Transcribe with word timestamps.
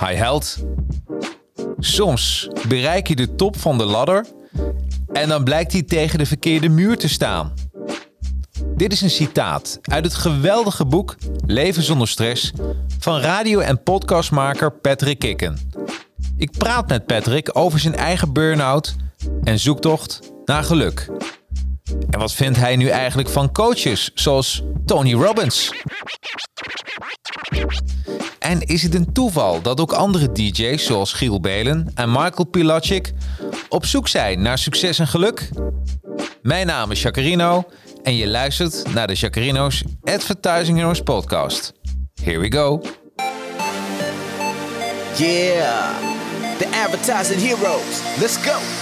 Hi 0.00 0.14
held. 0.14 0.56
Soms 1.78 2.48
bereik 2.68 3.08
je 3.08 3.16
de 3.16 3.34
top 3.34 3.58
van 3.58 3.78
de 3.78 3.84
ladder 3.84 4.26
en 5.12 5.28
dan 5.28 5.44
blijkt 5.44 5.72
hij 5.72 5.82
tegen 5.82 6.18
de 6.18 6.26
verkeerde 6.26 6.68
muur 6.68 6.96
te 6.98 7.08
staan. 7.08 7.52
Dit 8.76 8.92
is 8.92 9.00
een 9.00 9.10
citaat 9.10 9.78
uit 9.82 10.04
het 10.04 10.14
geweldige 10.14 10.84
boek 10.84 11.16
Leven 11.46 11.82
zonder 11.82 12.08
stress 12.08 12.52
van 12.98 13.20
radio- 13.20 13.60
en 13.60 13.82
podcastmaker 13.82 14.72
Patrick 14.72 15.18
Kikken. 15.18 15.70
Ik 16.36 16.50
praat 16.58 16.88
met 16.88 17.06
Patrick 17.06 17.50
over 17.52 17.78
zijn 17.78 17.94
eigen 17.94 18.32
burn-out 18.32 18.96
en 19.42 19.58
zoektocht 19.58 20.20
naar 20.44 20.64
geluk. 20.64 21.10
En 22.10 22.18
wat 22.18 22.32
vindt 22.32 22.58
hij 22.58 22.76
nu 22.76 22.88
eigenlijk 22.88 23.28
van 23.28 23.52
coaches 23.52 24.10
zoals 24.14 24.62
Tony 24.86 25.12
Robbins? 25.14 25.70
En 28.42 28.60
is 28.60 28.82
het 28.82 28.94
een 28.94 29.12
toeval 29.12 29.62
dat 29.62 29.80
ook 29.80 29.92
andere 29.92 30.32
DJ's 30.32 30.84
zoals 30.84 31.12
Giel 31.12 31.40
Belen 31.40 31.90
en 31.94 32.10
Michael 32.10 32.44
Pilacic 32.44 33.12
op 33.68 33.86
zoek 33.86 34.08
zijn 34.08 34.42
naar 34.42 34.58
succes 34.58 34.98
en 34.98 35.06
geluk? 35.06 35.48
Mijn 36.42 36.66
naam 36.66 36.90
is 36.90 37.02
Jacarino 37.02 37.64
en 38.02 38.16
je 38.16 38.28
luistert 38.28 38.94
naar 38.94 39.06
de 39.06 39.14
Jacarino's 39.14 39.84
Advertising 40.02 40.78
Heroes 40.78 41.00
podcast. 41.00 41.72
Here 42.22 42.38
we 42.38 42.52
go. 42.52 42.80
Yeah, 45.16 45.96
the 46.58 46.82
advertising 46.84 47.40
heroes. 47.40 48.00
Let's 48.18 48.36
go. 48.36 48.81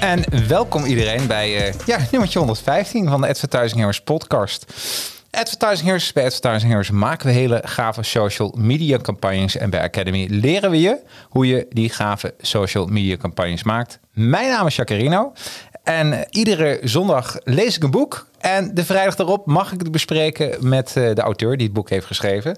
En 0.00 0.48
welkom 0.48 0.84
iedereen 0.84 1.26
bij 1.26 1.68
uh, 1.68 1.74
ja, 1.86 1.98
nummertje 2.10 2.38
115 2.38 3.08
van 3.08 3.20
de 3.20 3.28
Advertising 3.28 3.76
Heroes 3.76 4.00
podcast. 4.00 4.64
Advertising 5.30 5.82
Heroes, 5.86 6.12
bij 6.12 6.24
Advertising 6.24 6.70
Heroes 6.70 6.90
maken 6.90 7.26
we 7.26 7.32
hele 7.32 7.62
gave 7.64 8.02
social 8.02 8.54
media 8.56 8.98
campagnes. 8.98 9.56
En 9.56 9.70
bij 9.70 9.82
Academy 9.82 10.26
leren 10.30 10.70
we 10.70 10.80
je 10.80 10.98
hoe 11.28 11.46
je 11.46 11.66
die 11.70 11.88
gave 11.88 12.34
social 12.40 12.86
media 12.86 13.16
campagnes 13.16 13.62
maakt. 13.62 13.98
Mijn 14.12 14.48
naam 14.48 14.66
is 14.66 14.76
Jacarino. 14.76 15.32
En 15.84 16.26
iedere 16.30 16.80
zondag 16.82 17.36
lees 17.44 17.76
ik 17.76 17.82
een 17.82 17.90
boek. 17.90 18.26
En 18.38 18.74
de 18.74 18.84
vrijdag 18.84 19.14
daarop 19.14 19.46
mag 19.46 19.72
ik 19.72 19.80
het 19.80 19.90
bespreken 19.90 20.68
met 20.68 20.94
uh, 20.98 21.14
de 21.14 21.20
auteur 21.20 21.56
die 21.56 21.66
het 21.66 21.74
boek 21.74 21.90
heeft 21.90 22.06
geschreven. 22.06 22.56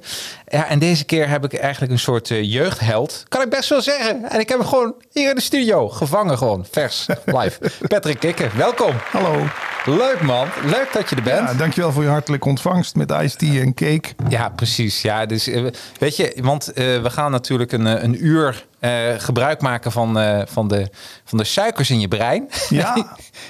Ja, 0.49 0.67
en 0.69 0.79
deze 0.79 1.05
keer 1.05 1.29
heb 1.29 1.45
ik 1.45 1.55
eigenlijk 1.55 1.93
een 1.93 1.99
soort 1.99 2.31
uh, 2.31 2.43
jeugdheld. 2.53 3.25
Kan 3.29 3.43
ik 3.43 3.51
best 3.51 3.69
wel 3.69 3.83
zeggen. 3.83 4.31
En 4.31 4.41
ik 4.41 4.49
heb 4.49 4.59
hem 4.59 4.69
gewoon 4.69 4.95
hier 5.13 5.29
in 5.29 5.35
de 5.35 5.41
studio 5.41 5.89
gevangen, 5.89 6.39
gewoon 6.39 6.67
vers, 6.71 7.07
live. 7.39 7.59
Patrick 7.89 8.19
Kikken, 8.19 8.51
welkom. 8.57 8.95
Hallo. 9.11 9.47
Leuk 9.85 10.21
man, 10.21 10.49
leuk 10.65 10.89
dat 10.93 11.11
je 11.11 11.17
er 11.17 11.23
bent. 11.23 11.49
Ja, 11.49 11.55
dankjewel 11.55 11.93
voor 11.93 12.03
je 12.03 12.09
hartelijke 12.09 12.49
ontvangst 12.49 12.95
met 12.95 13.11
iced 13.11 13.39
tea 13.39 13.61
en 13.61 13.75
cake. 13.75 14.09
Ja, 14.29 14.49
precies. 14.49 15.03
Ja, 15.03 15.27
dus 15.27 15.49
uh, 15.49 15.67
weet 15.99 16.17
je, 16.17 16.37
want 16.41 16.71
we 16.75 17.11
gaan 17.11 17.31
natuurlijk 17.31 17.73
een, 17.73 18.05
een 18.05 18.27
uur 18.27 18.67
gebruik 19.19 19.61
maken 19.61 19.93
van, 19.93 20.19
van, 20.49 20.69
de, 20.69 20.89
van 21.25 21.39
de 21.39 21.45
suikers 21.45 21.91
in 21.91 22.01
je 22.01 22.09
brein. 22.09 22.49
Ja. 22.69 22.95
die 22.95 23.05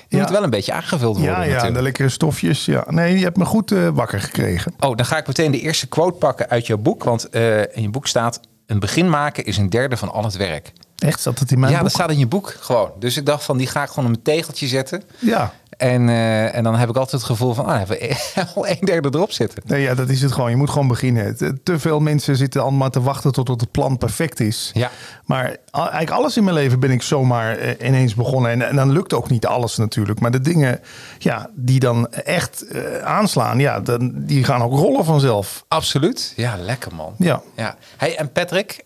ja. 0.09 0.19
moet 0.19 0.31
wel 0.31 0.43
een 0.43 0.51
beetje 0.51 0.73
aangevuld 0.73 1.17
worden. 1.17 1.35
Ja, 1.35 1.43
ja 1.43 1.47
natuurlijk. 1.47 1.75
de 1.75 1.83
lekkere 1.83 2.09
stofjes. 2.21 2.65
Ja. 2.65 2.85
Nee, 2.89 3.19
je 3.19 3.25
hebt 3.25 3.37
me 3.37 3.45
goed 3.45 3.71
uh, 3.71 3.89
wakker 3.89 4.21
gekregen. 4.21 4.75
Oh, 4.81 4.97
dan 4.97 5.07
ga 5.07 5.19
ik 5.19 5.27
meteen 5.27 5.51
de 5.51 5.61
eerste 5.61 5.87
quote 5.87 6.19
pakken 6.19 6.49
uit 6.49 6.67
jouw 6.67 6.77
boek. 6.77 7.05
Want 7.05 7.29
uh, 7.31 7.61
in 7.61 7.83
je 7.83 7.89
boek 7.91 8.07
staat... 8.07 8.41
Een 8.67 8.79
begin 8.79 9.11
maken 9.11 9.45
is 9.45 9.57
een 9.57 9.71
derde 9.71 9.97
van 9.97 10.13
al 10.13 10.25
het 10.25 10.37
werk. 10.37 10.73
Echt? 10.99 11.21
Zat 11.21 11.39
het 11.39 11.51
in 11.51 11.59
mijn 11.59 11.73
ja, 11.73 11.79
boek? 11.79 11.87
dat 11.87 11.97
staat 11.97 12.11
in 12.11 12.19
je 12.19 12.27
boek 12.27 12.57
gewoon. 12.61 12.91
Dus 12.99 13.17
ik 13.17 13.27
dacht 13.27 13.45
van, 13.45 13.57
die 13.57 13.67
ga 13.67 13.83
ik 13.83 13.89
gewoon 13.89 14.09
op 14.09 14.17
een 14.17 14.23
tegeltje 14.23 14.67
zetten. 14.67 15.03
Ja. 15.19 15.53
En, 15.81 16.09
uh, 16.09 16.55
en 16.55 16.65
dan 16.65 16.77
heb 16.77 16.89
ik 16.89 16.97
altijd 16.97 17.23
het 17.23 17.31
gevoel 17.31 17.55
van, 17.55 17.65
ah, 17.65 17.79
hebben 17.79 17.99
we 17.99 18.17
al 18.55 18.69
een 18.69 18.79
derde 18.81 19.09
erop 19.13 19.33
zitten. 19.33 19.63
Nee, 19.67 19.83
ja, 19.83 19.95
dat 19.95 20.09
is 20.09 20.23
het 20.23 20.33
gewoon. 20.33 20.51
Je 20.51 20.57
moet 20.57 20.71
gewoon 20.71 20.89
beginnen. 20.89 21.37
Te 21.63 21.79
veel 21.79 22.01
mensen 22.01 22.37
zitten 22.37 22.63
allemaal 22.63 22.91
te 22.91 23.01
wachten 23.01 23.33
tot 23.33 23.49
het 23.49 23.71
plan 23.71 23.99
perfect 23.99 24.41
is. 24.41 24.71
Ja. 24.75 24.91
Maar 25.25 25.57
eigenlijk 25.73 26.11
alles 26.11 26.37
in 26.37 26.45
mijn 26.45 26.57
leven 26.57 26.81
ben 26.81 26.91
ik 26.91 27.03
zomaar 27.03 27.59
uh, 27.59 27.71
ineens 27.87 28.15
begonnen. 28.15 28.51
En, 28.51 28.69
en, 28.69 28.77
dan 28.77 28.91
lukt 28.91 29.13
ook 29.13 29.31
niet 29.31 29.47
alles 29.47 29.77
natuurlijk. 29.77 30.21
Maar 30.21 30.31
de 30.31 30.41
dingen 30.41 30.81
ja, 31.19 31.51
die 31.55 31.81
dan 31.81 32.09
echt 32.13 32.65
uh, 32.69 32.99
aanslaan, 32.99 33.59
ja, 33.59 33.81
dan, 33.81 34.13
die 34.15 34.45
gaan 34.45 34.63
ook 34.63 34.73
rollen 34.73 35.05
vanzelf. 35.05 35.65
Absoluut. 35.69 36.33
Ja, 36.37 36.57
lekker 36.57 36.95
man. 36.95 37.15
Ja. 37.19 37.43
ja. 37.57 37.77
Hey, 37.97 38.17
en 38.17 38.33
Patrick, 38.33 38.83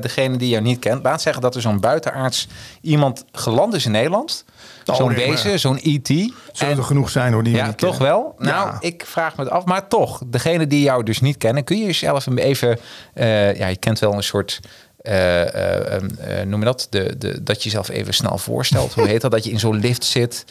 degene 0.00 0.36
die 0.36 0.48
jou 0.48 0.62
niet 0.62 0.78
kent, 0.78 1.02
laat 1.02 1.22
zeggen 1.22 1.42
dat 1.42 1.54
er 1.54 1.60
zo'n 1.60 1.80
buitenaards 1.80 2.48
iemand 2.80 3.24
geland 3.32 3.74
is 3.74 3.84
in 3.84 3.92
Nederland. 3.92 4.44
Oh, 4.90 4.96
zo'n 4.96 5.12
nee, 5.12 5.28
wezen, 5.30 5.58
zo'n 5.60 5.78
E.T. 5.82 6.08
Zullen 6.52 6.76
er 6.76 6.82
genoeg 6.84 7.10
zijn 7.10 7.32
hoor, 7.32 7.42
die 7.42 7.54
Ja, 7.56 7.72
toch 7.72 7.98
wel? 7.98 8.34
Nou, 8.38 8.68
Ja. 8.70 8.76
ik 8.80 9.02
vraag 9.06 9.36
me 9.36 9.42
het 9.44 9.52
af. 9.52 9.64
Maar 9.64 9.88
toch, 9.88 10.22
degene 10.26 10.66
die 10.66 10.82
jou 10.82 11.02
dus 11.02 11.20
niet 11.20 11.36
kennen, 11.36 11.64
kun 11.64 11.78
je 11.78 11.84
jezelf 11.84 12.26
even... 12.36 12.78
eh, 13.14 13.56
ja, 13.56 13.66
je 13.66 13.76
kent 13.76 13.98
wel 13.98 14.12
een 14.14 14.22
soort... 14.22 14.60
eh, 15.02 16.42
noem 16.46 16.58
je 16.58 16.64
dat? 16.64 16.86
De, 16.90 17.14
de, 17.18 17.42
dat 17.42 17.56
je 17.56 17.64
jezelf 17.64 17.88
even 17.88 18.14
snel 18.14 18.38
voorstelt. 18.38 18.92
Hoe 18.94 19.06
heet 19.06 19.20
dat? 19.20 19.30
Dat 19.30 19.44
je 19.44 19.50
in 19.50 19.58
zo'n 19.58 19.76
lift 19.80 20.04
zit 20.04 20.44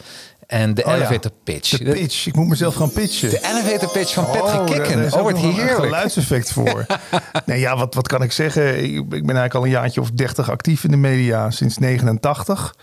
en 0.46 0.74
de 0.74 0.82
Oh 0.84 0.88
ja, 0.90 0.96
elevator 0.96 1.30
pitch. 1.44 1.78
De 1.78 1.92
pitch. 1.92 2.26
Ik 2.26 2.34
moet 2.34 2.48
mezelf 2.48 2.74
gaan 2.74 2.92
pitchen. 2.92 3.30
De 3.30 3.40
elevator 3.52 3.90
pitch 3.90 4.12
van 4.14 4.24
Patrick 4.24 4.60
Oh, 4.60 4.66
Kikken. 4.66 4.96
daar 4.96 5.04
is 5.04 5.12
Oh, 5.12 5.18
nog 5.22 5.28
een 5.30 5.36
heerlijk. 5.52 5.74
geluidseffect 5.74 6.52
voor. 6.52 6.86
nee, 7.46 7.60
ja, 7.60 7.76
wat, 7.76 7.94
wat 7.94 8.08
kan 8.08 8.22
ik 8.22 8.32
zeggen? 8.32 8.78
Ik, 8.84 8.94
ik 8.94 9.08
ben 9.08 9.36
eigenlijk 9.36 9.54
al 9.54 9.64
een 9.64 9.70
jaartje 9.70 10.00
of 10.00 10.10
30 10.10 10.50
actief 10.50 10.84
in 10.84 10.90
de 10.90 10.96
media 10.96 11.50
sinds 11.50 11.78
89. 11.78 12.74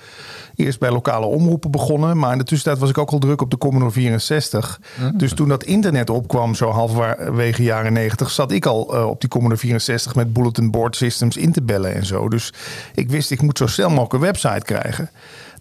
Eerst 0.57 0.79
bij 0.79 0.91
lokale 0.91 1.25
omroepen 1.25 1.71
begonnen, 1.71 2.17
maar 2.17 2.31
in 2.31 2.37
de 2.37 2.43
tussentijd 2.43 2.79
was 2.79 2.89
ik 2.89 2.97
ook 2.97 3.11
al 3.11 3.19
druk 3.19 3.41
op 3.41 3.51
de 3.51 3.57
Commodore 3.57 3.91
64. 3.91 4.79
Mm. 4.99 5.17
Dus 5.17 5.33
toen 5.33 5.47
dat 5.47 5.63
internet 5.63 6.09
opkwam, 6.09 6.55
zo 6.55 6.69
halverwege 6.69 7.63
jaren 7.63 7.93
90, 7.93 8.29
zat 8.29 8.51
ik 8.51 8.65
al 8.65 8.95
uh, 8.95 9.07
op 9.07 9.19
die 9.21 9.29
Commodore 9.29 9.59
64 9.59 10.15
met 10.15 10.33
bulletin 10.33 10.71
board 10.71 10.95
systems 10.95 11.37
in 11.37 11.51
te 11.51 11.61
bellen 11.61 11.95
en 11.95 12.05
zo. 12.05 12.29
Dus 12.29 12.53
ik 12.93 13.09
wist, 13.09 13.31
ik 13.31 13.41
moet 13.41 13.57
zo 13.57 13.67
snel 13.67 13.89
mogelijk 13.89 14.13
een 14.13 14.19
website 14.19 14.65
krijgen. 14.65 15.09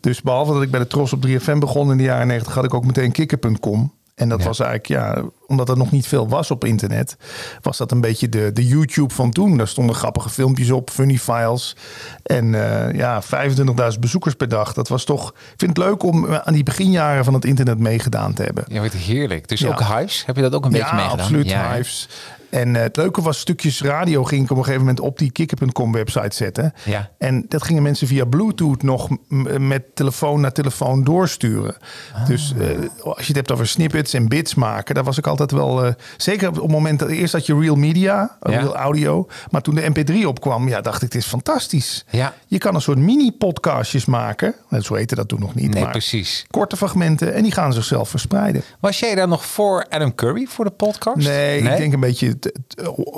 Dus 0.00 0.22
behalve 0.22 0.52
dat 0.52 0.62
ik 0.62 0.70
bij 0.70 0.80
de 0.80 0.86
Tros 0.86 1.12
op 1.12 1.26
3FM 1.26 1.58
begon 1.58 1.90
in 1.90 1.96
de 1.96 2.02
jaren 2.02 2.26
90, 2.26 2.54
had 2.54 2.64
ik 2.64 2.74
ook 2.74 2.84
meteen 2.84 3.12
kikker.com. 3.12 3.92
En 4.16 4.28
dat 4.28 4.38
Ja. 4.40 4.44
was 4.46 4.58
eigenlijk, 4.60 4.88
ja, 4.88 5.22
omdat 5.46 5.68
er 5.68 5.76
nog 5.76 5.90
niet 5.90 6.06
veel 6.06 6.28
was 6.28 6.50
op 6.50 6.64
internet, 6.64 7.16
was 7.62 7.76
dat 7.76 7.92
een 7.92 8.00
beetje 8.00 8.28
de, 8.28 8.50
de 8.52 8.66
YouTube 8.66 9.14
van 9.14 9.30
toen. 9.30 9.56
Daar 9.56 9.68
stonden 9.68 9.94
grappige 9.96 10.28
filmpjes 10.30 10.70
op, 10.70 10.90
funny 10.90 11.18
files. 11.18 11.76
En 12.22 12.44
uh, 12.52 12.92
ja, 12.92 13.22
25.000 13.22 13.98
bezoekers 14.00 14.34
per 14.34 14.48
dag. 14.48 14.72
Dat 14.72 14.88
was 14.88 15.04
toch, 15.04 15.28
ik 15.30 15.54
vind 15.56 15.76
het 15.76 15.86
leuk 15.86 16.02
om 16.02 16.26
aan 16.34 16.52
die 16.54 16.62
beginjaren 16.62 17.24
van 17.24 17.34
het 17.34 17.44
internet 17.44 17.78
meegedaan 17.78 18.32
te 18.34 18.42
hebben. 18.42 18.64
Ja, 18.68 18.78
wordt 18.78 18.94
heerlijk. 18.94 19.48
Dus 19.48 19.60
Ja. 19.60 19.68
ook 19.68 19.80
Hives, 19.82 20.22
heb 20.26 20.36
je 20.36 20.42
dat 20.42 20.54
ook 20.54 20.64
een 20.64 20.70
beetje 20.70 20.86
ja, 20.86 20.94
meegedaan? 20.94 21.18
absoluut. 21.18 21.48
Ja, 21.48 21.72
Hives. 21.74 22.08
En 22.56 22.74
uh, 22.74 22.80
het 22.80 22.96
leuke 22.96 23.22
was, 23.22 23.38
stukjes 23.38 23.82
radio 23.82 24.24
ging 24.24 24.44
ik 24.44 24.50
op 24.50 24.56
een 24.56 24.64
gegeven 24.64 24.86
moment 24.86 25.00
op 25.00 25.18
die 25.18 25.30
kikker.com 25.30 25.92
website 25.92 26.36
zetten. 26.36 26.72
Ja. 26.84 27.10
En 27.18 27.44
dat 27.48 27.62
gingen 27.62 27.82
mensen 27.82 28.06
via 28.06 28.24
Bluetooth 28.24 28.82
nog 28.82 29.08
met 29.58 29.82
telefoon 29.94 30.40
naar 30.40 30.52
telefoon 30.52 31.04
doorsturen. 31.04 31.76
Ah. 32.14 32.26
Dus 32.26 32.54
uh, 32.58 32.68
als 33.02 33.20
je 33.20 33.26
het 33.26 33.36
hebt 33.36 33.52
over 33.52 33.66
snippets 33.66 34.14
en 34.14 34.28
bits 34.28 34.54
maken, 34.54 34.94
daar 34.94 35.04
was 35.04 35.18
ik 35.18 35.26
altijd 35.26 35.50
wel... 35.50 35.86
Uh, 35.86 35.92
zeker 36.16 36.48
op 36.48 36.54
het 36.54 36.70
moment 36.70 36.98
dat 36.98 37.08
eerst 37.08 37.32
had 37.32 37.46
je 37.46 37.58
Real 37.58 37.74
Media, 37.76 38.36
Ja. 38.42 38.58
Real 38.58 38.76
Audio. 38.76 39.28
Maar 39.50 39.62
toen 39.62 39.74
de 39.74 39.90
MP3 39.94 40.26
opkwam, 40.26 40.68
ja, 40.68 40.80
dacht 40.80 40.96
ik, 40.96 41.12
het 41.12 41.14
is 41.14 41.26
fantastisch. 41.26 42.04
Ja. 42.10 42.34
Je 42.46 42.58
kan 42.58 42.74
een 42.74 42.80
soort 42.80 42.98
mini-podcastjes 42.98 44.04
maken. 44.04 44.54
Nou, 44.68 44.82
Zo 44.82 44.94
heette 44.94 45.14
dat 45.14 45.28
toen 45.28 45.40
nog 45.40 45.54
niet. 45.54 45.74
Nee, 45.74 45.82
maar 45.82 45.90
precies. 45.90 46.46
Korte 46.50 46.76
fragmenten 46.76 47.34
en 47.34 47.42
die 47.42 47.52
gaan 47.52 47.72
zichzelf 47.72 48.08
verspreiden. 48.08 48.62
Was 48.80 48.98
jij 48.98 49.14
daar 49.14 49.28
nog 49.28 49.44
voor 49.46 49.86
Adam 49.88 50.14
Curry 50.14 50.46
voor 50.46 50.64
de 50.64 50.70
podcast? 50.70 51.26
Nee, 51.26 51.58
ik 51.58 51.76
denk 51.76 51.92
een 51.92 52.00
beetje. 52.00 52.36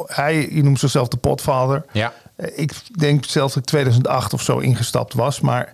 Hij 0.07 0.49
je 0.51 0.63
noemt 0.63 0.79
zichzelf 0.79 1.09
de 1.09 1.17
potvader. 1.17 1.85
Ja. 1.93 2.13
Eh, 2.37 2.59
Ik 2.59 2.73
denk 2.99 3.25
zelfs 3.25 3.55
dat 3.55 3.63
ik 3.63 3.69
2008 3.69 4.33
of 4.33 4.43
zo 4.43 4.59
ingestapt 4.59 5.15
was. 5.15 5.41
Maar 5.41 5.73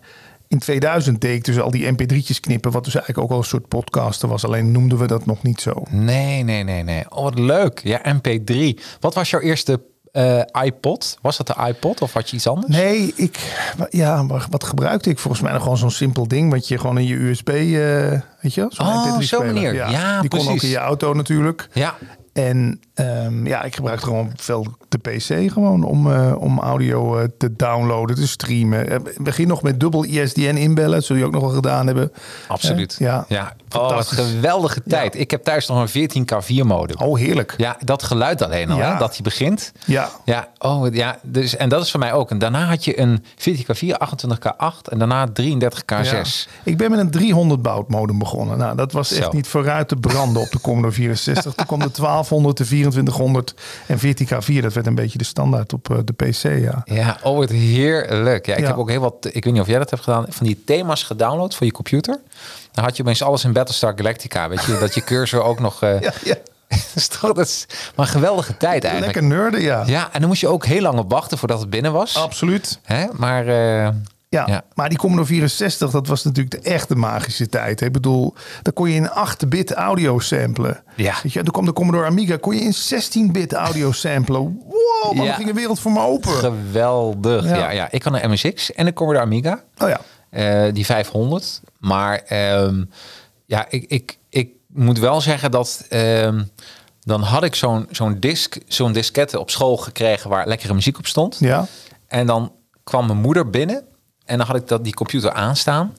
in 0.48 0.58
2000 0.58 1.20
deed 1.20 1.36
ik 1.36 1.44
dus 1.44 1.60
al 1.60 1.70
die 1.70 1.92
mp3'tjes 1.92 2.40
knippen, 2.40 2.70
wat 2.70 2.84
dus 2.84 2.94
eigenlijk 2.94 3.24
ook 3.26 3.32
al 3.32 3.38
een 3.38 3.44
soort 3.48 3.68
podcasten 3.68 4.28
was. 4.28 4.44
Alleen 4.44 4.72
noemden 4.72 4.98
we 4.98 5.06
dat 5.06 5.26
nog 5.26 5.42
niet 5.42 5.60
zo. 5.60 5.72
Nee, 5.90 6.42
nee, 6.42 6.62
nee, 6.62 6.82
nee. 6.82 7.04
Oh, 7.10 7.22
wat 7.22 7.38
leuk. 7.38 7.80
Ja, 7.84 8.00
MP3. 8.14 8.80
Wat 9.00 9.14
was 9.14 9.30
jouw 9.30 9.40
eerste 9.40 9.80
eh, 10.12 10.40
iPod? 10.64 11.18
Was 11.22 11.36
dat 11.36 11.46
de 11.46 11.54
iPod 11.68 12.00
of 12.02 12.12
had 12.12 12.30
je 12.30 12.36
iets 12.36 12.46
anders? 12.46 12.72
Nee, 12.76 13.12
ik, 13.16 13.38
ja, 13.90 14.26
wat 14.26 14.64
gebruikte 14.64 15.10
ik? 15.10 15.18
Volgens 15.18 15.42
mij 15.42 15.52
nog 15.52 15.62
gewoon 15.62 15.76
zo'n 15.78 15.90
simpel 15.90 16.28
ding, 16.28 16.50
wat 16.50 16.68
je 16.68 16.78
gewoon 16.78 16.98
in 16.98 17.06
je 17.06 17.14
USB, 17.14 17.48
eh, 17.48 17.54
weet 18.40 18.54
je, 18.54 18.66
zo'n 18.68 18.86
Oh, 18.86 19.04
MP3 19.06 19.10
zo'n 19.12 19.22
speler. 19.22 19.52
manier. 19.54 19.74
Ja, 19.74 20.20
die 20.20 20.30
kon 20.30 20.38
ook 20.38 20.44
precies. 20.44 20.62
in 20.62 20.68
je 20.68 20.76
auto 20.78 21.12
natuurlijk. 21.12 21.68
Ja. 21.72 21.94
En 22.34 22.80
ehm, 22.94 23.46
ja, 23.46 23.62
ik 23.62 23.74
gebruikte 23.74 24.06
gewoon 24.06 24.30
veel 24.36 24.66
de 24.88 24.98
PC 24.98 25.52
gewoon 25.52 25.84
om, 25.84 26.12
eh, 26.12 26.34
om 26.38 26.58
audio 26.58 27.18
eh, 27.18 27.28
te 27.38 27.56
downloaden, 27.56 28.16
te 28.16 28.26
streamen. 28.26 28.90
Eh, 28.90 28.98
Begin 29.16 29.48
nog 29.48 29.62
met 29.62 29.80
dubbel 29.80 30.04
ISDN 30.04 30.40
inbellen, 30.56 30.90
dat 30.90 31.04
zul 31.04 31.16
je 31.16 31.24
ook 31.24 31.32
nog 31.32 31.42
wel 31.42 31.50
gedaan 31.50 31.86
hebben. 31.86 32.12
Absoluut. 32.48 32.92
Eh, 32.92 33.22
ja, 33.28 33.56
ja. 33.74 33.80
Oh, 33.80 33.94
wat 33.94 34.06
Fantastisch. 34.06 34.34
geweldige 34.34 34.82
tijd. 34.88 35.18
Ik 35.18 35.30
heb 35.30 35.44
thuis 35.44 35.66
nog 35.68 35.92
een 35.94 36.08
14K4 36.10 36.66
modem. 36.66 36.96
Oh, 37.00 37.18
heerlijk. 37.18 37.54
Ja, 37.56 37.76
dat 37.80 38.02
geluid 38.02 38.42
alleen 38.42 38.70
al, 38.70 38.76
Ja. 38.78 38.92
hè, 38.92 38.98
dat 38.98 39.12
hij 39.12 39.22
begint. 39.22 39.72
Ja. 39.86 40.10
Ja, 40.24 40.48
oh, 40.58 40.94
ja 40.94 41.18
dus, 41.22 41.56
en 41.56 41.68
dat 41.68 41.82
is 41.82 41.90
voor 41.90 42.00
mij 42.00 42.12
ook. 42.12 42.30
En 42.30 42.38
daarna 42.38 42.64
had 42.66 42.84
je 42.84 43.00
een 43.00 43.24
14K4, 43.38 43.96
28K8 43.98 44.88
en 44.90 44.98
daarna 44.98 45.26
33K6. 45.28 46.10
Ja. 46.10 46.22
Ik 46.62 46.76
ben 46.76 46.90
met 46.90 46.98
een 47.00 47.10
300 47.10 47.62
bout 47.62 47.88
modem 47.88 48.18
begonnen. 48.18 48.58
Nou, 48.58 48.76
dat 48.76 48.92
was 48.92 49.12
echt 49.12 49.24
Zo. 49.24 49.30
niet 49.32 49.46
vooruit 49.48 49.88
te 49.88 49.96
branden 49.96 50.42
op 50.42 50.50
de 50.50 50.60
Commodore 50.60 50.92
64. 51.02 51.54
Toen 51.54 51.66
kwam 51.66 51.78
de 51.78 51.90
1200, 51.90 52.56
de 52.56 52.64
2400 52.64 53.54
en 53.86 53.98
14K4. 53.98 54.60
Dat 54.62 54.72
werd 54.72 54.86
een 54.86 54.94
beetje 54.94 55.18
de 55.18 55.24
standaard 55.24 55.72
op 55.72 55.90
eh, 55.90 55.96
de 56.04 56.12
PC, 56.12 56.42
ja. 56.42 56.82
Ja, 56.84 57.18
oh, 57.22 57.36
wat 57.38 57.50
heerlijk. 57.50 58.46
Ja, 58.46 58.54
ik 58.54 58.66
heb 58.66 58.76
ook 58.76 58.90
heel 58.90 59.00
wat, 59.00 59.14
ik 59.32 59.44
weet 59.44 59.52
niet 59.52 59.62
of 59.62 59.68
jij 59.68 59.78
dat 59.78 59.90
hebt 59.90 60.02
gedaan, 60.02 60.24
van 60.28 60.46
die 60.46 60.62
thema's 60.66 61.02
gedownload 61.02 61.54
voor 61.54 61.66
je 61.66 61.72
computer. 61.72 62.18
Dan 62.74 62.84
had 62.84 62.96
je 62.96 63.02
opeens 63.02 63.22
alles 63.22 63.44
in 63.44 63.52
Battlestar 63.52 63.92
Galactica, 63.96 64.48
weet 64.48 64.64
je, 64.64 64.78
dat 64.78 64.94
je 64.94 65.04
cursor 65.04 65.42
ook 65.42 65.60
nog... 65.60 65.82
eh 65.82 66.00
Ja, 66.08 66.12
ja. 66.24 66.34
dat 67.20 67.38
is 67.38 67.66
maar 67.94 68.06
een 68.06 68.12
geweldige 68.12 68.56
tijd 68.56 68.84
eigenlijk. 68.84 69.14
Lekker 69.14 69.36
nerden, 69.36 69.60
ja. 69.62 69.82
Ja, 69.86 70.08
en 70.12 70.20
dan 70.20 70.28
moest 70.28 70.40
je 70.40 70.48
ook 70.48 70.64
heel 70.66 70.80
lang 70.80 70.98
op 70.98 71.10
wachten 71.10 71.38
voordat 71.38 71.60
het 71.60 71.70
binnen 71.70 71.92
was. 71.92 72.16
Absoluut. 72.16 72.78
Hè? 72.82 73.06
Maar 73.12 73.46
eh, 73.46 73.88
Ja. 74.28 74.46
Ja. 74.46 74.62
maar 74.74 74.88
die 74.88 74.98
Commodore 74.98 75.26
64, 75.28 75.90
dat 75.90 76.06
was 76.06 76.24
natuurlijk 76.24 76.62
de 76.62 76.70
echte 76.70 76.94
magische 76.94 77.48
tijd. 77.48 77.80
Ik 77.80 77.92
bedoel, 77.92 78.34
dan 78.62 78.72
kon 78.72 78.88
je 78.90 78.94
in 78.94 79.08
8-bit 79.10 79.72
audio 79.72 80.18
samplen. 80.18 80.82
Ja. 80.96 81.14
Weet 81.22 81.32
je, 81.32 81.42
toen 81.42 81.52
kwam 81.52 81.64
de 81.64 81.72
Commodore 81.72 82.06
Amiga, 82.06 82.36
kon 82.40 82.54
je 82.54 82.60
in 82.60 82.74
16-bit 82.74 83.52
audio 83.52 83.92
samplen. 83.92 84.40
Wow, 84.66 85.14
man, 85.14 85.16
Ja. 85.16 85.24
dan 85.24 85.34
ging 85.34 85.48
de 85.48 85.54
wereld 85.54 85.80
voor 85.80 85.92
me 85.92 86.00
open. 86.00 86.32
geweldig. 86.32 87.44
Ja. 87.44 87.56
Ja. 87.56 87.70
Ja, 87.70 87.88
ik 87.90 88.02
had 88.02 88.22
een 88.22 88.30
MSX 88.30 88.72
en 88.72 88.86
een 88.86 88.92
Commodore 88.94 89.24
Amiga. 89.24 89.60
Oh 89.78 89.88
ja. 89.88 90.00
Eh, 90.30 90.72
die 90.72 90.84
500. 90.84 91.60
Maar 91.84 92.18
ehm, 92.18 92.84
ja, 93.46 93.66
ik, 93.68 93.84
ik, 93.88 94.18
ik 94.28 94.50
moet 94.66 94.98
wel 94.98 95.20
zeggen 95.20 95.50
dat 95.50 95.86
ehm, 95.88 96.42
dan 97.00 97.22
had 97.22 97.44
ik 97.44 97.54
zo'n 97.54 97.86
zo'n 97.90 98.20
disk, 98.20 98.58
zo'n 98.66 98.92
diskette 98.92 99.38
op 99.38 99.50
school 99.50 99.76
gekregen 99.76 100.30
waar 100.30 100.46
lekkere 100.46 100.74
muziek 100.74 100.98
op 100.98 101.06
stond. 101.06 101.36
Ja. 101.40 101.66
En 102.06 102.26
dan 102.26 102.52
kwam 102.84 103.06
mijn 103.06 103.18
moeder 103.18 103.50
binnen 103.50 103.84
en 104.24 104.38
dan 104.38 104.46
had 104.46 104.56
ik 104.56 104.68
dat, 104.68 104.84
die 104.84 104.94
computer 104.94 105.32
aanstaan. 105.32 105.96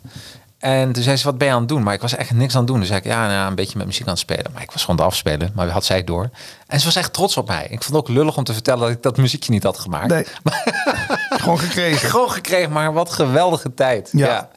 En 0.57 0.91
toen 0.91 1.03
zei 1.03 1.17
ze, 1.17 1.23
wat 1.23 1.37
ben 1.37 1.47
je 1.47 1.53
aan 1.53 1.59
het 1.59 1.69
doen? 1.69 1.83
Maar 1.83 1.93
ik 1.93 2.01
was 2.01 2.15
echt 2.15 2.31
niks 2.31 2.53
aan 2.53 2.59
het 2.59 2.67
doen. 2.67 2.79
Dus 2.79 2.87
zei 2.87 2.99
ik, 2.99 3.05
ja, 3.05 3.27
nou, 3.27 3.49
een 3.49 3.55
beetje 3.55 3.77
met 3.77 3.85
muziek 3.85 4.05
aan 4.05 4.09
het 4.09 4.19
spelen. 4.19 4.51
Maar 4.53 4.61
ik 4.61 4.71
was 4.71 4.81
gewoon 4.81 4.95
de 4.95 5.03
afspelen. 5.03 5.51
Maar 5.55 5.67
had 5.67 5.85
zij 5.85 5.97
het 5.97 6.07
door. 6.07 6.29
En 6.67 6.79
ze 6.79 6.85
was 6.85 6.95
echt 6.95 7.13
trots 7.13 7.37
op 7.37 7.47
mij. 7.47 7.63
Ik 7.63 7.83
vond 7.83 7.85
het 7.85 7.95
ook 7.95 8.07
lullig 8.07 8.37
om 8.37 8.43
te 8.43 8.53
vertellen 8.53 8.79
dat 8.79 8.89
ik 8.89 9.01
dat 9.01 9.17
muziekje 9.17 9.51
niet 9.51 9.63
had 9.63 9.79
gemaakt. 9.79 10.07
Nee. 10.07 10.25
Gewoon 11.41 11.59
gekregen. 11.59 12.09
Gewoon 12.09 12.31
gekregen, 12.31 12.71
maar 12.71 12.93
wat 12.93 13.11
geweldige 13.11 13.73
tijd. 13.73 14.09
Ja, 14.11 14.49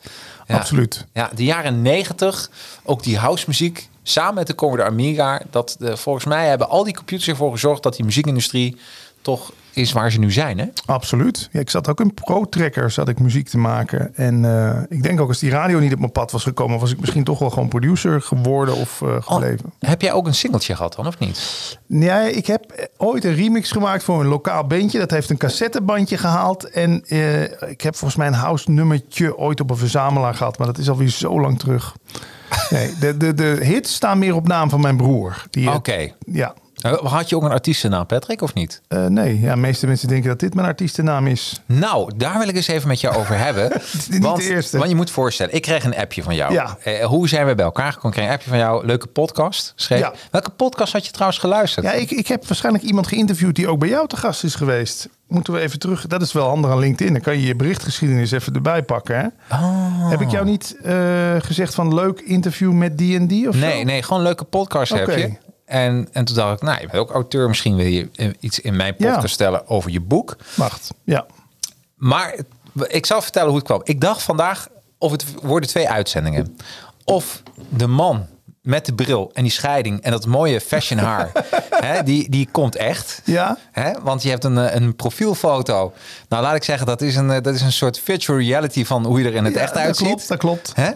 absoluut. 0.56 1.06
Ja, 1.12 1.30
de 1.34 1.44
jaren 1.44 1.82
negentig, 1.82 2.50
ook 2.82 3.02
die 3.02 3.18
house 3.18 3.44
muziek, 3.46 3.88
samen 4.02 4.34
met 4.34 4.46
de 4.46 4.54
Commodore 4.54 4.88
Amiga. 4.88 5.42
Dat 5.50 5.76
de, 5.78 5.96
volgens 5.96 6.24
mij 6.24 6.48
hebben 6.48 6.68
al 6.68 6.84
die 6.84 6.94
computers 6.94 7.28
ervoor 7.28 7.52
gezorgd 7.52 7.82
dat 7.82 7.96
die 7.96 8.04
muziekindustrie 8.04 8.76
toch 9.22 9.52
is 9.73 9.93
waar 9.93 10.12
ze 10.12 10.19
nu 10.19 10.32
zijn. 10.32 10.59
Hè? 10.59 10.65
Absoluut. 10.87 11.49
Ja, 11.53 11.61
ik 11.61 11.70
zat 11.70 11.88
ook 11.88 12.00
in 12.00 12.15
Pro-Tracker, 12.15 12.91
zat 12.91 13.09
ik 13.09 13.19
muziek 13.19 13.49
te 13.49 13.59
maken. 13.59 14.15
En 14.15 14.44
eh, 14.44 14.82
ik 14.88 15.03
denk 15.03 15.20
ook 15.20 15.29
als 15.29 15.38
die 15.38 15.50
radio 15.50 15.79
niet 15.79 15.93
op 15.93 15.99
mijn 15.99 16.12
pad 16.12 16.32
was 16.32 16.43
gekomen, 16.43 16.79
was 16.79 16.93
ik 16.93 17.00
misschien 17.00 17.25
toch 17.25 17.38
wel 17.38 17.50
gewoon 17.50 17.69
producer 17.69 18.23
geworden 18.23 18.75
of 18.75 19.03
eh, 19.03 19.17
gebleven. 19.20 19.65
Oh, 19.81 19.88
heb 19.88 20.03
jij 20.03 20.12
ook 20.12 20.26
een 20.26 20.35
singeltje 20.35 20.76
gehad 20.76 20.94
dan, 20.94 21.06
of 21.06 21.19
niet? 21.19 21.79
Nee, 21.87 22.32
ik 22.32 22.47
heb 22.47 22.88
ooit 22.97 23.25
een 23.25 23.35
remix 23.35 23.70
gemaakt 23.70 24.03
voor 24.03 24.20
een 24.20 24.26
lokaal 24.26 24.67
bandje. 24.67 24.99
Dat 24.99 25.11
heeft 25.11 25.31
een 25.31 25.37
cassettebandje 25.37 26.19
gehaald. 26.19 26.70
En 26.70 27.05
eh, 27.06 27.43
ik 27.70 27.81
heb 27.81 27.97
volgens 27.97 28.17
mij 28.17 28.26
een 28.26 28.32
house 28.32 28.70
nummertje 28.70 29.37
ooit 29.37 29.61
op 29.61 29.70
een 29.70 29.76
verzamelaar 29.76 30.35
gehad. 30.35 30.59
Maar 30.59 30.67
dat 30.67 30.79
is 30.79 30.88
alweer 30.88 31.09
zo 31.09 31.41
lang 31.41 31.59
terug. 31.59 31.97
Nee, 32.70 32.94
de, 33.00 33.17
de, 33.17 33.35
de 33.35 33.59
hits 33.62 33.94
staan 33.94 34.19
meer 34.19 34.35
op 34.35 34.49
naam 34.49 34.70
van 34.70 34.81
mijn 34.81 34.97
broer. 34.97 35.47
Die, 35.50 35.73
Oké. 35.73 36.12
Ja. 36.26 36.55
Eh, 36.80 36.92
Had 36.92 37.28
je 37.28 37.36
ook 37.36 37.42
een 37.42 37.50
artiestennaam, 37.50 38.06
Patrick, 38.06 38.42
of 38.42 38.54
niet? 38.54 38.82
Eh, 38.88 39.06
nee, 39.06 39.40
ja, 39.40 39.54
de 39.54 39.60
meeste 39.60 39.86
mensen 39.86 40.08
denken 40.08 40.28
dat 40.28 40.40
dit 40.40 40.54
mijn 40.54 40.66
artiestennaam 40.66 41.26
is. 41.26 41.60
Nou, 41.66 42.12
daar 42.16 42.38
wil 42.38 42.48
ik 42.48 42.56
eens 42.56 42.66
even 42.66 42.88
met 42.88 43.00
jou 43.00 43.16
over 43.16 43.38
hebben. 43.38 43.70
niet 44.10 44.22
want, 44.22 44.36
de 44.36 44.48
eerste. 44.48 44.78
Want 44.78 44.90
je 44.90 44.96
moet 44.96 45.10
voorstellen, 45.10 45.54
ik 45.54 45.62
kreeg 45.62 45.84
een 45.84 45.96
appje 45.96 46.22
van 46.22 46.34
jou. 46.34 46.52
Ja. 46.52 46.76
Eh, 46.82 47.04
hoe 47.04 47.28
zijn 47.28 47.46
we 47.46 47.54
bij 47.54 47.64
elkaar 47.64 47.92
gekomen? 47.92 48.10
Ik 48.10 48.14
kreeg 48.14 48.26
een 48.26 48.34
appje 48.34 48.48
van 48.48 48.58
jou, 48.58 48.86
leuke 48.86 49.06
podcast. 49.06 49.72
Schreef. 49.76 49.98
Ja. 49.98 50.12
Welke 50.30 50.50
podcast 50.50 50.92
had 50.92 51.06
je 51.06 51.12
trouwens 51.12 51.38
geluisterd? 51.38 51.86
Ja, 51.86 51.92
ik, 51.92 52.10
ik 52.10 52.26
heb 52.26 52.46
waarschijnlijk 52.46 52.84
iemand 52.84 53.06
geïnterviewd 53.06 53.56
die 53.56 53.69
ook 53.69 53.78
bij 53.78 53.88
jou 53.88 54.08
te 54.08 54.16
gast 54.16 54.44
is 54.44 54.54
geweest. 54.54 55.08
Moeten 55.28 55.52
we 55.52 55.60
even 55.60 55.78
terug. 55.78 56.06
Dat 56.06 56.22
is 56.22 56.32
wel 56.32 56.48
handig 56.48 56.70
aan 56.70 56.78
LinkedIn. 56.78 57.12
Dan 57.12 57.22
kan 57.22 57.34
je 57.38 57.46
je 57.46 57.56
berichtgeschiedenis 57.56 58.31
even 58.31 58.54
erbij 58.54 58.82
pakken. 58.82 59.19
Hè? 59.19 59.26
Oh. 59.56 60.10
Heb 60.10 60.20
ik 60.20 60.31
jou 60.31 60.44
niet 60.44 60.76
gezegd 61.38 61.74
van 61.74 61.94
leuk 61.94 62.20
interview 62.20 62.72
met 62.72 62.96
D&D 62.96 63.46
of 63.46 63.54
zo? 63.54 63.60
Nee, 63.60 63.84
nee, 63.84 64.02
gewoon 64.02 64.22
leuke 64.22 64.44
podcast 64.44 64.92
heb 64.92 65.06
je. 65.06 65.46
En, 65.69 66.09
en 66.12 66.25
toen 66.25 66.37
dacht 66.37 66.55
ik, 66.55 66.62
nou, 66.62 66.81
je 66.81 66.87
bent 66.87 66.99
ook 66.99 67.11
auteur. 67.11 67.49
Misschien 67.49 67.76
wil 67.76 67.87
je 67.87 68.09
iets 68.41 68.61
in 68.61 68.76
mijn 68.76 68.97
podcast 68.97 69.23
Ja. 69.23 69.26
stellen 69.29 69.69
over 69.69 69.91
je 69.91 70.00
boek. 70.00 70.37
Wacht, 70.55 70.91
ja. 71.05 71.26
Maar 71.97 72.35
ik 72.88 73.06
zal 73.06 73.23
vertellen 73.23 73.49
hoe 73.49 73.56
het 73.59 73.67
kwam. 73.67 73.81
Ik 73.85 74.00
dacht 74.00 74.23
vandaag, 74.23 74.69
of 74.99 75.11
het 75.12 75.25
worden 75.43 75.69
twee 75.69 75.88
uitzendingen. 75.88 76.56
Of 77.05 77.43
de 77.69 77.87
man 77.87 78.26
met 78.62 78.87
de 78.87 78.94
bril 78.94 79.31
en 79.35 79.43
die 79.43 79.53
scheiding 79.53 80.00
en 80.03 80.11
dat 80.11 80.26
mooie 80.26 80.61
fashion 80.61 80.99
haar, 80.99 81.31
hè, 81.85 82.03
die, 82.03 82.31
die 82.31 82.49
komt 82.53 82.76
echt. 82.76 83.20
Ja. 83.25 83.59
Hè? 83.73 83.93
Want 84.03 84.23
je 84.23 84.29
hebt 84.29 84.44
een, 84.44 84.59
eh, 84.59 84.75
een 84.75 84.97
profielfoto. 84.97 85.93
Nou, 86.29 86.43
laat 86.43 86.55
ik 86.55 86.65
zeggen, 86.65 86.87
dat 86.87 87.00
is 87.03 87.17
een, 87.17 87.31
eh, 87.31 87.43
dat 87.43 87.55
is 87.55 87.61
een 87.62 87.73
soort 87.73 87.99
virtual 88.00 88.38
reality 88.38 88.85
van 88.85 89.05
hoe 89.06 89.19
je 89.23 89.29
er 89.29 89.35
in 89.35 89.44
het 89.44 89.55
Ja, 89.55 89.61
echt 89.61 89.75
dat 89.75 89.82
uitziet. 89.82 90.06
klopt, 90.06 90.29
dat 90.29 90.38
klopt. 90.38 90.73
Hè? 90.75 90.91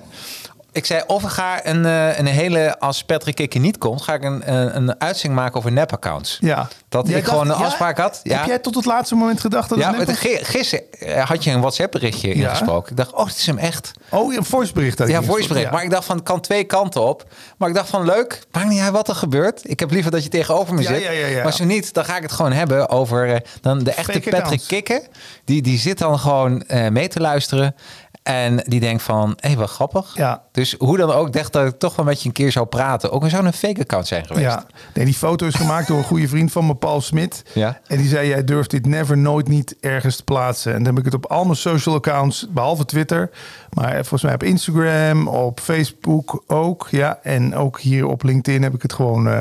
Ik 0.72 0.86
zei, 0.86 1.02
of 1.06 1.22
ik 1.22 1.28
ga 1.28 1.66
een, 1.66 1.84
eh, 1.86 2.18
een 2.18 2.26
hele, 2.26 2.78
als 2.78 3.04
Patrick 3.04 3.34
Kikker 3.34 3.60
niet 3.60 3.78
komt, 3.78 4.02
ga 4.02 4.14
ik 4.14 4.22
een, 4.24 4.52
een, 4.52 4.76
een 4.76 5.00
uitzending 5.00 5.40
maken 5.40 5.56
over 5.56 5.72
nep-accounts. 5.72 6.38
Ja. 6.40 6.68
Dat 6.88 7.08
Jij 7.08 7.18
ik 7.18 7.24
gewoon 7.24 7.50
een 7.50 7.58
ja, 7.58 7.64
afspraak 7.64 7.98
had. 7.98 8.20
Ja. 8.22 8.38
Heb 8.38 8.46
jij 8.46 8.58
tot 8.58 8.74
het 8.74 8.84
laatste 8.84 9.14
moment 9.14 9.40
gedacht 9.40 9.68
dat 9.68 9.78
Ja, 9.78 9.94
het 9.94 10.10
gisteren 10.42 10.84
eh, 10.98 11.28
had 11.28 11.44
je 11.44 11.50
een 11.50 11.60
WhatsApp 11.60 11.92
berichtje 11.92 12.28
Ja. 12.28 12.34
ingesproken. 12.34 12.90
Ik 12.90 12.96
dacht, 12.96 13.12
oh, 13.12 13.26
het 13.26 13.36
is 13.36 13.46
hem 13.46 13.58
echt. 13.58 13.90
Oh, 14.08 14.34
een 14.34 14.44
voicebericht. 14.44 15.08
Ja, 15.08 15.22
voicebericht. 15.22 15.66
Ja. 15.66 15.72
Maar 15.72 15.82
ik 15.84 15.90
dacht 15.90 16.04
van, 16.04 16.16
het 16.16 16.24
kan 16.24 16.40
twee 16.40 16.64
kanten 16.64 17.02
op. 17.02 17.24
Maar 17.56 17.68
ik 17.68 17.74
dacht 17.74 17.88
van, 17.88 18.04
leuk, 18.04 18.42
maakt 18.52 18.68
niet 18.68 18.80
uit 18.80 18.92
wat 18.92 19.08
er 19.08 19.14
gebeurt. 19.14 19.60
Ik 19.64 19.80
heb 19.80 19.90
liever 19.90 20.10
dat 20.10 20.22
je 20.22 20.28
tegenover 20.28 20.74
me 20.74 20.82
zit. 20.82 21.02
ja, 21.02 21.10
ja, 21.10 21.26
ja. 21.26 21.42
Maar 21.42 21.52
zo 21.52 21.64
niet, 21.64 21.94
dan 21.94 22.04
ga 22.04 22.16
ik 22.16 22.22
het 22.22 22.32
gewoon 22.32 22.52
hebben 22.52 22.88
over 22.88 23.34
eh, 23.34 23.40
dan 23.60 23.78
de 23.78 23.92
echte 23.92 24.12
Fake 24.12 24.30
Patrick. 24.30 24.62
Kikken. 24.66 25.02
Die, 25.44 25.62
die 25.62 25.78
zit 25.78 25.98
dan 25.98 26.18
gewoon 26.18 26.62
eh, 26.62 26.88
mee 26.88 27.08
te 27.08 27.20
luisteren. 27.20 27.74
En 28.22 28.56
die 28.66 28.80
denkt 28.80 29.02
van, 29.02 29.36
hé, 29.40 29.54
wat 29.54 29.70
grappig. 29.70 30.16
Ja. 30.16 30.42
Dus 30.52 30.74
hoe 30.78 30.96
dan 30.96 31.10
ook, 31.10 31.32
dacht 31.32 31.52
dat 31.52 31.66
ik 31.66 31.78
toch 31.78 31.96
wel 31.96 32.04
met 32.04 32.22
je 32.22 32.26
een 32.28 32.34
keer 32.34 32.52
zou 32.52 32.66
praten. 32.66 33.10
Ook 33.10 33.22
al 33.22 33.28
zou 33.28 33.46
een 33.46 33.52
fake 33.52 33.80
account 33.80 34.06
zijn 34.06 34.26
geweest. 34.26 34.46
Ja, 34.46 34.64
nee, 34.94 35.04
die 35.04 35.14
foto 35.14 35.46
is 35.46 35.54
gemaakt 35.54 35.86
door 35.88 35.98
een 35.98 36.04
goede 36.04 36.28
vriend 36.28 36.52
van 36.52 36.66
me, 36.66 36.74
Paul 36.74 37.00
Smit. 37.00 37.42
Ja. 37.54 37.78
En 37.86 37.96
die 37.96 38.08
zei, 38.08 38.28
jij 38.28 38.44
durft 38.44 38.70
dit 38.70 38.86
never, 38.86 39.18
nooit 39.18 39.48
niet 39.48 39.76
ergens 39.80 40.16
te 40.16 40.24
plaatsen. 40.24 40.72
En 40.72 40.78
dan 40.78 40.86
heb 40.86 40.98
ik 40.98 41.04
het 41.04 41.14
op 41.14 41.30
al 41.30 41.44
mijn 41.44 41.56
social 41.56 41.94
accounts, 41.94 42.46
behalve 42.50 42.84
Twitter. 42.84 43.30
Maar 43.70 43.92
volgens 43.92 44.22
mij 44.22 44.34
op 44.34 44.42
Instagram, 44.42 45.28
op 45.28 45.60
Facebook 45.60 46.42
ook. 46.46 46.88
Ja, 46.90 47.18
en 47.22 47.54
ook 47.56 47.80
hier 47.80 48.06
op 48.06 48.22
LinkedIn 48.22 48.62
heb 48.62 48.74
ik 48.74 48.82
het 48.82 48.92
gewoon, 48.92 49.28
eh, 49.28 49.40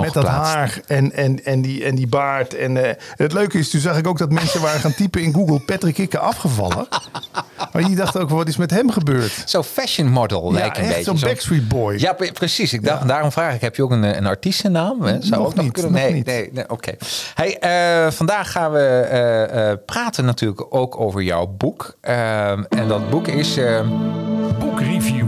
met 0.00 0.12
dat 0.12 0.26
haar 0.26 0.80
en, 0.86 1.12
en, 1.12 1.44
en, 1.44 1.62
die, 1.62 1.84
en 1.84 1.94
die 1.94 2.08
baard. 2.08 2.54
En 2.54 2.84
eh, 2.84 3.02
het 3.16 3.32
leuke 3.32 3.58
is, 3.58 3.70
toen 3.70 3.80
zag 3.80 3.98
ik 3.98 4.06
ook 4.06 4.18
dat 4.18 4.32
mensen 4.32 4.60
waren 4.60 4.80
gaan 4.80 4.94
typen 4.94 5.22
in 5.22 5.32
Google 5.32 5.60
Patrick 5.60 5.94
Kikke 5.94 6.18
afgevallen. 6.18 6.88
Maar 7.72 7.84
die 7.84 7.96
ook, 8.18 8.30
wat 8.30 8.48
is 8.48 8.56
met 8.56 8.70
hem 8.70 8.90
gebeurd? 8.90 9.42
Zo 9.46 9.62
fashion 9.62 10.08
model 10.08 10.52
Ja, 10.52 10.58
lijkt 10.58 10.78
een 10.78 10.86
beetje. 10.88 11.02
zo'n 11.02 11.18
Zo- 11.18 11.26
Backstreet 11.26 11.68
Boy. 11.68 11.94
Ja, 11.98 12.12
pre- 12.12 12.32
precies. 12.32 12.72
Ik 12.72 12.84
dacht, 12.84 13.08
daarom 13.08 13.32
vraag 13.32 13.54
ik, 13.54 13.60
heb 13.60 13.76
je 13.76 13.82
ook 13.82 13.90
een, 13.90 14.16
een 14.16 14.26
artiestennaam? 14.26 15.02
Hè? 15.02 15.16
Zou 15.22 15.40
Nog 15.40 15.46
ook 15.48 15.54
nog 15.54 15.64
niet, 15.64 15.72
kunnen? 15.72 15.92
nog 15.92 16.00
Nee, 16.00 16.12
niet. 16.12 16.26
nee, 16.26 16.50
nee 16.52 16.70
oké. 16.70 16.92
Hey, 17.34 17.58
eh, 17.58 18.10
vandaag 18.10 18.50
gaan 18.52 18.72
we 18.72 18.78
eh, 18.78 19.70
eh, 19.70 19.78
praten 19.86 20.24
natuurlijk 20.24 20.66
ook 20.74 21.00
over 21.00 21.22
jouw 21.22 21.46
boek. 21.46 21.96
Ehm, 22.00 22.62
en 22.68 22.88
dat 22.88 23.10
boek 23.10 23.28
is... 23.28 23.58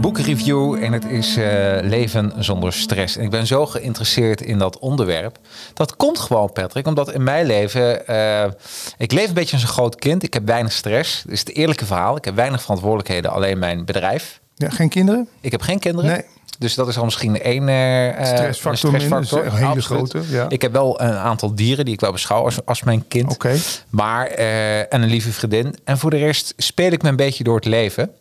Boekreview. 0.01 0.83
en 0.83 0.93
het 0.93 1.05
is 1.05 1.37
eh, 1.37 1.77
leven 1.81 2.33
zonder 2.37 2.73
stress. 2.73 3.17
En 3.17 3.23
ik 3.23 3.29
ben 3.29 3.47
zo 3.47 3.65
geïnteresseerd 3.65 4.41
in 4.41 4.57
dat 4.57 4.79
onderwerp. 4.79 5.37
Dat 5.73 5.95
komt 5.95 6.19
gewoon, 6.19 6.51
Patrick, 6.51 6.87
omdat 6.87 7.11
in 7.11 7.23
mijn 7.23 7.45
leven... 7.45 8.07
eh, 8.07 8.51
ik 8.97 9.11
leef 9.11 9.27
een 9.27 9.33
beetje 9.33 9.53
als 9.53 9.61
een 9.61 9.67
groot 9.67 9.95
kind. 9.95 10.23
Ik 10.23 10.33
heb 10.33 10.45
weinig 10.45 10.71
stress. 10.71 11.21
Dat 11.23 11.31
is 11.33 11.39
het 11.39 11.55
eerlijke 11.55 11.85
verhaal. 11.85 12.17
Ik 12.17 12.25
heb 12.25 12.35
weinig 12.35 12.61
verantwoordelijkheden, 12.61 13.31
alleen 13.31 13.59
mijn 13.59 13.85
bedrijf. 13.85 14.39
Ja, 14.55 14.69
geen 14.69 14.89
kinderen? 14.89 15.27
Ik 15.41 15.51
heb 15.51 15.61
geen 15.61 15.79
kinderen. 15.79 16.11
Nee. 16.11 16.25
Dus 16.59 16.75
dat 16.75 16.87
is 16.87 16.97
al 16.97 17.03
misschien 17.03 17.41
één 17.41 17.69
eh, 17.69 18.07
eh, 18.07 18.25
Stressfactor 18.25 18.89
een 18.93 19.21
is 19.21 19.31
een 19.31 19.51
hele 19.51 19.65
Absoluut. 19.65 20.09
grote, 20.09 20.21
ja. 20.29 20.45
Ik 20.49 20.61
heb 20.61 20.71
wel 20.71 21.01
een 21.01 21.13
aantal 21.13 21.55
dieren 21.55 21.85
die 21.85 21.93
ik 21.93 21.99
wel 21.99 22.11
beschouw 22.11 22.43
als, 22.43 22.65
als 22.65 22.83
mijn 22.83 23.07
kind. 23.07 23.31
Oké. 23.31 23.55
Maar, 23.89 24.25
en 24.27 25.01
een 25.01 25.09
lieve 25.09 25.31
vriendin. 25.31 25.75
En 25.83 25.97
voor 25.97 26.09
de 26.09 26.17
rest 26.17 26.53
speel 26.57 26.91
ik 26.91 27.01
me 27.01 27.09
een 27.09 27.15
beetje 27.15 27.43
door 27.43 27.55
het 27.55 27.65
leven. 27.65 28.11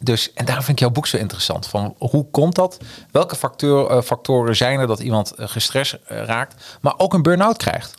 Dus, 0.00 0.32
en 0.32 0.44
daarom 0.44 0.64
vind 0.64 0.76
ik 0.78 0.82
jouw 0.84 0.92
boek 0.94 1.06
zo 1.06 1.16
interessant. 1.16 1.66
Van 1.66 1.94
hoe 1.98 2.26
komt 2.30 2.54
dat? 2.54 2.78
Welke 3.10 3.36
factor, 3.36 3.90
eh, 3.90 4.02
factoren 4.02 4.56
zijn 4.56 4.80
er 4.80 4.86
dat 4.86 5.00
iemand 5.00 5.30
eh, 5.30 5.48
gestrest 5.48 5.92
eh, 6.06 6.22
raakt, 6.24 6.78
maar 6.80 6.94
ook 6.96 7.14
een 7.14 7.22
burn-out 7.22 7.56
krijgt? 7.56 7.94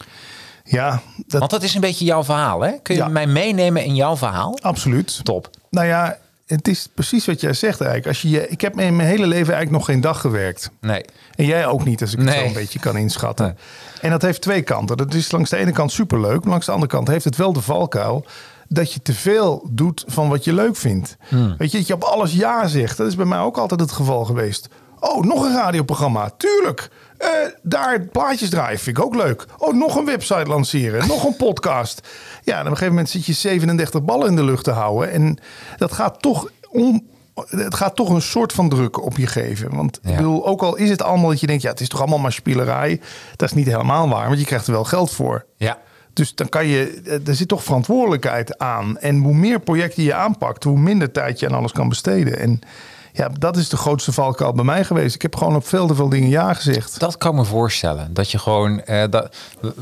Ja, 0.64 1.02
dat, 1.28 1.40
Want 1.40 1.52
dat 1.52 1.64
is 1.64 1.74
een 1.76 1.82
beetje 1.82 2.06
jouw 2.06 2.24
verhaal, 2.24 2.62
hè? 2.62 2.72
Kun 2.82 2.96
je 2.96 3.02
Ja. 3.02 3.08
mij 3.08 3.28
meenemen 3.28 3.84
in 3.84 3.96
jouw 3.96 4.18
verhaal? 4.18 4.58
absoluut. 4.62 5.20
Top. 5.24 5.50
Nou 5.70 5.88
ja, 5.88 6.18
het 6.46 6.68
is 6.68 6.88
precies 6.94 7.26
wat 7.26 7.42
jij 7.42 7.54
zegt 7.54 7.80
eigenlijk. 7.82 8.08
Als 8.08 8.22
je, 8.22 8.48
ik 8.50 8.62
heb 8.62 8.80
in 8.80 8.96
mijn 8.96 9.08
hele 9.10 9.28
leven 9.28 9.54
eigenlijk 9.54 9.72
nog 9.72 9.86
geen 9.86 10.02
dag 10.02 10.22
gewerkt. 10.22 10.70
Nee. 10.82 11.06
En 11.36 11.46
jij 11.46 11.66
ook 11.68 11.86
niet, 11.86 12.02
als 12.02 12.14
ik 12.14 12.20
het 12.20 12.34
zo 12.34 12.44
een 12.44 12.54
beetje 12.54 12.80
kan 12.80 12.98
inschatten. 12.98 13.46
Nee. 13.46 13.56
En 14.02 14.10
dat 14.10 14.22
heeft 14.22 14.42
twee 14.42 14.62
kanten. 14.62 14.98
Dat 14.98 15.14
is 15.14 15.32
langs 15.32 15.50
de 15.50 15.58
ene 15.58 15.72
kant 15.72 15.92
superleuk. 15.92 16.40
Maar 16.42 16.50
langs 16.50 16.66
de 16.66 16.72
andere 16.72 16.92
kant 16.92 17.08
heeft 17.08 17.26
het 17.26 17.36
wel 17.36 17.54
de 17.54 17.62
valkuil... 17.62 18.26
dat 18.70 18.94
je 18.94 19.02
te 19.02 19.14
veel 19.14 19.68
doet 19.72 20.04
van 20.08 20.30
wat 20.30 20.44
je 20.44 20.54
leuk 20.54 20.76
vindt. 20.76 21.18
Hmm. 21.28 21.56
Weet 21.58 21.72
je, 21.72 21.78
dat 21.78 21.88
je 21.88 21.94
op 21.94 22.04
alles 22.04 22.34
ja 22.34 22.68
zegt. 22.68 22.98
Dat 22.98 23.08
is 23.08 23.16
bij 23.16 23.26
mij 23.26 23.40
ook 23.40 23.58
altijd 23.58 23.80
het 23.80 23.92
geval 23.92 24.26
geweest. 24.26 24.68
Oh, 25.00 25.24
nog 25.24 25.44
een 25.44 25.54
radioprogramma. 25.54 26.30
Tuurlijk. 26.38 26.90
Eh, 27.18 27.30
daar 27.62 28.02
plaatjes 28.02 28.50
draaien 28.50 28.80
vind 28.80 28.98
ik 28.98 29.04
ook 29.04 29.16
leuk. 29.16 29.46
Oh, 29.58 29.74
nog 29.74 29.96
een 29.96 30.06
website 30.06 30.46
lanceren. 30.46 31.08
nog 31.08 31.24
een 31.26 31.36
podcast. 31.36 32.08
Ja, 32.44 32.54
en 32.54 32.60
op 32.60 32.66
een 32.66 32.72
gegeven 32.72 32.94
moment 32.94 33.10
zit 33.10 33.26
je 33.26 33.34
37 33.34 34.04
ballen 34.04 34.28
in 34.28 34.36
de 34.36 34.44
lucht 34.44 34.64
te 34.64 34.72
houden. 34.72 35.12
En 35.12 35.38
dat 35.78 35.92
gaat 35.92 36.22
toch 36.22 36.50
om... 36.72 37.08
Het 37.50 37.76
gaat 37.76 37.96
toch 37.96 38.10
een 38.10 38.22
soort 38.22 38.54
van 38.54 38.70
druk 38.70 39.04
op 39.06 39.18
je 39.18 39.28
geven. 39.28 39.76
Want 39.76 40.00
Ja. 40.02 40.10
ik 40.10 40.16
bedoel, 40.16 40.46
ook 40.48 40.62
al 40.62 40.76
is 40.76 40.90
het 40.90 41.02
allemaal 41.02 41.30
dat 41.30 41.40
je 41.40 41.48
denkt... 41.48 41.62
ja, 41.62 41.70
het 41.70 41.80
is 41.82 41.88
toch 41.88 42.00
allemaal 42.00 42.20
maar 42.20 42.32
spielerij. 42.32 43.02
Dat 43.36 43.50
is 43.50 43.56
niet 43.56 43.66
helemaal 43.68 44.10
waar, 44.10 44.28
want 44.28 44.40
je 44.40 44.46
krijgt 44.46 44.68
er 44.68 44.74
wel 44.74 44.84
geld 44.84 45.12
voor. 45.12 45.46
Ja. 45.58 45.78
Dus 46.20 46.36
dan 46.36 46.50
kan 46.50 46.66
je, 46.66 47.02
eh, 47.06 47.28
er 47.28 47.36
zit 47.36 47.48
toch 47.48 47.64
verantwoordelijkheid 47.64 48.58
aan. 48.58 48.98
En 48.98 49.18
hoe 49.18 49.34
meer 49.34 49.60
projecten 49.60 50.04
je 50.04 50.14
aanpakt, 50.14 50.64
hoe 50.64 50.80
minder 50.80 51.12
tijd 51.12 51.40
je 51.40 51.48
aan 51.48 51.56
alles 51.56 51.72
kan 51.72 51.90
besteden. 51.90 52.40
En 52.40 52.60
ja, 53.14 53.30
dat 53.40 53.58
is 53.58 53.70
de 53.70 53.78
grootste 53.78 54.12
valkuil 54.12 54.54
bij 54.54 54.64
mij 54.64 54.84
geweest. 54.84 55.16
Ik 55.16 55.22
heb 55.22 55.36
gewoon 55.36 55.56
op 55.56 55.68
veel 55.68 55.88
te 55.88 55.96
veel 55.96 56.10
dingen 56.10 56.30
ja 56.30 56.54
gezegd. 56.54 57.00
Dat 57.00 57.18
kan 57.18 57.36
me 57.36 57.46
voorstellen. 57.46 58.14
Dat 58.14 58.32
je 58.32 58.40
gewoon, 58.40 58.82
eh, 58.82 59.04
dat, 59.10 59.36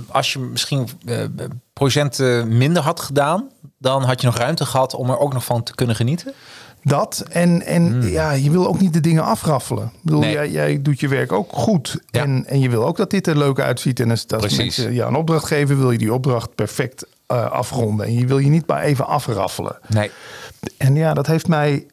als 0.08 0.34
je 0.34 0.40
misschien 0.40 0.90
eh, 1.06 1.24
procenten 1.74 2.58
minder 2.58 2.84
had 2.84 3.00
gedaan, 3.00 3.50
dan 3.78 4.04
had 4.04 4.22
je 4.22 4.28
nog 4.28 4.38
ruimte 4.38 4.66
gehad 4.66 4.94
om 4.94 5.10
er 5.10 5.20
ook 5.20 5.34
nog 5.34 5.46
van 5.46 5.64
te 5.64 5.76
kunnen 5.76 5.96
genieten. 5.96 6.34
Dat 6.84 7.26
en, 7.30 7.66
en 7.66 8.02
ja, 8.12 8.32
je 8.32 8.52
wil 8.52 8.68
ook 8.68 8.80
niet 8.80 8.94
de 8.94 9.00
dingen 9.00 9.24
afraffelen. 9.24 9.84
Ik 9.84 10.00
bedoel, 10.02 10.22
Hmm. 10.22 10.30
Nee. 10.30 10.38
jij, 10.38 10.52
jij 10.52 10.82
doet 10.82 11.00
je 11.00 11.08
werk 11.08 11.32
ook 11.32 11.52
goed. 11.54 12.00
Ja. 12.10 12.22
En, 12.22 12.46
en 12.46 12.60
je 12.60 12.70
wil 12.70 12.86
ook 12.86 12.98
dat 12.98 13.10
dit 13.10 13.28
er 13.28 13.38
leuk 13.38 13.60
uitziet. 13.60 14.00
En 14.00 14.10
als, 14.10 14.28
als 14.28 14.58
mensen 14.58 14.94
ja, 14.94 15.08
een 15.08 15.16
opdracht 15.16 15.46
geven, 15.46 15.78
wil 15.78 15.92
je 15.92 15.98
die 15.98 16.14
opdracht 16.14 16.56
perfect 16.56 17.06
eh, 17.28 17.52
afronden. 17.52 18.06
En 18.06 18.14
je 18.14 18.26
wil 18.26 18.38
je 18.38 18.50
niet 18.50 18.68
maar 18.68 18.82
even 18.82 19.08
afraffelen. 19.08 19.78
Nee. 19.88 20.12
En 20.78 20.96
ja, 20.96 21.14
dat 21.14 21.28
heeft 21.28 21.48
mij 21.48 21.86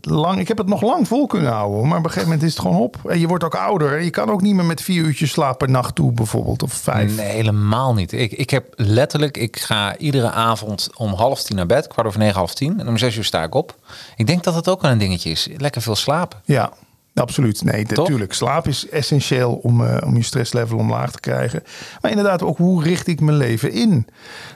lang. 0.00 0.38
Ik 0.38 0.48
heb 0.48 0.58
het 0.58 0.66
nog 0.66 0.82
lang 0.82 1.08
vol 1.08 1.26
kunnen 1.26 1.52
houden. 1.52 1.88
Maar 1.88 1.98
op 1.98 2.04
een 2.04 2.10
gegeven 2.10 2.28
moment 2.28 2.42
is 2.42 2.52
het 2.52 2.60
gewoon 2.60 2.80
op. 2.80 2.96
En 3.06 3.20
je 3.20 3.26
wordt 3.26 3.44
ook 3.44 3.54
ouder. 3.54 4.02
Je 4.02 4.10
kan 4.10 4.30
ook 4.30 4.42
niet 4.42 4.54
meer 4.54 4.64
met 4.64 4.82
vier 4.82 5.04
uurtjes 5.04 5.30
slaap 5.30 5.58
per 5.58 5.70
nacht 5.70 5.94
toe, 5.94 6.12
bijvoorbeeld. 6.12 6.62
Of 6.62 6.72
vijf. 6.72 7.16
Nee, 7.16 7.26
helemaal 7.26 7.94
niet. 7.94 8.12
Ik, 8.12 8.32
ik 8.32 8.50
heb 8.50 8.72
letterlijk, 8.76 9.36
ik 9.36 9.58
ga 9.58 9.96
iedere 9.96 10.30
avond 10.30 10.90
om 10.96 11.12
half 11.12 11.42
tien 11.42 11.56
naar 11.56 11.66
bed, 11.66 11.86
kwart 11.86 12.06
over 12.06 12.18
negen, 12.18 12.36
half 12.36 12.54
tien. 12.54 12.80
En 12.80 12.88
om 12.88 12.98
zes 12.98 13.16
uur 13.16 13.24
sta 13.24 13.42
ik 13.42 13.54
op. 13.54 13.78
Ik 14.16 14.26
denk 14.26 14.42
dat 14.42 14.54
dat 14.54 14.68
ook 14.68 14.82
wel 14.82 14.90
een 14.90 14.98
dingetje 14.98 15.30
is. 15.30 15.48
Lekker 15.56 15.82
veel 15.82 15.96
slapen. 15.96 16.40
Ja, 16.44 16.72
absoluut. 17.14 17.64
Nee, 17.64 17.86
natuurlijk. 17.88 18.32
Slaap 18.32 18.68
is 18.68 18.88
essentieel 18.88 19.52
om, 19.52 19.86
eh, 19.86 20.06
om 20.06 20.16
je 20.16 20.22
stresslevel 20.22 20.78
omlaag 20.78 21.10
te 21.10 21.20
krijgen. 21.20 21.62
Maar 22.00 22.10
inderdaad 22.10 22.42
ook, 22.42 22.58
hoe 22.58 22.82
richt 22.82 23.06
ik 23.06 23.20
mijn 23.20 23.36
leven 23.36 23.72
in? 23.72 23.90
Er 23.90 24.04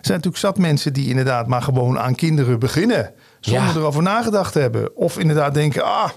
zijn 0.01 0.17
natuurlijk 0.17 0.37
zat 0.37 0.59
mensen 0.59 0.93
die 0.93 1.09
inderdaad 1.09 1.47
maar 1.47 1.63
gewoon 1.63 1.99
aan 1.99 2.15
kinderen 2.15 2.59
beginnen. 2.59 3.13
Zonder 3.40 3.68
Ja. 3.75 3.75
erover 3.75 4.02
nagedacht 4.02 4.52
te 4.52 4.59
hebben. 4.59 4.97
Of 4.97 5.18
inderdaad 5.18 5.54
denken, 5.54 5.85
ah, 5.85 6.11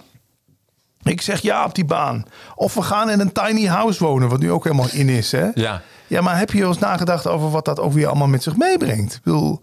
ik 1.03 1.21
zeg 1.21 1.39
ja 1.41 1.65
op 1.65 1.75
die 1.75 1.85
baan. 1.85 2.25
Of 2.55 2.73
we 2.73 2.81
gaan 2.81 3.09
in 3.09 3.19
een 3.19 3.31
tiny 3.31 3.65
house 3.65 4.03
wonen, 4.03 4.29
wat 4.29 4.39
nu 4.39 4.51
ook 4.51 4.63
helemaal 4.63 4.89
in 4.91 5.09
is. 5.09 5.31
Hè? 5.31 5.47
Ja. 5.53 5.81
Ja, 6.07 6.21
maar 6.21 6.37
heb 6.37 6.51
je 6.51 6.65
eens 6.65 6.79
nagedacht 6.79 7.27
over 7.27 7.49
wat 7.49 7.65
dat 7.65 7.79
ook 7.79 7.93
weer 7.93 8.07
allemaal 8.07 8.27
met 8.27 8.43
zich 8.43 8.57
meebrengt? 8.57 9.13
Ik 9.13 9.21
bedoel, 9.23 9.61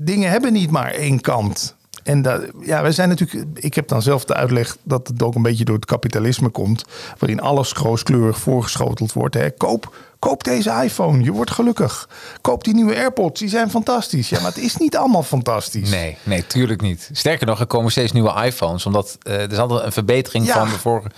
dingen 0.00 0.30
hebben 0.30 0.52
niet 0.52 0.70
maar 0.70 0.90
één 0.90 1.20
kant. 1.20 1.75
En 2.06 2.22
dat, 2.22 2.42
ja, 2.60 2.82
wij 2.82 2.92
zijn 2.92 3.08
natuurlijk. 3.08 3.58
Ik 3.64 3.74
heb 3.74 3.88
dan 3.88 4.02
zelf 4.02 4.24
de 4.24 4.34
uitleg 4.34 4.76
dat 4.82 5.08
het 5.08 5.22
ook 5.22 5.34
een 5.34 5.42
beetje 5.42 5.64
door 5.64 5.74
het 5.76 5.84
kapitalisme 5.84 6.48
komt, 6.48 6.84
waarin 7.18 7.40
alles 7.40 7.72
rooskleurig 7.72 8.38
voorgeschoteld 8.38 9.12
wordt. 9.12 9.34
Hè. 9.34 9.50
Koop, 9.50 9.96
koop 10.18 10.44
deze 10.44 10.80
iPhone, 10.84 11.22
je 11.22 11.32
wordt 11.32 11.50
gelukkig. 11.50 12.08
Koop 12.40 12.64
die 12.64 12.74
nieuwe 12.74 12.96
AirPods, 12.96 13.40
die 13.40 13.48
zijn 13.48 13.70
fantastisch. 13.70 14.28
Ja, 14.28 14.40
maar 14.40 14.52
het 14.54 14.62
is 14.62 14.76
niet 14.76 14.96
allemaal 14.96 15.22
fantastisch. 15.22 15.90
Nee, 15.90 16.16
nee, 16.22 16.46
tuurlijk 16.46 16.80
niet. 16.80 17.10
Sterker 17.12 17.46
nog, 17.46 17.60
er 17.60 17.66
komen 17.66 17.90
steeds 17.90 18.12
nieuwe 18.12 18.44
iPhones. 18.44 18.86
Omdat 18.86 19.18
eh, 19.22 19.34
er 19.42 19.52
is 19.52 19.58
altijd 19.58 19.84
een 19.84 19.92
verbetering 19.92 20.46
Ja. 20.46 20.52
van 20.58 20.68
de 20.68 20.78
vorige. 20.78 21.08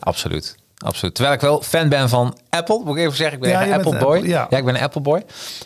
Absoluut. 0.00 0.56
Absoluut. 0.84 1.14
Terwijl 1.14 1.36
ik 1.36 1.40
wel 1.42 1.62
fan 1.62 1.88
ben 1.88 2.08
van 2.08 2.38
Apple, 2.50 2.80
moet 2.84 2.96
ik 2.96 3.02
even 3.02 3.16
zeggen. 3.16 3.36
Ik 3.36 3.40
ben 3.42 3.50
Ja, 3.50 3.62
een 3.62 3.68
je 3.68 3.74
Apple 3.74 3.98
boy. 3.98 4.16
Apple, 4.16 4.28
ja. 4.28 4.46
ja. 4.50 4.56
ik 4.56 4.64
ben 4.64 4.74
een 4.74 4.80
Apple 4.80 5.00
boy. 5.00 5.22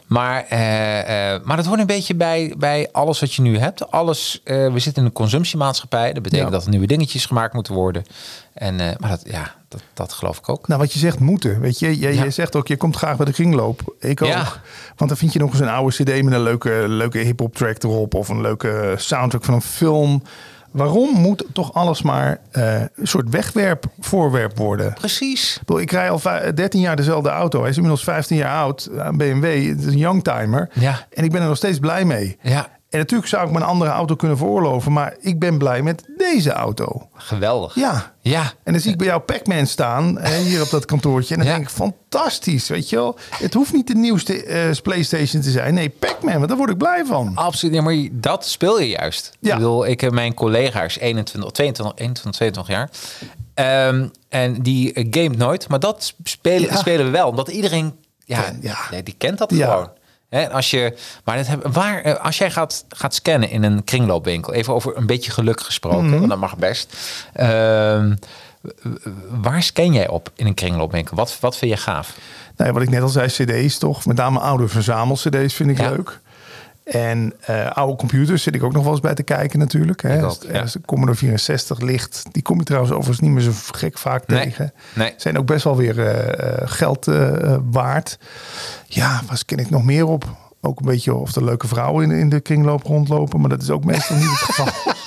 Maar, 0.07 0.45
eh, 0.49 1.35
eh, 1.35 1.43
maar 1.45 1.57
dat 1.57 1.67
hoort 1.67 1.81
een 1.81 1.87
beetje 1.87 2.15
bij, 2.15 2.55
bij 2.59 2.89
alles 2.93 3.21
wat 3.21 3.35
je 3.35 3.43
nu 3.43 3.59
hebt. 3.59 3.91
Alles, 3.91 4.41
eh, 4.45 4.73
we 4.73 4.79
zitten 4.79 5.03
in 5.03 5.09
een 5.09 5.15
consumptiemaatschappij. 5.15 6.13
Dat 6.13 6.23
betekent 6.23 6.49
Ja. 6.49 6.55
dat 6.55 6.65
er 6.65 6.71
nieuwe 6.71 6.87
dingetjes 6.87 7.27
gemaakt 7.27 7.55
moeten 7.55 7.75
worden. 7.75 8.05
En, 8.55 8.77
maar 8.77 9.11
dat, 9.11 9.23
ja, 9.25 9.55
dat, 9.69 9.83
dat 9.95 10.13
geloof 10.13 10.39
ik 10.39 10.49
ook. 10.49 10.69
Nou, 10.69 10.81
wat 10.81 10.93
je 10.93 10.99
zegt 10.99 11.19
moeten. 11.19 11.61
Weet 11.61 11.79
je, 11.79 11.99
jij 11.99 12.31
zegt 12.31 12.57
ook, 12.57 12.69
je 12.69 12.77
komt 12.77 12.97
graag 12.97 13.17
bij 13.17 13.27
de 13.27 13.33
kringloop. 13.33 13.95
Ik 14.01 14.23
ook. 14.23 14.61
Want 14.97 15.11
dan 15.11 15.17
vind 15.17 15.33
je 15.33 15.39
nog 15.39 15.51
eens 15.51 15.61
een 15.61 15.69
oude 15.69 16.03
cd 16.03 16.23
met 16.23 16.33
een 16.33 16.43
leuke, 16.43 16.85
leuke 16.89 17.19
hip-hop 17.19 17.57
track 17.57 17.83
erop. 17.83 18.15
Of 18.15 18.29
een 18.29 18.41
leuke 18.41 18.95
soundtrack 18.99 19.45
van 19.45 19.55
een 19.55 19.63
film. 19.63 20.23
Waarom 20.73 21.11
moet 21.15 21.45
toch 21.53 21.73
alles 21.75 22.03
maar 22.03 22.39
eh, 22.51 22.81
een 22.81 22.91
soort 23.07 23.31
wegwerpvoorwerp 23.31 24.59
worden? 24.59 24.93
Precies. 24.95 25.55
Ik, 25.55 25.59
bedoel, 25.67 25.81
ik 25.81 25.91
rij 25.91 26.11
al 26.11 26.19
vij- 26.19 26.55
13 26.55 26.81
jaar 26.81 26.97
dezelfde 26.97 27.29
auto. 27.29 27.61
Hij 27.61 27.69
is 27.71 27.75
inmiddels 27.77 28.05
15 28.05 28.37
jaar 28.37 28.57
oud. 28.63 28.89
Een 28.93 29.17
BMW. 29.17 29.69
Het 29.69 29.79
is 29.81 29.87
een 29.87 29.99
youngtimer. 29.99 30.71
Ja. 30.75 31.07
En 31.11 31.25
ik 31.25 31.33
ben 31.33 31.41
er 31.43 31.49
nog 31.49 31.57
steeds 31.57 31.79
blij 31.79 32.05
mee. 32.05 32.37
Ja, 32.43 32.69
En 32.93 32.99
natuurlijk 32.99 33.29
zou 33.29 33.49
ik 33.49 33.55
een 33.57 33.63
andere 33.63 33.91
auto 33.91 34.17
kunnen 34.17 34.37
veroorloven. 34.37 34.93
Maar 34.93 35.15
ik 35.21 35.39
ben 35.39 35.59
blij 35.59 35.83
met 35.83 36.05
deze 36.17 36.53
auto. 36.53 37.09
geweldig. 37.15 37.75
Ja. 37.75 38.13
Ja. 38.21 38.53
En 38.65 38.73
dan 38.73 38.83
zie 38.83 38.91
ik 38.93 38.99
bij 38.99 39.07
jou 39.07 39.21
Pac-Man 39.21 39.67
staan, 39.67 40.27
hier 40.27 40.63
op 40.63 40.71
dat 40.71 40.85
kantoortje. 40.85 41.35
En 41.35 41.41
dan 41.41 41.49
Ja. 41.49 41.55
denk 41.57 41.69
ik, 41.69 41.75
fantastisch, 41.75 42.69
weet 42.69 42.89
je 42.91 42.97
wel. 42.97 43.17
Het 43.31 43.55
hoeft 43.55 43.73
niet 43.73 43.87
de 43.87 43.95
nieuwste 43.95 44.45
eh, 44.45 44.71
PlayStation 44.83 45.43
te 45.43 45.51
zijn. 45.51 45.75
Nee, 45.75 45.89
Pac-Man, 45.89 46.35
want 46.35 46.49
daar 46.49 46.57
word 46.57 46.71
ik 46.71 46.79
blij 46.79 47.05
van. 47.05 47.33
Absoluut, 47.35 47.75
ja, 47.75 47.83
maar 47.83 47.97
dat 48.13 48.47
speel 48.47 48.81
je 48.81 48.89
juist. 48.89 49.31
Ja. 49.41 49.53
Ik 49.53 49.59
bedoel, 49.59 49.87
ik 49.87 50.01
heb 50.01 50.13
mijn 50.13 50.35
collega's 50.35 50.99
21, 50.99 51.51
22, 51.51 51.97
21, 51.99 52.33
22 52.33 52.67
jaar. 52.75 52.91
Ehm, 53.55 54.07
en 54.29 54.63
die 54.63 54.93
eh, 54.93 55.07
gamet 55.11 55.39
nooit, 55.39 55.69
maar 55.69 55.81
dat 55.81 56.15
spelen, 56.25 56.69
Ja. 56.71 56.77
spelen 56.77 57.05
we 57.07 57.11
wel. 57.13 57.29
Omdat 57.29 57.49
iedereen, 57.49 57.93
ja, 58.25 58.53
ja. 58.61 58.77
nee, 58.91 59.03
die 59.03 59.15
kent 59.19 59.39
dat 59.39 59.53
gewoon. 59.55 59.91
Hè, 60.33 60.51
als, 60.51 60.71
je, 60.71 60.95
maar 61.25 61.37
dat 61.37 61.47
heb, 61.47 61.67
waar, 61.73 62.01
eh, 62.01 62.25
als 62.25 62.39
jij 62.39 62.51
gaat, 62.51 62.85
gaat 62.89 63.15
scannen 63.15 63.51
in 63.51 63.63
een 63.63 63.85
kringloopwinkel, 63.85 64.53
even 64.53 64.75
over 64.75 64.97
een 64.97 65.07
beetje 65.07 65.31
geluk 65.31 65.61
gesproken, 65.61 66.11
want 66.19 66.29
dat 66.29 66.39
mag 66.39 66.57
best. 66.57 66.97
Ehm, 67.33 68.15
waar 69.29 69.63
scan 69.63 69.93
jij 69.93 70.09
op 70.09 70.31
in 70.35 70.47
een 70.47 70.55
kringloopwinkel? 70.55 71.17
Wat, 71.17 71.37
wat 71.41 71.57
vind 71.57 71.71
je 71.71 71.77
gaaf? 71.77 72.17
Nou, 72.57 72.69
ja, 72.69 72.75
wat 72.75 72.83
ik 72.83 72.91
net 72.91 73.03
al 73.03 73.09
zei, 73.09 73.27
cd's 73.29 73.79
toch. 73.79 74.07
Met 74.07 74.17
name 74.17 74.39
oude 74.39 74.69
verzamel-cd's 74.69 75.55
vind 75.55 75.71
ik 75.71 75.79
Ja. 75.79 75.91
leuk. 75.91 76.21
En 76.85 77.33
eh, 77.41 77.71
oude 77.71 77.97
computers 77.97 78.43
zit 78.43 78.55
ik 78.55 78.63
ook 78.63 78.73
nog 78.73 78.83
wel 78.83 78.93
eens 78.93 79.01
bij 79.01 79.15
te 79.15 79.23
kijken 79.23 79.59
natuurlijk. 79.59 80.03
Hè. 80.03 80.23
Als- 80.23 80.39
ja. 80.53 80.63
de 80.63 80.81
Commodore 80.87 81.19
64 81.19 81.81
ligt, 81.81 82.23
die 82.33 82.43
kom 82.43 82.59
je 82.59 82.65
trouwens 82.65 82.93
overigens 82.93 83.21
niet 83.21 83.31
meer 83.31 83.43
zo 83.43 83.51
gek 83.73 83.99
vaak 83.99 84.27
Nee, 84.27 84.43
tegen. 84.45 84.73
nee. 84.95 85.15
Zijn 85.17 85.39
ook 85.39 85.47
best 85.47 85.65
wel 85.65 85.77
weer 85.77 86.07
eh, 86.07 86.69
geld 86.71 87.07
waard. 87.71 88.19
Ja, 88.87 89.21
waar 89.27 89.43
ken 89.47 89.59
ik 89.59 89.71
nog 89.71 89.85
meer 89.85 90.07
op? 90.07 90.25
Ook 90.61 90.81
een 90.81 90.87
beetje 90.87 91.15
of 91.15 91.35
er 91.35 91.45
leuke 91.45 91.67
vrouwen 91.69 92.11
in, 92.11 92.19
in 92.19 92.29
de 92.29 92.41
kringloop 92.41 92.83
rondlopen. 92.83 93.41
Maar 93.41 93.49
dat 93.49 93.63
is 93.63 93.71
ook 93.71 93.85
meestal 93.85 94.17
niet 94.17 94.29
het 94.31 94.39
geval. 94.39 94.67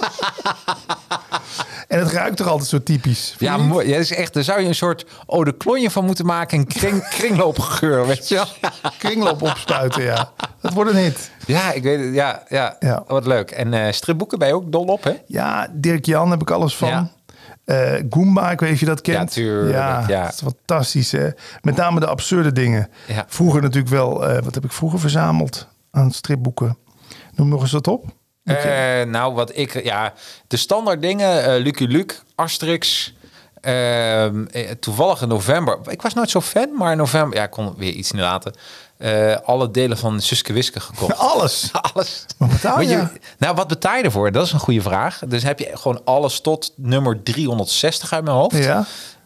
en 1.96 2.02
het 2.02 2.12
ruikt 2.12 2.40
er 2.40 2.50
altijd 2.50 2.70
zo 2.70 2.84
typisch. 2.84 3.36
Ja, 3.38 3.58
mooi. 3.58 3.88
Ja, 3.90 3.98
is 3.98 4.12
echt, 4.12 4.34
daar 4.34 4.44
zou 4.44 4.62
je 4.62 4.68
een 4.68 4.76
soort 4.76 5.06
eau 5.28 5.44
de 5.44 5.58
klonje 5.58 5.92
van 5.92 6.06
moeten 6.06 6.26
maken. 6.26 6.58
Een 6.58 6.68
kring, 6.68 7.08
kringloopgeur, 7.18 8.08
weet 8.08 8.28
je 8.28 8.36
wel. 8.36 8.72
Kringloop 8.98 9.42
opspuiten, 9.42 10.04
ja. 10.04 10.32
Dat 10.62 10.74
wordt 10.74 10.92
een 10.92 10.98
hit. 10.98 11.32
Ja, 11.46 11.72
ik 11.72 11.84
weet 11.84 12.00
het. 12.06 12.14
Ja, 12.14 12.44
ja. 12.50 12.76
Ja. 12.80 13.04
wat 13.08 13.26
leuk. 13.26 13.52
En 13.52 13.74
eh, 13.74 13.92
stripboeken 13.92 14.40
ben 14.40 14.48
je 14.48 14.54
ook 14.54 14.72
dol 14.72 14.86
op, 14.86 15.04
hè? 15.04 15.14
Ja, 15.26 15.68
Dirk 15.72 16.06
Jan 16.06 16.32
heb 16.32 16.42
ik 16.42 16.52
alles 16.52 16.76
van. 16.76 16.90
Ja. 16.90 17.10
Eh, 17.66 18.04
Goomba, 18.10 18.52
ik 18.52 18.60
weet 18.60 18.74
of 18.74 18.80
je 18.80 18.86
dat 18.86 19.02
kent. 19.02 19.34
Ja, 19.34 19.42
tuurlijk, 19.42 19.76
ja. 20.08 20.24
dat 20.24 20.34
is 20.34 20.42
fantastisch. 20.42 21.12
Hè? 21.12 21.30
Met 21.62 21.76
name 21.76 22.00
de 22.00 22.08
absurde 22.08 22.52
dingen. 22.52 22.90
Ja. 23.08 23.26
Vroeger 23.28 23.62
natuurlijk 23.62 23.94
wel, 23.94 24.28
eh, 24.28 24.44
wat 24.44 24.54
heb 24.56 24.64
ik 24.64 24.72
vroeger 24.72 25.00
verzameld 25.00 25.68
aan 25.92 26.12
stripboeken? 26.12 26.78
Noem 27.36 27.50
nog 27.50 27.62
eens 27.62 27.72
wat 27.72 27.88
op. 27.88 28.06
Eh, 28.46 29.06
nou, 29.08 29.34
wat 29.34 29.58
ik... 29.58 29.84
Ja, 29.84 30.14
de 30.48 30.58
standaard 30.58 31.02
dingen. 31.02 31.44
eh 31.44 31.64
Lucky 31.64 31.86
Luke, 31.86 32.16
Asterix... 32.36 33.14
ehm, 33.62 34.46
eh, 34.46 34.72
toevallig 34.80 35.22
in 35.22 35.28
november. 35.28 35.80
Ik 35.88 36.02
was 36.02 36.14
nooit 36.14 36.30
zo 36.30 36.42
fan, 36.42 36.76
maar 36.78 36.92
in 36.92 36.98
november... 36.98 37.38
Ja, 37.38 37.44
ik 37.44 37.52
kon 37.52 37.74
weer 37.78 37.92
iets 37.94 38.12
niet 38.12 38.22
laten. 38.22 38.54
Eh, 38.98 39.36
alle 39.46 39.72
delen 39.72 39.98
van 39.98 40.22
Suske 40.22 40.54
Wiske 40.54 40.80
gekocht. 40.80 41.18
Alles. 41.34 41.70
Alles. 41.94 42.26
Wat 42.38 42.50
betaal 42.50 42.82
je? 42.82 43.08
Nou, 43.38 43.56
wat 43.56 43.68
betaal 43.68 43.98
je 43.98 44.04
ervoor? 44.04 44.32
Dat 44.32 44.46
is 44.46 44.52
een 44.52 44.60
goede 44.60 44.82
vraag. 44.82 45.22
Dus 45.28 45.44
heb 45.44 45.60
je 45.60 45.72
gewoon 45.74 46.02
alles 46.04 46.42
tot 46.42 46.74
nummer 46.76 47.24
360 47.24 48.14
uit 48.14 48.24
mijn 48.24 48.36
hoofd. 48.36 48.56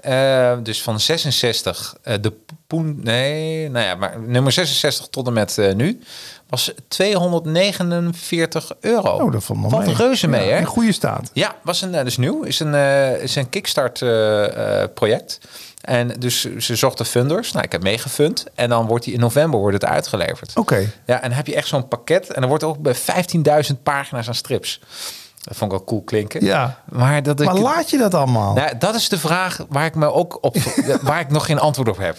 Ja. 0.02 0.58
Dus 0.64 0.82
van 0.82 1.00
66, 1.00 1.96
eh, 2.02 2.16
de 2.22 2.34
poen... 2.68 3.00
Nee, 3.04 3.70
nou 3.70 3.86
ja, 3.86 3.96
maar 3.96 4.20
nummer 4.20 4.52
66 4.52 5.08
tot 5.08 5.28
en 5.28 5.34
met 5.34 5.58
nu 5.76 6.02
was 6.50 6.72
249 6.88 8.72
euro. 8.80 9.10
Oh, 9.10 9.32
dat 9.32 9.44
valt 9.44 9.60
nog 9.60 9.72
Valt 9.72 9.86
mee. 9.86 9.96
reuze 9.96 10.28
mee, 10.28 10.48
Ja, 10.48 10.54
hè? 10.54 10.60
In 10.60 10.66
goede 10.66 10.92
staat. 10.92 11.30
Ja, 11.34 11.56
was 11.64 11.82
een, 11.82 11.96
eh, 11.96 12.04
dus 12.04 12.18
nieuw. 12.18 12.44
Is 12.44 12.60
een, 12.60 12.76
eh, 12.76 13.22
is 13.24 13.36
een 13.36 13.50
kickstart 13.50 14.02
eh, 14.02 14.84
project. 14.94 15.40
En 15.82 16.08
dus 16.20 16.56
ze 16.58 16.76
zochten 16.76 17.06
funders. 17.06 17.52
Nou, 17.52 17.66
ik 17.66 17.72
heb 17.72 17.84
meegefund. 17.84 18.46
En 18.56 18.70
dan 18.70 18.86
wordt 18.86 19.04
die 19.06 19.14
in 19.14 19.20
november 19.20 19.60
wordt 19.60 19.82
het 19.82 19.92
uitgeleverd. 19.92 20.52
Oké. 20.58 20.92
Ja, 21.06 21.16
en 21.16 21.22
dan 21.22 21.32
heb 21.38 21.48
je 21.48 21.56
echt 21.56 21.68
zo'n 21.68 21.88
pakket. 21.88 22.30
En 22.30 22.40
dan 22.40 22.50
wordt 22.50 22.64
ook 22.64 22.78
bij 22.78 22.96
15.000 22.96 23.84
pagina's 23.84 24.28
aan 24.28 24.36
strips. 24.36 24.80
Dat 25.44 25.58
vond 25.58 25.72
ik 25.72 25.78
wel 25.78 25.88
cool 25.88 26.02
klinken. 26.02 26.46
Ja. 26.46 26.80
Maar 26.90 27.24
dat 27.24 27.40
Maar 27.40 27.58
laat 27.58 27.90
je 27.90 27.98
dat 27.98 28.14
allemaal? 28.14 28.54
nou, 28.54 28.78
dat 28.78 28.96
is 28.96 29.10
de 29.10 29.20
vraag 29.20 29.66
waar 29.70 29.86
ik 29.86 29.96
me 29.96 30.14
ook 30.14 30.38
op, 30.42 30.56
waar 31.02 31.20
ik 31.20 31.30
nog 31.30 31.46
geen 31.46 31.60
antwoord 31.60 31.90
op 31.90 31.98
heb. 31.98 32.18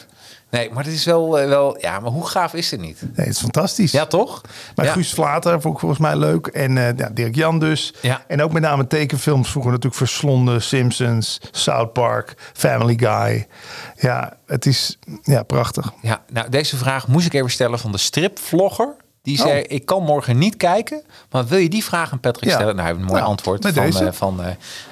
Nee, 0.51 0.71
maar 0.71 0.85
het 0.85 0.93
is 0.93 1.05
wel, 1.05 1.39
eh, 1.39 1.49
wel, 1.49 1.79
ja, 1.81 2.01
maar 2.01 2.11
hoe 2.11 2.27
gaaf 2.27 2.55
is 2.55 2.71
het 2.71 2.81
niet? 2.81 3.01
Nee, 3.03 3.27
het 3.27 3.35
is 3.35 3.41
fantastisch. 3.41 3.93
Ja, 3.93 4.07
toch? 4.07 4.41
Maar 4.75 4.87
ja. 4.87 4.93
Guus 4.93 5.13
Vlater 5.13 5.61
vond 5.61 5.75
ik 5.75 5.81
volgens 5.81 6.01
mij 6.01 6.17
leuk. 6.17 6.47
En 6.47 6.79
eh, 6.79 6.97
ja, 6.97 7.09
Dirk 7.09 7.35
Jan 7.35 7.59
dus. 7.59 7.95
Ja. 8.01 8.25
En 8.27 8.43
ook 8.43 8.53
met 8.53 8.63
name 8.63 8.87
tekenfilms 8.87 9.51
vroeger 9.51 9.71
natuurlijk 9.71 9.99
verslonden. 9.99 10.63
Simpsons, 10.63 11.41
South 11.51 11.93
Park, 11.93 12.35
Family 12.53 12.99
Guy. 12.99 13.47
Ja, 13.97 14.37
het 14.47 14.67
is 14.67 14.99
ja, 15.23 15.43
prachtig. 15.43 15.93
Ja, 16.03 16.23
nou, 16.33 16.49
deze 16.49 16.77
vraag 16.77 17.09
moest 17.09 17.27
ik 17.27 17.35
even 17.35 17.51
stellen 17.51 17.79
van 17.79 17.93
de 17.93 17.99
stripvlogger. 17.99 18.95
Die 19.23 19.39
Oh. 19.39 19.47
zei, 19.47 19.61
ik 19.63 19.85
kan 19.85 20.03
morgen 20.03 20.39
niet 20.39 20.57
kijken. 20.57 21.03
Maar 21.31 21.47
wil 21.47 21.59
je 21.59 21.69
die 21.69 21.85
vraag 21.85 22.13
aan 22.13 22.21
Patrick 22.21 22.49
Ja. 22.49 22.55
stellen? 22.55 22.75
Nou, 22.77 22.87
hij 22.87 22.87
heeft 22.89 22.99
een 23.01 23.07
mooi 23.07 23.19
Nou, 23.21 23.31
antwoord 23.33 23.63
van, 23.67 24.07
eh, 24.07 24.13
van 24.13 24.43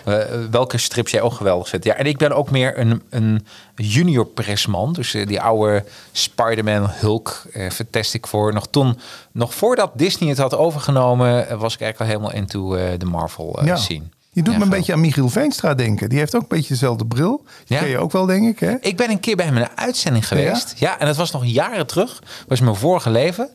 eh, 0.04 0.20
eh, 0.34 0.40
welke 0.50 0.78
strips 0.78 1.10
jij 1.10 1.20
ook 1.20 1.32
geweldig 1.32 1.68
vindt. 1.68 1.84
Ja, 1.84 1.94
en 1.94 2.06
ik 2.06 2.18
ben 2.18 2.32
ook 2.32 2.50
meer 2.50 2.78
een, 2.78 3.02
een 3.10 3.46
junior 3.76 4.26
pressman. 4.26 4.92
Dus 4.92 5.10
die 5.10 5.40
oude 5.40 5.84
Spider-Man, 6.12 6.86
Hulk, 6.90 7.42
Fantastic 7.72 8.26
Four. 8.26 8.52
Nog 8.52 8.66
toen, 8.70 8.98
nog 9.32 9.54
voordat 9.54 9.90
Disney 9.94 10.28
het 10.28 10.38
had 10.38 10.54
overgenomen, 10.56 11.58
was 11.58 11.74
ik 11.74 11.80
eigenlijk 11.80 11.98
al 12.00 12.06
helemaal 12.06 12.32
into 12.42 12.76
de 12.98 13.06
Marvel 13.06 13.64
Ja. 13.64 13.76
scene. 13.76 14.04
Je 14.32 14.42
doet 14.44 14.52
Ja, 14.52 14.58
me 14.58 14.64
een 14.64 14.70
beetje 14.70 14.92
aan 14.92 15.00
Michiel 15.00 15.28
Veenstra 15.28 15.74
denken. 15.74 16.08
Die 16.08 16.18
heeft 16.18 16.34
ook 16.34 16.42
een 16.42 16.48
beetje 16.48 16.68
dezelfde 16.68 17.06
bril. 17.06 17.44
Die 17.66 17.76
Ja. 17.76 17.82
ken 17.82 17.88
je 17.90 17.98
ook 17.98 18.12
wel, 18.12 18.26
denk 18.26 18.48
ik. 18.48 18.58
Hè? 18.60 18.74
Ik 18.80 18.96
ben 18.96 19.10
een 19.10 19.20
keer 19.20 19.36
bij 19.36 19.44
hem 19.46 19.56
in 19.56 19.62
een 19.62 19.76
uitzending 19.78 20.28
geweest. 20.28 20.74
Ja, 20.76 20.98
en 20.98 21.06
dat 21.06 21.16
was 21.16 21.30
nog 21.30 21.44
jaren 21.44 21.86
terug. 21.86 22.22
was 22.48 22.60
mijn 22.60 22.76
vorige 22.76 23.10
leven. 23.10 23.48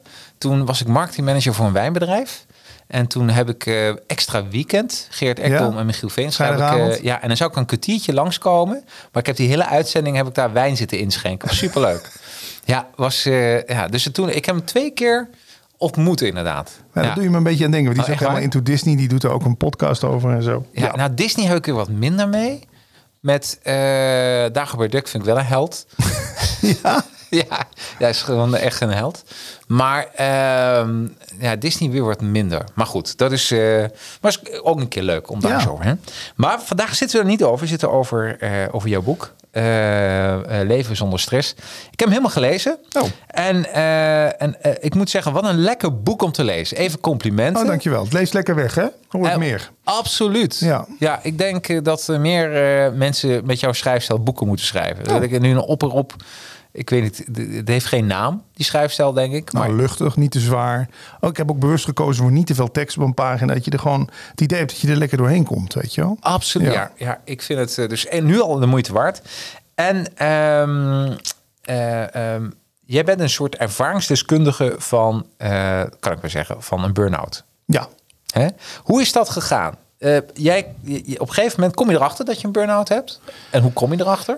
Toen 0.43 0.65
was 0.65 0.81
ik 0.81 0.87
marketingmanager 0.87 1.53
voor 1.53 1.65
een 1.65 1.73
wijnbedrijf. 1.73 2.45
En 2.87 3.07
toen 3.07 3.29
heb 3.29 3.49
ik 3.49 3.65
eh, 3.65 3.89
extra 4.07 4.47
weekend, 4.47 5.07
Geert 5.09 5.39
Ekdom 5.39 5.73
Ja. 5.73 5.79
en 5.79 5.85
Michiel 5.85 6.09
Veenstra. 6.09 6.45
Vrijdagavond. 6.45 6.99
ja, 7.01 7.21
en 7.21 7.27
dan 7.27 7.37
zou 7.37 7.49
ik 7.49 7.55
een 7.55 7.65
kwartiertje 7.65 8.13
langskomen. 8.13 8.83
Maar 8.85 9.21
ik 9.21 9.25
heb 9.25 9.35
die 9.35 9.47
hele 9.47 9.65
uitzending 9.65 10.15
heb 10.15 10.27
ik 10.27 10.33
daar 10.33 10.53
wijn 10.53 10.77
zitten 10.77 10.99
inschenken. 10.99 11.47
Was 11.47 11.57
superleuk. 11.57 12.11
ja, 12.65 12.87
was, 12.95 13.25
eh, 13.25 13.63
ja, 13.63 13.87
dus 13.87 14.09
toen, 14.11 14.29
ik 14.29 14.45
heb 14.45 14.55
hem 14.55 14.65
twee 14.65 14.91
keer 14.91 15.29
ontmoet 15.77 16.21
inderdaad. 16.21 16.71
Ja. 16.93 17.01
Dat 17.01 17.15
doe 17.15 17.23
je 17.23 17.29
me 17.29 17.37
een 17.37 17.43
beetje 17.43 17.65
aan 17.65 17.71
denken. 17.71 17.93
Want 17.95 18.05
die 18.05 18.15
Oh, 18.15 18.21
is 18.21 18.21
ook 18.23 18.29
echt 18.31 18.39
helemaal 18.39 18.41
into 18.43 18.71
Disney. 18.71 18.95
Die 18.95 19.07
doet 19.07 19.23
er 19.23 19.31
ook 19.31 19.45
een 19.45 19.57
podcast 19.57 20.03
over 20.03 20.31
en 20.31 20.43
zo. 20.43 20.65
Ja, 20.71 20.95
nou 20.95 21.13
Disney 21.13 21.45
heb 21.45 21.57
ik 21.57 21.67
er 21.67 21.73
wat 21.73 21.89
minder 21.89 22.29
mee. 22.29 22.67
Met 23.19 23.59
eh 23.63 23.73
Dagobert 24.51 24.91
Duck 24.91 25.07
vind 25.07 25.23
ik 25.23 25.29
wel 25.29 25.37
een 25.39 25.45
held. 25.45 25.85
Ja? 26.83 27.03
ja, 27.49 27.67
hij 27.97 28.09
is 28.09 28.21
gewoon 28.21 28.55
echt 28.55 28.81
een 28.81 28.91
held. 28.93 29.23
Maar 29.67 30.07
ehm, 30.15 31.07
ja, 31.39 31.55
Disney 31.55 31.89
weer 31.89 32.03
wat 32.03 32.21
minder. 32.21 32.63
Maar 32.73 32.85
goed, 32.85 33.17
dat 33.17 33.31
is, 33.31 33.51
eh, 33.51 33.83
maar 34.21 34.31
is 34.31 34.61
ook 34.61 34.79
een 34.79 34.87
keer 34.87 35.03
leuk 35.03 35.29
om 35.29 35.39
daar 35.41 35.51
Ja. 35.51 35.57
eens 35.57 35.67
over. 35.67 35.85
Hè? 35.85 35.93
Maar 36.35 36.61
vandaag 36.61 36.95
zitten 36.95 37.17
we 37.17 37.23
er 37.23 37.29
niet 37.29 37.43
over. 37.43 37.59
We 37.59 37.67
zitten 37.67 37.91
over, 37.91 38.37
eh, 38.39 38.51
over 38.71 38.89
jouw 38.89 39.01
boek. 39.01 39.33
eh, 39.51 40.39
Leven 40.63 40.95
zonder 40.95 41.19
stress. 41.19 41.51
Ik 41.91 41.99
heb 41.99 41.99
hem 41.99 42.09
helemaal 42.09 42.29
gelezen. 42.31 42.77
Oh. 42.99 43.07
En, 43.27 43.73
en 44.39 44.55
ik 44.81 44.95
moet 44.95 45.09
zeggen, 45.09 45.31
wat 45.33 45.43
een 45.45 45.59
lekker 45.59 46.01
boek 46.01 46.21
om 46.21 46.31
te 46.31 46.43
lezen. 46.43 46.77
Even 46.77 46.99
complimenten. 46.99 47.61
Oh, 47.61 47.67
dankjewel. 47.67 48.03
Het 48.03 48.13
leest 48.13 48.33
lekker 48.33 48.55
weg, 48.55 48.75
hè? 48.75 48.85
Hoor 49.07 49.25
ik 49.25 49.31
Eh, 49.31 49.37
meer. 49.37 49.71
Absoluut. 49.83 50.59
Ja. 50.59 50.85
ja, 50.99 51.19
ik 51.23 51.37
denk 51.37 51.83
dat 51.85 52.07
er 52.07 52.19
meer 52.19 52.49
mensen 52.93 53.45
met 53.45 53.59
jouw 53.59 53.73
schrijfstijl 53.73 54.19
boeken 54.23 54.47
moeten 54.47 54.65
schrijven. 54.65 55.05
Oh. 55.07 55.13
Dat 55.13 55.21
ik 55.21 55.33
er 55.33 55.39
nu 55.39 55.49
een 55.51 55.57
op 55.59 55.83
en 55.83 55.89
op. 55.89 56.13
Ik 56.75 56.89
weet 56.89 57.01
niet, 57.03 57.17
het- 57.55 57.67
heeft 57.67 57.85
geen 57.85 58.05
naam, 58.05 58.43
die 58.53 58.65
schrijfstijl, 58.65 59.13
denk 59.13 59.33
ik. 59.33 59.51
Maar 59.53 59.67
Nou, 59.67 59.75
luchtig, 59.81 60.15
niet 60.15 60.31
te 60.31 60.39
zwaar. 60.39 60.89
Ook, 61.19 61.29
ik 61.29 61.37
heb 61.37 61.51
ook 61.51 61.59
bewust 61.59 61.85
gekozen 61.85 62.23
voor 62.23 62.31
niet 62.31 62.47
te 62.47 62.55
veel 62.55 62.71
tekst 62.71 62.97
op 62.97 63.03
een 63.03 63.13
pagina. 63.13 63.53
Dat 63.53 63.65
je 63.65 63.71
er 63.71 63.79
gewoon 63.79 64.09
het 64.31 64.41
idee 64.41 64.57
hebt 64.59 64.71
dat 64.71 64.79
je 64.79 64.87
er 64.87 64.95
lekker 64.95 65.17
doorheen 65.17 65.43
komt, 65.43 65.73
weet 65.73 65.93
je 65.93 66.01
wel? 66.01 66.17
absoluut. 66.19 66.73
Ja. 66.73 66.73
Ja. 66.73 66.91
Ja, 67.05 67.21
ik 67.25 67.41
vind 67.41 67.59
het 67.59 67.77
eh, 67.77 67.89
dus 67.89 68.05
en 68.07 68.25
nu 68.25 68.41
al 68.41 68.59
de 68.59 68.65
moeite 68.65 68.93
waard. 68.93 69.21
En 69.75 70.15
ehm, 70.17 71.17
eh, 71.61 72.15
ehm, 72.35 72.49
jij 72.85 73.03
bent 73.03 73.19
een 73.19 73.29
soort 73.29 73.55
ervaringsdeskundige 73.55 74.75
van, 74.77 75.25
eh, 75.37 75.83
kan 75.99 76.11
ik 76.11 76.21
maar 76.21 76.29
zeggen, 76.29 76.63
van 76.63 76.83
een 76.83 76.93
burn-out. 76.93 77.43
Ja. 77.65 77.87
Hè? 78.33 78.47
Hoe 78.83 79.01
is 79.01 79.11
dat 79.11 79.29
gegaan? 79.29 79.75
Eh, 80.03 80.17
jij, 80.33 80.67
je- 80.81 81.19
op 81.19 81.27
een 81.27 81.33
gegeven 81.33 81.59
moment 81.59 81.75
kom 81.75 81.89
je 81.89 81.95
erachter 81.95 82.25
dat 82.25 82.39
je 82.41 82.45
een 82.47 82.53
burn-out 82.53 82.89
hebt. 82.89 83.19
En 83.49 83.61
hoe 83.61 83.73
kom 83.73 83.91
je 83.93 83.99
erachter? 84.01 84.37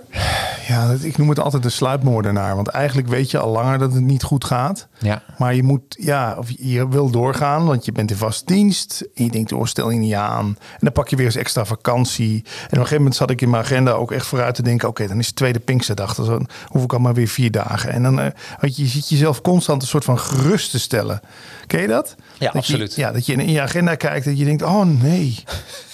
Ja, 0.67 0.87
dat, 0.87 1.03
ik 1.03 1.17
noem 1.17 1.29
het 1.29 1.39
altijd 1.39 1.65
een 1.65 1.71
sluipmoordenaar. 1.71 2.55
Want 2.55 2.67
eigenlijk 2.67 3.07
weet 3.07 3.31
je 3.31 3.37
al 3.37 3.51
langer 3.51 3.77
dat 3.77 3.93
het 3.93 4.03
niet 4.03 4.23
goed 4.23 4.45
gaat. 4.45 4.87
Ja. 4.99 5.21
Maar 5.37 5.55
je 5.55 5.63
moet, 5.63 5.95
ja, 5.99 6.35
of 6.37 6.47
je- 6.57 6.87
wil 6.87 7.09
doorgaan, 7.09 7.65
want 7.65 7.85
je 7.85 7.91
bent 7.91 8.11
in 8.11 8.17
vast 8.17 8.47
dienst. 8.47 9.03
En 9.15 9.23
je 9.23 9.29
denkt, 9.31 9.51
oh, 9.51 9.65
stel 9.65 9.89
je 9.89 9.99
niet 9.99 10.13
aan. 10.13 10.45
En 10.45 10.77
dan 10.79 10.91
pak 10.91 11.07
je 11.07 11.15
weer 11.15 11.25
eens 11.25 11.35
extra 11.35 11.65
vakantie. 11.65 12.33
En 12.35 12.39
op 12.63 12.71
een 12.71 12.77
gegeven 12.77 12.97
moment 12.97 13.15
zat 13.15 13.29
ik 13.29 13.41
in 13.41 13.49
mijn 13.49 13.63
agenda 13.63 13.91
ook 13.91 14.11
echt 14.11 14.25
vooruit 14.25 14.55
te 14.55 14.61
denken... 14.61 14.87
oké, 14.87 15.07
dan 15.07 15.19
is 15.19 15.27
het 15.27 15.35
tweede 15.35 15.59
Pinksterdag. 15.59 16.15
Dus 16.15 16.25
dan 16.27 16.47
hoef 16.67 16.83
ik 16.83 16.93
al 16.93 16.99
maar 16.99 17.13
weer 17.13 17.27
vier 17.27 17.51
dagen. 17.51 17.89
En 17.91 18.03
dan 18.03 18.19
eh, 18.19 18.25
weet 18.59 18.75
je, 18.75 18.83
je 18.83 18.89
ziet 18.89 19.09
jezelf 19.09 19.41
constant 19.41 19.81
een 19.81 19.87
soort 19.87 20.03
van 20.03 20.19
gerust 20.19 20.71
te 20.71 20.79
stellen. 20.79 21.19
Ken 21.67 21.81
je 21.81 21.87
dat? 21.87 22.15
Ja, 22.39 22.45
dat 22.45 22.55
absoluut. 22.55 22.95
Je, 22.95 23.01
ja, 23.01 23.11
dat 23.11 23.25
je 23.25 23.33
in 23.33 23.51
je 23.51 23.61
agenda 23.61 23.95
kijkt 23.95 24.25
en 24.25 24.37
je 24.37 24.45
denkt, 24.45 24.63
oh 24.63 24.85
nee... 24.85 25.43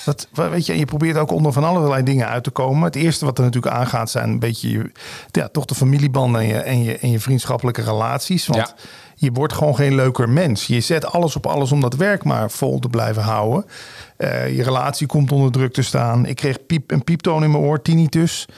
Wat- 0.05 0.27
weet 0.33 0.65
je, 0.65 0.71
en 0.73 0.79
je 0.79 0.85
probeert 0.85 1.17
ook 1.17 1.31
onder 1.31 1.53
van 1.53 1.63
allerlei 1.63 2.03
dingen 2.03 2.27
uit 2.27 2.43
te 2.43 2.49
komen. 2.49 2.83
Het 2.83 2.95
eerste 2.95 3.25
wat 3.25 3.37
er 3.37 3.43
natuurlijk 3.43 3.75
aangaat 3.75 4.09
zijn 4.09 4.29
een 4.29 4.39
beetje 4.39 4.69
je, 4.69 4.91
ja, 5.31 5.47
toch 5.47 5.65
de 5.65 5.75
familiebanden 5.75 6.41
en 6.41 6.47
je, 6.47 6.53
en 6.57 6.83
je, 6.83 6.97
en 6.97 7.11
je 7.11 7.19
vriendschappelijke 7.19 7.81
relaties. 7.81 8.47
Want 8.47 8.59
Ja. 8.77 8.83
je 9.15 9.31
wordt 9.31 9.53
gewoon 9.53 9.75
geen 9.75 9.95
leuker 9.95 10.29
mens. 10.29 10.67
Je 10.67 10.79
zet 10.79 11.05
alles 11.05 11.35
op 11.35 11.45
alles 11.45 11.71
om 11.71 11.81
dat 11.81 11.95
werk 11.95 12.23
maar 12.23 12.51
vol 12.51 12.79
te 12.79 12.89
blijven 12.89 13.21
houden. 13.23 13.65
Eh, 14.17 14.55
je 14.55 14.63
relatie 14.63 15.07
komt 15.07 15.31
onder 15.31 15.51
druk 15.51 15.73
te 15.73 15.81
staan. 15.81 16.25
Ik 16.25 16.35
kreeg 16.35 16.65
piep, 16.65 16.91
een 16.91 17.03
pieptoon 17.03 17.43
in 17.43 17.51
mijn 17.51 17.63
oor, 17.63 17.81
tinnitus. 17.81 18.45
Dus 18.45 18.55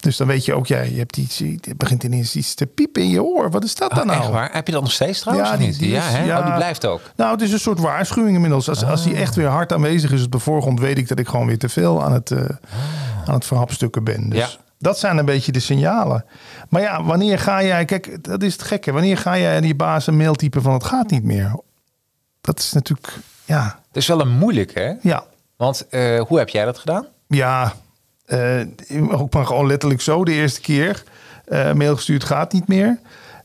dan 0.00 0.26
weet 0.26 0.44
je 0.44 0.54
ook, 0.54 0.66
ja, 0.66 0.80
je 0.80 0.98
hebt 0.98 1.16
iets, 1.16 1.38
het 1.38 1.76
begint 1.76 2.02
ineens 2.02 2.36
iets 2.36 2.54
te 2.54 2.66
piepen 2.66 3.02
in 3.02 3.08
je 3.08 3.22
oor. 3.22 3.50
Wat 3.50 3.64
is 3.64 3.74
dat 3.74 3.90
dan 3.90 3.98
Oh, 4.00 4.06
nou? 4.06 4.18
echt 4.20 4.28
waar? 4.30 4.50
Heb 4.52 4.66
je 4.66 4.72
dat 4.72 4.82
nog 4.82 4.92
steeds 4.92 5.20
trouwens? 5.20 5.50
Ja, 5.50 5.56
die- 5.56 5.66
niet? 5.66 5.78
die 5.78 5.90
ja, 5.90 6.06
is- 6.06 6.12
hè? 6.12 6.24
ja. 6.24 6.38
Oh, 6.38 6.44
die 6.44 6.54
blijft 6.54 6.86
ook. 6.86 7.00
Nou, 7.16 7.32
het 7.32 7.42
is 7.42 7.52
een 7.52 7.58
soort 7.60 7.80
waarschuwing 7.80 8.34
inmiddels. 8.34 8.68
Als, 8.68 8.84
als 8.84 9.02
die 9.04 9.14
echt 9.16 9.34
weer 9.34 9.46
hard 9.46 9.72
aanwezig 9.72 10.12
is 10.12 10.24
op 10.24 10.32
de 10.32 10.38
voorgrond, 10.38 10.80
weet 10.80 10.98
ik 10.98 11.08
dat 11.08 11.18
ik 11.18 11.28
gewoon 11.28 11.46
weer 11.46 11.58
te 11.58 11.68
veel 11.68 12.04
aan 12.04 12.12
het, 12.12 12.30
eh, 12.30 12.38
aan 13.24 13.34
het 13.34 13.44
verhapstukken 13.44 14.04
ben. 14.04 14.28
Dus 14.28 14.38
Ja. 14.38 14.48
dat 14.78 14.98
zijn 14.98 15.18
een 15.18 15.24
beetje 15.24 15.52
de 15.52 15.60
signalen. 15.60 16.24
Maar 16.68 16.80
ja, 16.82 17.02
wanneer 17.04 17.38
ga 17.38 17.62
jij, 17.62 17.84
kijk, 17.84 18.24
dat 18.24 18.42
is 18.42 18.52
het 18.52 18.62
gekke. 18.62 18.92
Wanneer 18.92 19.18
ga 19.18 19.38
jij 19.38 19.56
aan 19.56 19.62
die 19.62 19.74
baas 19.74 20.06
een 20.06 20.16
mail 20.16 20.34
typen 20.34 20.62
van 20.62 20.72
het 20.72 20.84
gaat 20.84 21.10
niet 21.10 21.24
meer? 21.24 21.60
Dat 22.40 22.58
is 22.58 22.72
natuurlijk, 22.72 23.12
ja, 23.44 23.62
Dat 23.64 24.02
is 24.02 24.06
wel 24.06 24.20
een 24.20 24.36
moeilijk, 24.38 24.74
hè? 24.74 24.92
ja, 25.02 25.24
Want 25.56 25.88
eh, 25.88 26.20
hoe 26.20 26.38
heb 26.38 26.48
jij 26.48 26.64
dat 26.64 26.78
gedaan? 26.78 27.06
ja. 27.28 27.72
Eh, 28.28 29.20
ook 29.20 29.32
maar 29.32 29.46
gewoon 29.46 29.66
letterlijk 29.66 30.00
zo 30.00 30.24
de 30.24 30.32
eerste 30.32 30.60
keer. 30.60 31.02
eh, 31.44 31.72
mail 31.72 31.94
gestuurd 31.94 32.24
gaat 32.24 32.52
niet 32.52 32.68
meer. 32.68 32.98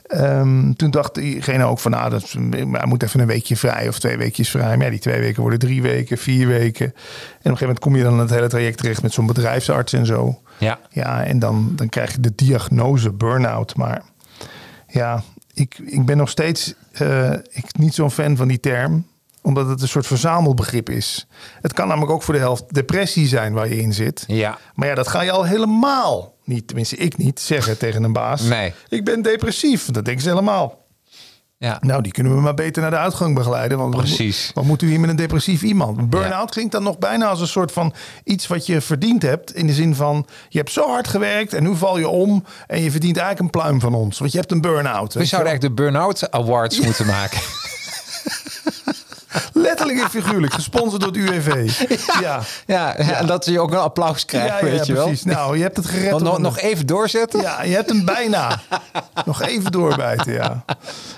Ehm, 0.03 0.73
toen 0.73 0.91
dacht 0.91 1.15
diegene 1.15 1.63
ook 1.63 1.79
van, 1.79 1.91
nou, 1.91 2.09
dat 2.09 2.33
maar 2.65 2.79
hij 2.79 2.89
moet 2.89 3.03
even 3.03 3.19
een 3.19 3.27
weekje 3.27 3.57
vrij 3.57 3.87
of 3.87 3.99
twee 3.99 4.17
weekjes 4.17 4.49
vrij. 4.49 4.77
Maar 4.77 4.85
ja, 4.85 4.91
die 4.91 4.99
twee 4.99 5.19
weken 5.19 5.41
worden 5.41 5.59
drie 5.59 5.81
weken, 5.81 6.17
vier 6.17 6.47
weken. 6.47 6.85
En 6.85 6.91
op 6.91 6.95
een 6.95 7.41
gegeven 7.41 7.59
moment 7.59 7.79
kom 7.79 7.95
je 7.95 8.03
dan 8.03 8.19
het 8.19 8.29
hele 8.29 8.47
traject 8.47 8.77
terecht 8.77 9.01
met 9.01 9.13
zo'n 9.13 9.25
bedrijfsarts 9.25 9.93
en 9.93 10.05
zo. 10.05 10.41
Ja. 10.57 10.79
Ja, 10.89 11.23
en 11.23 11.39
dan, 11.39 11.71
dan 11.75 11.89
krijg 11.89 12.11
je 12.11 12.19
de 12.19 12.35
diagnose 12.35 13.11
burn-out. 13.11 13.75
Maar 13.75 14.01
ja, 14.87 15.23
ik, 15.53 15.77
ik 15.85 16.05
ben 16.05 16.17
nog 16.17 16.29
steeds 16.29 16.73
eh, 16.91 17.31
ik, 17.31 17.77
niet 17.77 17.93
zo'n 17.93 18.11
fan 18.11 18.37
van 18.37 18.47
die 18.47 18.59
term 18.59 19.05
omdat 19.43 19.67
het 19.67 19.81
een 19.81 19.87
soort 19.87 20.07
verzamelbegrip 20.07 20.89
is. 20.89 21.27
Het 21.61 21.73
kan 21.73 21.87
namelijk 21.87 22.11
ook 22.11 22.23
voor 22.23 22.33
de 22.33 22.39
helft 22.39 22.73
depressie 22.73 23.27
zijn 23.27 23.53
waar 23.53 23.67
je 23.69 23.77
in 23.81 23.93
zit. 23.93 24.23
Ja. 24.27 24.57
Maar 24.75 24.87
ja, 24.87 24.95
dat 24.95 25.07
ga 25.07 25.21
je 25.21 25.31
al 25.31 25.43
helemaal 25.43 26.33
niet, 26.43 26.67
tenminste 26.67 26.95
ik 26.95 27.17
niet, 27.17 27.39
zeggen 27.39 27.77
tegen 27.77 28.03
een 28.03 28.13
baas. 28.13 28.41
Nee. 28.41 28.73
Ik 28.87 29.03
ben 29.05 29.21
depressief. 29.21 29.85
Dat 29.85 30.05
denken 30.05 30.23
ze 30.23 30.29
helemaal. 30.29 30.81
Ja. 31.57 31.77
Nou, 31.81 32.01
die 32.01 32.11
kunnen 32.11 32.35
we 32.35 32.41
maar 32.41 32.53
beter 32.53 32.81
naar 32.81 32.91
de 32.91 32.97
uitgang 32.97 33.35
begeleiden. 33.35 33.77
Want 33.77 33.93
wat 33.93 34.03
Precies. 34.03 34.51
Wat, 34.53 34.63
moet 34.63 34.81
u 34.81 34.87
hier 34.89 34.99
met 34.99 35.09
een 35.09 35.15
depressief 35.15 35.61
iemand? 35.61 36.09
Burn-out 36.09 36.31
Ja. 36.31 36.45
klinkt 36.45 36.71
dan 36.71 36.83
nog 36.83 36.97
bijna 36.97 37.27
als 37.27 37.39
een 37.41 37.47
soort 37.47 37.71
van 37.71 37.93
iets 38.23 38.47
wat 38.47 38.65
je 38.65 38.81
verdiend 38.81 39.21
hebt. 39.21 39.53
In 39.55 39.67
de 39.67 39.73
zin 39.73 39.95
van, 39.95 40.25
je 40.49 40.57
hebt 40.57 40.71
zo 40.71 40.87
hard 40.87 41.07
gewerkt 41.07 41.53
en 41.53 41.63
nu 41.63 41.75
val 41.75 41.97
je 41.97 42.07
om. 42.07 42.43
En 42.67 42.81
je 42.81 42.91
verdient 42.91 43.17
eigenlijk 43.17 43.55
een 43.55 43.61
pluim 43.61 43.79
van 43.79 43.93
ons. 43.93 44.19
Want 44.19 44.31
je 44.31 44.37
hebt 44.37 44.51
een 44.51 44.61
burn-out. 44.61 45.13
We 45.13 45.25
zouden 45.25 45.51
eigenlijk 45.51 45.77
de 45.77 45.83
Burnout 45.83 46.31
Awards 46.31 46.79
moeten 46.85 47.05
maken. 47.05 47.39
Letterlijk 49.53 49.99
en 49.99 50.09
figuurlijk, 50.09 50.53
gesponsord 50.53 51.01
door 51.01 51.11
het 51.11 51.17
UWV. 51.45 51.71
Ja, 52.21 52.41
Ja, 52.67 52.95
en 52.95 53.25
dat 53.25 53.45
je 53.45 53.59
ook 53.59 53.71
een 53.71 53.77
applaus 53.77 54.25
krijgt, 54.25 54.59
ja, 54.59 54.65
weet 54.65 54.85
je 54.85 54.93
wel. 54.93 55.05
precies. 55.05 55.23
Nou, 55.23 55.57
je 55.57 55.61
hebt 55.63 55.77
het 55.77 55.85
gered. 55.85 56.19
Nog, 56.19 56.37
nog, 56.39 56.59
even 56.59 56.85
doorzetten? 56.87 57.41
Ja, 57.41 57.63
je 57.63 57.73
hebt 57.75 57.89
hem 57.89 58.05
bijna. 58.05 58.59
Nog 59.25 59.41
even 59.41 59.71
doorbijten, 59.71 60.33
ja. 60.33 60.63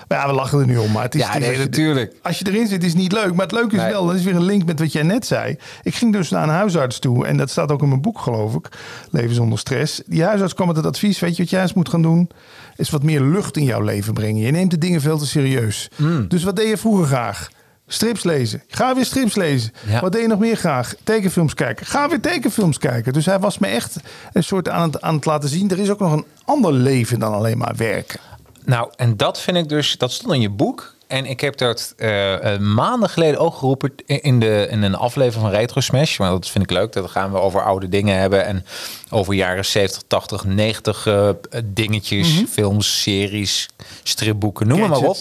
Maar 0.08 0.18
ja, 0.18 0.26
we 0.26 0.32
lachen 0.32 0.58
er 0.60 0.66
nu 0.66 0.76
om. 0.76 0.92
Maar 0.92 1.02
het 1.02 1.14
is, 1.14 1.20
Ja, 1.20 1.38
nee, 1.38 1.48
als 1.48 1.56
je- 1.56 1.62
natuurlijk. 1.64 2.14
Als 2.22 2.38
je 2.38 2.46
erin 2.48 2.66
zit, 2.66 2.82
is 2.84 2.88
het 2.92 2.98
niet 3.00 3.12
leuk. 3.12 3.34
Maar 3.34 3.46
het 3.46 3.52
leuke 3.54 3.76
is 3.76 3.82
Nee. 3.82 3.90
wel, 3.90 4.06
dat 4.06 4.14
is 4.14 4.22
weer 4.22 4.34
een 4.36 4.44
link 4.44 4.64
met 4.64 4.78
wat 4.78 4.92
jij 4.92 5.02
net 5.02 5.26
zei. 5.26 5.56
Ik 5.82 5.94
ging 5.94 6.12
dus 6.12 6.30
naar 6.30 6.42
een 6.42 6.48
huisarts 6.48 6.98
toe. 6.98 7.26
En 7.26 7.36
dat 7.36 7.50
staat 7.50 7.70
ook 7.72 7.82
in 7.82 7.88
mijn 7.88 8.00
boek, 8.00 8.18
geloof 8.18 8.54
ik. 8.54 8.68
Leven 9.10 9.34
zonder 9.34 9.58
stress. 9.58 10.00
Die 10.06 10.24
huisarts 10.24 10.54
kwam 10.54 10.66
met 10.66 10.76
het 10.76 10.86
advies. 10.86 11.18
Weet 11.18 11.36
je 11.36 11.42
wat 11.42 11.50
jij 11.50 11.62
eens 11.62 11.72
moet 11.74 11.88
gaan 11.88 12.02
doen? 12.02 12.30
Is 12.76 12.90
wat 12.90 13.02
meer 13.02 13.20
lucht 13.22 13.56
in 13.56 13.64
jouw 13.64 13.80
leven 13.80 14.14
brengen. 14.14 14.42
Je 14.42 14.50
neemt 14.50 14.70
de 14.70 14.78
dingen 14.78 15.00
veel 15.00 15.18
te 15.18 15.26
serieus. 15.26 15.88
Hmm. 15.96 16.28
Dus 16.28 16.42
wat 16.44 16.56
deed 16.56 16.68
je 16.68 16.76
vroeger 16.76 17.06
graag? 17.06 17.48
Strips 17.86 18.24
lezen. 18.24 18.62
Ga 18.68 18.94
weer 18.94 19.04
strips 19.04 19.34
lezen. 19.34 19.72
Ja. 19.86 20.00
Wat 20.00 20.12
deed 20.12 20.20
je 20.20 20.28
nog 20.28 20.38
meer 20.38 20.56
graag? 20.56 20.94
Tekenfilms 21.02 21.54
kijken. 21.54 21.86
Ga 21.86 22.08
weer 22.08 22.20
tekenfilms 22.20 22.78
kijken. 22.78 23.12
Dus 23.12 23.26
hij 23.26 23.38
was 23.38 23.58
me 23.58 23.66
echt 23.66 23.96
een 24.32 24.44
soort 24.44 24.68
aan 24.68 24.90
het, 24.90 25.00
aan 25.00 25.14
het 25.14 25.24
laten 25.24 25.48
zien. 25.48 25.70
Er 25.70 25.78
is 25.78 25.90
ook 25.90 25.98
nog 25.98 26.12
een 26.12 26.24
ander 26.44 26.72
leven 26.72 27.18
dan 27.18 27.32
alleen 27.32 27.58
maar 27.58 27.74
werken. 27.76 28.20
Nou, 28.64 28.90
en 28.96 29.16
dat 29.16 29.40
vind 29.40 29.56
ik 29.56 29.68
dus, 29.68 29.98
dat 29.98 30.12
stond 30.12 30.34
in 30.34 30.40
je 30.40 30.50
boek. 30.50 30.94
En 31.06 31.26
ik 31.26 31.40
heb 31.40 31.56
dat 31.56 31.94
eh, 31.96 32.54
eh, 32.54 32.60
maanden 32.60 33.08
geleden 33.08 33.40
ook 33.40 33.54
geroepen 33.54 33.92
in, 34.06 34.40
de, 34.40 34.66
in 34.70 34.82
een 34.82 34.94
aflevering 34.94 35.42
van 35.42 35.58
Retro 35.58 35.80
Smash. 35.80 36.18
Maar 36.18 36.30
dat 36.30 36.48
vind 36.48 36.64
ik 36.64 36.70
leuk. 36.70 36.92
Dat 36.92 37.10
gaan 37.10 37.32
we 37.32 37.38
over 37.38 37.62
oude 37.62 37.88
dingen 37.88 38.18
hebben. 38.18 38.44
En 38.44 38.66
over 39.10 39.34
jaren 39.34 39.64
70, 39.64 40.02
80, 40.06 40.44
90 40.44 41.06
eh, 41.06 41.28
dingetjes. 41.64 42.42
Films, 42.48 43.02
series, 43.02 43.68
stripboeken, 44.02 44.66
noem 44.66 44.78
maar, 44.78 44.88
maar 44.88 44.98
op. 44.98 45.16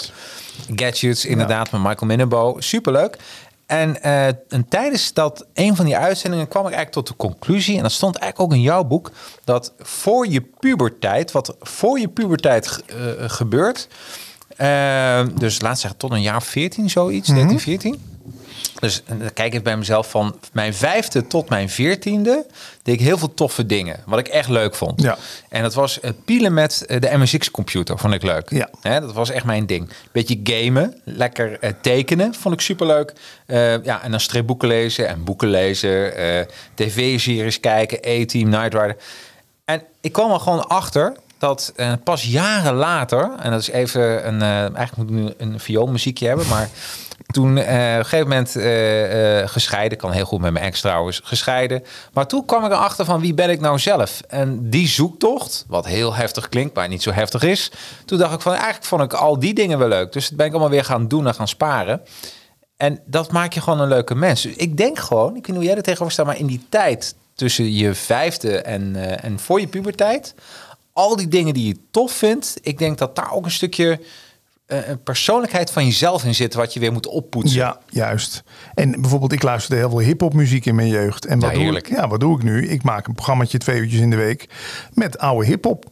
Gadgets. 0.75 1.25
Inderdaad, 1.25 1.71
met 1.71 1.81
Michael 1.81 2.05
Minnebo. 2.07 2.55
Superleuk. 2.59 3.17
En, 3.65 4.01
eh, 4.01 4.27
en 4.27 4.65
tijdens 4.69 5.13
dat 5.13 5.45
een 5.53 5.75
van 5.75 5.85
die 5.85 5.97
uitzendingen 5.97 6.47
kwam 6.47 6.67
ik 6.67 6.73
eigenlijk 6.73 7.05
tot 7.05 7.07
de 7.07 7.27
conclusie, 7.27 7.77
en 7.77 7.81
dat 7.83 7.91
stond 7.91 8.15
eigenlijk 8.17 8.51
ook 8.51 8.57
in 8.57 8.63
jouw 8.63 8.83
boek, 8.83 9.11
dat 9.43 9.73
voor 9.79 10.27
je 10.27 10.41
puberteit, 10.59 11.31
wat 11.31 11.55
voor 11.59 11.99
je 11.99 12.07
puberteit 12.07 12.67
ge- 12.67 12.83
eh, 13.19 13.29
gebeurt, 13.29 13.87
eh, 14.57 15.21
dus 15.35 15.61
laat 15.61 15.79
zeggen 15.79 15.99
tot 15.99 16.11
een 16.11 16.21
jaar 16.21 16.35
of 16.35 16.45
14 16.45 16.89
zoiets, 16.89 17.27
13, 17.29 17.59
14. 17.59 18.01
Dus 18.79 19.03
dan 19.07 19.33
kijk 19.33 19.53
ik 19.53 19.63
bij 19.63 19.77
mezelf 19.77 20.09
van 20.09 20.35
mijn 20.51 20.73
vijfde 20.73 21.27
tot 21.27 21.49
mijn 21.49 21.69
veertiende 21.69 22.45
deed 22.83 22.95
ik 22.95 23.01
heel 23.01 23.17
veel 23.17 23.33
toffe 23.33 23.65
dingen, 23.65 24.03
wat 24.05 24.19
ik 24.19 24.27
echt 24.27 24.49
leuk 24.49 24.75
vond. 24.75 25.01
Ja. 25.01 25.17
En 25.49 25.61
dat 25.61 25.73
was 25.73 25.99
eh, 25.99 26.11
pielen 26.25 26.53
met 26.53 26.85
eh, 26.85 27.01
de 27.01 27.17
MSX-computer, 27.17 27.97
vond 27.97 28.13
ik 28.13 28.23
leuk. 28.23 28.49
Ja. 28.49 28.69
Hè, 28.81 29.01
dat 29.01 29.13
was 29.13 29.29
echt 29.29 29.45
mijn 29.45 29.65
ding. 29.65 29.89
Beetje 30.11 30.39
gamen, 30.43 31.01
lekker 31.03 31.59
eh, 31.59 31.71
tekenen, 31.81 32.33
vond 32.33 32.53
ik 32.53 32.61
superleuk. 32.61 33.13
Eh 33.45 33.83
ja, 33.83 34.03
en 34.03 34.11
dan 34.11 34.19
stripboeken 34.19 34.67
lezen 34.67 35.07
en 35.07 35.23
boeken 35.23 35.47
lezen, 35.47 36.13
tv-series 36.73 37.59
kijken, 37.59 37.97
A-Team, 37.97 38.49
Night 38.49 38.73
Rider. 38.73 38.97
En 39.65 39.81
ik 40.01 40.11
kwam 40.11 40.31
er 40.31 40.39
gewoon 40.39 40.67
achter 40.67 41.13
dat 41.37 41.73
pas 42.03 42.23
jaren 42.23 42.73
later, 42.73 43.31
en 43.39 43.51
dat 43.51 43.59
is 43.59 43.69
even 43.69 44.27
een, 44.27 44.41
eigenlijk 44.41 44.95
moet 44.97 45.09
ik 45.09 45.15
nu 45.15 45.33
een 45.37 45.59
vioolmuziekje 45.59 46.27
hebben, 46.27 46.47
maar 46.47 46.69
toen 47.35 47.57
eh, 47.57 47.63
op 47.63 47.97
een 47.97 48.05
gegeven 48.05 48.27
moment 48.27 48.55
eh, 48.55 49.39
eh, 49.39 49.49
gescheiden, 49.49 49.97
kan 49.97 50.11
heel 50.11 50.25
goed 50.25 50.41
met 50.41 50.53
mijn 50.53 50.65
ex 50.65 50.81
trouwens, 50.81 51.21
gescheiden. 51.23 51.83
Maar 52.13 52.27
toen 52.27 52.45
kwam 52.45 52.65
ik 52.65 52.71
erachter 52.71 53.05
van 53.05 53.19
wie 53.19 53.33
ben 53.33 53.49
ik 53.49 53.59
nou 53.59 53.79
zelf? 53.79 54.21
En 54.27 54.69
die 54.69 54.87
zoektocht, 54.87 55.65
wat 55.67 55.85
heel 55.85 56.13
heftig 56.13 56.49
klinkt, 56.49 56.75
maar 56.75 56.87
niet 56.87 57.03
zo 57.03 57.11
heftig 57.11 57.43
is. 57.43 57.71
Toen 58.05 58.17
dacht 58.17 58.33
ik 58.33 58.41
van 58.41 58.53
eigenlijk 58.53 58.85
vond 58.85 59.01
ik 59.01 59.13
al 59.13 59.39
die 59.39 59.53
dingen 59.53 59.77
wel 59.77 59.87
leuk. 59.87 60.11
Dus 60.11 60.27
dat 60.27 60.37
ben 60.37 60.45
ik 60.45 60.51
allemaal 60.51 60.69
weer 60.69 60.83
gaan 60.83 61.07
doen 61.07 61.27
en 61.27 61.33
gaan 61.33 61.47
sparen. 61.47 62.01
En 62.77 62.99
dat 63.05 63.31
maakt 63.31 63.53
je 63.53 63.61
gewoon 63.61 63.79
een 63.79 63.87
leuke 63.87 64.15
mens. 64.15 64.41
Dus 64.41 64.55
ik 64.55 64.77
denk 64.77 64.99
gewoon, 64.99 65.29
ik 65.29 65.33
weet 65.33 65.47
niet 65.47 65.55
hoe 65.55 65.65
jij 65.65 65.75
er 65.75 65.81
tegenover 65.81 66.13
staat, 66.13 66.25
maar 66.25 66.39
in 66.39 66.47
die 66.47 66.65
tijd 66.69 67.15
tussen 67.33 67.73
je 67.73 67.93
vijfde 67.93 68.61
en, 68.61 68.95
en 69.21 69.39
voor 69.39 69.59
je 69.59 69.67
puberteit, 69.67 70.35
al 70.93 71.15
die 71.15 71.27
dingen 71.27 71.53
die 71.53 71.67
je 71.67 71.79
tof 71.91 72.11
vindt, 72.11 72.59
ik 72.61 72.77
denk 72.77 72.97
dat 72.97 73.15
daar 73.15 73.31
ook 73.31 73.45
een 73.45 73.51
stukje 73.51 73.99
een 74.67 75.03
persoonlijkheid 75.03 75.71
van 75.71 75.85
jezelf 75.85 76.23
in 76.23 76.35
zit, 76.35 76.53
wat 76.53 76.73
je 76.73 76.79
weer 76.79 76.91
moet 76.91 77.07
oppoetsen. 77.07 77.59
Ja, 77.59 77.79
juist. 77.89 78.43
En 78.73 79.01
bijvoorbeeld, 79.01 79.31
ik 79.31 79.43
luisterde 79.43 79.81
heel 79.81 79.89
veel 79.89 79.99
hip-hop 79.99 80.33
muziek 80.33 80.65
in 80.65 80.75
mijn 80.75 80.87
jeugd. 80.87 81.25
En 81.25 81.39
wat, 81.39 81.51
Ja, 81.51 81.57
doe 81.57 81.77
ik, 81.77 81.89
ja, 81.89 82.07
wat 82.07 82.19
doe 82.19 82.37
ik 82.37 82.43
nu? 82.43 82.67
Ik 82.67 82.83
maak 82.83 83.07
een 83.07 83.13
programmaatje 83.13 83.57
twee 83.57 83.79
uurtjes 83.79 83.99
in 83.99 84.09
de 84.09 84.15
week 84.15 84.49
met 84.93 85.17
oude 85.17 85.45
hip-hop. 85.45 85.85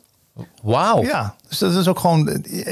Wauw. 0.61 1.03
Ja, 1.03 1.35
dus 1.59 1.71
dat 1.73 1.81
is 1.81 1.87
ook 1.87 1.99
gewoon. 1.99 2.29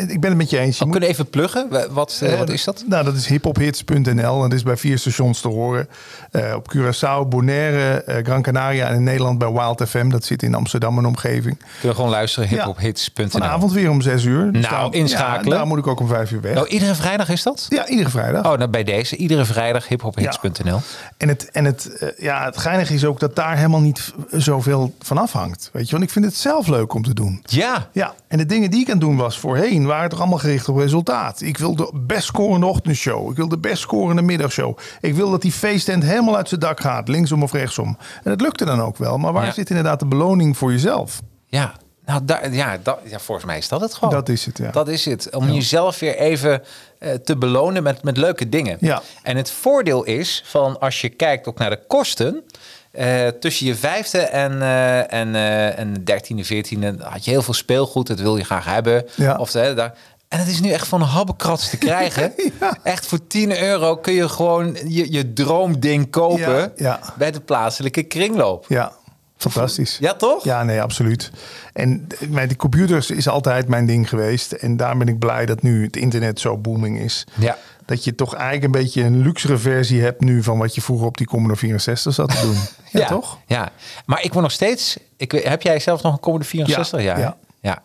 Ik 0.08 0.20
ben 0.20 0.30
het 0.30 0.38
met 0.38 0.50
je 0.50 0.58
eens. 0.60 0.78
Je 0.78 0.84
moet- 0.84 0.92
kunnen 0.94 1.10
even 1.10 1.30
pluggen. 1.30 1.68
Wat, 1.92 2.20
eh, 2.24 2.38
wat 2.38 2.50
is 2.50 2.64
dat? 2.64 2.84
Nou, 2.88 3.04
dat 3.06 3.16
is 3.16 3.28
hiphophits.nl. 3.28 4.40
Dat 4.42 4.54
is 4.54 4.64
bij 4.64 4.78
vier 4.78 4.98
stations 5.00 5.42
te 5.42 5.48
horen. 5.48 5.88
Eh, 6.32 6.54
op 6.56 6.74
Curaçao, 6.76 7.28
Bonaire, 7.28 8.04
eh, 8.04 8.26
Gran 8.26 8.42
Canaria 8.42 8.88
en 8.88 8.96
in 8.96 9.04
Nederland 9.04 9.38
bij 9.38 9.52
Wild 9.52 9.84
FM. 9.90 10.10
Dat 10.10 10.26
zit 10.26 10.44
in 10.44 10.56
Amsterdam 10.56 10.98
en 10.98 11.06
omgeving. 11.06 11.58
Kunnen 11.58 11.68
we 11.82 11.94
gewoon 11.94 12.10
luisteren, 12.10 12.50
Ja. 12.50 12.56
hiphophits.nl. 12.56 13.30
Vanavond 13.30 13.72
weer 13.72 13.90
om 13.90 14.02
zes 14.02 14.24
uur. 14.24 14.52
Dus 14.52 14.70
Nou, 14.70 14.92
daar- 14.92 15.00
inschakelen. 15.00 15.52
Ja, 15.52 15.58
daar 15.58 15.68
moet 15.68 15.78
ik 15.78 15.88
ook 15.88 16.00
om 16.00 16.08
vijf 16.08 16.32
uur 16.32 16.42
weg. 16.42 16.58
Oh, 16.62 16.70
iedere 16.72 16.96
vrijdag 16.96 17.30
is 17.30 17.44
dat? 17.44 17.66
Ja, 17.70 17.88
iedere 17.88 18.10
vrijdag. 18.10 18.46
Oh, 18.52 18.58
nou 18.58 18.70
bij 18.70 18.84
deze. 18.84 19.16
Iedere 19.16 19.46
vrijdag 19.46 19.88
hiphophits.nl. 19.88 20.80
En, 21.18 21.28
het, 21.28 21.52
en 21.52 21.66
het, 21.66 21.98
eh, 21.98 22.10
ja, 22.18 22.46
het 22.46 22.58
geinige 22.58 22.94
is 22.94 23.06
ook 23.06 23.20
dat 23.20 23.36
daar 23.36 23.56
helemaal 23.56 23.80
niet 23.82 24.14
zoveel 24.32 24.94
van 25.00 25.18
afhangt. 25.18 25.70
Weet 25.74 25.86
je, 25.86 25.92
want 25.92 26.04
ik 26.04 26.10
vind 26.10 26.26
het 26.26 26.36
zelf 26.36 26.68
leuk 26.68 26.94
om 26.94 27.04
te 27.04 27.14
doen. 27.14 27.40
Ja. 27.46 27.90
Ja, 27.92 28.14
en 28.28 28.38
de 28.38 28.46
dingen 28.46 28.71
die 28.72 28.82
ik 28.82 28.86
aan 28.88 28.92
het 28.98 29.02
doen 29.02 29.16
was 29.18 29.40
voorheen, 29.40 29.86
waren 29.86 30.10
toch 30.10 30.20
allemaal 30.20 30.38
gericht 30.38 30.70
op 30.70 30.78
resultaat. 30.78 31.42
Ik 31.42 31.58
wil 31.58 31.76
de 31.76 31.92
best 31.94 32.26
scorende 32.26 32.66
ochtendshow. 32.66 33.30
Ik 33.30 33.36
wil 33.36 33.48
de 33.48 33.58
best 33.58 33.82
scorende 33.82 34.22
middagshow. 34.22 34.78
Ik 35.02 35.14
wil 35.16 35.32
dat 35.32 35.42
die 35.42 35.52
feesttent 35.52 36.04
helemaal 36.04 36.36
uit 36.38 36.48
zijn 36.50 36.60
dak 36.60 36.80
gaat, 36.80 37.08
linksom 37.08 37.44
of 37.44 37.52
rechtsom. 37.52 37.98
En 38.24 38.30
dat 38.32 38.42
lukte 38.42 38.66
dan 38.66 38.82
ook 38.82 38.98
wel. 38.98 39.18
Maar 39.18 39.34
waar 39.34 39.46
Ja. 39.46 39.52
zit 39.52 39.70
inderdaad 39.70 40.00
de 40.00 40.06
beloning 40.06 40.58
voor 40.58 40.72
jezelf? 40.72 41.22
Ja, 41.46 41.74
nou, 42.06 42.26
daar, 42.26 42.54
ja, 42.54 42.78
dat, 42.84 43.00
ja, 43.06 43.20
volgens 43.20 43.46
mij 43.48 43.58
is 43.58 43.68
dat 43.68 43.82
het 43.82 43.94
gewoon. 43.94 44.14
Dat 44.14 44.30
is 44.30 44.46
het, 44.46 44.58
ja. 44.58 44.72
Dat 44.72 44.88
is 44.88 45.06
het. 45.06 45.36
Om 45.36 45.52
jezelf 45.52 46.00
weer 46.00 46.16
even 46.16 46.62
eh, 47.00 47.14
te 47.14 47.38
belonen 47.38 47.84
met, 47.84 48.04
met 48.04 48.18
leuke 48.18 48.50
dingen. 48.50 48.78
Ja. 48.80 49.02
En 49.24 49.38
het 49.38 49.52
voordeel 49.52 50.04
is 50.04 50.44
van 50.46 50.80
als 50.80 51.02
je 51.02 51.10
kijkt 51.10 51.48
ook 51.48 51.58
naar 51.58 51.70
de 51.70 51.80
kosten. 51.88 52.44
Eh, 52.92 53.28
tussen 53.28 53.66
je 53.66 53.76
vijfde 53.76 54.20
en, 54.20 54.62
eh 54.62 55.14
en, 55.14 55.36
eh 55.36 55.80
en 55.80 56.04
dertiende, 56.04 56.44
veertiende 56.44 56.96
had 57.00 57.26
je 57.26 57.32
heel 57.32 57.42
veel 57.42 57.54
speelgoed. 57.54 58.08
Dat 58.08 58.20
wil 58.20 58.38
je 58.38 58.44
graag 58.44 58.66
hebben. 58.66 59.06
Ja. 59.16 59.36
Of, 59.36 59.56
eh, 59.56 59.76
daar, 59.76 59.94
en 60.28 60.40
het 60.40 60.48
is 60.48 60.60
nu 60.60 60.72
echt 60.72 60.88
van 60.88 61.02
een 61.02 61.08
habbekrats 61.08 61.70
te 61.70 61.78
krijgen. 61.78 62.34
Ja. 62.60 62.78
Echt 62.84 63.06
voor 63.06 63.28
10 63.28 63.62
euro 63.64 63.96
kun 63.96 64.14
je 64.14 64.30
gewoon 64.30 64.78
je, 64.88 65.12
je 65.12 65.34
droomding 65.34 66.10
kopen 66.10 66.72
Ja, 66.76 67.00
bij 67.18 67.32
de 67.32 67.40
plaatselijke 67.40 68.04
kringloop. 68.04 68.66
Ja, 68.68 68.92
fantastisch. 69.38 69.98
Ja, 70.00 70.14
toch? 70.14 70.44
Ja, 70.44 70.64
nee, 70.64 70.82
absoluut. 70.82 71.32
En 71.74 72.08
met 72.30 72.48
die 72.48 72.58
computers 72.58 73.10
is 73.10 73.28
altijd 73.28 73.68
mijn 73.68 73.86
ding 73.86 74.10
geweest. 74.10 74.52
En 74.52 74.78
daar 74.78 74.98
ben 74.98 75.08
ik 75.08 75.20
blij 75.20 75.46
dat 75.46 75.62
nu 75.62 75.84
het 75.84 75.96
internet 75.96 76.40
zo 76.40 76.58
booming 76.58 77.00
is. 77.00 77.24
Ja. 77.40 77.58
Dat 77.86 78.04
je 78.04 78.16
toch 78.16 78.34
eigenlijk 78.34 78.64
een 78.64 78.82
beetje 78.82 79.04
een 79.04 79.22
luxere 79.22 79.58
versie 79.58 80.02
hebt 80.02 80.22
nu 80.22 80.44
van 80.44 80.58
wat 80.58 80.76
je 80.76 80.82
vroeger 80.82 81.08
op 81.08 81.18
die 81.18 81.28
Commodore 81.28 81.60
64 81.60 82.14
zat 82.14 82.30
te 82.30 82.42
doen. 82.42 82.56
Ja, 83.02 83.08
toch? 83.08 83.38
Ja, 83.46 83.70
maar 84.06 84.24
ik 84.24 84.30
word 84.32 84.44
nog 84.44 84.52
steeds... 84.52 84.98
Ik, 85.18 85.32
heb 85.32 85.62
jij 85.62 85.80
zelf 85.80 86.02
nog 86.04 86.14
een 86.14 86.20
Commodore 86.20 86.50
64? 86.50 87.02
Ja, 87.02 87.38
Ja. 87.62 87.84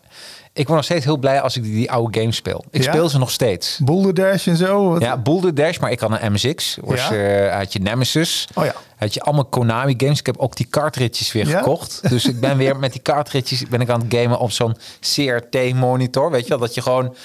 Ik 0.53 0.63
word 0.65 0.77
nog 0.77 0.85
steeds 0.85 1.05
heel 1.05 1.17
blij 1.17 1.41
als 1.41 1.55
ik 1.57 1.63
die, 1.63 1.73
die 1.73 1.91
oude 1.91 2.19
games 2.19 2.35
speel. 2.35 2.63
Ik 2.71 2.83
Ja? 2.83 2.91
speel 2.91 3.09
ze 3.09 3.17
nog 3.17 3.31
steeds. 3.31 3.79
Boulder 3.83 4.13
Dash 4.13 4.47
en 4.47 4.57
zo. 4.57 4.89
Wat- 4.89 5.01
Ja, 5.01 5.17
Boulder 5.17 5.55
Dash, 5.55 5.77
maar 5.77 5.91
ik 5.91 5.99
had 5.99 6.21
een 6.21 6.31
MSX. 6.31 6.77
Was, 6.81 7.07
Ja? 7.07 7.45
eh, 7.47 7.57
had 7.57 7.73
je 7.73 7.79
Nemesis. 7.79 8.47
Oh 8.55 8.65
ja. 8.65 8.73
Had 8.97 9.13
je 9.13 9.21
allemaal 9.21 9.45
Konami 9.45 9.93
games. 9.97 10.19
Ik 10.19 10.25
heb 10.25 10.37
ook 10.37 10.55
die 10.55 10.67
cartridges 10.69 11.31
weer 11.31 11.45
gekocht. 11.45 12.09
Dus 12.09 12.25
ik 12.25 12.39
ben 12.39 12.57
weer 12.57 12.77
met 12.85 12.91
die 12.91 13.01
cartridges 13.01 13.67
ben 13.67 13.81
ik 13.81 13.89
aan 13.89 14.01
het 14.01 14.13
gamen 14.13 14.39
op 14.39 14.51
zo'n 14.51 14.75
CRT 14.99 15.73
monitor. 15.73 16.31
Weet 16.31 16.43
je 16.43 16.49
wel, 16.49 16.57
dat 16.59 16.73
je 16.73 16.81
gewoon 16.81 17.15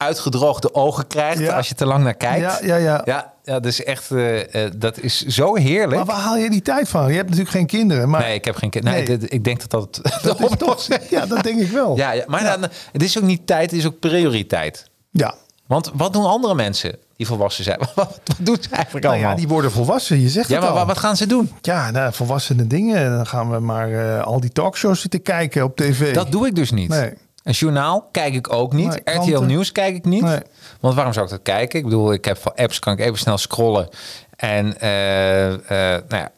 uitgedroogde 0.00 0.74
ogen 0.74 1.06
krijgt 1.06 1.38
Ja. 1.38 1.56
als 1.56 1.68
je 1.68 1.74
te 1.74 1.86
lang 1.86 2.04
naar 2.04 2.14
kijkt. 2.14 2.40
Ja, 2.40 2.58
ja, 2.62 2.76
ja. 2.76 3.02
Ja, 3.04 3.32
ja 3.44 3.52
dat 3.52 3.64
is 3.66 3.84
echt, 3.84 4.10
eh, 4.10 4.64
eh, 4.64 4.72
dat 4.76 4.98
is 4.98 5.26
zo 5.26 5.54
heerlijk. 5.56 5.96
Maar 5.96 6.04
waar 6.14 6.24
haal 6.24 6.36
je 6.36 6.50
die 6.50 6.62
tijd 6.62 6.88
van? 6.88 7.08
Je 7.08 7.14
hebt 7.16 7.28
natuurlijk 7.28 7.56
geen 7.56 7.66
kinderen. 7.66 8.08
Maar 8.08 8.20
Nee, 8.20 8.34
ik 8.34 8.44
heb 8.44 8.56
geen 8.56 8.70
kind. 8.70 8.84
Nee, 8.84 9.02
ik 9.18 9.44
denk 9.44 9.60
dat 9.60 9.70
dat, 9.70 10.00
dat 10.22 10.40
is 10.50 10.56
toch, 10.58 10.86
ja, 11.10 11.26
dat 11.26 11.42
denk 11.42 11.60
ik 11.60 11.70
wel. 11.70 11.96
Ja, 11.96 12.12
ja, 12.12 12.24
maar 12.26 12.42
Dan, 12.44 12.62
het 12.92 13.02
is 13.02 13.18
ook 13.18 13.24
niet 13.24 13.46
tijd, 13.46 13.70
het 13.70 13.80
is 13.80 13.86
ook 13.86 13.98
prioriteit. 13.98 14.90
Ja. 15.10 15.34
Want 15.66 15.90
wat 15.94 16.12
doen 16.12 16.24
andere 16.26 16.54
mensen 16.54 16.96
die 17.16 17.26
volwassen 17.26 17.64
zijn? 17.64 17.78
Wat, 17.94 17.94
wat 18.24 18.36
doen 18.38 18.56
ze 18.60 18.68
eigenlijk 18.70 19.04
Nou 19.04 19.14
allemaal? 19.16 19.32
ja, 19.32 19.38
die 19.38 19.48
worden 19.48 19.70
volwassen. 19.70 20.20
Je 20.20 20.28
zegt 20.28 20.48
Ja, 20.48 20.54
het 20.54 20.62
maar 20.62 20.72
al. 20.72 20.78
wat, 20.78 20.86
wat 20.86 20.98
gaan 20.98 21.16
ze 21.16 21.26
doen? 21.26 21.52
Ja, 21.60 21.90
nou, 21.90 22.12
volwassene 22.12 22.66
dingen. 22.66 23.10
Dan 23.16 23.26
gaan 23.26 23.50
we 23.50 23.58
maar 23.58 23.92
eh, 24.18 24.22
al 24.24 24.40
die 24.40 24.50
talkshows 24.52 25.00
zitten 25.00 25.22
kijken 25.22 25.64
op 25.64 25.76
tv. 25.76 26.14
Dat 26.14 26.32
doe 26.32 26.46
ik 26.46 26.54
dus 26.54 26.70
niet. 26.70 26.88
Nee. 26.88 27.12
Een 27.42 27.52
journaal 27.52 28.08
kijk 28.10 28.34
ik 28.34 28.52
ook 28.52 28.72
niet. 28.72 29.00
Nee, 29.04 29.16
RTL. 29.16 29.42
Nieuws 29.42 29.72
kijk 29.72 29.94
ik 29.94 30.04
niet. 30.04 30.22
Nee. 30.22 30.40
Want 30.80 30.94
waarom 30.94 31.12
zou 31.12 31.24
ik 31.24 31.30
dat 31.30 31.42
kijken? 31.42 31.78
Ik 31.78 31.84
bedoel, 31.84 32.12
ik 32.12 32.24
heb 32.24 32.38
van 32.38 32.54
apps, 32.54 32.78
kan 32.78 32.92
ik 32.92 33.00
even 33.00 33.18
snel 33.18 33.38
scrollen. 33.38 33.88
En 34.36 34.80
eh, 34.80 35.52
eh, 35.52 36.02
nou 36.08 36.22
ja, 36.22 36.32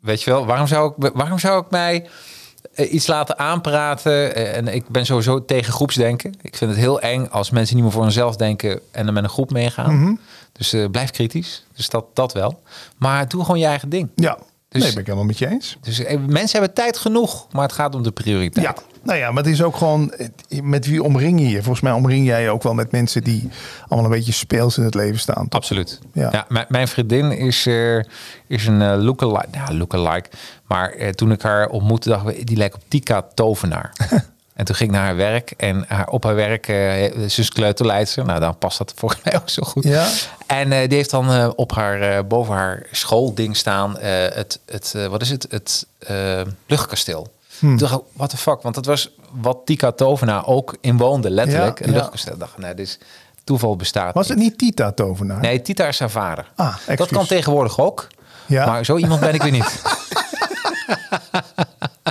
weet 0.00 0.22
je 0.22 0.30
wel, 0.30 0.46
waarom 0.46 0.66
zou 0.66 0.92
ik, 0.96 1.10
waarom 1.14 1.38
zou 1.38 1.64
ik 1.64 1.70
mij 1.70 2.08
eh, 2.74 2.92
iets 2.92 3.06
laten 3.06 3.38
aanpraten? 3.38 4.34
En 4.54 4.68
ik 4.68 4.88
ben 4.88 5.06
sowieso 5.06 5.44
tegen 5.44 5.72
groepsdenken. 5.72 6.34
Ik 6.42 6.56
vind 6.56 6.70
het 6.70 6.80
heel 6.80 7.00
eng 7.00 7.26
als 7.30 7.50
mensen 7.50 7.74
niet 7.74 7.84
meer 7.84 7.92
voor 7.92 8.02
hunzelf 8.02 8.36
denken 8.36 8.80
en 8.90 9.04
dan 9.04 9.14
met 9.14 9.24
een 9.24 9.30
groep 9.30 9.50
meegaan. 9.50 10.00
Mhm. 10.00 10.14
Dus 10.52 10.74
blijf 10.90 11.10
kritisch. 11.10 11.66
Dus 11.74 11.88
dat, 11.88 12.04
dat 12.12 12.32
wel. 12.32 12.62
Maar 12.96 13.28
doe 13.28 13.42
gewoon 13.42 13.58
je 13.58 13.66
eigen 13.66 13.88
ding. 13.88 14.10
Ja, 14.14 14.38
Dus- 14.76 14.84
nee, 14.84 14.92
ben 14.92 15.00
ik 15.00 15.06
helemaal 15.06 15.26
met 15.26 15.38
je 15.38 15.48
eens. 15.48 15.76
Dus 15.80 16.04
eh, 16.04 16.18
mensen 16.26 16.58
hebben 16.58 16.76
tijd 16.76 16.98
genoeg, 16.98 17.46
maar 17.52 17.62
het 17.62 17.72
gaat 17.72 17.94
om 17.94 18.02
de 18.02 18.10
prioriteit. 18.10 18.66
Ja, 18.66 18.74
nou 19.02 19.18
ja, 19.18 19.30
maar 19.30 19.42
het 19.42 19.52
is 19.52 19.62
ook 19.62 19.76
gewoon 19.76 20.12
eh, 20.12 20.60
met 20.62 20.86
wie 20.86 21.02
omring 21.02 21.40
je 21.40 21.48
je? 21.48 21.56
Volgens 21.56 21.80
mij 21.80 21.92
omring 21.92 22.26
jij 22.26 22.42
je 22.42 22.50
ook 22.50 22.62
wel 22.62 22.74
met 22.74 22.92
mensen 22.92 23.24
die 23.24 23.48
allemaal 23.88 24.10
een 24.10 24.16
beetje 24.16 24.32
speels 24.32 24.78
in 24.78 24.84
het 24.84 24.94
leven 24.94 25.18
staan. 25.18 25.48
toch? 25.48 25.60
Absoluut. 25.60 26.00
Ja. 26.12 26.46
Ja. 26.48 26.66
mijn, 26.68 26.88
vriendin 26.88 27.32
is, 27.32 27.66
eh, 27.66 27.96
is 28.46 28.66
een 28.66 28.96
lookalike. 28.96 29.48
Ja, 29.52 29.74
lookalike. 29.74 30.28
Maar 30.66 31.12
toen 31.14 31.32
ik 31.32 31.42
haar 31.42 31.68
ontmoette, 31.68 32.08
dacht 32.08 32.28
ik, 32.28 32.46
die 32.46 32.56
lijkt 32.56 32.74
op 32.74 32.82
Tika 32.88 33.26
Tovenaar. 33.34 33.92
en 34.56 34.64
toen 34.64 34.74
ging 34.74 34.90
ik 34.90 34.96
naar 34.96 35.04
haar 35.04 35.16
werk. 35.16 35.50
En 35.56 35.84
haar, 35.88 36.08
op 36.08 36.24
haar 36.24 36.34
werk, 36.34 36.68
eh, 36.68 36.74
ze 37.28 37.40
is 37.40 37.48
kleuterleidster. 37.50 38.24
Nou, 38.24 38.40
dan 38.40 38.58
past 38.58 38.78
dat 38.78 38.92
volgens 38.96 39.20
mij 39.24 39.36
ook 39.36 39.48
zo 39.48 39.62
goed. 39.62 39.84
Ja. 39.84 40.08
En 40.46 40.72
eh, 40.72 40.88
die 40.88 40.96
heeft 40.96 41.10
dan 41.10 41.32
eh, 41.32 41.50
op 41.56 41.72
haar, 41.74 42.00
eh, 42.00 42.24
boven 42.24 42.54
haar 42.54 42.86
schoolding 42.92 43.56
staan 43.56 43.98
eh, 43.98 44.10
het, 44.34 44.60
het 44.66 44.92
eh, 44.96 45.06
wat 45.06 45.22
is 45.22 45.30
het? 45.30 45.46
Het 45.50 45.86
eh, 45.98 46.40
luchtkasteel. 46.66 47.34
Toen 47.60 47.76
dacht 47.76 47.94
ik, 47.94 48.00
what 48.12 48.30
the 48.30 48.36
fuck? 48.36 48.62
Want 48.62 48.74
dat 48.74 48.86
was 48.86 49.10
wat 49.32 49.58
Tika 49.64 49.92
Tovenaar 49.92 50.46
ook 50.46 50.76
in 50.80 50.96
woonde, 50.96 51.30
letterlijk. 51.30 51.78
Ja, 51.78 51.84
een 51.86 51.92
ja. 51.92 51.98
luchtkasteel. 51.98 52.32
Ik 52.32 52.38
dacht, 52.38 52.58
nee, 52.58 52.74
is 52.74 52.98
toeval 53.44 53.76
bestaat 53.76 54.14
Was 54.14 54.28
het 54.28 54.38
niet 54.38 54.58
Tita 54.58 54.92
Tovenaar? 54.92 55.40
Nee, 55.40 55.62
Tita 55.62 55.86
is 55.86 55.98
haar 55.98 56.10
vader. 56.10 56.50
Ah, 56.54 56.76
dat 56.96 57.08
kan 57.08 57.26
tegenwoordig 57.26 57.78
ook. 57.80 58.06
Ja. 58.46 58.66
Maar 58.66 58.84
zo 58.84 58.96
iemand 58.96 59.20
ben 59.20 59.34
ik 59.34 59.42
weer 59.42 59.52
niet. 59.52 59.82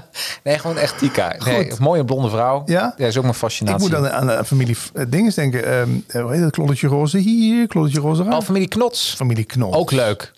nee, 0.44 0.60
gewoon 0.60 0.78
echt 0.78 0.98
Tika. 0.98 1.36
Nee, 1.46 1.70
Goed. 1.70 1.80
mooie 1.80 2.06
blonde 2.06 2.30
vrouw. 2.30 2.64
Ja? 2.66 2.94
Ja, 2.98 3.08
is 3.08 3.16
ook 3.16 3.22
mijn 3.22 3.34
Ik 3.34 3.40
fascinatie. 3.40 3.80
moet 3.80 3.92
dan 3.92 4.10
aan 4.10 4.28
de 4.28 4.46
familie 4.46 4.78
eh, 4.94 5.06
Dinges 5.10 5.36
denken. 5.36 5.66
Eh, 6.08 6.22
hoe 6.22 6.32
heet 6.32 6.42
het? 6.42 6.52
Klolletje 6.52 6.88
roze 6.88 7.18
hier, 7.18 7.68
klolletje 7.68 8.00
roze 8.00 8.24
daar. 8.24 8.34
Al 8.34 8.42
familie 8.42 8.68
Knots. 8.68 9.14
familie 9.18 9.44
Knol. 9.44 9.74
Ook 9.74 9.92
leuk. 9.92 10.34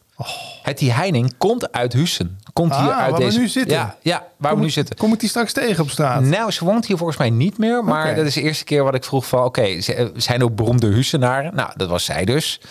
Het 0.63 0.77
die 0.77 0.91
Heining 0.91 1.33
komt 1.37 1.71
uit 1.71 1.93
Hussen. 1.93 2.39
Komt 2.53 2.75
hier 2.75 2.91
Ah, 2.91 2.97
uit 2.97 3.09
waar 3.11 3.19
we 3.19 3.25
deze. 3.25 3.39
nu 3.39 3.47
zitten. 3.47 3.77
Ja, 3.77 3.95
ja 4.01 4.23
waar 4.37 4.55
we 4.55 4.61
nu 4.61 4.69
zitten. 4.69 4.95
Kom 4.95 5.13
ik 5.13 5.19
die 5.19 5.29
straks 5.29 5.53
tegen 5.53 5.83
op 5.83 5.89
straat? 5.89 6.21
Nou, 6.21 6.51
ze 6.51 6.65
woont 6.65 6.85
hier 6.85 6.97
volgens 6.97 7.17
mij 7.17 7.29
niet 7.29 7.57
meer. 7.57 7.83
Maar 7.83 8.15
dat 8.15 8.25
is 8.25 8.33
de 8.33 8.41
eerste 8.41 8.63
keer 8.63 8.83
wat 8.83 8.95
ik 8.95 9.03
vroeg 9.03 9.25
van... 9.25 9.43
Oké, 9.43 9.61
eh, 9.61 10.05
zijn 10.15 10.43
ook 10.43 10.55
beroemde 10.55 10.87
Hussenaren? 10.87 11.55
Nou, 11.55 11.69
dat 11.75 11.89
was 11.89 12.05
zij 12.05 12.25
dus. 12.25 12.61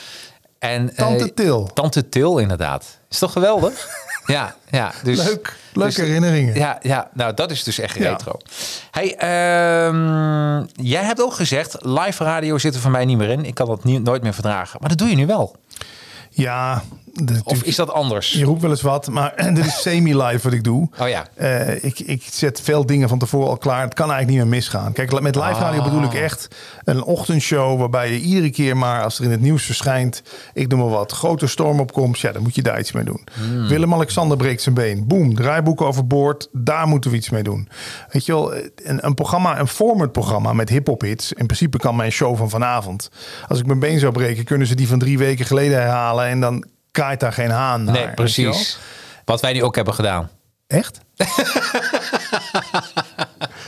En, 0.59 0.91
eh, 0.91 0.97
Tante 0.97 1.35
Til. 1.35 1.71
Tante 1.75 2.09
Til, 2.09 2.39
inderdaad. 2.39 2.99
Is 3.11 3.19
toch 3.19 3.33
geweldig? 3.33 3.87
ja, 4.27 4.55
ja. 4.71 4.93
Dus, 5.03 5.25
Leuk. 5.25 5.57
Leuke 5.73 5.95
dus- 5.95 6.05
herinneringen. 6.07 6.55
Ja, 6.55 6.79
ja, 6.83 7.09
nou 7.13 7.35
dat 7.35 7.51
is 7.51 7.65
dus 7.65 7.79
echt 7.79 7.97
Ja. 7.99 8.09
retro. 8.11 8.39
Hey, 8.91 9.15
ehm, 9.17 10.65
jij 10.73 11.03
hebt 11.05 11.23
ook 11.23 11.33
gezegd, 11.35 11.77
live 11.85 12.25
radio 12.25 12.59
zit 12.59 12.75
er 12.75 12.81
voor 12.81 12.91
mij 12.91 13.05
niet 13.05 13.19
meer 13.19 13.29
in. 13.31 13.45
Ik 13.45 13.55
kan 13.55 13.67
dat 13.67 13.85
niet, 13.85 14.03
nooit 14.03 14.23
meer 14.23 14.35
verdragen. 14.35 14.79
Maar 14.81 14.89
dat 14.89 14.99
doe 14.99 15.09
je 15.09 15.17
nu 15.17 15.27
wel. 15.27 15.57
Ja, 16.31 16.83
de- 17.25 17.41
Of 17.45 17.63
is 17.63 17.77
dat 17.77 17.91
anders? 17.93 18.33
je 18.33 18.45
roept 18.45 18.61
wel 18.63 18.71
eens 18.71 18.83
wat, 18.83 19.09
maar 19.11 19.35
dit 19.55 19.67
is 19.67 19.83
semi-live 19.83 20.39
wat 20.43 20.53
ik 20.53 20.65
doe. 20.65 20.89
Oh 21.01 21.09
ja. 21.09 21.27
Eh, 21.35 21.85
ik, 21.85 21.99
ik 22.01 22.23
zet 22.31 22.61
veel 22.61 22.87
dingen 22.87 23.09
van 23.09 23.19
tevoren 23.19 23.49
al 23.49 23.57
klaar. 23.57 23.83
Het 23.83 23.95
kan 23.95 24.11
eigenlijk 24.11 24.39
niet 24.39 24.47
meer 24.49 24.57
misgaan. 24.57 24.93
Kijk, 24.93 25.21
met 25.21 25.35
live 25.35 25.61
radio 25.61 25.83
bedoel 25.83 26.03
ik 26.03 26.15
echt 26.15 26.49
een 26.85 27.03
ochtendshow 27.03 27.79
waarbij 27.79 28.13
je 28.13 28.19
iedere 28.21 28.51
keer 28.51 28.77
maar 28.77 29.03
als 29.03 29.19
er 29.19 29.25
in 29.25 29.31
het 29.31 29.41
nieuws 29.41 29.65
verschijnt, 29.65 30.23
ik 30.55 30.69
noem 30.69 30.79
maar 30.81 30.89
wat, 30.89 31.13
grote 31.13 31.47
stormopkomst, 31.47 32.23
ja, 32.23 32.33
dan 32.33 32.43
moet 32.43 32.55
je 32.55 32.63
daar 32.63 32.79
iets 32.79 32.93
mee 32.93 33.05
doen. 33.05 33.25
Willem-Alexander 33.69 34.37
breekt 34.37 34.63
zijn 34.63 34.75
been. 34.75 35.07
Boom, 35.07 35.35
draaiboek 35.35 35.81
overboord, 35.81 36.49
daar 36.53 36.87
moeten 36.89 37.11
we 37.11 37.17
iets 37.17 37.31
mee 37.31 37.43
doen. 37.43 37.69
Weet 38.11 38.27
je 38.27 38.33
wel, 38.33 38.55
een, 38.55 39.07
een 39.07 39.15
programma, 39.15 39.59
een 39.61 39.69
formatprogramma 39.69 40.53
met 40.53 40.69
hip-hop 40.69 41.01
hits. 41.01 41.33
In 41.33 41.47
principe 41.47 41.79
kan 41.79 41.97
mijn 41.97 42.13
show 42.13 42.37
van 42.37 42.51
vanavond. 42.51 43.11
Als 43.49 43.59
ik 43.59 43.67
mijn 43.67 43.79
been 43.79 43.99
zou 43.99 44.13
breken, 44.13 44.45
kunnen 44.45 44.67
ze 44.67 44.75
die 44.75 44.89
van 44.89 44.99
drie 44.99 45.19
weken 45.19 45.45
geleden 45.47 45.79
herhalen 45.81 46.27
en 46.27 46.41
dan 46.41 46.65
kraait 46.97 47.21
daar 47.21 47.33
geen 47.33 47.51
haan 47.51 47.85
naar. 47.85 47.95
nee, 47.95 48.09
precies. 48.15 48.79
Wat 49.25 49.41
wij 49.41 49.53
nu 49.53 49.63
ook 49.63 49.75
hebben 49.77 49.95
gedaan. 49.95 50.31
Echt? 50.67 51.01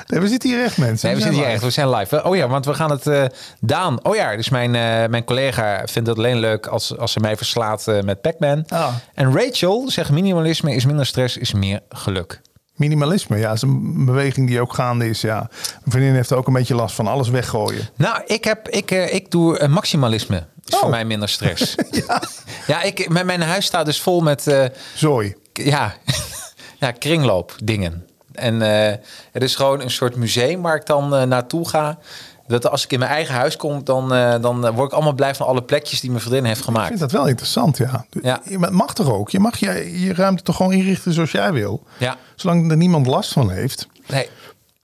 nee, 0.06 0.20
we 0.20 0.28
zitten 0.28 0.50
hier 0.50 0.62
echt, 0.64 0.78
mensen. 0.78 1.06
Nee, 1.08 1.16
we 1.16 1.22
zitten 1.22 1.30
hier 1.40 1.40
live. 1.40 1.52
echt. 1.54 1.62
We 1.62 1.70
zijn 1.70 1.90
live. 1.90 2.24
Oh 2.24 2.36
ja, 2.36 2.48
want 2.48 2.64
we 2.64 2.74
gaan 2.74 2.90
het... 2.90 3.06
eh, 3.06 3.24
Daan. 3.60 4.04
Oh 4.04 4.16
ja, 4.16 4.36
dus 4.36 4.48
mijn, 4.48 4.74
eh, 4.74 5.08
mijn 5.08 5.24
collega 5.24 5.82
vindt 5.86 6.08
het 6.08 6.18
alleen 6.18 6.38
leuk 6.38 6.66
als, 6.66 6.98
als 6.98 7.12
ze 7.12 7.20
mij 7.20 7.36
verslaat 7.36 7.88
eh, 7.88 8.00
met 8.02 8.20
Pac-Man. 8.20 8.64
Ah. 8.68 8.94
En 9.14 9.32
Rachel 9.32 9.90
zegt 9.90 10.10
minimalisme 10.10 10.74
is 10.74 10.86
minder 10.86 11.06
stress, 11.06 11.36
is 11.36 11.52
meer 11.52 11.80
geluk. 11.88 12.40
Minimalisme, 12.74 13.38
ja, 13.38 13.52
is 13.52 13.62
een 13.62 14.04
beweging 14.04 14.46
die 14.48 14.60
ook 14.60 14.74
gaande 14.74 15.08
is. 15.08 15.20
Ja. 15.20 15.36
Mijn 15.60 15.82
vriendin 15.86 16.14
heeft 16.14 16.32
ook 16.32 16.46
een 16.46 16.52
beetje 16.52 16.74
last 16.74 16.94
van 16.94 17.06
alles 17.06 17.28
weggooien. 17.28 17.88
Nou, 17.96 18.22
ik, 18.26 18.44
heb, 18.44 18.68
ik, 18.68 18.90
ik 18.90 19.30
doe 19.30 19.68
maximalisme. 19.68 20.46
Is 20.68 20.74
Oh. 20.74 20.81
voor 20.81 20.90
mij 20.90 21.04
minder 21.04 21.28
stress. 21.28 21.74
ja, 22.07 22.22
ja 22.66 22.83
ik, 22.83 23.09
mijn, 23.09 23.26
mijn 23.26 23.42
huis 23.42 23.64
staat 23.66 23.87
dus 23.87 24.00
vol 24.00 24.20
met 24.20 24.46
eh, 24.46 24.64
Zooi. 24.94 25.35
ja, 25.52 25.94
ja, 26.81 26.90
kringloopdingen. 26.90 28.07
En 28.33 28.62
eh, 28.62 28.94
het 29.33 29.42
is 29.42 29.54
gewoon 29.54 29.81
een 29.81 29.90
soort 29.90 30.16
museum 30.16 30.62
waar 30.62 30.76
ik 30.76 30.87
dan 30.87 31.14
eh, 31.14 31.22
naartoe 31.22 31.68
ga. 31.68 31.98
Dat 32.46 32.70
als 32.70 32.85
ik 32.85 32.92
in 32.92 32.98
mijn 32.98 33.11
eigen 33.11 33.35
huis 33.35 33.57
kom, 33.57 33.85
dan, 33.85 34.09
dan 34.40 34.70
word 34.70 34.87
ik 34.88 34.92
allemaal 34.92 35.12
blij 35.12 35.35
van 35.35 35.46
alle 35.46 35.62
plekjes 35.62 36.00
die 36.00 36.11
mijn 36.11 36.22
vriendin 36.22 36.44
heeft 36.44 36.59
Ik 36.59 36.64
gemaakt. 36.64 36.87
vind 36.88 37.00
dat 37.00 37.12
wel 37.12 37.26
interessant, 37.26 37.76
ja. 37.76 38.07
Ja. 38.22 38.40
Je 38.44 38.59
mag 38.59 38.94
toch 38.94 39.11
ook? 39.12 39.31
Je 39.31 39.38
mag 39.40 39.57
je, 39.57 40.00
je 40.00 40.14
ruimte 40.14 40.42
toch 40.42 40.57
gewoon 40.57 40.72
inrichten 40.72 41.12
zoals 41.12 41.31
jij 41.31 41.52
wil? 41.52 41.83
Ja. 41.98 42.16
Zolang 42.35 42.70
er 42.70 42.76
niemand 42.76 43.07
last 43.07 43.33
van 43.33 43.50
heeft. 43.50 43.87
Nee. 44.07 44.28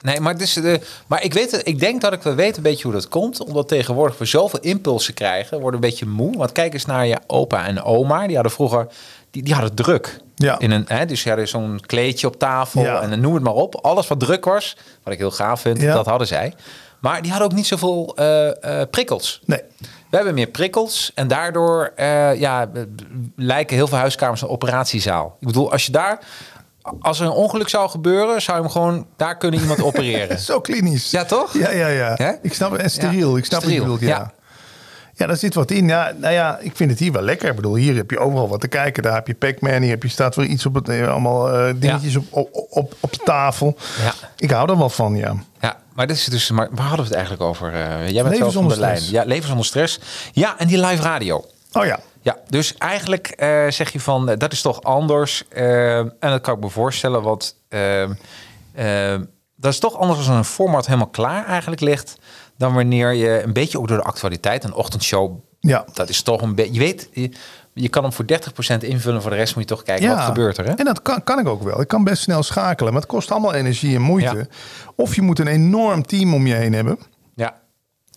Nee, 0.05 0.21
maar, 0.21 0.41
is 0.41 0.53
de, 0.53 0.81
maar 1.07 1.23
ik, 1.23 1.33
weet, 1.33 1.61
ik 1.67 1.79
denk 1.79 2.01
dat 2.01 2.13
ik 2.13 2.23
wel 2.23 2.35
weet 2.35 2.57
een 2.57 2.63
beetje 2.63 2.83
hoe 2.83 2.93
dat 2.93 3.09
komt. 3.09 3.45
Omdat 3.45 3.69
tegenwoordig 3.69 4.19
we 4.19 4.25
zoveel 4.25 4.61
impulsen 4.61 5.15
krijgen. 5.15 5.61
Worden 5.61 5.83
een 5.83 5.89
beetje 5.89 6.07
moe. 6.07 6.37
Want 6.37 6.53
kijk 6.53 6.73
eens 6.73 6.85
naar 6.85 7.07
je 7.07 7.19
opa 7.27 7.67
en 7.67 7.83
oma. 7.83 8.27
Die 8.27 8.35
hadden 8.35 8.53
vroeger 8.53 8.87
die, 9.31 9.43
die 9.43 9.55
hadden 9.55 9.75
druk. 9.75 10.21
Ja. 10.35 10.59
In 10.59 10.71
een, 10.71 10.85
hè, 10.89 11.07
dus 11.07 11.23
die 11.23 11.33
hadden 11.33 11.49
zo'n 11.49 11.81
kleedje 11.87 12.27
op 12.27 12.39
tafel. 12.39 12.83
Ja. 12.83 13.01
En 13.01 13.11
dan 13.11 13.21
noem 13.21 13.35
het 13.35 13.43
maar 13.43 13.53
op. 13.53 13.77
Alles 13.77 14.09
wat 14.09 14.21
druk 14.21 14.45
was. 14.45 14.77
Wat 15.03 15.13
ik 15.13 15.19
heel 15.19 15.31
gaaf 15.31 15.61
vind. 15.61 15.81
Ja. 15.81 15.95
Dat 15.95 16.07
hadden 16.07 16.27
zij. 16.27 16.55
Maar 17.01 17.23
die 17.23 17.31
hadden 17.31 17.51
ook 17.51 17.57
niet 17.57 17.67
zoveel 17.67 18.13
eh, 18.17 18.81
eh, 18.81 18.89
prikkels. 18.91 19.41
Nee. 19.45 19.61
We 20.11 20.17
hebben 20.17 20.35
meer 20.35 20.47
prikkels. 20.47 21.13
En 21.15 21.29
daardoor 21.29 21.93
eh, 21.97 22.41
ja, 22.41 22.71
lijken 23.37 23.77
heel 23.77 23.87
veel 23.87 23.99
huiskamers 23.99 24.43
een 24.43 24.49
operatiezaal. 24.49 25.37
Ik 25.41 25.47
bedoel, 25.47 25.73
als 25.73 25.87
je 25.87 25.93
daar... 25.93 26.19
Als 27.01 27.21
er 27.21 27.27
een 27.27 27.33
ongeluk 27.33 27.69
zou 27.69 27.91
gebeuren, 27.91 28.43
zou 28.43 28.57
je 28.57 28.63
hem 28.63 28.73
gewoon 28.73 29.07
daar 29.17 29.37
kunnen 29.37 29.61
iemand 29.61 29.83
opereren. 29.89 30.39
Zo 30.39 30.61
klinisch. 30.61 31.11
Ja, 31.11 31.25
toch? 31.25 31.53
Ja, 31.59 31.71
ja, 31.71 31.89
ja. 31.89 32.39
Ik 32.43 32.55
snap 32.55 32.71
het. 32.73 32.81
En 32.81 32.91
steriel. 32.91 33.31
Ja, 33.33 33.39
Ik 33.39 33.45
snap 33.45 33.61
steriel, 33.61 33.83
bedoelt, 33.83 34.01
ja. 34.01 34.07
ja. 34.09 34.33
ja. 35.15 35.27
daar 35.27 35.37
zit 35.37 35.55
wat 35.55 35.71
in. 35.71 35.87
Ja, 35.89 36.13
nou 36.17 36.33
ja, 36.33 36.59
ik 36.61 36.77
vind 36.77 36.91
het 36.91 36.99
hier 36.99 37.13
wel 37.13 37.23
lekker. 37.23 37.49
Ik 37.49 37.57
bedoel, 37.57 37.75
hier 37.75 37.95
heb 37.97 38.11
je 38.11 38.19
overal 38.19 38.49
wat 38.49 38.61
te 38.61 38.69
kijken. 38.69 39.03
Daar 39.03 39.15
heb 39.15 39.27
je 39.27 39.35
Pac-Man. 39.35 39.81
Hier 39.83 39.91
heb 39.91 40.03
je, 40.03 40.09
staat 40.09 40.37
weer 40.37 40.47
iets 40.47 40.67
op 40.67 40.75
het... 40.75 40.89
eh, 40.89 41.09
Allemaal 41.09 41.53
eh, 41.53 41.75
dingetjes 41.77 42.17
op, 42.17 42.25
op, 42.71 42.95
op, 43.01 43.13
tafel. 43.13 43.77
Ja. 44.03 44.13
Ik 44.37 44.51
hou 44.51 44.71
er 44.71 44.79
wel 44.79 44.91
van, 44.91 45.17
ja. 45.17 45.35
Ja, 45.61 45.77
maar 45.95 46.07
dit 46.07 46.17
is 46.17 46.25
dus. 46.25 46.51
Maar 46.51 46.69
waar 46.71 46.87
hadden 46.87 46.99
we 46.99 47.05
het 47.05 47.13
eigenlijk 47.15 47.43
over? 47.43 47.69
Eh, 47.75 47.81
jij 47.81 47.89
bent 47.99 48.15
Leven 48.15 48.31
wel 48.31 48.39
van 48.39 48.51
zonder 48.53 48.75
de 48.75 48.81
lijn. 48.81 49.03
Ja, 49.11 49.25
leven 49.25 49.47
zonder 49.49 49.65
stress. 49.67 50.01
Ja, 50.33 50.59
en 50.59 50.67
die 50.67 50.81
live 50.87 51.03
radio. 51.03 51.45
Oh 51.73 51.85
ja. 51.85 51.99
Ja, 52.25 52.37
dus 52.49 52.75
eigenlijk 52.75 53.27
eh, 53.29 53.71
zeg 53.71 53.93
je 53.93 54.01
van 54.01 54.29
eh, 54.29 54.39
dat 54.39 54.53
is 54.53 54.61
toch 54.63 54.83
anders. 54.83 55.49
Eh, 55.49 55.99
en 55.99 56.13
dat 56.19 56.41
kan 56.41 56.55
ik 56.55 56.61
me 56.61 56.69
voorstellen, 56.69 57.23
want 57.23 57.57
dat 59.57 59.73
is 59.73 59.79
toch 59.79 59.99
anders 59.99 60.19
als 60.19 60.29
een 60.29 60.45
format 60.45 60.87
helemaal 60.87 61.07
klaar 61.07 61.47
eigenlijk 61.47 61.81
ligt. 61.81 62.19
Dan 62.57 62.75
wanneer 62.75 63.13
je 63.13 63.43
een 63.43 63.53
beetje 63.53 63.79
ook 63.79 63.89
door 63.89 63.97
de 63.97 64.03
actualiteit, 64.03 64.65
een 64.65 64.75
ochtendshow, 64.75 65.39
Ja. 65.61 65.85
dat 65.93 66.09
is 66.09 66.23
toch 66.23 66.43
een 66.43 66.55
beetje. 66.55 66.73
Je 66.73 66.79
weet, 66.79 67.09
je, 67.13 67.31
je 67.75 67.89
kan 67.89 68.03
hem 68.03 68.13
voor 68.13 68.25
30% 68.25 68.85
invullen, 68.85 69.23
voor 69.23 69.31
de 69.31 69.37
rest 69.37 69.55
moet 69.55 69.69
je 69.69 69.75
toch 69.75 69.83
kijken 69.85 70.09
wat 70.09 70.21
gebeurt 70.25 70.59
er. 70.59 70.65
Hè? 70.65 70.73
En 70.73 70.85
dat 70.85 71.03
kan, 71.03 71.25
kan 71.25 71.39
ik 71.39 71.49
ook 71.49 71.63
wel. 71.63 71.81
Ik 71.81 71.89
kan 71.89 72.05
best 72.05 72.23
snel 72.23 72.43
schakelen, 72.43 72.93
maar 72.93 73.03
het 73.03 73.11
kost 73.11 73.31
allemaal 73.31 73.55
energie 73.55 73.95
en 73.95 74.03
moeite. 74.03 74.37
Ja. 74.37 74.47
Of 74.97 75.15
je 75.15 75.23
moet 75.23 75.39
een 75.39 75.47
enorm 75.47 76.07
team 76.07 76.35
om 76.35 76.47
je 76.47 76.55
heen 76.55 76.73
hebben. 76.73 76.99
Ja, 77.35 77.55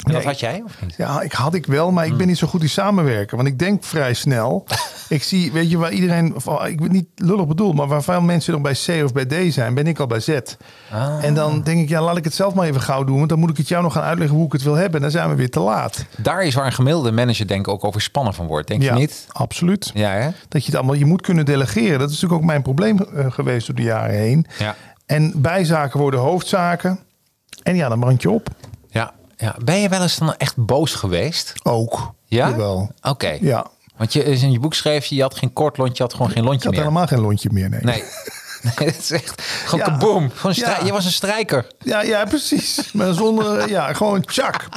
En 0.04 0.14
dat 0.14 0.24
had 0.24 0.40
jij 0.40 0.62
of 0.66 0.82
niet? 0.82 0.96
Ja, 0.98 1.22
ik 1.22 1.32
had 1.32 1.54
ik 1.54 1.66
wel, 1.66 1.92
maar 1.92 2.04
ik 2.04 2.10
Hmm. 2.10 2.18
ben 2.18 2.28
niet 2.28 2.38
zo 2.38 2.48
goed 2.48 2.62
in 2.62 2.70
samenwerken. 2.70 3.38
Want 3.38 3.50
ik 3.50 3.60
denk 3.60 3.84
vrij 3.84 4.14
snel. 4.14 4.66
ik 5.10 5.24
zie, 5.24 5.52
weet 5.52 5.70
je, 5.72 5.78
waar 5.78 5.92
iedereen, 5.92 6.36
of, 6.36 6.48
oh, 6.48 6.68
ik 6.68 6.82
ben 6.82 6.92
niet 6.92 7.08
lullig 7.16 7.48
bedoeld, 7.48 7.76
maar 7.76 7.88
waar 7.88 8.04
veel 8.04 8.22
mensen 8.22 8.54
nog 8.54 8.62
bij 8.62 8.74
C 8.86 9.04
of 9.04 9.12
bij 9.14 9.26
D 9.26 9.54
zijn, 9.54 9.74
ben 9.74 9.88
ik 9.88 10.00
al 10.00 10.08
bij 10.08 10.20
Z. 10.20 10.40
Ah. 10.92 11.24
En 11.24 11.34
dan 11.34 11.62
denk 11.64 11.80
ik, 11.82 11.90
ja, 11.90 12.02
laat 12.02 12.18
ik 12.18 12.24
het 12.24 12.34
zelf 12.34 12.54
maar 12.54 12.68
even 12.68 12.82
gauw 12.82 13.04
doen. 13.04 13.18
Want 13.18 13.30
dan 13.30 13.40
moet 13.40 13.50
ik 13.50 13.58
het 13.58 13.68
jou 13.68 13.84
nog 13.84 13.94
gaan 13.94 14.04
uitleggen 14.04 14.36
hoe 14.38 14.46
ik 14.46 14.52
het 14.52 14.64
wil 14.64 14.74
hebben. 14.76 14.96
En 14.96 15.02
dan 15.02 15.12
zijn 15.12 15.30
we 15.30 15.36
weer 15.36 15.50
te 15.52 15.60
laat. 15.60 16.06
Daar 16.18 16.44
is 16.44 16.54
waar 16.56 16.66
een 16.66 16.72
gemiddelde 16.74 17.12
manager 17.12 17.48
denk 17.48 17.68
ik 17.68 17.74
ook 17.74 17.84
overspannen 17.84 18.34
van 18.34 18.48
wordt. 18.48 18.68
Denk 18.68 18.82
ja, 18.82 18.94
je 18.94 19.00
niet? 19.00 19.26
absoluut. 19.32 19.92
Ja, 19.94 20.10
hè? 20.12 20.30
Dat 20.48 20.62
je 20.62 20.68
het 20.68 20.76
allemaal, 20.76 20.96
je 20.96 21.06
moet 21.06 21.22
kunnen 21.22 21.46
delegeren. 21.46 22.00
Dat 22.00 22.10
is 22.10 22.14
natuurlijk 22.14 22.42
ook 22.42 22.48
mijn 22.48 22.62
probleem 22.62 23.00
eh, 23.00 23.32
geweest 23.32 23.68
door 23.68 23.76
de 23.76 23.82
jaren 23.82 24.16
heen. 24.16 24.46
Ja. 24.60 24.76
En 25.06 25.34
bijzaken 25.36 26.00
worden 26.00 26.20
hoofdzaken. 26.20 27.00
En 27.64 27.76
ja, 27.76 27.90
dan 27.90 28.00
brand 28.00 28.22
je 28.22 28.30
op. 28.30 28.50
Ja. 29.38 29.56
Ben 29.64 29.80
je 29.80 29.90
wel 29.90 30.02
eens 30.02 30.18
dan 30.18 30.36
echt 30.36 30.56
boos 30.66 30.94
geweest? 30.96 31.54
Ook. 31.64 32.14
Ja? 32.26 32.50
Jawel. 32.50 32.92
Oké. 33.02 33.38
Ja. 33.42 33.66
Want 33.98 34.14
je 34.14 34.24
in 34.24 34.52
je 34.52 34.60
boek 34.60 34.74
schreef 34.74 35.06
je, 35.06 35.16
je 35.16 35.22
had 35.22 35.38
geen 35.38 35.54
kort 35.54 35.78
lontje, 35.78 35.96
je 35.98 36.04
had 36.04 36.14
gewoon 36.14 36.28
geen 36.32 36.42
Ik 36.44 36.44
lontje 36.50 36.64
had 36.64 36.72
meer. 36.72 36.82
helemaal 36.84 37.08
geen 37.08 37.20
lontje 37.20 37.50
meer, 37.52 37.70
nee. 37.70 37.82
Nee. 37.82 38.04
nee, 38.80 38.88
het 38.96 38.98
is 39.00 39.12
echt 39.12 39.42
gewoon 39.42 39.86
Ja. 39.86 39.92
kaboom. 39.92 40.30
Gewoon 40.36 40.56
strij- 40.56 40.80
Ja. 40.80 40.86
Je 40.86 40.92
was 40.92 41.06
een 41.06 41.12
strijker. 41.12 41.66
Ja, 41.80 42.02
ja, 42.02 42.26
precies. 42.26 42.92
Maar 42.94 43.14
zonder, 43.14 43.70
ja, 43.78 43.94
gewoon 43.94 44.22
tjak. 44.26 44.68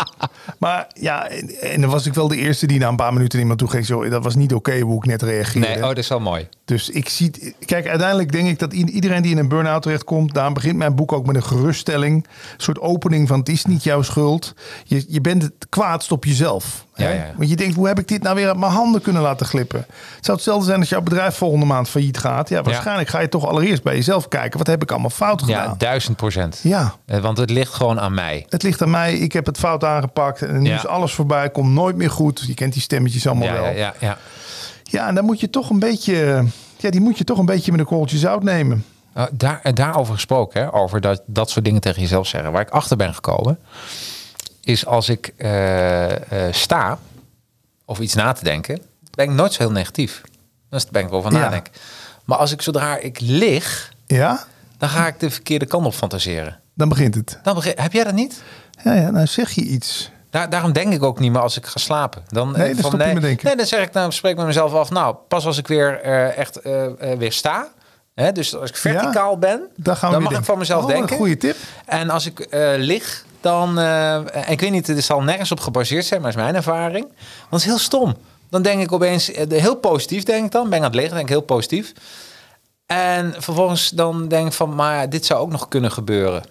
Maar 0.59 0.87
ja, 0.95 1.29
en, 1.29 1.61
en 1.61 1.81
dan 1.81 1.91
was 1.91 2.07
ik 2.07 2.15
wel 2.15 2.29
de 2.29 2.37
eerste 2.37 2.67
die 2.67 2.79
na 2.79 2.89
een 2.89 2.97
paar 2.97 3.13
minuten 3.13 3.39
iemand 3.39 3.59
toe 3.59 3.69
ging. 3.71 3.87
Zo, 3.87 4.09
dat 4.09 4.25
was 4.25 4.35
niet 4.35 4.55
oké 4.55 4.79
hoe 4.81 4.97
ik 4.97 5.07
net 5.07 5.23
reageerde. 5.23 5.69
Nee, 5.69 5.77
oh, 5.77 5.83
dat 5.89 5.99
is 5.99 6.09
wel 6.09 6.21
mooi. 6.21 6.49
Dus 6.65 6.89
ik 6.91 7.09
zie, 7.09 7.55
kijk, 7.65 7.87
uiteindelijk 7.87 8.33
denk 8.33 8.49
ik 8.49 8.59
dat 8.59 8.73
iedereen 8.73 9.23
die 9.23 9.31
in 9.31 9.39
een 9.39 9.49
burn-out 9.49 9.83
terechtkomt, 9.83 10.35
daar 10.35 10.53
begint 10.53 10.77
mijn 10.77 10.95
boek 10.95 11.13
ook 11.13 11.27
met 11.27 11.37
een 11.37 11.45
geruststelling. 11.45 12.25
Een 12.27 12.31
soort 12.57 12.79
opening 12.81 13.29
van 13.29 13.39
het 13.39 13.49
is 13.49 13.65
niet 13.65 13.83
jouw 13.85 14.03
schuld. 14.03 14.55
Je, 14.85 15.05
je 15.09 15.21
bent 15.21 15.43
het 15.43 15.53
kwaadst 15.69 16.13
op 16.13 16.25
jezelf. 16.25 16.87
Ja, 17.01 17.09
ja, 17.09 17.15
ja. 17.15 17.33
Want 17.37 17.49
je 17.51 17.57
denkt, 17.57 17.75
hoe 17.75 17.87
heb 17.87 17.99
ik 17.99 18.09
dit 18.09 18.23
nou 18.23 18.35
weer 18.35 18.49
uit 18.49 18.57
mijn 18.57 18.73
handen 18.73 19.01
kunnen 19.01 19.23
laten 19.23 19.47
glippen? 19.47 19.79
Het 20.17 20.25
zou 20.25 20.37
hetzelfde 20.37 20.65
zijn 20.65 20.81
als 20.81 20.89
jouw 20.89 21.01
bedrijf 21.01 21.37
volgende 21.37 21.67
maand 21.67 21.89
failliet 21.89 22.19
gaat. 22.19 22.49
Ja, 22.49 22.63
waarschijnlijk 22.63 23.09
ga 23.09 23.21
je 23.21 23.29
toch 23.29 23.47
allereerst 23.47 23.83
bij 23.83 23.95
jezelf 23.95 24.29
kijken. 24.29 24.59
Wat 24.59 24.67
heb 24.67 24.83
ik 24.83 24.91
allemaal 24.91 25.11
fout 25.11 25.43
Ja, 25.47 25.61
gedaan? 25.61 25.75
duizend 25.79 26.17
procent. 26.17 26.61
Ja. 26.63 26.95
Eh, 27.07 27.19
Want 27.21 27.39
het 27.39 27.51
ligt 27.51 27.73
gewoon 27.75 28.01
aan 28.01 28.15
mij. 28.15 28.47
Het 28.49 28.63
ligt 28.63 28.83
aan 28.83 28.91
mij. 28.91 29.15
Ik 29.15 29.33
heb 29.33 29.47
het 29.47 29.59
fout 29.59 29.85
aangepakt. 29.85 30.43
En 30.43 30.63
nu 30.63 30.69
Ja. 30.69 30.77
is 30.77 30.87
alles 30.87 31.13
voorbij. 31.13 31.51
Komt 31.51 31.71
nooit 31.73 31.97
meer 31.97 32.11
goed. 32.11 32.45
Je 32.47 32.55
kent 32.55 32.73
die 32.73 32.83
stemmetjes 32.83 33.27
allemaal 33.27 33.47
Ja, 33.49 33.53
wel. 33.53 33.65
ja, 33.65 33.71
Ja, 33.71 33.95
ja, 34.01 34.17
ja. 34.83 35.09
en 35.09 35.15
dan 35.15 35.25
moet 35.25 35.41
je 35.41 35.51
toch 35.51 35.71
een 35.71 35.79
beetje... 35.79 36.45
Ja, 36.77 36.91
die 36.91 37.01
moet 37.01 37.19
je 37.19 37.25
toch 37.25 37.39
een 37.39 37.47
beetje 37.47 37.71
met 37.71 37.81
een 37.81 37.87
korreltje 37.87 38.19
zout 38.19 38.43
nemen. 38.43 38.85
Uh, 39.17 39.25
daar, 39.33 39.61
eh, 39.63 39.73
daarover 39.73 40.15
gesproken, 40.15 40.61
hè, 40.63 40.75
over 40.75 41.01
dat, 41.01 41.23
dat 41.27 41.51
soort 41.51 41.65
dingen 41.65 41.81
tegen 41.81 42.01
jezelf 42.01 42.27
zeggen. 42.27 42.53
Waar 42.53 42.61
ik 42.61 42.71
achter 42.71 42.97
ben 42.97 43.15
gekomen, 43.15 43.59
is 44.61 44.87
als 44.87 45.09
ik 45.09 45.33
eh, 45.37 46.47
eh, 46.47 46.55
sta 46.55 46.99
of 47.85 47.99
iets 47.99 48.15
na 48.15 48.33
te 48.33 48.45
denken, 48.45 48.81
ben 49.15 49.25
ik 49.29 49.35
nooit 49.35 49.53
zo 49.53 49.63
heel 49.63 49.73
negatief. 49.73 50.21
Dan 50.69 50.81
ben 50.91 51.03
ik 51.05 51.09
wel 51.11 51.23
van 51.23 51.33
Ja. 51.33 51.39
nadenken. 51.39 51.73
Maar 52.25 52.39
als 52.39 52.53
ik 52.53 52.63
zodra 52.63 52.97
ik 52.97 53.21
lig, 53.21 53.93
Ja, 54.07 54.45
dan 54.79 54.89
ga 54.89 55.07
ik 55.07 55.21
de 55.21 55.31
verkeerde 55.31 55.67
kant 55.67 55.87
op 55.87 55.95
fantaseren. 55.95 56.61
dan 56.75 56.89
begint 56.89 57.15
het. 57.15 57.39
Dan 57.43 57.55
begin, 57.55 57.73
heb 57.77 57.93
jij 57.93 58.05
dat 58.05 58.15
niet? 58.15 58.43
Ja, 58.85 58.95
ja, 58.95 59.11
nou 59.11 59.27
zeg 59.27 59.51
je 59.51 59.61
iets. 59.63 60.11
Daar, 60.31 60.51
daarom 60.51 60.73
denk 60.73 60.93
ik 60.93 61.03
ook 61.03 61.19
niet 61.19 61.33
meer 61.33 61.41
als 61.41 61.57
ik 61.57 61.67
ga 61.67 61.79
slapen. 61.79 62.23
Dan, 62.29 62.53
Nee, 62.53 62.71
eh, 62.75 62.83
dan 62.83 62.91
je 62.91 62.97
nee, 62.97 63.21
denken. 63.21 63.47
Nee, 63.47 63.57
dan 63.57 63.67
zeg 63.67 63.83
ik, 63.83 63.93
dan 63.93 64.13
spreek 64.13 64.31
ik 64.33 64.39
met 64.39 64.47
mezelf 64.47 64.73
af. 64.75 64.91
Nou, 64.91 65.17
pas 65.29 65.47
als 65.47 65.59
ik 65.59 65.67
weer 65.67 66.01
echt 66.37 66.59
weer 67.19 67.33
sta. 67.33 67.69
Hè, 68.15 68.33
dus 68.33 68.57
als 68.57 68.71
ik 68.71 68.77
verticaal 68.77 69.39
ben, 69.39 69.69
Dan 69.77 69.97
gaan 69.97 70.11
we 70.11 70.11
dan 70.11 70.11
weer 70.11 70.11
mag 70.11 70.21
ik 70.21 70.29
denken. 70.29 70.45
van 70.45 70.59
mezelf 70.59 70.81
Oh, 70.83 70.87
wat 70.87 70.93
een 70.95 70.99
denken. 71.01 71.17
goede 71.17 71.37
tip. 71.37 71.57
En 71.87 72.11
als 72.11 72.27
ik 72.27 72.47
lig, 72.77 73.25
dan... 73.41 73.79
eh, 73.79 74.21
ik 74.49 74.61
weet 74.61 74.71
niet, 74.71 74.87
het 74.87 75.05
zal 75.05 75.23
nergens 75.23 75.53
op 75.53 75.61
gebaseerd 75.61 76.05
zijn, 76.05 76.21
maar 76.21 76.31
is 76.31 76.37
mijn 76.37 76.55
ervaring. 76.55 77.05
Want 77.07 77.51
het 77.51 77.61
is 77.61 77.67
heel 77.67 77.79
stom. 77.79 78.17
Dan 78.51 78.63
denk 78.63 78.83
ik 78.83 78.93
opeens, 78.93 79.33
eh, 79.33 79.61
heel 79.61 79.77
positief 79.77 80.23
denk 80.23 80.45
ik 80.45 80.51
dan. 80.51 80.69
Ben 80.69 80.79
ik 80.79 80.85
aan 80.85 80.91
het 80.91 80.95
liggen, 80.95 81.15
denk 81.15 81.29
ik 81.29 81.35
heel 81.35 81.43
positief. 81.43 81.93
En 82.87 83.35
vervolgens 83.39 83.89
dan 83.89 84.29
denk 84.29 84.47
ik 84.47 84.53
van, 84.53 84.75
maar 84.75 85.11
dit 85.11 85.27
zou 85.27 85.41
ook 85.41 85.51
nog 85.51 85.69
kunnen 85.69 85.93
gebeuren. 85.93 86.43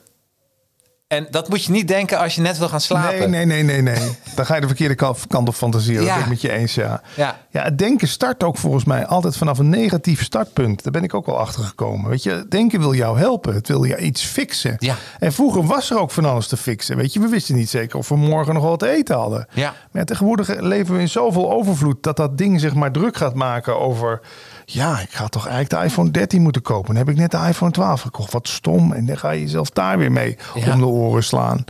En 1.09 1.27
dat 1.29 1.49
moet 1.49 1.63
je 1.63 1.71
niet 1.71 1.87
denken 1.87 2.19
als 2.19 2.35
je 2.35 2.41
net 2.41 2.57
wil 2.57 2.69
gaan 2.69 2.81
slapen. 2.81 3.29
Nee, 3.29 3.45
nee, 3.45 3.63
nee, 3.63 3.81
nee, 3.81 3.95
nee. 3.95 4.17
Dan 4.35 4.45
ga 4.45 4.55
je 4.55 4.61
de 4.61 4.67
verkeerde 4.67 4.95
kant, 5.27 5.47
op 5.47 5.55
fantaseren. 5.55 6.03
Ja. 6.03 6.07
Dat 6.07 6.15
ben 6.15 6.23
ik 6.23 6.29
met 6.29 6.41
je 6.41 6.51
eens, 6.51 6.75
ja. 6.75 7.01
Ja. 7.15 7.37
Ja, 7.49 7.63
het 7.63 7.77
denken 7.77 8.07
start 8.07 8.43
ook 8.43 8.57
volgens 8.57 8.83
mij 8.83 9.05
altijd 9.05 9.37
vanaf 9.37 9.59
een 9.59 9.69
negatief 9.69 10.23
startpunt. 10.23 10.83
Daar 10.83 10.91
ben 10.91 11.03
ik 11.03 11.13
ook 11.13 11.25
wel 11.25 11.37
achter 11.37 11.63
gekomen. 11.63 12.09
Weet 12.09 12.23
je, 12.23 12.45
denken 12.49 12.79
wil 12.79 12.93
jou 12.93 13.19
helpen. 13.19 13.53
Het 13.53 13.67
wil 13.67 13.85
jou 13.85 14.01
iets 14.01 14.23
fixen. 14.23 14.75
Ja. 14.79 14.95
En 15.19 15.33
vroeger 15.33 15.65
was 15.65 15.89
er 15.89 15.99
ook 15.99 16.11
van 16.11 16.25
alles 16.25 16.47
te 16.47 16.57
fixen. 16.57 16.97
Weet 16.97 17.13
je, 17.13 17.19
we 17.19 17.27
wisten 17.27 17.55
niet 17.55 17.69
zeker 17.69 17.97
of 17.97 18.09
we 18.09 18.15
morgen 18.15 18.53
nog 18.53 18.63
wat 18.63 18.79
te 18.79 18.89
eten 18.89 19.15
hadden. 19.15 19.47
Ja. 19.53 19.73
Maar 19.91 20.05
tegenwoordig 20.05 20.59
leven 20.59 20.95
we 20.95 21.01
in 21.01 21.09
zoveel 21.09 21.51
overvloed 21.51 22.03
dat 22.03 22.17
dat 22.17 22.37
ding 22.37 22.59
zeg 22.59 22.73
maar 22.73 22.91
druk 22.91 23.17
gaat 23.17 23.35
maken 23.35 23.79
over. 23.79 24.21
Ja, 24.71 24.99
ik 24.99 25.11
ga 25.11 25.27
toch 25.27 25.47
eigenlijk 25.47 25.81
de 25.81 25.87
iPhone 25.89 26.11
13 26.11 26.41
moeten 26.41 26.61
kopen. 26.61 26.87
Dan 26.87 26.95
heb 26.95 27.09
ik 27.09 27.15
net 27.17 27.31
de 27.31 27.45
iPhone 27.47 27.71
12 27.71 28.01
gekocht. 28.01 28.31
Wat 28.31 28.47
stom. 28.47 28.91
En 28.93 29.05
dan 29.05 29.17
ga 29.17 29.29
je 29.31 29.41
jezelf 29.41 29.69
daar 29.69 29.97
weer 29.97 30.11
mee 30.11 30.37
Ja. 30.55 30.73
om 30.73 30.79
de 30.79 30.85
oren 30.85 31.23
slaan. 31.23 31.65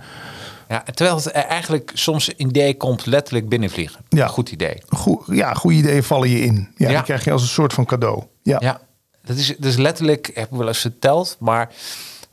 Ja, 0.70 0.84
terwijl 0.94 1.16
het 1.18 1.28
eigenlijk 1.32 1.92
soms 1.94 2.28
een 2.30 2.48
idee 2.48 2.78
komt 2.78 3.06
letterlijk 3.06 3.50
binnenvliegen. 3.50 4.00
Ja. 4.10 4.28
Goed 4.28 4.50
idee. 4.52 4.82
Goed, 4.90 5.22
ja, 5.28 5.54
goede 5.54 5.78
ideeën 5.78 6.04
vallen 6.04 6.30
je 6.30 6.40
in. 6.42 6.68
Ja, 6.76 6.88
Ja. 6.90 6.96
Die 6.96 7.04
krijg 7.04 7.24
je 7.24 7.32
als 7.32 7.42
een 7.42 7.48
soort 7.48 7.74
van 7.74 7.86
cadeau. 7.86 8.24
Ja. 8.44 8.58
Ja, 8.62 8.80
dat 9.24 9.38
is, 9.38 9.48
dat 9.48 9.66
is 9.66 9.78
letterlijk, 9.78 10.32
heb 10.34 10.52
ik 10.52 10.58
wel 10.58 10.68
eens 10.68 10.80
verteld, 10.80 11.36
maar 11.40 11.70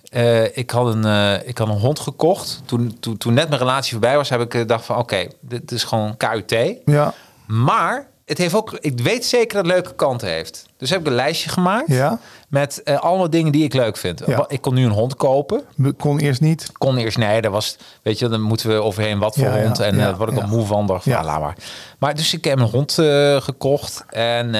eh, 0.08 0.56
ik, 0.56 0.70
had 0.70 0.94
een, 0.94 1.04
eh, 1.04 1.48
ik 1.48 1.58
had 1.58 1.68
een 1.68 1.78
hond 1.78 1.98
gekocht. 2.00 2.62
Toen, 2.64 2.96
toen, 3.00 3.16
toen 3.16 3.34
net 3.34 3.48
mijn 3.48 3.60
relatie 3.60 3.90
voorbij 3.92 4.16
was, 4.16 4.28
heb 4.28 4.40
ik 4.40 4.52
gedacht 4.52 4.84
van 4.84 4.96
oké, 4.96 5.26
dit 5.40 5.70
is 5.72 5.84
gewoon 5.84 6.16
KUT. 6.16 6.56
Ja. 6.84 7.14
Maar 7.46 8.06
het 8.26 8.38
heeft 8.38 8.54
ook, 8.54 8.72
ik 8.80 9.00
weet 9.00 9.24
zeker 9.24 9.56
dat 9.56 9.64
het 9.66 9.74
leuke 9.74 9.94
kanten 9.94 10.28
heeft. 10.28 10.66
Dus 10.76 10.90
heb 10.90 11.00
ik 11.00 11.06
een 11.06 11.12
lijstje 11.14 11.48
gemaakt 11.50 11.88
Ja. 11.88 12.18
met 12.48 12.82
eh, 12.82 12.98
allemaal 12.98 13.30
dingen 13.30 13.52
die 13.52 13.64
ik 13.64 13.72
leuk 13.74 13.96
vind. 13.96 14.22
Ja. 14.26 14.44
Ik 14.48 14.60
kon 14.60 14.74
nu 14.74 14.84
een 14.84 14.90
hond 14.90 15.16
kopen. 15.16 15.62
Kon 15.96 16.18
eerst 16.18 16.40
niet. 16.40 16.70
kon 16.72 16.96
eerst 16.96 17.18
nee, 17.18 17.40
dat 17.40 17.52
was, 17.52 17.76
weet 18.02 18.18
je, 18.18 18.28
dan 18.28 18.40
moeten 18.40 18.68
we 18.68 18.74
overheen 18.82 19.18
wat 19.18 19.34
voor 19.34 19.44
Ja, 19.44 19.62
hond 19.62 19.78
en 19.80 19.94
ja, 19.94 20.00
eh, 20.00 20.06
daar 20.06 20.16
word 20.16 20.30
ik 20.32 20.38
al 20.42 20.48
moe 20.48 20.66
van. 20.66 20.86
Dacht, 20.86 21.04
Ja. 21.04 21.18
ah, 21.18 21.24
laat 21.24 21.40
maar. 21.40 21.56
Maar 21.98 22.14
dus 22.14 22.32
ik 22.34 22.44
heb 22.44 22.58
een 22.58 22.64
hond 22.64 22.98
eh, 22.98 23.40
gekocht 23.40 24.04
en 24.08 24.54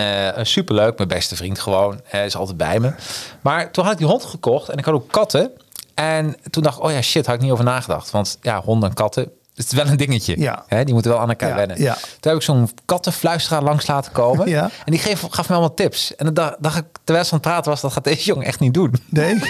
superleuk, 0.46 0.96
mijn 0.96 1.09
beste 1.09 1.37
vriend 1.37 1.59
gewoon, 1.59 2.00
hij 2.05 2.24
is 2.26 2.37
altijd 2.37 2.57
bij 2.57 2.81
me. 2.81 2.92
Maar 3.40 3.70
toen 3.70 3.85
had 3.85 3.92
ik 3.92 3.98
die 3.98 4.07
hond 4.09 4.24
gekocht 4.24 4.68
en 4.68 4.79
ik 4.79 4.85
had 4.85 4.94
ook 4.94 5.12
katten 5.12 5.50
en 5.94 6.37
toen 6.50 6.62
dacht 6.62 6.76
ik, 6.76 6.83
oh 6.85 6.90
ja 6.90 7.02
shit, 7.02 7.26
had 7.26 7.35
ik 7.35 7.40
niet 7.40 7.50
over 7.50 7.64
nagedacht, 7.64 8.11
want 8.11 8.38
ja, 8.40 8.61
honden 8.62 8.88
en 8.88 8.94
katten. 8.94 9.31
Het 9.57 9.66
is 9.66 9.73
wel 9.73 9.87
een 9.87 9.97
dingetje. 9.97 10.40
Ja. 10.40 10.64
Hè? 10.66 10.85
Die 10.85 10.95
moeten 10.95 11.12
wel 11.12 11.21
aan 11.21 11.29
elkaar 11.29 11.49
Ja, 11.49 11.55
wennen. 11.55 11.81
ja. 11.81 11.92
Toen 11.95 12.33
heb 12.33 12.35
ik 12.35 12.42
zo'n 12.42 12.71
kattenfluisteraar 12.85 13.62
langs 13.62 13.87
laten 13.87 14.12
komen. 14.12 14.49
Ja. 14.57 14.62
En 14.85 14.92
die 14.92 14.99
geef, 15.01 15.21
gaf 15.31 15.49
me 15.49 15.55
allemaal 15.55 15.75
tips. 15.75 16.14
En 16.16 16.35
dan 16.35 16.55
dacht, 16.59 16.77
ik, 16.77 16.85
terwijl 17.05 17.27
ze 17.27 17.33
aan 17.33 17.38
het 17.38 17.49
praten 17.49 17.71
was, 17.71 17.81
dat 17.81 17.92
gaat 17.92 18.05
deze 18.05 18.25
jongen 18.25 18.47
echt 18.47 18.61
niet 18.61 18.75
doen. 18.75 18.95
Nee. 19.09 19.38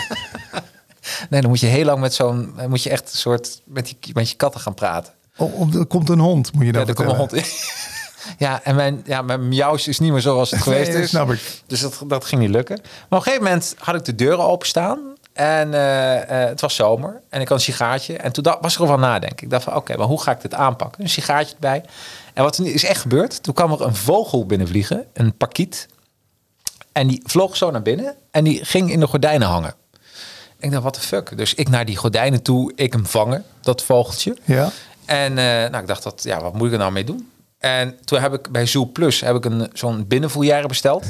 Nee, 1.31 1.41
dan 1.41 1.51
moet 1.51 1.61
je 1.61 1.67
heel 1.67 1.85
lang 1.85 2.01
met 2.01 2.15
zo'n, 2.15 2.55
moet 2.69 2.83
je 2.83 2.91
echt 2.91 3.13
een 3.13 3.19
soort 3.19 3.61
met, 3.65 3.85
die, 3.87 3.99
met 4.15 4.31
je 4.31 4.37
katten 4.37 4.61
gaan 4.61 4.75
praten. 4.75 5.13
Of, 5.37 5.53
of 5.53 5.75
er 5.75 5.87
komt 5.87 6.09
een 6.09 6.19
hond, 6.19 6.53
moet 6.53 6.67
je 6.67 6.73
dan 6.73 6.83
Ja, 6.83 6.89
er 6.89 6.95
komt 6.95 7.09
een 7.11 7.17
hond. 7.17 7.33
Ja, 8.39 8.61
en 8.65 8.75
mijn, 8.75 9.03
ja, 9.05 9.23
mijn 9.23 9.49
miauws 9.49 9.89
is 9.89 9.99
niet 9.99 10.13
meer 10.13 10.21
zoals 10.21 10.51
het 10.51 10.63
geweest 10.63 10.93
Nee, 10.93 11.03
is. 11.03 11.09
snap 11.09 11.31
ik. 11.33 11.63
Dus 11.67 11.81
dat, 11.81 12.03
dat 12.07 12.25
ging 12.25 12.41
niet 12.41 12.51
lukken. 12.51 12.77
Maar 12.83 12.87
op 13.09 13.13
een 13.13 13.23
gegeven 13.23 13.45
moment 13.45 13.75
had 13.79 13.95
ik 13.95 14.05
de 14.05 14.15
deuren 14.15 14.45
openstaan. 14.45 14.99
En 15.37 15.75
eh, 15.75 16.43
eh, 16.43 16.49
het 16.49 16.61
was 16.61 16.75
zomer. 16.75 17.21
En 17.29 17.41
ik 17.41 17.49
had 17.49 17.59
een 17.59 17.65
sigaartje. 17.65 18.17
En 18.17 18.33
toen 18.33 18.43
dacht, 18.43 18.59
was 18.61 18.73
ik 18.73 18.79
erover 18.79 18.95
aan 18.95 19.11
nadenken. 19.11 19.45
Ik 19.45 19.51
dacht 19.51 19.65
van, 19.65 19.77
oké, 19.77 19.97
maar 19.97 20.07
hoe 20.07 20.23
ga 20.23 20.31
ik 20.31 20.41
dit 20.41 20.55
aanpakken? 20.55 21.03
Een 21.03 21.09
sigaartje 21.09 21.55
erbij. 21.55 21.85
En 22.35 22.43
wat 22.43 22.57
er 22.57 22.67
is 22.67 22.85
echt 22.85 23.01
gebeurd. 23.01 23.43
Toen 23.43 23.55
kwam 23.55 23.73
er 23.73 23.81
een 23.81 23.95
vogel 23.95 24.47
binnenvliegen. 24.47 25.07
Een 25.13 25.37
pakiet. 25.37 25.89
En 26.93 27.07
die 27.07 27.23
vloog 27.25 27.57
zo 27.57 27.71
naar 27.71 27.83
binnen. 27.83 28.15
En 28.31 28.45
die 28.45 28.65
ging 28.65 28.91
in 28.91 29.01
de 29.01 29.07
gordijnen 29.07 29.49
hangen. 29.49 29.75
Ik 30.59 30.71
dacht, 30.71 30.83
wat 30.83 30.95
de 30.95 31.01
fuck? 31.01 31.37
Dus 31.37 31.55
ik 31.55 31.69
naar 31.69 31.85
die 31.85 31.97
gordijnen 31.97 32.43
toe. 32.43 32.73
Ik 32.75 32.93
hem 32.93 33.07
vangen, 33.07 33.45
dat 33.61 33.83
vogeltje. 33.83 34.37
Ja. 34.45 34.71
En 35.05 35.39
eh, 35.39 35.45
nou, 35.45 35.77
ik 35.77 35.87
dacht, 35.87 36.03
dat, 36.03 36.23
ja, 36.23 36.41
wat 36.41 36.55
moet 36.55 36.67
ik 36.67 36.73
er 36.73 36.79
nou 36.79 36.93
mee 36.93 37.05
doen? 37.05 37.31
En 37.59 37.99
toen 38.05 38.21
heb 38.21 38.33
ik 38.33 38.51
bij 38.51 38.67
Zoo 38.67 38.85
Plus 38.85 39.21
heb 39.21 39.37
ik 39.37 39.45
een 39.45 39.71
zo'n 39.73 40.07
binnenvoeljaren 40.07 40.69
besteld. 40.69 41.07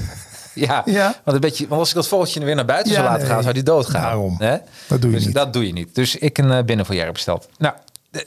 ja, 0.66 0.82
Ja. 0.84 1.04
Want, 1.24 1.36
een 1.36 1.40
beetje, 1.40 1.68
want 1.68 1.80
als 1.80 1.88
ik 1.88 1.94
dat 1.94 2.08
vogeltje 2.08 2.44
weer 2.44 2.54
naar 2.54 2.64
buiten 2.64 2.92
Ja, 2.92 2.98
zou 2.98 3.08
laten 3.08 3.22
nee. 3.24 3.32
gaan, 3.32 3.42
zou 3.42 3.54
die 3.54 3.62
doodgaan. 3.62 4.02
Daarom. 4.02 4.36
Hè? 4.38 4.56
Dat 4.88 5.00
doe 5.00 5.10
je 5.10 5.16
dus 5.16 5.26
niet. 5.26 5.34
Dat 5.34 5.52
doe 5.52 5.66
je 5.66 5.72
niet. 5.72 5.94
Dus 5.94 6.16
ik 6.16 6.38
een 6.38 6.50
uh, 6.50 6.62
binnenvoljaren 6.62 7.12
besteld. 7.12 7.48
Nou, 7.58 7.74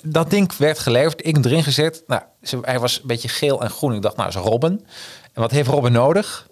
dat 0.01 0.29
ding 0.29 0.55
werd 0.57 0.79
geleverd. 0.79 1.25
Ik 1.25 1.35
hem 1.35 1.43
erin 1.45 1.63
gezet. 1.63 2.03
Nou, 2.07 2.21
hij 2.61 2.79
was 2.79 2.95
een 3.01 3.07
beetje 3.07 3.27
geel 3.27 3.61
en 3.61 3.69
groen. 3.69 3.93
Ik 3.93 4.01
dacht, 4.01 4.15
nou, 4.15 4.29
is 4.29 4.35
Robin. 4.35 4.85
En 5.33 5.41
wat 5.41 5.51
heeft 5.51 5.69
Robin 5.69 5.91
nodig? 5.91 6.47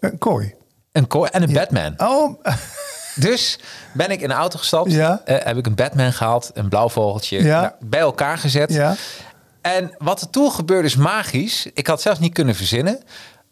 Een 0.00 0.18
kooi. 0.18 0.54
Een 0.92 1.06
kooi 1.06 1.30
en 1.32 1.42
een 1.42 1.52
Batman. 1.52 1.94
Oh, 1.96 2.40
Dus 3.14 3.58
ben 3.92 4.10
ik 4.10 4.20
in 4.20 4.28
de 4.28 4.34
auto 4.34 4.58
gestapt. 4.58 4.92
Ja. 4.92 5.20
eh, 5.24 5.44
heb 5.44 5.56
ik 5.56 5.66
een 5.66 5.74
Batman 5.74 6.12
gehaald, 6.12 6.50
een 6.54 6.68
blauw 6.68 6.88
vogeltje, 6.88 7.42
Ja. 7.42 7.60
nou, 7.60 7.72
bij 7.80 8.00
elkaar 8.00 8.38
gezet. 8.38 8.72
ja. 8.72 8.94
En 9.60 9.94
wat 9.98 10.20
er 10.20 10.30
toen 10.30 10.52
gebeurde 10.52 10.88
is 10.88 10.96
magisch. 10.96 11.66
Ik 11.74 11.86
had 11.86 11.94
het 11.94 12.04
zelfs 12.04 12.18
niet 12.18 12.32
kunnen 12.32 12.54
verzinnen. 12.54 13.02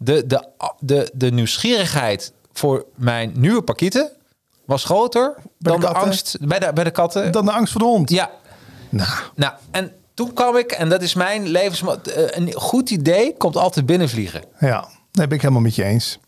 De, 0.01 0.27
de, 0.27 0.49
de, 0.79 1.11
de 1.15 1.31
nieuwsgierigheid 1.31 2.33
voor 2.53 2.85
mijn 2.95 3.33
nieuwe 3.37 3.63
pakieten 3.63 4.11
was 4.65 4.85
groter 4.85 5.35
Bij 5.59 5.73
dan 5.73 5.81
de 5.81 5.89
angst 5.89 6.37
bij 6.41 6.59
de, 6.59 6.71
bij 6.73 6.85
de 6.85 6.91
katten. 6.91 7.33
Dan 7.33 7.45
de 7.45 7.53
angst 7.53 7.73
voor 7.73 7.81
de 7.81 7.87
hond. 7.87 8.11
Ja, 8.11 8.31
Nou, 8.89 9.09
nou, 9.35 9.53
en 9.71 9.93
toen 10.15 10.33
kwam 10.33 10.57
ik, 10.57 10.73
en 10.73 10.89
dat 10.89 11.03
is 11.03 11.15
mijn 11.15 11.47
levens... 11.47 11.83
eh, 11.83 12.25
Een 12.31 12.53
goed 12.53 12.91
idee 12.91 13.37
komt 13.37 13.57
altijd 13.57 13.87
binnenvliegen. 13.87 14.43
Ja, 14.59 14.89
daar 15.13 15.27
ben 15.27 15.37
ik 15.37 15.43
helemaal 15.43 15.63
met 15.63 15.75
je 15.75 15.85
eens. 15.85 16.19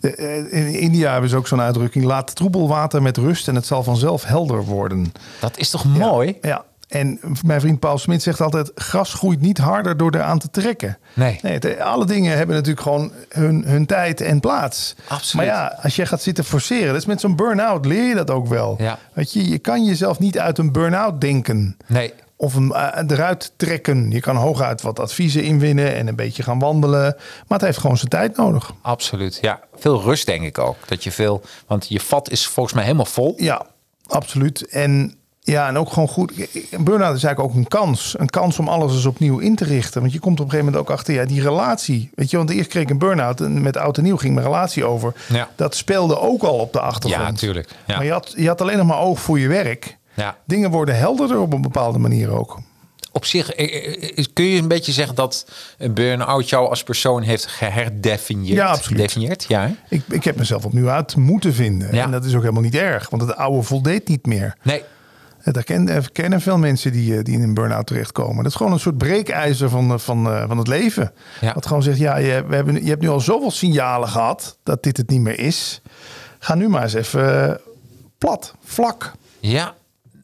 Eh, 0.00 0.52
in 0.52 0.74
India 0.74 1.12
hebben 1.12 1.30
ze 1.30 1.36
ook 1.36 1.46
zo'n 1.46 1.60
uitdrukking: 1.60 2.04
laat 2.04 2.34
troebel 2.34 2.68
water 2.68 3.02
met 3.02 3.16
rust 3.16 3.48
en 3.48 3.54
het 3.54 3.66
zal 3.66 3.82
vanzelf 3.82 4.24
helder 4.24 4.64
worden. 4.64 5.12
Dat 5.40 5.56
is 5.58 5.70
toch 5.70 5.84
mooi? 5.84 6.38
Ja. 6.40 6.64
En 6.92 7.20
mijn 7.46 7.60
vriend 7.60 7.78
Paul 7.80 7.98
Smit 7.98 8.22
zegt 8.22 8.40
altijd: 8.40 8.70
gras 8.74 9.14
groeit 9.14 9.40
niet 9.40 9.58
harder 9.58 9.96
door 9.96 10.14
eraan 10.14 10.38
te 10.38 10.50
trekken. 10.50 10.98
Nee. 11.14 11.38
het- 11.42 11.78
alle 11.80 12.06
dingen 12.06 12.36
hebben 12.36 12.54
natuurlijk 12.56 12.82
gewoon 12.82 13.12
hun, 13.28 13.64
hun 13.66 13.86
tijd 13.86 14.20
en 14.20 14.40
plaats. 14.40 14.94
Absoluut. 15.08 15.46
Maar 15.46 15.56
ja, 15.56 15.78
als 15.82 15.96
jij 15.96 16.06
gaat 16.06 16.22
zitten 16.22 16.44
forceren, 16.44 16.86
dat 16.86 16.96
is 16.96 17.06
met 17.06 17.20
zo'n 17.20 17.36
burn-out 17.36 17.84
leer 17.86 18.08
je 18.08 18.14
dat 18.14 18.30
ook 18.30 18.46
wel. 18.46 18.74
Ja. 18.78 18.98
Weet 19.12 19.32
je, 19.32 19.48
je 19.48 19.58
kan 19.58 19.84
jezelf 19.84 20.18
niet 20.18 20.38
uit 20.38 20.58
een 20.58 20.72
burn-out 20.72 21.20
denken. 21.20 21.76
Nee. 21.86 22.12
Of 22.36 22.54
hem 22.54 22.72
eh, 22.72 23.02
eruit 23.06 23.52
trekken. 23.56 24.10
Je 24.10 24.20
kan 24.20 24.36
hooguit 24.36 24.82
wat 24.82 25.00
adviezen 25.00 25.42
inwinnen 25.42 25.94
en 25.94 26.06
een 26.06 26.16
beetje 26.16 26.42
gaan 26.42 26.58
wandelen. 26.58 27.14
Maar 27.48 27.58
het 27.58 27.66
heeft 27.66 27.78
gewoon 27.78 27.96
zijn 27.96 28.08
tijd 28.08 28.36
nodig. 28.36 28.72
Absoluut, 28.82 29.38
ja. 29.40 29.60
Veel 29.76 30.02
rust 30.02 30.26
denk 30.26 30.42
ik 30.44 30.58
ook. 30.58 30.76
Dat 30.86 31.04
je 31.04 31.12
veel, 31.12 31.42
want 31.66 31.88
je 31.88 32.00
vat 32.00 32.30
is 32.30 32.46
volgens 32.46 32.74
mij 32.74 32.84
helemaal 32.84 33.04
vol. 33.06 33.34
Ja, 33.36 33.66
absoluut. 34.06 34.68
En 34.68 35.14
ja, 35.44 35.68
en 35.68 35.76
ook 35.76 35.92
gewoon 35.92 36.08
goed. 36.08 36.32
Een 36.70 36.84
burn-out 36.84 37.16
is 37.16 37.24
eigenlijk 37.24 37.40
ook 37.40 37.54
een 37.54 37.68
kans. 37.68 38.14
Een 38.18 38.30
kans 38.30 38.58
om 38.58 38.68
alles 38.68 38.92
eens 38.92 39.04
opnieuw 39.04 39.38
in 39.38 39.54
te 39.54 39.64
richten. 39.64 40.00
Want 40.00 40.12
je 40.12 40.18
komt 40.18 40.40
op 40.40 40.44
een 40.44 40.50
gegeven 40.50 40.72
moment 40.72 40.90
ook 40.90 40.96
achter, 40.96 41.14
ja, 41.14 41.24
die 41.24 41.42
relatie. 41.42 42.10
Weet 42.14 42.30
je, 42.30 42.36
want 42.36 42.50
eerst 42.50 42.68
kreeg 42.68 42.82
ik 42.82 42.90
een 42.90 42.98
burn-out 42.98 43.40
en 43.40 43.62
met 43.62 43.76
oud 43.76 43.96
en 43.96 44.02
nieuw 44.02 44.16
ging 44.16 44.34
mijn 44.34 44.46
relatie 44.46 44.84
over. 44.84 45.14
Ja. 45.28 45.48
Dat 45.56 45.74
speelde 45.74 46.18
ook 46.18 46.42
al 46.42 46.58
op 46.58 46.72
de 46.72 46.80
achtergrond. 46.80 47.24
Ja, 47.24 47.30
natuurlijk. 47.30 47.68
Ja. 47.86 47.96
Maar 47.96 48.04
je 48.04 48.12
had, 48.12 48.32
je 48.36 48.46
had 48.46 48.60
alleen 48.60 48.76
nog 48.76 48.86
maar 48.86 48.98
oog 49.00 49.20
voor 49.20 49.38
je 49.38 49.48
werk. 49.48 49.98
Ja. 50.14 50.36
Dingen 50.46 50.70
worden 50.70 50.96
helderder 50.96 51.38
op 51.38 51.52
een 51.52 51.62
bepaalde 51.62 51.98
manier 51.98 52.30
ook. 52.30 52.58
Op 53.12 53.24
zich 53.24 53.52
eh, 53.52 54.18
eh, 54.18 54.24
kun 54.32 54.44
je 54.44 54.58
een 54.58 54.68
beetje 54.68 54.92
zeggen 54.92 55.14
dat 55.14 55.46
een 55.78 55.94
burn-out 55.94 56.48
jou 56.48 56.68
als 56.68 56.82
persoon 56.82 57.22
heeft 57.22 57.46
geherdefinieerd. 57.46 58.56
Ja, 58.56 58.66
absoluut. 58.66 59.00
Gedefinieerd, 59.00 59.44
ja. 59.48 59.60
hè? 59.60 59.96
Ik, 59.96 60.02
ik 60.08 60.24
heb 60.24 60.36
mezelf 60.36 60.64
opnieuw 60.64 60.88
uit 60.88 61.16
moeten 61.16 61.54
vinden. 61.54 61.94
Ja. 61.94 62.04
En 62.04 62.10
dat 62.10 62.24
is 62.24 62.34
ook 62.34 62.40
helemaal 62.40 62.62
niet 62.62 62.74
erg. 62.74 63.10
Want 63.10 63.22
het 63.22 63.36
oude 63.36 63.62
voldeed 63.62 64.08
niet 64.08 64.26
meer. 64.26 64.56
Nee, 64.62 64.82
Dat 65.44 65.64
kennen, 65.64 66.12
kennen 66.12 66.40
veel 66.40 66.58
mensen 66.58 66.92
die, 66.92 67.16
eh, 67.16 67.24
die 67.24 67.34
in 67.34 67.42
een 67.42 67.54
burn-out 67.54 67.86
terechtkomen. 67.86 68.36
Dat 68.36 68.46
is 68.46 68.54
gewoon 68.54 68.72
een 68.72 68.80
soort 68.80 68.98
breekijzer 68.98 69.68
van, 69.68 69.92
eh, 69.92 69.98
van, 69.98 70.26
eh, 70.30 70.46
van 70.48 70.58
het 70.58 70.66
leven. 70.68 71.12
Ja. 71.40 71.54
Wat 71.54 71.66
gewoon 71.66 71.82
zegt, 71.82 71.98
ja, 71.98 72.16
je, 72.16 72.44
we 72.48 72.54
hebben, 72.54 72.82
je 72.84 72.88
hebt 72.88 73.02
nu 73.02 73.08
al 73.08 73.20
zoveel 73.20 73.50
signalen 73.50 74.08
gehad 74.08 74.58
dat 74.62 74.82
dit 74.82 74.96
het 74.96 75.08
niet 75.10 75.20
meer 75.20 75.38
is. 75.38 75.80
Ga 76.38 76.54
nu 76.54 76.68
maar 76.68 76.82
eens 76.82 76.94
even 76.94 77.48
eh, 77.50 77.54
plat, 78.18 78.54
vlak. 78.64 79.12
ja. 79.40 79.74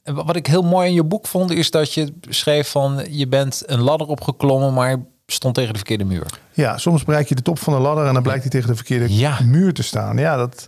Wat 0.04 0.36
ik 0.36 0.46
heel 0.46 0.62
mooi 0.62 0.88
in 0.88 0.94
je 0.94 1.04
boek 1.04 1.26
vond, 1.26 1.50
is 1.50 1.70
dat 1.70 1.94
je 1.94 2.12
schreef 2.28 2.70
van 2.70 3.04
je 3.10 3.26
bent 3.28 3.62
een 3.66 3.80
ladder 3.80 4.06
opgeklommen, 4.06 4.74
maar 4.74 4.96
stond 5.26 5.54
tegen 5.54 5.70
de 5.72 5.78
verkeerde 5.78 6.04
muur. 6.04 6.26
Ja, 6.52 6.78
soms 6.78 7.04
bereik 7.04 7.28
je 7.28 7.34
de 7.34 7.42
top 7.42 7.58
van 7.58 7.72
de 7.72 7.78
ladder 7.80 8.06
en 8.06 8.14
dan 8.14 8.22
blijkt 8.22 8.42
hij 8.42 8.50
tegen 8.50 8.68
de 8.68 8.74
verkeerde 8.74 9.14
Ja. 9.16 9.38
muur 9.44 9.72
te 9.74 9.82
staan. 9.82 10.16
Ja, 10.16 10.36
dat, 10.36 10.66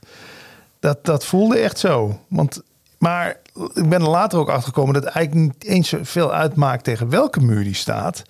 dat, 0.80 1.04
dat 1.04 1.24
voelde 1.24 1.58
echt 1.58 1.78
zo. 1.78 2.20
Want, 2.28 2.62
maar 3.00 3.36
ik 3.74 3.88
ben 3.88 4.00
er 4.02 4.08
later 4.08 4.38
ook 4.38 4.48
achter 4.48 4.64
gekomen 4.64 4.94
dat 4.94 5.04
het 5.04 5.12
eigenlijk 5.12 5.46
niet 5.46 5.64
eens 5.64 5.88
zoveel 5.88 6.32
uitmaakt 6.32 6.84
tegen 6.84 7.08
welke 7.08 7.40
muur 7.40 7.64
die 7.64 7.74
staat. 7.74 8.22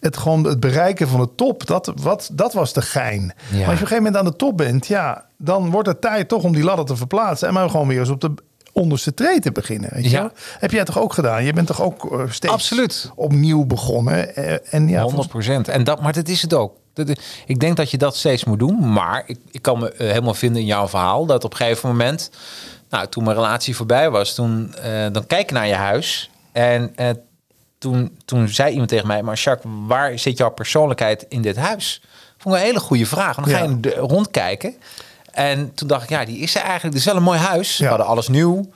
Het 0.00 0.16
gewoon 0.16 0.44
het 0.44 0.60
bereiken 0.60 1.08
van 1.08 1.20
de 1.20 1.28
top, 1.36 1.66
dat, 1.66 1.92
wat, 1.96 2.30
dat 2.32 2.52
was 2.52 2.72
de 2.72 2.82
gein. 2.82 3.26
Maar 3.26 3.34
als 3.36 3.50
je 3.50 3.60
op 3.62 3.68
een 3.70 3.76
gegeven 3.76 3.96
moment 3.96 4.16
aan 4.16 4.24
de 4.24 4.36
top 4.36 4.56
bent, 4.56 4.86
ja, 4.86 5.24
dan 5.38 5.70
wordt 5.70 5.88
het 5.88 6.00
tijd 6.00 6.28
toch 6.28 6.42
om 6.42 6.52
die 6.52 6.64
ladder 6.64 6.84
te 6.86 6.96
verplaatsen. 6.96 7.48
En 7.48 7.54
maar 7.54 7.70
gewoon 7.70 7.88
weer 7.88 7.98
eens 8.00 8.08
op 8.08 8.20
de 8.20 8.34
onderste 8.72 9.14
tree 9.14 9.40
te 9.40 9.52
beginnen. 9.52 9.90
Weet 9.92 10.04
je 10.04 10.10
Ja. 10.10 10.20
wel? 10.20 10.30
Heb 10.58 10.70
jij 10.70 10.84
toch 10.84 10.98
ook 10.98 11.12
gedaan? 11.12 11.44
Je 11.44 11.52
bent 11.52 11.66
toch 11.66 11.82
ook 11.82 12.12
eh, 12.12 12.30
steeds 12.30 12.52
Absoluut. 12.52 13.10
opnieuw 13.14 13.64
begonnen. 13.64 14.36
Eh, 14.36 14.74
En 14.74 14.88
ja, 14.88 15.02
100 15.02 15.28
procent. 15.28 15.68
En 15.68 15.84
dat, 15.84 16.00
maar 16.02 16.12
dat 16.12 16.28
is 16.28 16.42
het 16.42 16.54
ook. 16.54 16.76
Dat, 16.94 17.08
ik 17.46 17.60
denk 17.60 17.76
dat 17.76 17.90
je 17.90 17.98
dat 17.98 18.16
steeds 18.16 18.44
moet 18.44 18.58
doen. 18.58 18.92
Maar 18.92 19.22
ik, 19.26 19.38
ik 19.50 19.62
kan 19.62 19.78
me 19.78 19.92
eh, 19.92 20.06
helemaal 20.08 20.34
vinden 20.34 20.60
in 20.60 20.66
jouw 20.66 20.88
verhaal 20.88 21.26
dat 21.26 21.44
op 21.44 21.50
een 21.50 21.56
gegeven 21.56 21.88
moment, 21.88 22.30
nou, 22.92 23.06
toen 23.08 23.24
mijn 23.24 23.36
relatie 23.36 23.76
voorbij 23.76 24.10
was, 24.10 24.34
toen 24.34 24.74
eh, 24.74 25.06
dan 25.12 25.26
kijk 25.26 25.48
je 25.48 25.54
naar 25.54 25.66
je 25.66 25.74
huis 25.74 26.30
en 26.52 26.92
eh, 26.96 27.08
toen, 27.78 28.18
toen 28.24 28.48
zei 28.48 28.70
iemand 28.70 28.88
tegen 28.88 29.06
mij, 29.06 29.22
maar 29.22 29.36
Jacques, 29.36 29.72
waar 29.86 30.18
zit 30.18 30.38
jouw 30.38 30.50
persoonlijkheid 30.50 31.26
in 31.28 31.42
dit 31.42 31.56
huis? 31.56 32.02
Vond 32.38 32.54
ik 32.54 32.60
een 32.60 32.66
hele 32.66 32.80
goede 32.80 33.06
vraag. 33.06 33.36
Dan 33.36 33.46
ga 33.46 33.62
je 33.62 33.78
Ja. 33.80 33.90
rondkijken. 34.00 34.74
En 35.30 35.74
toen 35.74 35.88
dacht 35.88 36.02
ik, 36.02 36.08
ja, 36.08 36.24
die 36.24 36.38
is 36.38 36.54
er 36.54 36.60
eigenlijk. 36.62 36.94
Het 36.94 36.94
is 36.94 37.04
wel 37.04 37.16
een 37.16 37.22
mooi 37.22 37.38
huis. 37.38 37.78
We 37.78 37.86
hadden 37.86 38.06
alles 38.06 38.28
nieuw. 38.28 38.70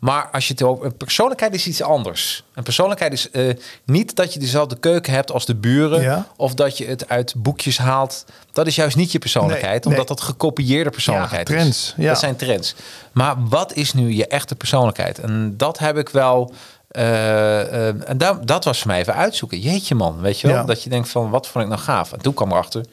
Maar 0.00 0.28
als 0.32 0.46
je 0.46 0.52
het 0.52 0.62
over 0.62 0.84
een 0.86 0.96
persoonlijkheid 0.96 1.54
is 1.54 1.66
iets 1.66 1.82
anders. 1.82 2.44
Een 2.54 2.62
persoonlijkheid 2.62 3.12
is 3.12 3.30
eh, 3.30 3.54
niet 3.84 4.16
dat 4.16 4.32
je 4.34 4.40
dezelfde 4.40 4.78
keuken 4.78 5.12
hebt 5.12 5.32
als 5.32 5.46
de 5.46 5.54
buren. 5.54 6.02
Ja. 6.02 6.26
Of 6.36 6.54
dat 6.54 6.78
je 6.78 6.86
het 6.86 7.08
uit 7.08 7.34
boekjes 7.36 7.78
haalt. 7.78 8.24
Dat 8.52 8.66
is 8.66 8.74
juist 8.76 8.96
niet 8.96 9.12
je 9.12 9.18
persoonlijkheid. 9.18 9.84
Nee, 9.84 9.94
omdat 9.94 10.08
nee. 10.08 10.16
dat 10.16 10.20
gekopieerde 10.20 10.90
persoonlijkheid 10.90 11.48
Ja, 11.48 11.54
trends, 11.54 11.78
is. 11.78 11.94
ja. 11.96 12.08
Dat 12.08 12.18
zijn 12.18 12.36
trends. 12.36 12.74
Maar 13.12 13.34
wat 13.48 13.72
is 13.74 13.92
nu 13.92 14.12
je 14.14 14.26
echte 14.26 14.54
persoonlijkheid? 14.54 15.18
En 15.18 15.54
dat 15.56 15.78
heb 15.78 15.96
ik 15.96 16.08
wel. 16.08 16.52
eh, 16.88 17.60
eh, 17.88 18.08
en 18.08 18.18
dat, 18.18 18.46
dat 18.46 18.64
was 18.64 18.78
voor 18.78 18.86
mij 18.90 19.00
even 19.00 19.14
uitzoeken. 19.14 19.58
Jeetje 19.58 19.94
man, 19.94 20.20
weet 20.20 20.40
je 20.40 20.46
wel? 20.48 20.66
Dat 20.66 20.82
je 20.82 20.90
denkt 20.90 21.08
van, 21.08 21.30
wat 21.30 21.48
vond 21.48 21.64
ik 21.64 21.70
nou 21.70 21.82
gaaf? 21.82 22.12
En 22.12 22.20
toen 22.20 22.34
kwam 22.34 22.50
erachter, 22.50 22.84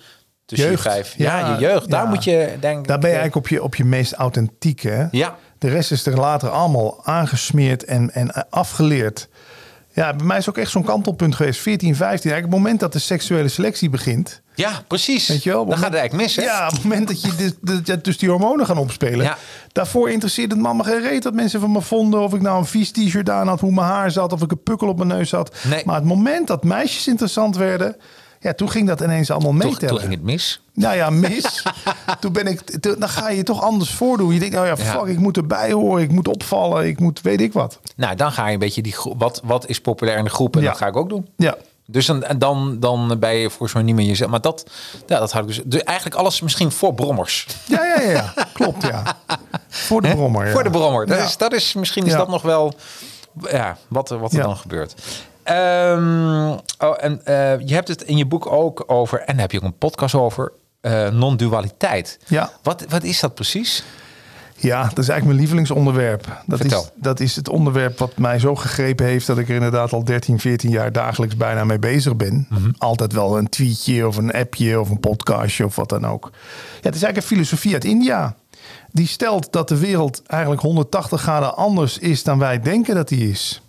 tussen 0.46 0.70
Jeugd. 0.70 0.84
je 0.84 0.90
vijf... 0.90 1.14
Ja, 1.18 1.40
Ja, 1.40 1.54
je 1.54 1.60
jeugd. 1.62 1.90
Daar 1.90 2.04
ja. 2.04 2.10
moet 2.10 2.24
je, 2.24 2.58
denk. 2.60 2.88
Daar 2.88 3.00
ben 3.00 3.10
je 3.10 3.16
eigenlijk 3.16 3.36
op 3.36 3.48
je, 3.48 3.64
op 3.64 3.76
je 3.76 3.86
meest 3.86 4.14
authentieke. 4.14 5.08
Ja. 5.12 5.36
De 5.60 5.70
rest 5.70 5.92
is 5.92 6.06
er 6.06 6.20
later 6.20 6.50
allemaal 6.50 7.06
aangesmeerd 7.06 7.84
en, 7.84 8.14
en 8.14 8.50
afgeleerd. 8.50 9.28
Ja, 9.98 10.14
bij 10.14 10.26
mij 10.26 10.38
is 10.38 10.50
ook 10.50 10.58
echt 10.58 10.72
zo'n 10.72 10.84
kantelpunt 10.84 11.36
geweest. 11.36 11.60
14, 11.60 11.96
15. 11.96 12.32
Eigenlijk 12.32 12.54
het 12.54 12.64
moment 12.64 12.80
dat 12.80 12.94
de 12.94 13.00
seksuele 13.00 13.48
selectie 13.48 13.90
begint. 13.90 14.42
Ja, 14.56 14.84
precies. 14.88 15.28
Weet 15.28 15.44
je 15.44 15.50
wel? 15.50 15.66
Dan 15.66 15.78
gaat 15.78 15.92
het 15.92 16.00
eigenlijk 16.00 16.24
mis, 16.24 16.36
hè? 16.36 16.42
Ja, 16.42 16.66
op 16.66 16.74
het 16.74 16.84
moment 16.84 17.08
dat 17.08 17.22
je 17.22 17.36
dus, 17.36 17.82
dat 17.84 18.04
dus 18.04 18.18
die 18.18 18.30
hormonen 18.30 18.66
gaan 18.66 18.78
opspelen. 18.78 19.26
Ja. 19.26 19.38
Daarvoor 19.72 20.10
interesseert 20.10 20.52
het 20.52 20.60
mama 20.60 20.84
geen 20.84 21.02
reet 21.02 21.24
wat 21.24 21.34
mensen 21.34 21.60
van 21.60 21.72
me 21.72 21.82
vonden. 21.82 22.20
Of 22.20 22.34
ik 22.34 22.42
nou 22.42 22.58
een 22.58 22.66
vies 22.66 22.92
t-shirt 22.92 23.30
aan 23.30 23.48
had, 23.48 23.60
hoe 23.60 23.72
mijn 23.72 23.88
haar 23.88 24.12
zat. 24.12 24.34
Of 24.34 24.42
ik 24.42 24.52
een 24.52 24.64
pukkel 24.64 24.88
op 24.88 24.98
mijn 24.98 25.10
neus 25.10 25.32
had. 25.32 25.56
Nee. 25.64 25.82
Maar 25.86 25.96
het 25.96 26.04
moment 26.04 26.48
dat 26.48 26.64
meisjes 26.64 27.08
interessant 27.08 27.56
werden... 27.56 27.96
Ja, 28.40 28.54
toen 28.54 28.70
ging 28.70 28.88
dat 28.88 29.02
ineens 29.02 29.32
allemaal 29.32 29.52
meetellen. 29.52 29.88
toen 29.88 30.00
ging 30.00 30.12
het 30.12 30.24
mis. 30.24 30.62
Nou 30.74 30.96
ja, 30.96 31.10
mis. 31.10 31.64
toen 32.20 32.32
ben 32.34 32.48
ik, 32.48 32.62
toen- 32.62 32.96
dan 33.00 33.10
ga 33.10 33.30
je 33.30 33.38
je 33.38 33.44
toch 33.44 33.62
anders 33.62 33.90
voordoen. 33.92 34.34
Je 34.34 34.40
denkt, 34.40 34.56
nou 34.56 34.68
ja, 34.68 34.76
Ja. 34.78 34.84
fuck, 35.00 35.06
ik 35.06 35.20
moet 35.20 35.38
erbij 35.38 35.72
horen. 35.72 36.04
Ik 36.04 36.12
moet 36.12 36.28
opvallen. 36.28 36.86
Ik 36.88 37.00
moet, 37.00 37.22
weet 37.22 37.42
ik 37.42 37.54
wat. 37.54 37.80
Nou, 37.96 38.16
dan 38.16 38.32
ga 38.32 38.48
je 38.48 38.54
een 38.54 38.60
beetje 38.60 38.82
die 38.82 38.94
groep... 38.94 39.20
Wat, 39.20 39.42
wat 39.44 39.68
is 39.68 39.82
populair 39.82 40.18
in 40.18 40.24
de 40.24 40.30
groep? 40.30 40.56
En 40.56 40.62
Ja. 40.62 40.68
dat 40.70 40.78
ga 40.78 40.88
ik 40.88 40.96
ook 40.96 41.10
doen. 41.10 41.28
Ja, 41.38 41.56
Dus 41.86 42.06
dan, 42.06 42.24
en 42.24 42.40
dan, 42.40 42.80
dan 42.80 43.20
ben 43.20 43.36
je 43.36 43.48
volgens 43.50 43.74
mij 43.74 43.84
niet 43.84 43.96
meer 43.96 44.06
jezelf. 44.08 44.32
Maar 44.32 44.42
dat, 44.42 44.66
ja, 45.08 45.20
dat 45.20 45.32
had 45.32 45.42
ik 45.42 45.48
dus... 45.48 45.62
dus 45.66 45.84
eigenlijk 45.84 46.18
alles 46.18 46.42
misschien 46.42 46.72
voor 46.72 46.94
brommers. 46.94 47.48
ja, 47.66 47.86
ja, 47.86 48.02
ja. 48.02 48.12
ja. 48.12 48.34
Klopt, 48.54 48.84
ja. 48.84 49.04
Voor 49.70 50.02
de 50.02 50.10
brommer. 50.10 50.50
Voor 50.52 50.64
de 50.64 50.70
brommer. 50.70 51.06
Dat 51.08 51.20
is, 51.20 51.38
dat 51.38 51.54
is, 51.54 51.74
misschien 51.74 52.06
is 52.06 52.14
dat 52.14 52.28
nog 52.28 52.42
wel 52.42 52.74
ja, 53.52 53.78
wat, 53.88 54.10
er- 54.10 54.20
wat 54.20 54.34
er 54.34 54.42
dan 54.42 54.58
gebeurt. 54.58 54.94
Ehm, 55.48 56.58
oh, 56.80 56.96
en 56.98 57.26
eh, 57.26 57.60
je 57.68 57.74
hebt 57.74 57.88
het 57.88 58.02
in 58.02 58.18
je 58.18 58.26
boek 58.26 58.52
ook 58.52 58.84
over... 58.88 59.20
En 59.20 59.34
daar 59.34 59.42
heb 59.42 59.52
je 59.52 59.58
ook 59.58 59.64
een 59.64 59.78
podcast 59.78 60.16
over... 60.16 60.52
eh, 60.82 61.10
non-dualiteit. 61.10 62.20
Ja. 62.28 62.52
Wat, 62.64 62.86
wat 62.90 63.04
is 63.04 63.20
dat 63.20 63.36
precies? 63.36 63.84
Ja, 64.60 64.82
dat 64.82 64.98
is 64.98 65.10
eigenlijk 65.10 65.26
mijn 65.26 65.38
lievelingsonderwerp. 65.40 66.42
Dat 66.46 66.60
Vertel. 66.60 66.82
is, 66.82 66.90
dat 66.96 67.20
is 67.20 67.36
het 67.36 67.50
onderwerp 67.50 68.00
wat 68.00 68.18
mij 68.18 68.40
zo 68.40 68.56
gegrepen 68.56 69.06
heeft... 69.06 69.28
dat 69.28 69.38
ik 69.38 69.50
er 69.50 69.56
inderdaad 69.56 69.94
al 69.94 70.04
13, 70.04 70.40
14 70.40 70.70
jaar 70.70 70.92
dagelijks 70.92 71.36
bijna 71.36 71.64
mee 71.64 71.80
bezig 71.80 72.16
ben. 72.16 72.48
Mhm. 72.50 72.72
Altijd 72.78 73.14
wel 73.14 73.38
een 73.38 73.50
tweetje 73.50 74.08
of 74.08 74.18
een 74.18 74.32
appje 74.32 74.80
of 74.80 74.90
een 74.90 75.00
podcastje 75.00 75.66
of 75.66 75.76
wat 75.76 75.90
dan 75.90 76.08
ook. 76.08 76.30
Ja, 76.32 76.38
het 76.82 76.96
is 76.96 77.04
eigenlijk 77.04 77.18
een 77.18 77.36
filosofie 77.36 77.74
uit 77.74 77.86
India. 77.86 78.36
Die 78.92 79.08
stelt 79.08 79.52
dat 79.52 79.68
de 79.68 79.78
wereld 79.78 80.22
eigenlijk 80.26 80.62
180 80.62 81.22
graden 81.22 81.56
anders 81.56 81.98
is 81.98 82.24
dan 82.24 82.40
wij 82.40 82.60
denken 82.60 82.96
dat 82.96 83.08
die 83.08 83.30
is. 83.30 83.62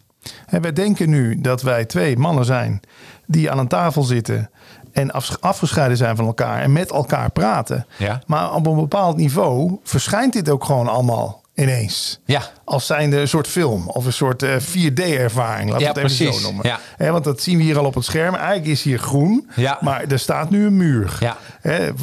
En 0.47 0.61
wij 0.63 0.73
denken 0.73 1.11
nu 1.11 1.41
dat 1.41 1.63
wij 1.63 1.85
twee 1.85 2.17
mannen 2.17 2.45
zijn 2.45 2.81
die 3.27 3.51
aan 3.51 3.59
een 3.59 3.69
tafel 3.69 4.03
zitten 4.03 4.51
en 4.93 5.11
af- 5.11 5.37
afgescheiden 5.41 5.97
zijn 5.97 6.17
van 6.17 6.27
elkaar 6.27 6.61
en 6.63 6.73
met 6.73 6.91
elkaar 6.91 7.31
praten. 7.31 7.87
Ja. 7.97 8.21
Maar 8.27 8.55
op 8.55 8.67
een 8.67 8.77
bepaald 8.77 9.17
niveau 9.17 9.79
verschijnt 9.85 10.33
dit 10.33 10.49
ook 10.49 10.65
gewoon 10.65 10.89
allemaal 10.89 11.43
ineens. 11.55 12.21
Ja. 12.25 12.43
Als 12.65 12.87
zijnde 12.87 13.21
een 13.21 13.29
soort 13.29 13.47
film 13.47 13.89
of 13.89 14.05
een 14.07 14.13
soort 14.13 14.43
eh, 14.43 14.51
4D-ervaring. 14.57 15.71
Laten 15.71 15.87
Ja, 15.87 15.93
we 15.93 16.01
het 16.01 16.11
even 16.11 16.17
precies. 16.17 16.41
zo 16.41 16.43
noemen. 16.47 16.79
Ja. 16.99 17.13
Want 17.13 17.25
dat 17.25 17.41
zien 17.41 17.57
we 17.57 17.63
hier 17.63 17.79
al 17.79 17.85
op 17.85 17.95
het 17.95 18.05
scherm. 18.05 18.35
Eigenlijk 18.35 18.67
is 18.67 18.83
hier 18.83 18.99
groen, 18.99 19.51
Ja. 19.57 19.79
maar 19.81 20.05
er 20.09 20.19
staat 20.19 20.51
nu 20.51 20.67
een 20.67 20.77
muur. 20.77 21.17
Ja. 21.21 21.37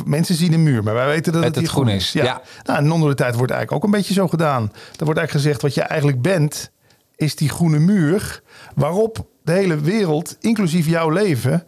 Mensen 0.05 0.36
zien 0.36 0.53
een 0.53 0.63
muur, 0.63 0.84
maar 0.84 0.93
wij 0.93 1.05
weten 1.05 1.34
dat 1.34 1.43
het, 1.43 1.53
hier 1.55 1.63
het 1.63 1.71
groen 1.71 1.84
groen 1.86 1.95
is, 1.97 2.05
is. 2.15 2.21
ja. 2.21 2.41
Nou, 2.63 2.80
en 2.80 2.91
onder 2.91 3.09
de 3.09 3.15
tijd 3.15 3.36
wordt 3.36 3.51
eigenlijk 3.51 3.84
ook 3.84 3.91
een 3.91 3.97
beetje 3.99 4.13
zo 4.13 4.28
gedaan. 4.28 4.61
Er 4.63 5.05
wordt 5.05 5.19
eigenlijk 5.19 5.32
gezegd 5.32 5.61
wat 5.61 5.73
je 5.73 5.82
eigenlijk 5.82 6.21
bent, 6.21 6.71
is 7.16 7.36
die 7.36 7.49
groene 7.49 7.80
muur 7.80 8.41
waarop 8.76 9.28
de 9.43 9.51
hele 9.51 9.80
wereld, 9.80 10.38
inclusief 10.39 10.88
jouw 10.88 11.09
leven, 11.09 11.63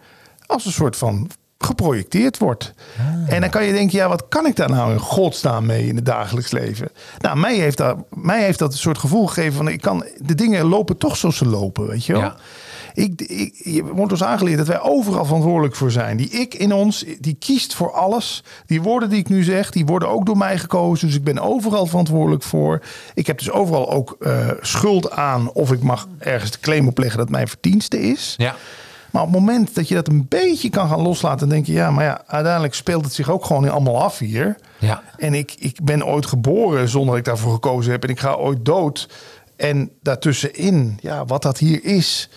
als 0.45 0.65
een 0.65 0.71
soort 0.71 0.95
van 0.95 1.29
geprojecteerd 1.57 2.37
wordt. 2.37 2.73
Ah. 2.97 3.33
En 3.33 3.41
dan 3.41 3.49
kan 3.49 3.65
je 3.65 3.73
denken, 3.73 3.97
ja, 3.97 4.07
wat 4.07 4.27
kan 4.27 4.45
ik 4.45 4.55
daar 4.55 4.69
nou 4.69 4.91
in 4.91 4.99
godsnaam 4.99 5.65
mee 5.65 5.87
in 5.87 5.95
het 5.95 6.05
dagelijks 6.05 6.51
leven? 6.51 6.89
Nou, 7.19 7.37
mij 7.37 7.55
heeft, 7.55 7.77
dat, 7.77 7.97
mij 8.09 8.43
heeft 8.43 8.59
dat 8.59 8.71
een 8.71 8.77
soort 8.77 8.97
gevoel 8.97 9.27
gegeven 9.27 9.53
van, 9.53 9.67
ik 9.67 9.81
kan, 9.81 10.05
de 10.17 10.35
dingen 10.35 10.65
lopen 10.65 10.97
toch 10.97 11.17
zoals 11.17 11.37
ze 11.37 11.45
lopen, 11.45 11.87
weet 11.87 12.05
je 12.05 12.13
wel? 12.13 12.21
Ja. 12.21 12.35
Ik, 12.97 13.21
ik, 13.21 13.61
je 13.63 13.83
wordt 13.83 14.11
ons 14.11 14.23
aangeleerd 14.23 14.57
dat 14.57 14.67
wij 14.67 14.81
overal 14.81 15.25
verantwoordelijk 15.25 15.75
voor 15.75 15.91
zijn. 15.91 16.17
Die 16.17 16.29
ik 16.29 16.53
in 16.53 16.73
ons, 16.73 17.05
die 17.19 17.35
kiest 17.39 17.73
voor 17.73 17.91
alles. 17.91 18.43
Die 18.65 18.81
woorden 18.81 19.09
die 19.09 19.19
ik 19.19 19.29
nu 19.29 19.43
zeg, 19.43 19.71
die 19.71 19.85
worden 19.85 20.09
ook 20.09 20.25
door 20.25 20.37
mij 20.37 20.57
gekozen. 20.57 21.07
Dus 21.07 21.15
ik 21.15 21.23
ben 21.23 21.39
overal 21.39 21.85
verantwoordelijk 21.85 22.43
voor. 22.43 22.81
Ik 23.13 23.27
heb 23.27 23.37
dus 23.37 23.51
overal 23.51 23.91
ook 23.91 24.15
eh, 24.19 24.47
schuld 24.61 25.11
aan 25.11 25.51
of 25.51 25.71
ik 25.71 25.81
mag 25.81 26.07
ergens 26.19 26.51
de 26.51 26.59
claim 26.59 26.87
opleggen 26.87 27.17
dat 27.17 27.29
mijn 27.29 27.47
verdienste 27.47 28.01
is. 28.01 28.33
Ja. 28.37 28.55
Maar 29.11 29.21
op 29.21 29.31
het 29.31 29.39
moment 29.39 29.75
dat 29.75 29.87
je 29.87 29.95
dat 29.95 30.07
een 30.07 30.25
beetje 30.29 30.69
kan 30.69 30.89
gaan 30.89 31.01
loslaten, 31.01 31.49
denk 31.49 31.65
je, 31.65 31.73
ja, 31.73 31.91
maar 31.91 32.03
ja, 32.03 32.21
uiteindelijk 32.27 32.73
speelt 32.73 33.05
het 33.05 33.13
zich 33.13 33.29
ook 33.29 33.45
gewoon 33.45 33.69
allemaal 33.69 34.03
af 34.03 34.17
hier. 34.17 34.55
Ja. 34.79 35.03
En 35.17 35.33
ik, 35.33 35.55
ik 35.59 35.83
ben 35.83 36.05
ooit 36.05 36.25
geboren 36.25 36.89
zonder 36.89 37.09
dat 37.09 37.17
ik 37.17 37.25
daarvoor 37.25 37.53
gekozen 37.53 37.91
heb. 37.91 38.03
En 38.03 38.09
ik 38.09 38.19
ga 38.19 38.33
ooit 38.33 38.65
dood. 38.65 39.09
En 39.55 39.91
daartussenin, 40.01 40.97
ja, 41.01 41.25
wat 41.25 41.41
dat 41.41 41.57
hier 41.57 41.83
is. 41.83 42.29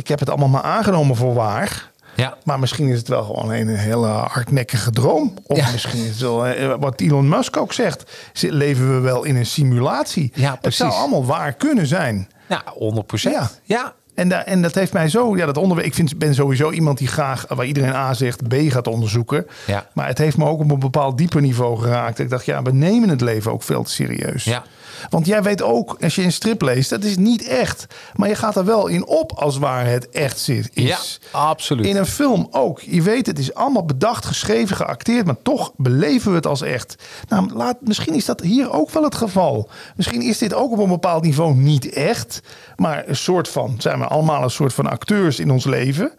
Ik 0.00 0.08
heb 0.08 0.18
het 0.18 0.28
allemaal 0.28 0.48
maar 0.48 0.62
aangenomen 0.62 1.16
voor 1.16 1.34
waar. 1.34 1.90
Ja. 2.16 2.36
Maar 2.44 2.58
misschien 2.58 2.88
is 2.88 2.98
het 2.98 3.08
wel 3.08 3.22
gewoon 3.24 3.50
een 3.52 3.68
hele 3.68 4.06
hardnekkige 4.06 4.90
droom. 4.90 5.34
Of 5.46 5.56
Ja. 5.56 5.70
misschien 5.72 6.02
is 6.04 6.08
het 6.10 6.20
wel, 6.20 6.46
eh, 6.46 6.74
wat 6.80 7.00
Elon 7.00 7.28
Musk 7.28 7.56
ook 7.56 7.72
zegt. 7.72 8.10
Leven 8.40 8.94
we 8.94 9.00
wel 9.00 9.24
in 9.24 9.36
een 9.36 9.46
simulatie? 9.46 10.30
Ja, 10.34 10.58
het 10.60 10.74
zou 10.74 10.92
allemaal 10.92 11.24
waar 11.24 11.52
kunnen 11.52 11.86
zijn. 11.86 12.28
Nou, 12.48 12.62
100 12.66 13.06
procent. 13.06 13.34
Ja. 13.34 13.50
ja. 13.64 13.94
En, 14.14 14.28
da- 14.28 14.44
en 14.44 14.62
dat 14.62 14.74
heeft 14.74 14.92
mij 14.92 15.08
zo, 15.08 15.36
ja, 15.36 15.46
dat 15.46 15.56
onderwerp. 15.56 15.88
Ik 15.88 15.94
vind, 15.94 16.18
ben 16.18 16.34
sowieso 16.34 16.70
iemand 16.70 16.98
die 16.98 17.08
graag, 17.08 17.44
waar 17.48 17.66
iedereen 17.66 17.94
A 17.94 18.14
zegt, 18.14 18.48
B 18.48 18.54
gaat 18.68 18.86
onderzoeken. 18.86 19.46
Ja. 19.66 19.86
Maar 19.92 20.06
het 20.06 20.18
heeft 20.18 20.36
me 20.36 20.44
ook 20.44 20.60
op 20.60 20.70
een 20.70 20.78
bepaald 20.78 21.18
dieper 21.18 21.40
niveau 21.40 21.78
geraakt. 21.78 22.18
Ik 22.18 22.30
dacht, 22.30 22.44
ja, 22.44 22.62
we 22.62 22.72
nemen 22.72 23.08
het 23.08 23.20
leven 23.20 23.52
ook 23.52 23.62
veel 23.62 23.82
te 23.82 23.90
serieus. 23.90 24.44
Ja. 24.44 24.62
Want 25.08 25.26
jij 25.26 25.42
weet 25.42 25.62
ook, 25.62 25.96
als 26.00 26.14
je 26.14 26.22
een 26.22 26.32
strip 26.32 26.62
leest, 26.62 26.90
dat 26.90 27.04
is 27.04 27.16
niet 27.16 27.44
echt. 27.48 27.86
Maar 28.14 28.28
je 28.28 28.34
gaat 28.34 28.56
er 28.56 28.64
wel 28.64 28.86
in 28.86 29.06
op 29.06 29.32
als 29.32 29.58
waar 29.58 29.86
het 29.86 30.08
echt 30.08 30.38
zit, 30.38 30.70
is. 30.72 31.18
Ja, 31.32 31.38
absoluut. 31.38 31.86
In 31.86 31.96
een 31.96 32.06
film 32.06 32.48
ook. 32.50 32.80
Je 32.80 33.02
weet, 33.02 33.26
het 33.26 33.38
is 33.38 33.54
allemaal 33.54 33.84
bedacht, 33.84 34.24
geschreven, 34.24 34.76
geacteerd, 34.76 35.26
maar 35.26 35.42
toch 35.42 35.72
beleven 35.76 36.30
we 36.30 36.36
het 36.36 36.46
als 36.46 36.62
echt. 36.62 36.94
Nou, 37.28 37.54
laat, 37.54 37.76
misschien 37.80 38.14
is 38.14 38.24
dat 38.24 38.40
hier 38.40 38.72
ook 38.72 38.90
wel 38.90 39.04
het 39.04 39.14
geval. 39.14 39.68
Misschien 39.96 40.22
is 40.22 40.38
dit 40.38 40.54
ook 40.54 40.72
op 40.72 40.78
een 40.78 40.88
bepaald 40.88 41.22
niveau 41.22 41.54
niet 41.54 41.92
echt, 41.92 42.40
maar 42.76 43.08
een 43.08 43.16
soort 43.16 43.48
van, 43.48 43.74
zijn 43.78 43.98
we 43.98 44.06
allemaal 44.06 44.42
een 44.42 44.50
soort 44.50 44.74
van 44.74 44.90
acteurs 44.90 45.38
in 45.38 45.50
ons 45.50 45.64
leven. 45.64 46.12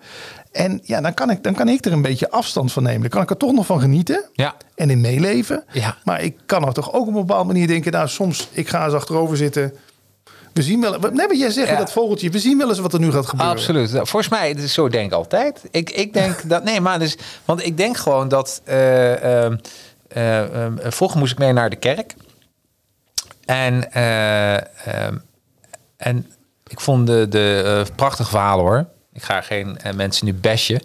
En 0.51 0.79
ja, 0.83 1.01
dan 1.01 1.13
kan, 1.13 1.29
ik, 1.29 1.43
dan 1.43 1.53
kan 1.53 1.67
ik 1.67 1.85
er 1.85 1.91
een 1.91 2.01
beetje 2.01 2.29
afstand 2.31 2.71
van 2.71 2.83
nemen. 2.83 3.01
Dan 3.01 3.09
kan 3.09 3.21
ik 3.21 3.29
er 3.29 3.37
toch 3.37 3.51
nog 3.51 3.65
van 3.65 3.79
genieten 3.79 4.25
Ja. 4.33 4.55
en 4.75 4.89
in 4.89 5.01
meeleven. 5.01 5.63
Ja. 5.71 5.97
Maar 6.03 6.21
ik 6.21 6.37
kan 6.45 6.65
er 6.67 6.73
toch 6.73 6.93
ook 6.93 7.01
op 7.01 7.07
een 7.07 7.13
bepaalde 7.13 7.45
manier 7.47 7.67
denken, 7.67 7.91
nou 7.91 8.07
soms, 8.07 8.47
ik 8.51 8.67
ga 8.69 8.85
eens 8.85 8.93
achterover 8.93 9.37
zitten. 9.37 9.73
We 10.53 10.61
zien 10.61 10.81
wel, 10.81 10.91
nee, 10.99 11.11
maar 11.27 11.35
jij 11.35 11.49
zegt 11.49 11.69
Ja. 11.69 11.77
dat 11.77 11.91
vogeltje, 11.91 12.29
we 12.29 12.39
zien 12.39 12.57
wel 12.57 12.69
eens 12.69 12.79
wat 12.79 12.93
er 12.93 12.99
nu 12.99 13.11
gaat 13.11 13.25
gebeuren. 13.27 13.55
Absoluut. 13.55 13.91
Nou, 13.91 14.07
Volgens 14.07 14.31
mij, 14.31 14.51
is 14.51 14.73
zo 14.73 14.89
denk 14.89 15.05
ik 15.05 15.13
altijd. 15.13 15.61
Ik, 15.71 15.89
ik 15.89 16.13
denk 16.13 16.41
dat, 16.49 16.63
nee, 16.63 16.81
maar 16.81 16.99
dus, 16.99 17.17
want 17.45 17.65
ik 17.65 17.77
denk 17.77 17.97
gewoon 17.97 18.27
dat, 18.27 18.61
eh, 18.63 19.43
ehm, 19.43 19.57
eh, 20.07 20.63
ehm, 20.63 20.73
vroeger 20.83 21.19
moest 21.19 21.31
ik 21.31 21.37
mee 21.37 21.53
naar 21.53 21.69
de 21.69 21.75
kerk. 21.75 22.15
En, 23.45 23.91
eh, 23.91 24.53
ehm, 24.55 25.17
en 25.97 26.31
ik 26.67 26.79
vond 26.79 27.07
de, 27.07 27.27
de 27.29 27.61
eh, 27.87 27.95
prachtige 27.95 28.29
verhalen 28.29 28.65
hoor. 28.65 28.85
Ik 29.13 29.23
ga 29.23 29.41
geen 29.41 29.77
eh, 29.77 29.93
mensen 29.93 30.25
nu 30.25 30.33
bashen. 30.33 30.81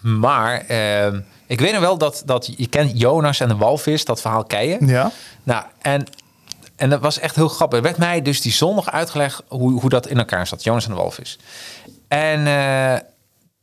Maar 0.00 0.64
ehm, 0.66 1.20
ik 1.46 1.60
weet 1.60 1.72
nog 1.72 1.80
wel 1.80 1.98
dat, 1.98 2.22
dat 2.24 2.52
je 2.56 2.66
kent 2.66 3.00
Jonas 3.00 3.40
en 3.40 3.48
de 3.48 3.56
walvis, 3.56 4.04
dat 4.04 4.20
verhaal 4.20 4.44
je. 4.48 4.76
Ja. 4.80 5.10
Nou, 5.42 5.64
en, 5.80 6.06
en 6.76 6.90
dat 6.90 7.00
was 7.00 7.18
echt 7.18 7.34
heel 7.34 7.48
grappig. 7.48 7.78
Er 7.78 7.84
werd 7.84 7.98
mij 7.98 8.22
dus 8.22 8.40
die 8.40 8.52
zondag 8.52 8.90
uitgelegd 8.90 9.42
hoe, 9.48 9.80
hoe 9.80 9.90
dat 9.90 10.06
in 10.06 10.18
elkaar 10.18 10.46
zat. 10.46 10.62
Jonas 10.62 10.84
en 10.84 10.90
de 10.90 10.96
walvis. 10.96 11.38
En 12.08 12.46
eh, 12.46 13.00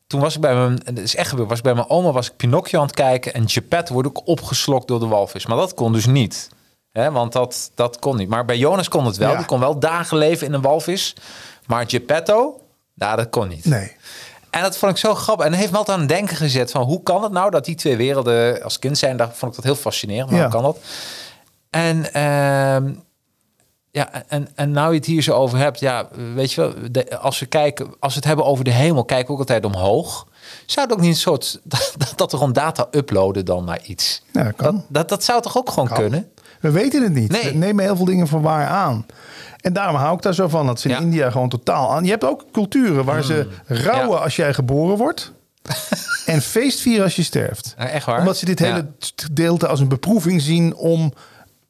toen 0.08 0.20
was 0.20 0.36
ik 0.36 0.42
bij 0.42 0.56
mijn, 0.56 0.82
het 0.84 1.00
is 1.00 1.16
echt 1.16 1.30
gebeurd, 1.30 1.50
was 1.50 1.58
ik 1.58 1.64
bij 1.64 1.74
mijn 1.74 1.90
oma, 1.90 2.12
was 2.12 2.28
ik 2.30 2.36
Pinocchio 2.36 2.80
aan 2.80 2.86
het 2.86 2.96
kijken 2.96 3.34
en 3.34 3.50
Geppetto 3.50 3.94
wordt 3.94 4.08
ook 4.08 4.28
opgeslokt 4.28 4.88
door 4.88 5.00
de 5.00 5.08
walvis. 5.08 5.46
Maar 5.46 5.58
dat 5.58 5.74
kon 5.74 5.94
dus 5.94 6.06
niet. 6.06 6.50
Hè, 6.92 7.12
want 7.12 7.34
dat, 7.34 7.72
dat 7.76 8.00
kon 8.00 8.18
niet. 8.18 8.30
Maar 8.30 8.46
bij 8.46 8.58
Jonas 8.58 8.88
kon 8.88 9.06
het 9.06 9.18
wel. 9.18 9.32
Ja. 9.32 9.38
Die 9.38 9.46
kon 9.46 9.60
wel 9.60 9.80
dagen 9.80 10.18
leven 10.18 10.48
in 10.48 10.54
een 10.54 10.62
walvis. 10.62 11.16
Maar 11.66 11.90
Geppetto, 11.90 12.62
nou, 13.00 13.16
dat 13.18 13.30
kon 13.30 13.48
niet. 13.48 13.66
Nee. 13.66 13.92
En 14.50 14.62
dat 14.62 14.78
vond 14.78 14.92
ik 14.92 14.98
zo 14.98 15.16
grappig. 15.16 15.46
En 15.46 15.52
dat 15.52 15.60
heeft 15.60 15.72
me 15.72 15.78
altijd 15.78 15.98
aan 15.98 16.04
het 16.04 16.14
denken 16.14 16.36
gezet 16.36 16.72
van 16.72 16.82
hoe 16.84 17.04
kan 17.04 17.24
het 17.24 17.32
nou 17.32 17.52
dat 17.52 17.66
die 17.66 17.76
twee 17.76 17.98
werelden 17.98 18.64
als 18.64 18.80
kind 18.80 18.98
zijn, 18.98 19.18
daar 19.18 19.32
vond 19.34 19.52
ik 19.52 19.56
dat 19.56 19.66
heel 19.66 19.82
fascinerend. 19.82 20.30
Maar 20.30 20.40
Ja. 20.40 20.46
hoe 20.46 20.54
kan 20.54 20.64
dat? 20.64 20.78
En 21.70 22.14
ehm, 22.14 22.94
ja, 23.92 24.10
en, 24.28 24.48
en 24.56 24.72
nou 24.72 24.92
je 24.92 24.98
het 24.98 25.06
hier 25.06 25.22
zo 25.22 25.34
over 25.34 25.58
hebt, 25.58 25.80
ja, 25.80 26.08
weet 26.36 26.52
je 26.54 26.62
wel, 26.62 26.74
de- 26.92 27.18
als 27.18 27.40
we 27.40 27.46
kijken, 27.46 27.86
als 28.00 28.14
we 28.14 28.20
het 28.20 28.28
hebben 28.28 28.46
over 28.46 28.64
de 28.64 28.72
hemel, 28.72 29.06
kijken 29.06 29.28
we 29.28 29.34
ook 29.34 29.40
altijd 29.40 29.66
omhoog. 29.66 30.28
Zou 30.66 30.88
het 30.88 30.96
ook 30.96 31.02
niet 31.02 31.12
een 31.14 31.20
soort 31.20 31.60
dat, 31.64 31.94
dat 32.16 32.32
er 32.32 32.38
gewoon 32.38 32.54
data 32.54 32.88
uploaden 32.92 33.46
dan 33.46 33.64
naar 33.66 33.82
iets? 33.84 34.24
Ja. 34.34 34.52
Dat, 34.58 34.76
dat, 34.88 35.10
dat 35.10 35.24
zou 35.24 35.42
toch 35.42 35.58
ook 35.58 35.70
gewoon 35.70 35.90
kunnen? 35.90 36.32
We 36.60 36.72
weten 36.72 37.04
het 37.04 37.14
niet. 37.14 37.32
Nee. 37.32 37.44
We 37.44 37.58
nemen 37.58 37.84
heel 37.84 37.96
veel 37.96 38.06
dingen 38.06 38.28
voor 38.28 38.42
waar 38.42 38.68
aan. 38.68 39.06
En 39.62 39.74
daarom 39.74 39.96
hou 39.96 40.16
ik 40.16 40.22
daar 40.22 40.34
zo 40.34 40.48
van. 40.48 40.66
Dat 40.66 40.80
ze 40.80 40.88
in 40.90 40.96
Ja. 40.96 41.00
India 41.02 41.30
gewoon 41.32 41.50
totaal 41.50 41.92
aan. 41.96 42.04
Je 42.04 42.10
hebt 42.10 42.26
ook 42.26 42.46
culturen 42.52 43.06
waar 43.06 43.24
ze 43.24 43.48
rouwen 43.66 44.08
Mm. 44.10 44.14
Ja. 44.16 44.24
als 44.24 44.36
jij 44.36 44.54
geboren 44.54 44.98
wordt. 44.98 45.32
en 46.26 46.42
feestvieren 46.42 47.04
als 47.04 47.16
je 47.16 47.24
sterft. 47.24 47.74
Ja, 47.78 47.88
echt 47.88 48.06
waar? 48.06 48.20
Omdat 48.20 48.38
ze 48.38 48.46
dit 48.46 48.60
hele 48.60 48.88
gedeelte 49.16 49.68
als 49.68 49.80
een 49.80 49.88
beproeving 49.88 50.42
zien 50.42 50.76
om 50.76 51.14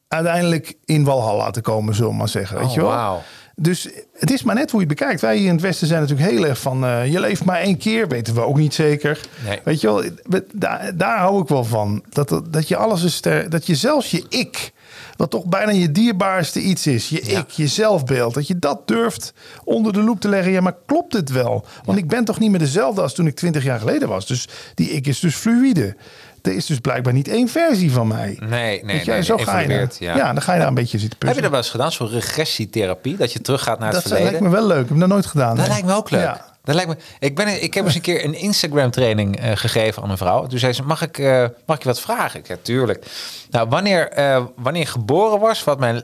uiteindelijk 0.08 0.74
in 0.84 1.04
Walhalla 1.04 1.50
te 1.50 1.60
komen, 1.60 1.94
zullen 1.94 2.10
we 2.10 2.16
maar 2.16 2.28
zeggen. 2.28 2.56
Weet 2.58 2.66
Oh, 2.66 2.74
je 2.74 2.80
wel? 2.80 2.88
wauw. 2.90 3.22
Dus 3.62 3.88
het 4.18 4.30
is 4.32 4.42
maar 4.42 4.54
net 4.54 4.70
hoe 4.70 4.80
je 4.80 4.86
het 4.86 4.96
bekijkt. 4.98 5.20
Wij 5.20 5.36
hier 5.36 5.46
in 5.46 5.52
het 5.52 5.60
Westen 5.60 5.86
zijn 5.86 6.00
natuurlijk 6.00 6.30
heel 6.30 6.46
erg 6.46 6.60
van... 6.60 6.84
eh, 6.84 7.12
je 7.12 7.20
leeft 7.20 7.44
maar 7.44 7.60
één 7.60 7.76
keer, 7.78 8.08
weten 8.08 8.34
we 8.34 8.40
ook 8.40 8.56
niet 8.56 8.74
zeker. 8.74 9.20
Nee. 9.46 9.60
Weet 9.64 9.80
je 9.80 9.86
wel, 9.86 10.02
we- 10.22 10.46
daar, 10.52 10.92
daar 10.96 11.18
hou 11.18 11.42
ik 11.42 11.48
wel 11.48 11.64
van. 11.64 12.02
Dat, 12.08 12.40
dat 12.50 12.68
je 12.68 12.76
alles 12.76 13.02
is... 13.02 13.20
ter- 13.20 13.50
dat 13.50 13.66
je 13.66 13.74
zelfs 13.74 14.10
je 14.10 14.24
ik... 14.28 14.72
wat 15.16 15.30
toch 15.30 15.44
bijna 15.44 15.70
je 15.72 15.90
dierbaarste 15.92 16.60
iets 16.60 16.86
is. 16.86 17.08
Je 17.08 17.22
Ja. 17.26 17.38
ik, 17.38 17.50
je 17.50 17.66
zelfbeeld. 17.66 18.34
Dat 18.34 18.46
je 18.46 18.58
dat 18.58 18.88
durft 18.88 19.32
onder 19.64 19.92
de 19.92 20.00
loep 20.02 20.20
te 20.20 20.28
leggen. 20.28 20.52
Ja, 20.52 20.60
maar 20.60 20.76
klopt 20.86 21.12
het 21.12 21.30
wel? 21.30 21.64
Want 21.84 21.98
ik 21.98 22.08
ben 22.08 22.24
toch 22.24 22.38
niet 22.38 22.50
meer 22.50 22.58
dezelfde 22.58 23.02
als 23.02 23.14
toen 23.14 23.26
ik 23.26 23.34
twintig 23.36 23.64
jaar 23.64 23.78
geleden 23.78 24.08
was. 24.08 24.26
Dus 24.26 24.48
die 24.74 24.90
ik 24.90 25.06
is 25.06 25.20
dus 25.20 25.34
fluïde. 25.34 25.96
Er 26.42 26.52
is 26.52 26.66
dus 26.66 26.78
blijkbaar 26.78 27.12
niet 27.12 27.28
één 27.28 27.48
versie 27.48 27.92
van 27.92 28.06
mij. 28.06 28.36
Nee, 28.40 28.84
nee, 28.84 29.04
nee, 29.04 29.22
zo 29.22 29.36
ga 29.36 29.58
je 29.58 29.88
ja. 29.98 30.16
ja. 30.16 30.32
dan 30.32 30.42
ga 30.42 30.52
je 30.52 30.58
daar 30.58 30.68
een 30.68 30.74
beetje 30.74 30.98
zitten 30.98 31.18
Heb 31.18 31.28
je 31.28 31.34
puzzelen. 31.34 31.42
dat 31.42 31.50
wel 31.50 31.60
eens 31.60 31.70
gedaan, 31.70 31.92
zo'n 31.92 32.08
regressietherapie, 32.20 33.16
dat 33.16 33.32
je 33.32 33.40
teruggaat 33.40 33.78
naar 33.78 33.92
het 33.92 33.96
dat 33.96 34.02
verleden? 34.02 34.30
lijkt 34.30 34.46
me 34.46 34.50
wel 34.52 34.66
leuk. 34.66 34.82
Ik 34.82 34.88
heb 34.88 34.98
dat 34.98 35.08
nooit 35.08 35.26
gedaan. 35.26 35.48
Dat 35.48 35.58
nee. 35.58 35.68
lijkt 35.68 35.86
me 35.86 35.94
ook 35.94 36.10
leuk. 36.10 36.20
Ja. 36.20 36.48
Dat 36.64 36.74
lijkt 36.74 36.90
me, 36.90 36.96
ik, 37.18 37.36
ben, 37.36 37.62
ik 37.62 37.74
heb 37.74 37.84
eens 37.84 37.94
een 37.94 38.00
keer 38.00 38.24
een 38.24 38.34
Instagram 38.34 38.90
training 38.90 39.40
eh, 39.40 39.50
gegeven 39.54 40.02
aan 40.02 40.10
een 40.10 40.16
vrouw. 40.16 40.46
Toen 40.46 40.58
zei 40.58 40.72
ze, 40.72 40.82
mag 40.82 41.02
ik, 41.02 41.18
eh, 41.18 41.46
mag 41.66 41.76
ik 41.76 41.82
je 41.82 41.88
wat 41.88 42.00
vragen? 42.00 42.40
Ik 42.40 42.46
zei, 42.46 42.58
tuurlijk. 42.62 43.06
Nou, 43.50 43.68
wanneer, 43.68 44.08
eh, 44.08 44.44
wanneer 44.56 44.86
geboren 44.86 45.40
was, 45.40 45.64
wat 45.64 45.78
mijn, 45.78 46.02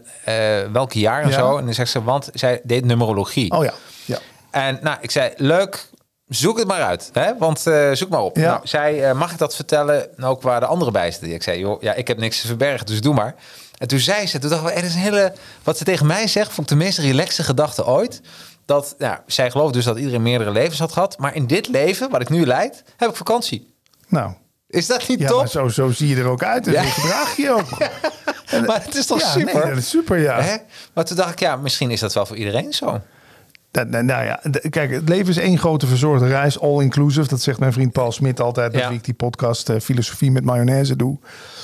welke 0.72 0.99
jaar 0.99 1.22
en 1.22 1.28
Ja. 1.28 1.34
zo. 1.34 1.57
En 1.57 1.64
dan 1.64 1.74
zegt 1.74 1.91
ze, 1.91 2.03
want 2.03 2.28
zij 2.34 2.61
deed 2.62 2.84
numerologie. 2.84 3.51
Oh 3.51 3.64
ja. 3.64 3.72
ja. 4.05 4.18
En 4.51 4.78
nou, 4.82 4.97
ik 5.01 5.11
zei, 5.11 5.32
leuk, 5.37 5.89
zoek 6.28 6.58
het 6.58 6.66
maar 6.66 6.82
uit. 6.82 7.10
Hè? 7.12 7.38
Want 7.38 7.66
eh, 7.66 7.90
zoek 7.92 8.08
maar 8.08 8.20
op. 8.20 8.36
Ja. 8.36 8.42
Nou, 8.50 8.60
zij, 8.66 9.08
eh, 9.08 9.14
mag 9.18 9.32
ik 9.32 9.38
dat 9.38 9.54
vertellen? 9.54 10.16
En 10.16 10.24
ook 10.24 10.42
waar 10.42 10.60
de 10.60 10.66
andere 10.66 10.90
bij 10.90 11.10
zitten. 11.10 11.32
Ik 11.32 11.42
zei, 11.42 11.58
joh, 11.58 11.82
ja, 11.82 11.92
ik 11.94 12.08
heb 12.08 12.18
niks 12.18 12.40
te 12.40 12.46
verbergen, 12.46 12.86
dus 12.86 13.00
doe 13.00 13.14
maar. 13.14 13.34
En 13.78 13.88
toen 13.88 13.98
zei 13.98 14.26
ze, 14.26 14.38
toen 14.38 14.50
dacht 14.50 14.68
ik, 14.70 14.76
er 14.76 14.84
is 14.84 14.94
een 14.94 15.00
hele... 15.00 15.32
Wat 15.62 15.78
ze 15.78 15.84
tegen 15.84 16.06
mij 16.06 16.26
zegt, 16.26 16.52
vond 16.52 16.70
ik 16.70 16.78
de 16.78 16.84
meest 16.84 16.98
relaxe 16.98 17.42
gedachte 17.42 17.86
ooit. 17.86 18.20
Dat, 18.64 18.94
ja, 18.98 19.22
zij 19.26 19.50
gelooft 19.50 19.74
dus 19.74 19.84
dat 19.84 19.98
iedereen 19.98 20.22
meerdere 20.22 20.50
levens 20.50 20.78
had 20.78 20.92
gehad. 20.92 21.18
Maar 21.18 21.34
in 21.34 21.46
dit 21.46 21.68
leven, 21.68 22.10
wat 22.10 22.20
ik 22.20 22.28
nu 22.28 22.46
leid, 22.46 22.82
heb 22.96 23.10
ik 23.10 23.16
vakantie. 23.16 23.74
Nou, 24.08 24.32
Is 24.68 24.86
dat 24.86 25.08
niet 25.08 25.18
ja, 25.18 25.28
top? 25.28 25.38
maar 25.38 25.48
zo, 25.48 25.68
zo 25.68 25.90
zie 25.90 26.08
je 26.08 26.16
er 26.16 26.26
ook 26.28 26.42
uit. 26.42 26.66
En 26.66 26.72
Ja. 26.72 26.82
zo 26.82 26.88
gedraag 26.88 27.36
je 27.36 27.50
ook. 27.50 27.68
En- 28.46 28.64
Maar 28.64 28.82
het 28.84 28.94
is 28.94 29.06
toch 29.06 29.20
ja, 29.20 29.30
super? 29.30 29.54
Nee, 29.54 29.68
dat 29.68 29.78
is 29.78 29.88
super, 29.88 30.18
ja. 30.18 30.40
Hè? 30.42 30.56
Maar 30.92 31.04
toen 31.04 31.16
dacht 31.16 31.30
ik, 31.32 31.40
ja, 31.40 31.56
misschien 31.56 31.90
is 31.90 32.00
dat 32.00 32.12
wel 32.14 32.26
voor 32.26 32.36
iedereen 32.36 32.72
zo. 32.72 33.00
Dat- 33.76 33.88
nou, 33.90 34.04
nou 34.04 34.24
ja, 34.24 34.40
kijk, 34.70 34.90
het 34.90 35.08
leven 35.08 35.28
is 35.28 35.36
één 35.36 35.58
grote 35.58 35.86
verzorgde 35.86 36.26
reis, 36.26 36.60
all 36.60 36.82
inclusive. 36.82 37.28
Dat 37.28 37.40
zegt 37.40 37.58
mijn 37.58 37.72
vriend 37.72 37.92
Paul 37.92 38.12
Smit 38.12 38.40
altijd, 38.40 38.72
met 38.72 38.80
Ja. 38.80 38.88
ik 38.90 39.04
die 39.04 39.14
podcast 39.14 39.68
eh, 39.68 39.80
Filosofie 39.80 40.30
met 40.30 40.44
Mayonaise 40.44 40.96
doe. 40.96 41.18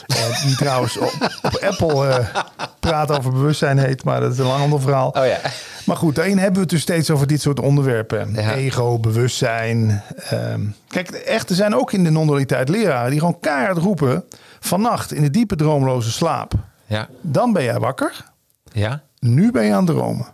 Eh, 0.07 0.43
die 0.47 0.57
trouwens 0.57 0.97
op, 0.99 1.13
op 1.43 1.57
Apple 1.63 2.09
eh 2.09 2.41
praat 2.81 3.11
over 3.19 3.33
bewustzijn 3.33 3.79
heet, 3.79 4.05
maar 4.05 4.21
dat 4.21 4.33
is 4.33 4.39
een 4.39 4.47
lang 4.47 4.63
ander 4.63 4.81
verhaal. 4.81 5.09
Oh 5.09 5.27
ja. 5.27 5.39
Maar 5.87 5.97
goed, 5.97 6.15
daarin 6.15 6.37
hebben 6.37 6.55
we 6.55 6.61
het 6.61 6.69
dus 6.71 6.81
steeds 6.81 7.11
over 7.11 7.27
dit 7.27 7.41
soort 7.41 7.61
onderwerpen. 7.61 8.33
Ja. 8.35 8.55
Ego, 8.55 8.99
bewustzijn. 8.99 10.03
ehm. 10.31 10.61
kijk, 10.89 11.11
echt, 11.11 11.49
er 11.51 11.57
zijn 11.57 11.75
ook 11.75 11.93
in 11.93 12.05
de 12.05 12.11
non-dualiteit 12.11 12.69
leraren 12.69 13.11
die 13.11 13.19
gewoon 13.19 13.41
keihard 13.41 13.79
roepen... 13.79 14.25
vannacht 14.61 15.13
in 15.13 15.23
de 15.23 15.31
diepe 15.31 15.57
droomloze 15.57 16.11
slaap. 16.13 16.53
Ja. 16.87 17.09
Dan 17.21 17.53
ben 17.53 17.63
jij 17.65 17.79
wakker, 17.79 18.25
Ja. 18.73 19.03
nu 19.19 19.51
ben 19.51 19.65
je 19.65 19.73
aan 19.73 19.87
het 19.87 19.97
dromen. 19.97 20.27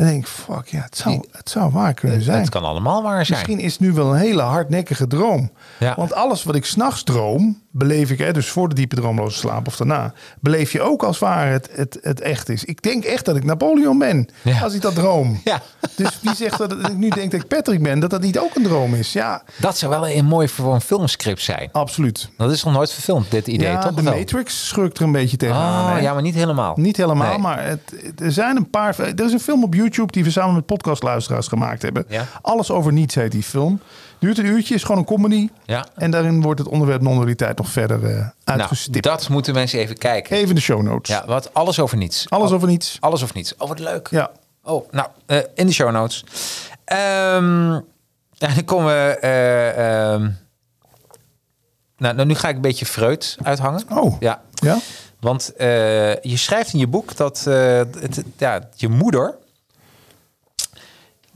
En 0.00 0.06
dan 0.06 0.14
denk 0.14 0.24
ik, 0.26 0.30
fuck 0.30 0.66
ja, 0.66 0.80
het 0.80 0.96
zou, 0.96 1.24
het 1.32 1.50
zou 1.50 1.70
waar 1.72 1.94
kunnen 1.94 2.22
zijn. 2.22 2.40
Het 2.40 2.48
kan 2.48 2.62
allemaal 2.64 3.02
waar 3.02 3.26
zijn. 3.26 3.38
Misschien 3.38 3.60
is 3.64 3.72
het 3.72 3.80
nu 3.80 3.92
wel 3.92 4.12
een 4.12 4.18
hele 4.18 4.42
hardnekkige 4.42 5.06
droom. 5.06 5.50
Ja. 5.78 5.94
Want 5.96 6.12
alles 6.12 6.42
wat 6.42 6.54
ik 6.54 6.64
s'nachts 6.64 7.02
droom, 7.02 7.58
beleef 7.70 8.10
ik, 8.10 8.18
hè, 8.18 8.32
dus 8.32 8.48
voor 8.48 8.68
de 8.68 8.74
diepe 8.74 8.94
droomloze 8.96 9.38
slaap 9.38 9.66
of 9.66 9.76
daarna, 9.76 10.12
beleef 10.40 10.72
je 10.72 10.80
ook 10.82 11.02
als 11.02 11.18
waar 11.18 11.50
het, 11.50 11.68
het, 11.72 11.98
het 12.02 12.20
echt 12.20 12.48
is. 12.48 12.64
Ik 12.64 12.82
denk 12.82 13.04
echt 13.04 13.24
dat 13.24 13.36
ik 13.36 13.44
Napoleon 13.44 13.98
ben, 13.98 14.28
Ja. 14.42 14.60
als 14.60 14.74
ik 14.74 14.80
dat 14.80 14.94
droom. 14.94 15.40
Ja. 15.44 15.62
Dus 15.96 16.18
wie 16.22 16.34
zegt 16.34 16.58
dat 16.58 16.72
ik 16.72 16.96
nu 16.96 17.08
denk 17.08 17.30
dat 17.30 17.40
ik 17.40 17.48
Patrick 17.48 17.82
ben, 17.82 18.00
dat 18.00 18.10
dat 18.10 18.20
niet 18.20 18.38
ook 18.38 18.54
een 18.56 18.62
droom 18.62 18.94
is? 18.94 19.12
Ja, 19.12 19.42
Dat 19.60 19.78
zou 19.78 19.90
wel 19.90 20.08
een 20.08 20.24
mooi 20.24 20.48
voor 20.48 20.74
een 20.74 20.80
filmscript 20.80 21.42
zijn. 21.42 21.68
absoluut. 21.72 22.30
Dat 22.36 22.50
is 22.50 22.64
nog 22.64 22.74
nooit 22.74 22.92
verfilmd, 22.92 23.30
dit 23.30 23.46
idee, 23.46 23.68
ja, 23.68 23.78
toch? 23.78 23.94
de? 23.94 24.02
Matrix 24.02 24.68
schurkt 24.68 24.98
er 24.98 25.04
een 25.04 25.12
beetje 25.12 25.36
tegenaan. 25.36 25.96
Oh, 25.96 26.02
ja, 26.02 26.12
maar 26.12 26.22
niet 26.22 26.34
helemaal. 26.34 26.72
Niet 26.76 26.96
helemaal, 26.96 27.28
Nee. 27.28 27.38
maar 27.38 27.64
het- 27.64 27.92
er 28.20 28.32
zijn 28.32 28.56
een 28.56 28.70
paar. 28.70 28.98
Er 28.98 29.24
is 29.24 29.32
een 29.32 29.40
film 29.40 29.64
op 29.64 29.74
YouTube 29.74 29.88
die 30.12 30.24
we 30.24 30.30
samen 30.30 30.54
met 30.54 30.66
podcastluisteraars 30.66 31.48
gemaakt 31.48 31.82
hebben. 31.82 32.04
Ja. 32.08 32.26
Alles 32.42 32.70
over 32.70 32.92
niets 32.92 33.14
heet 33.14 33.32
die 33.32 33.42
film. 33.42 33.80
Duurt 34.18 34.38
een 34.38 34.44
uurtje, 34.46 34.74
is 34.74 34.82
gewoon 34.82 34.98
een 34.98 35.04
comedy. 35.06 35.48
Ja. 35.64 35.86
En 35.94 36.10
daarin 36.10 36.42
wordt 36.42 36.58
het 36.60 36.68
onderwerp 36.68 37.02
non-dualiteit 37.02 37.56
nog 37.58 37.68
verder 37.68 38.04
eh 38.04 38.10
Nou, 38.10 38.30
uitgestipt. 38.44 39.04
dat 39.04 39.28
moeten 39.28 39.54
mensen 39.54 39.78
even 39.78 39.98
kijken. 39.98 40.36
Even 40.36 40.54
de 40.54 40.60
show 40.60 40.82
notes. 40.82 41.14
Ja, 41.16 41.26
wat 41.26 41.54
alles 41.54 41.78
over 41.80 41.96
niets. 41.96 42.26
Alles 42.28 42.48
Al- 42.48 42.54
over 42.56 42.68
niets. 42.68 42.96
Alles 43.00 43.22
of 43.22 43.34
niets. 43.34 43.56
Oh, 43.56 43.68
wat 43.68 43.78
leuk. 43.78 44.08
Ja. 44.10 44.30
Oh, 44.62 44.92
nou, 44.92 45.08
eh, 45.26 45.38
in 45.54 45.66
de 45.66 45.72
show 45.72 45.90
notes. 45.90 46.24
Ehm, 46.84 47.68
dan 48.38 48.64
komen 48.64 48.86
we... 48.94 49.16
eh, 49.20 50.12
ehm, 50.12 50.28
nou, 51.96 52.14
nou, 52.14 52.26
nu 52.26 52.34
ga 52.34 52.48
ik 52.48 52.54
een 52.54 52.60
beetje 52.60 52.86
Freud 52.86 53.36
uithangen. 53.42 53.82
Oh. 53.90 54.16
Ja, 54.20 54.42
Ja? 54.54 54.78
want 55.20 55.52
je 55.56 56.36
schrijft 56.36 56.72
in 56.72 56.78
je 56.78 56.86
boek 56.86 57.16
dat 57.16 57.40
het, 57.44 58.22
ja, 58.36 58.68
je 58.74 58.88
moeder... 58.88 59.34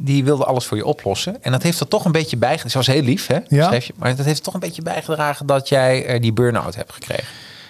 die 0.04 0.24
wilde 0.24 0.44
alles 0.44 0.64
voor 0.66 0.76
je 0.76 0.84
oplossen. 0.84 1.42
En 1.42 1.52
dat 1.52 1.62
heeft 1.62 1.80
er 1.80 1.88
toch 1.88 2.04
een 2.04 2.12
beetje 2.12 2.36
bijgedragen. 2.36 2.70
Ze 2.70 2.76
was 2.76 2.86
heel 2.86 3.02
lief, 3.02 3.26
hè? 3.26 3.38
Ja. 3.48 3.66
Schreef 3.66 3.84
je, 3.84 3.92
maar 3.96 4.16
dat 4.16 4.26
heeft 4.26 4.42
toch 4.42 4.54
een 4.54 4.60
beetje 4.60 4.82
bijgedragen... 4.82 5.46
dat 5.46 5.68
jij 5.68 6.06
eh, 6.06 6.20
die 6.20 6.32
burn-out 6.32 6.74
hebt 6.74 6.92
gekregen. 6.92 7.24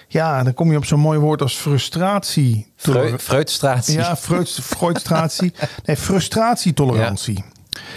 ja, 0.07 0.43
dan 0.43 0.53
kom 0.53 0.71
je 0.71 0.77
op 0.77 0.85
zo'n 0.85 0.99
mooi 0.99 1.19
woord 1.19 1.41
als 1.41 1.55
frustratie. 1.55 2.71
Freu- 2.75 3.17
Freudstratie. 3.17 3.97
Ja, 3.97 4.15
Freud, 4.15 4.59
Freudstratie. 4.61 5.53
Nee, 5.85 5.95
frustratietolerantie. 5.97 7.43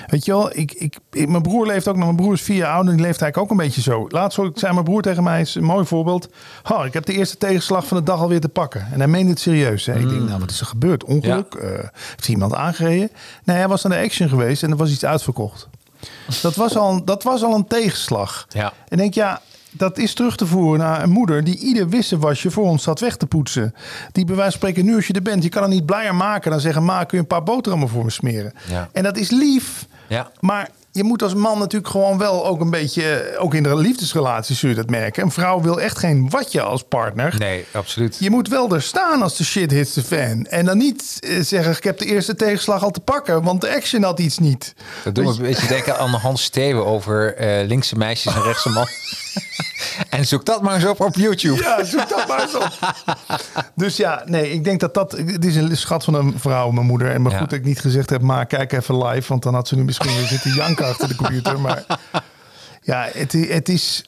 Weet 0.07 0.25
je 0.25 0.33
wel, 0.33 0.51
ik, 0.57 0.73
ik, 0.73 0.97
ik- 1.13 1.29
mijn 1.29 1.43
broer 1.43 1.67
leeft 1.67 1.89
ook 1.89 1.95
nog. 1.97 2.05
Mijn 2.05 2.17
broer 2.17 2.33
is 2.33 2.43
vier 2.43 2.57
jaar 2.57 2.75
ouder. 2.75 2.93
Die 2.97 3.03
leeft 3.05 3.21
eigenlijk 3.23 3.53
ook 3.53 3.59
een 3.59 3.65
beetje 3.67 3.81
zo. 3.81 4.07
Laatst 4.09 4.41
zei 4.55 4.73
mijn 4.73 4.85
broer 4.85 5.03
tegen 5.03 5.23
mij, 5.23 5.41
is 5.41 5.55
een 5.55 5.65
mooi 5.65 5.87
voorbeeld. 5.87 6.29
Oh, 6.73 6.85
ik 6.87 6.93
heb 6.93 7.05
de 7.07 7.13
eerste 7.13 7.37
tegenslag 7.37 7.87
van 7.87 7.97
de 7.97 8.03
dag 8.03 8.21
alweer 8.21 8.41
te 8.41 8.49
pakken. 8.49 8.87
En 8.93 8.99
hij 8.99 9.09
meende 9.09 9.31
het 9.31 9.41
serieus. 9.41 9.87
Hè. 9.87 9.99
Ik 9.99 10.09
denk, 10.09 10.23
nou, 10.23 10.41
wat 10.41 10.51
is 10.51 10.61
er 10.61 10.67
gebeurd? 10.67 11.05
Ongeluk? 11.05 11.55
Eh, 11.55 11.69
heeft 12.11 12.29
iemand 12.29 12.55
aangereden? 12.55 13.11
Nee, 13.45 13.57
hij 13.57 13.69
was 13.69 13.85
aan 13.85 13.91
de 13.91 13.99
action 13.99 14.29
geweest 14.29 14.63
en 14.63 14.71
er 14.71 14.77
was 14.77 14.91
iets 14.91 15.05
uitverkocht. 15.05 15.69
Dat 16.43 16.55
was 16.55 16.77
al, 16.77 17.05
dat 17.05 17.23
was 17.23 17.43
al 17.43 17.55
een 17.55 17.67
tegenslag. 17.67 18.47
Ja. 18.49 18.67
En 18.67 18.73
ik 18.89 18.99
denk, 18.99 19.15
ja, 19.15 19.41
dat 19.71 19.99
is 19.99 20.15
terug 20.15 20.37
te 20.37 20.47
voeren 20.47 20.79
naar 20.79 21.03
een 21.03 21.11
moeder 21.11 21.45
die 21.45 21.59
ieder 21.59 21.89
wisselwasje 21.89 22.51
voor 22.51 22.65
ons 22.65 22.83
zat 22.83 23.01
weg 23.01 23.17
te 23.17 23.27
poetsen. 23.27 23.75
Die 24.13 24.25
bij 24.25 24.37
wijze 24.37 24.51
van 24.51 24.61
spreken, 24.61 24.85
nu 24.85 24.95
als 24.95 25.07
je 25.07 25.13
er 25.13 25.23
bent, 25.23 25.43
je 25.43 25.49
kan 25.49 25.63
het 25.63 25.71
niet 25.71 25.87
blijer 25.87 26.15
maken 26.15 26.51
dan 26.51 26.61
zeggen, 26.61 26.85
ma, 26.85 27.05
kun 27.05 27.17
je 27.17 27.23
een 27.23 27.27
paar 27.27 27.43
boterhammen 27.43 27.89
voor 27.89 28.05
me 28.05 28.11
smeren? 28.11 28.53
Ja. 28.69 28.89
En 28.93 29.03
dat 29.03 29.17
is 29.17 29.31
lief. 29.31 29.87
Ja. 30.07 30.31
Maar 30.41 30.69
je 30.99 31.05
moet 31.05 31.23
als 31.23 31.35
man 31.35 31.59
natuurlijk 31.59 31.91
gewoon 31.91 32.19
wel 32.19 32.47
ook 32.47 32.61
een 32.61 32.71
beetje, 32.71 33.37
ook 33.39 33.55
in 33.55 33.63
de 33.63 33.77
liefdesrelaties 33.77 34.59
zul 34.59 34.69
je 34.69 34.75
dat 34.75 34.91
merken. 34.91 35.23
Een 35.23 35.31
vrouw 35.31 35.61
wil 35.61 35.81
echt 35.81 35.99
geen 35.99 36.31
watje 36.31 36.63
als 36.63 36.83
partner. 36.83 37.35
Nee, 37.39 37.65
absoluut. 37.73 38.17
Je 38.21 38.31
moet 38.31 38.49
wel 38.49 38.75
er 38.75 38.83
staan 38.83 39.23
als 39.23 39.37
de 39.37 39.45
shit 39.45 39.71
hits 39.71 39.93
de 39.93 40.03
fan. 40.03 40.47
En 40.47 40.65
dan 40.65 40.79
niet 40.79 41.17
eh, 41.21 41.41
zeggen, 41.41 41.73
ik 41.73 41.85
heb 41.85 41.99
de 41.99 42.05
eerste 42.05 42.35
tegenslag 42.35 42.83
al 42.83 42.91
te 42.91 43.01
pakken, 43.01 43.43
want 43.43 43.61
de 43.61 43.75
action 43.75 44.03
had 44.03 44.19
iets 44.21 44.39
niet. 44.39 44.75
Dat 45.05 45.15
doet 45.15 45.25
me 45.25 45.31
een 45.31 45.43
beetje 45.43 45.67
denken 45.67 45.99
aan 45.99 46.11
Hans 46.11 46.43
Steeuwen 46.43 46.87
over 46.87 47.35
eh, 47.35 47.67
linkse 47.67 47.97
meisjes 47.97 48.35
en 48.35 48.43
rechtse 48.43 48.69
man. 48.69 48.87
en 50.11 50.27
zoek 50.27 50.45
dat 50.45 50.63
maar 50.63 50.75
eens 50.75 50.85
op 50.85 51.01
op 51.01 51.15
YouTube. 51.15 51.63
Ja, 51.63 51.85
zoek 51.85 52.09
dat 52.09 52.29
maar 52.29 52.43
eens 52.43 52.55
op. 52.55 52.95
Dus 53.75 53.97
ja, 53.97 54.23
nee, 54.27 54.53
ik 54.53 54.65
denk 54.65 54.81
dat 54.81 54.95
dat... 54.95 55.13
Het 55.13 55.45
is 55.45 55.57
een 55.57 55.77
schat 55.77 56.05
van 56.05 56.15
een 56.15 56.35
vrouw, 56.39 56.71
mijn 56.71 56.87
moeder. 56.87 57.11
En 57.13 57.23
maar 57.23 57.33
Ja. 57.33 57.39
goed 57.39 57.51
dat 57.51 57.59
ik 57.59 57.65
niet 57.65 57.81
gezegd 57.81 58.11
heb, 58.11 58.21
maar 58.21 58.47
kijk 58.47 58.73
even 58.73 59.07
live. 59.07 59.29
Want 59.29 59.43
dan 59.43 59.55
had 59.55 59.69
ze 59.69 59.77
nu 59.77 59.85
misschien 59.85 60.15
weer 60.17 60.27
zitten 60.27 60.55
janken 60.55 60.87
achter 60.87 61.09
de 61.09 61.15
computer. 61.17 61.61
Maar 61.61 61.85
ja, 62.83 63.09
het, 63.13 63.33
het 63.33 63.69
is... 63.69 64.05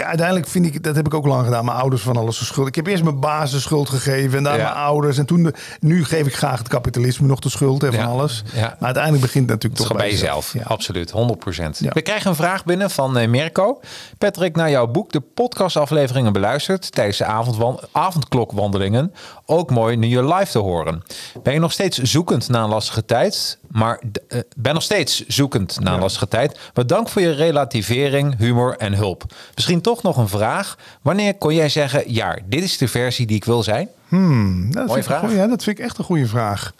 Uiteindelijk 0.00 0.48
vind 0.48 0.66
ik, 0.66 0.82
dat 0.82 0.96
heb 0.96 1.06
ik 1.06 1.14
ook 1.14 1.26
lang 1.26 1.44
gedaan, 1.44 1.64
mijn 1.64 1.76
ouders 1.78 2.02
van 2.02 2.16
alles 2.16 2.46
schuld. 2.46 2.68
Ik 2.68 2.74
heb 2.74 2.86
eerst 2.86 3.02
mijn 3.02 3.20
baas 3.20 3.50
de 3.50 3.60
schuld 3.60 3.88
gegeven 3.88 4.38
en 4.38 4.44
daarna 4.44 4.58
Ja. 4.64 4.72
mijn 4.72 4.84
ouders. 4.84 5.18
En 5.18 5.26
toen, 5.26 5.42
de, 5.42 5.54
nu 5.80 6.04
geef 6.04 6.26
ik 6.26 6.34
graag 6.34 6.58
het 6.58 6.68
kapitalisme 6.68 7.26
nog 7.26 7.38
de 7.38 7.48
schuld 7.48 7.82
en 7.82 7.92
van 7.92 8.00
Ja. 8.02 8.06
alles. 8.08 8.42
Ja. 8.54 8.60
Maar 8.60 8.76
uiteindelijk 8.80 9.22
begint 9.24 9.50
het 9.50 9.62
natuurlijk 9.62 9.88
toch 9.88 9.98
bij 9.98 10.10
jezelf. 10.10 10.52
Ja. 10.52 10.62
Absoluut, 10.64 11.10
100%. 11.10 11.78
Ja. 11.78 11.90
We 11.92 12.02
krijgen 12.02 12.30
een 12.30 12.36
vraag 12.36 12.64
binnen 12.64 12.90
van 12.90 13.18
eh, 13.18 13.28
Mirko. 13.28 13.80
Patrick, 14.18 14.56
naar 14.56 14.70
jouw 14.70 14.86
boek 14.86 15.12
de 15.12 15.20
podcastafleveringen 15.20 16.32
beluisterd 16.32 16.92
tijdens 16.92 17.16
de 17.18 17.24
avondwan- 17.24 17.80
avondklokwandelingen. 17.92 19.12
Ook 19.52 19.70
mooi 19.70 19.96
nu 19.96 20.06
je 20.06 20.24
live 20.34 20.50
te 20.52 20.58
horen. 20.58 21.02
Ben 21.42 21.52
je 21.52 21.58
nog 21.58 21.72
steeds 21.72 21.98
zoekend 21.98 22.48
na 22.48 22.62
een 22.62 22.68
lastige 22.68 23.04
tijd? 23.04 23.58
Maar 23.68 24.00
eh, 24.28 24.38
ben 24.56 24.74
nog 24.74 24.82
steeds 24.82 25.26
zoekend 25.26 25.80
na 25.80 25.92
een 25.94 26.00
lastige 26.00 26.28
tijd. 26.28 26.58
Maar 26.74 26.86
dank 26.86 27.08
voor 27.08 27.22
je 27.22 27.30
relativering, 27.30 28.36
humor 28.38 28.76
en 28.76 28.94
hulp. 28.94 29.24
Misschien 29.54 29.80
toch 29.80 30.02
nog 30.02 30.16
een 30.16 30.28
vraag. 30.28 30.76
Wanneer 31.02 31.34
kon 31.34 31.54
jij 31.54 31.68
zeggen, 31.68 32.12
ja, 32.12 32.38
dit 32.46 32.62
is 32.62 32.78
de 32.78 32.88
versie 32.88 33.26
die 33.26 33.36
ik 33.36 33.44
wil 33.44 33.62
zijn? 33.62 33.88
Nou, 34.08 34.70
dat 34.70 34.86
Mooie 34.86 35.02
vraag. 35.02 35.20
goeie- 35.20 35.36
ja, 35.36 35.46
dat 35.46 35.62
vind 35.62 35.78
ik 35.78 35.84
echt 35.84 35.98
een 35.98 36.04
goede 36.04 36.26
vraag. 36.26 36.72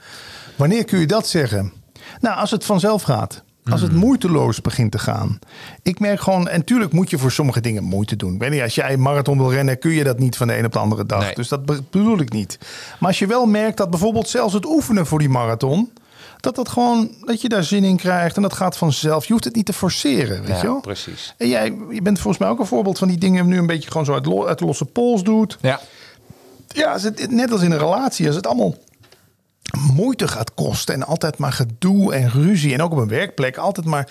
Wanneer 0.57 0.85
kun 0.85 0.99
je 0.99 1.07
dat 1.07 1.29
zeggen? 1.29 1.73
Nou, 2.20 2.37
als 2.37 2.51
het 2.51 2.64
vanzelf 2.64 3.03
gaat. 3.03 3.43
Als 3.70 3.80
Hmm. 3.80 3.88
het 3.90 3.98
moeiteloos 3.98 4.60
begint 4.60 4.90
te 4.92 4.98
gaan. 4.98 5.38
Ik 5.82 6.00
merk 6.00 6.20
gewoon, 6.20 6.48
en 6.48 6.64
tuurlijk 6.64 6.92
moet 6.92 7.10
je 7.10 7.18
voor 7.18 7.32
sommige 7.32 7.60
dingen 7.60 7.82
moeite 7.84 8.16
doen. 8.16 8.34
Ik 8.34 8.40
weet 8.40 8.50
niet, 8.50 8.62
als 8.62 8.74
jij 8.74 8.92
een 8.92 9.00
marathon 9.02 9.38
wil 9.38 9.52
rennen, 9.52 9.78
kun 9.78 9.90
je 9.90 10.04
dat 10.04 10.18
niet 10.18 10.36
van 10.36 10.46
de 10.46 10.58
een 10.58 10.64
op 10.64 10.72
de 10.72 10.78
andere 10.78 11.06
dag. 11.06 11.20
Nee. 11.24 11.34
Dus 11.34 11.48
dat 11.48 11.64
be- 11.64 11.82
bedoel 11.90 12.18
ik 12.20 12.32
niet. 12.32 12.58
Maar 13.00 13.08
als 13.08 13.18
je 13.18 13.26
wel 13.26 13.46
merkt 13.46 13.76
dat 13.76 13.90
bijvoorbeeld 13.90 14.28
zelfs 14.28 14.54
het 14.54 14.66
oefenen 14.66 15.06
voor 15.06 15.18
die 15.18 15.28
marathon, 15.28 15.92
dat 16.40 16.54
dat 16.54 16.68
gewoon, 16.68 17.10
dat 17.24 17.40
je 17.40 17.48
daar 17.48 17.64
zin 17.64 17.84
in 17.84 17.96
krijgt 17.96 18.36
en 18.36 18.42
dat 18.42 18.52
gaat 18.52 18.76
vanzelf. 18.76 19.24
Je 19.26 19.32
hoeft 19.32 19.44
het 19.44 19.54
niet 19.54 19.66
te 19.66 19.72
forceren, 19.72 20.38
weet 20.40 20.48
Ja, 20.48 20.56
je 20.56 20.62
wel? 20.66 20.80
precies. 20.80 21.34
En 21.38 21.48
jij, 21.48 21.76
je 21.90 22.02
bent 22.02 22.18
volgens 22.18 22.42
mij 22.42 22.48
ook 22.52 22.58
een 22.58 22.66
voorbeeld 22.66 22.98
van 22.98 23.08
die 23.08 23.18
dingen 23.18 23.46
nu 23.46 23.58
een 23.58 23.66
beetje 23.66 23.90
gewoon 23.90 24.06
zo 24.06 24.12
uit, 24.14 24.26
lo- 24.26 24.46
uit 24.46 24.60
losse 24.60 24.84
pols 24.84 25.22
doet 25.22 25.58
Ja, 25.60 25.80
ja, 26.68 26.98
het, 27.00 27.30
net 27.30 27.52
als 27.52 27.62
in 27.62 27.70
een 27.72 27.78
relatie, 27.78 28.26
als 28.26 28.36
het 28.36 28.46
allemaal 28.46 28.74
moeite 29.95 30.28
gaat 30.28 30.55
kosten 30.55 30.95
en 30.95 31.07
altijd 31.07 31.38
maar 31.38 31.53
gedoe 31.53 32.14
en 32.14 32.30
ruzie 32.30 32.72
en 32.74 32.82
ook 32.82 32.93
op 32.93 32.99
een 32.99 33.09
werkplek 33.09 33.57
altijd 33.57 33.86
maar 33.86 34.09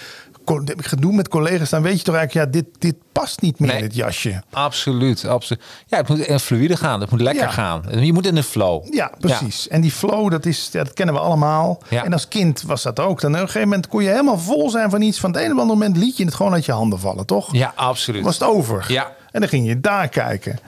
gedoe 0.77 1.13
met 1.13 1.27
collega's, 1.27 1.69
dan 1.69 1.81
weet 1.81 1.97
je 1.97 2.03
toch 2.03 2.15
eigenlijk, 2.15 2.45
ja, 2.47 2.61
dit, 2.61 2.65
dit 2.81 2.95
past 3.11 3.41
niet 3.41 3.59
meer 3.59 3.69
Nee. 3.69 3.77
in 3.77 3.83
het 3.83 3.95
jasje. 3.95 4.43
absoluut, 4.51 5.25
absoluut. 5.25 5.63
Ja, 5.87 5.97
het 5.97 6.07
moet 6.07 6.19
in 6.19 6.39
fluide 6.39 6.77
gaan. 6.77 7.01
Het 7.01 7.09
moet 7.11 7.21
lekker 7.21 7.43
Ja. 7.43 7.49
gaan. 7.49 7.83
Je 7.99 8.13
moet 8.13 8.25
in 8.25 8.35
de 8.35 8.43
flow. 8.43 8.93
Ja, 8.93 9.11
precies. 9.19 9.67
En 9.67 9.81
die 9.81 9.91
flow, 9.91 10.31
dat, 10.31 10.45
is, 10.45 10.69
ja, 10.71 10.83
dat 10.83 10.93
kennen 10.93 11.15
we 11.15 11.21
allemaal. 11.21 11.81
Ja. 11.89 12.03
En 12.03 12.13
als 12.13 12.27
kind 12.27 12.61
was 12.61 12.83
dat 12.83 12.99
ook. 12.99 13.21
Dan 13.21 13.31
op 13.33 13.39
een 13.39 13.45
gegeven 13.45 13.67
moment 13.67 13.87
kon 13.87 14.03
je 14.03 14.09
helemaal 14.09 14.37
vol 14.39 14.69
zijn 14.69 14.89
van 14.89 15.01
iets. 15.01 15.19
Van 15.19 15.31
het 15.31 15.41
andere 15.49 15.65
moment 15.65 15.97
liet 15.97 16.17
je 16.17 16.25
het 16.25 16.33
gewoon 16.33 16.53
uit 16.53 16.65
je 16.65 16.71
handen 16.71 16.99
vallen, 16.99 17.25
toch? 17.25 17.53
Ja, 17.53 17.73
absoluut. 17.75 18.23
was 18.23 18.39
het 18.39 18.47
over. 18.47 18.85
Ja. 18.87 19.11
En 19.31 19.39
dan 19.39 19.49
ging 19.49 19.67
je 19.67 19.79
daar 19.79 20.07
kijken. 20.09 20.59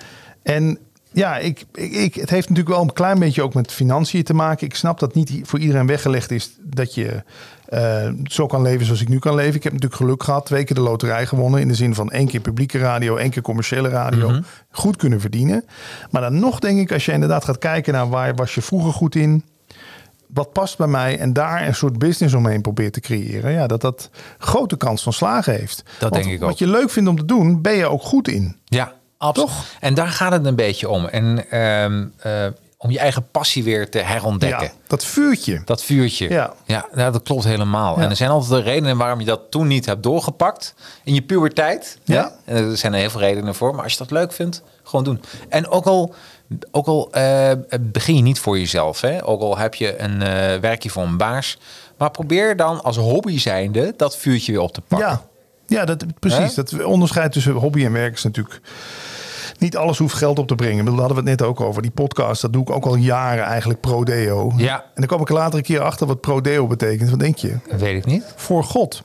En 0.44 0.78
ja, 1.14 1.38
ik, 1.38 1.66
ik, 1.74 1.92
ik- 1.92 2.16
het 2.16 2.30
heeft 2.30 2.50
natuurlijk 2.50 2.76
wel 2.76 2.84
een 2.86 2.94
klein 2.94 3.20
beetje 3.20 3.42
ook 3.44 3.54
met 3.54 3.72
financiën 3.72 4.24
te 4.24 4.34
maken. 4.34 4.68
Ik 4.68 4.76
snap 4.76 5.00
dat 5.00 5.14
niet 5.14 5.40
voor 5.44 5.60
iedereen 5.60 5.88
weggelegd 5.88 6.32
is 6.32 6.52
dat 6.62 6.94
je 6.96 7.24
eh, 7.70 8.10
zo 8.24 8.46
kan 8.46 8.62
leven 8.62 8.86
zoals 8.86 9.02
ik 9.02 9.10
nu 9.10 9.20
kan 9.20 9.36
leven. 9.36 9.56
Ik 9.56 9.64
heb 9.64 9.74
natuurlijk 9.74 10.02
geluk 10.02 10.24
gehad, 10.24 10.46
twee 10.46 10.64
keer 10.64 10.76
de 10.76 10.82
loterij 10.82 11.26
gewonnen. 11.26 11.62
In 11.62 11.68
de 11.68 11.76
zin 11.76 11.96
van 11.96 12.12
één 12.12 12.28
keer 12.28 12.40
publieke 12.40 12.78
radio, 12.78 13.16
één 13.16 13.30
keer 13.30 13.42
commerciële 13.42 13.90
radio. 13.90 14.30
Mhm. 14.30 14.42
Goed 14.72 14.96
kunnen 14.96 15.22
verdienen. 15.22 15.66
Maar 16.12 16.22
dan 16.22 16.40
nog 16.40 16.60
denk 16.60 16.80
ik, 16.80 16.92
als 16.92 17.06
je 17.06 17.12
inderdaad 17.12 17.46
gaat 17.46 17.58
kijken 17.58 17.94
naar 17.94 18.10
waar 18.10 18.36
was 18.36 18.56
je 18.56 18.62
vroeger 18.62 18.94
goed 18.94 19.16
in 19.16 19.44
wat 20.28 20.52
past 20.54 20.78
bij 20.78 20.88
mij 20.88 21.20
en 21.20 21.34
daar 21.34 21.68
een 21.68 21.76
soort 21.76 22.00
business 22.00 22.34
omheen 22.36 22.62
probeert 22.62 22.94
te 22.94 23.00
creëren, 23.00 23.52
ja, 23.52 23.68
dat 23.68 23.82
dat 23.82 24.10
grote 24.38 24.78
kans 24.78 25.04
van 25.04 25.14
slagen 25.14 25.54
heeft. 25.54 25.84
Dat 26.00 26.10
Want 26.10 26.14
denk 26.24 26.36
ik 26.36 26.42
ook. 26.44 26.50
Wat 26.50 26.60
je 26.60 26.68
leuk 26.68 26.90
vindt 26.90 27.10
om 27.10 27.18
te 27.18 27.26
doen, 27.26 27.62
ben 27.62 27.74
je 27.74 27.86
ook 27.86 28.02
goed 28.02 28.28
in. 28.28 28.56
Ja, 28.66 28.94
absoluut. 29.24 29.50
Toch? 29.50 29.66
En 29.80 29.94
daar 29.94 30.08
gaat 30.08 30.32
het 30.32 30.46
een 30.46 30.56
beetje 30.56 30.90
om. 30.90 31.06
En 31.06 31.50
ehm, 31.50 32.06
eh, 32.18 32.46
om 32.84 32.92
je 32.92 33.00
eigen 33.00 33.28
passie 33.32 33.64
weer 33.64 33.90
te 33.90 34.00
herontdekken. 34.00 34.68
Ja, 34.68 34.72
dat 34.88 35.06
vuurtje. 35.06 35.62
Dat 35.66 35.84
vuurtje. 35.84 36.30
Ja. 36.30 36.54
Ja, 36.66 36.86
nou, 36.94 37.12
dat 37.12 37.24
klopt 37.24 37.44
helemaal. 37.44 37.98
Ja. 37.98 38.04
En 38.04 38.10
er 38.10 38.16
zijn 38.16 38.30
altijd 38.30 38.64
redenen 38.64 38.98
waarom 38.98 39.20
je 39.20 39.26
dat 39.26 39.42
toen 39.50 39.68
niet 39.68 39.86
hebt 39.86 40.04
doorgepakt. 40.04 40.74
In 41.04 41.14
je 41.14 41.22
puberteit. 41.22 41.98
Ja. 42.04 42.32
En 42.46 42.56
er 42.56 42.78
zijn 42.78 42.94
er 42.94 43.00
heel 43.00 43.10
veel 43.10 43.20
redenen 43.20 43.56
voor. 43.56 43.76
Maar 43.76 43.84
als 43.84 43.92
je 43.92 43.98
dat 43.98 44.12
leuk 44.12 44.34
vindt, 44.34 44.62
gewoon 44.84 45.06
doen. 45.06 45.22
En 45.50 45.68
ook 45.68 45.86
al, 45.86 46.16
ook 46.72 46.88
al 46.88 47.12
eh, 47.12 47.52
begin 47.82 48.16
je 48.16 48.22
niet 48.22 48.40
voor 48.40 48.60
jezelf. 48.60 49.02
Hè? 49.02 49.26
Ook 49.26 49.42
al 49.42 49.58
heb 49.58 49.76
je 49.76 50.00
een 50.00 50.22
eh 50.22 50.60
werkje 50.60 50.90
voor 50.90 51.04
een 51.04 51.18
baas. 51.18 51.58
Maar 51.98 52.12
probeer 52.12 52.56
dan 52.56 52.84
als 52.84 52.98
hobby 52.98 53.40
zijnde 53.40 53.94
dat 53.98 54.18
vuurtje 54.18 54.52
weer 54.52 54.62
op 54.62 54.74
te 54.74 54.82
pakken. 54.82 55.08
Ja, 55.08 55.22
ja 55.68 55.86
dat, 55.86 56.20
precies. 56.20 56.54
Dat 56.54 56.84
onderscheid 56.84 57.32
tussen 57.32 57.54
hobby 57.54 57.86
en 57.86 57.92
werk 57.92 58.14
is 58.14 58.24
natuurlijk 58.24 58.62
niet 59.64 59.78
alles 59.78 59.98
hoeft 59.98 60.16
geld 60.16 60.40
op 60.40 60.48
te 60.48 60.56
brengen. 60.56 60.86
Daar 60.86 60.94
hadden 60.94 61.24
we 61.24 61.30
het 61.30 61.40
net 61.40 61.48
ook 61.48 61.62
over. 61.62 61.82
Die 61.82 61.92
podcast, 61.92 62.42
dat 62.42 62.54
doe 62.54 62.62
ik 62.62 62.70
ook 62.70 62.86
al 62.86 62.96
jaren 62.96 63.44
eigenlijk 63.44 63.80
pro-deo. 63.80 64.54
Ja. 64.58 64.76
En 64.80 64.90
dan 64.94 65.06
kwam 65.06 65.22
ik 65.22 65.30
later 65.30 65.58
een 65.58 65.64
keer 65.64 65.82
achter 65.82 66.08
wat 66.08 66.22
pro-deo 66.22 66.68
betekent. 66.68 67.10
Wat 67.10 67.20
denk 67.20 67.38
je? 67.38 67.58
Dat 67.70 67.80
weet 67.80 67.96
ik 67.96 68.06
niet. 68.06 68.34
Voor 68.36 68.64
God. 68.64 69.04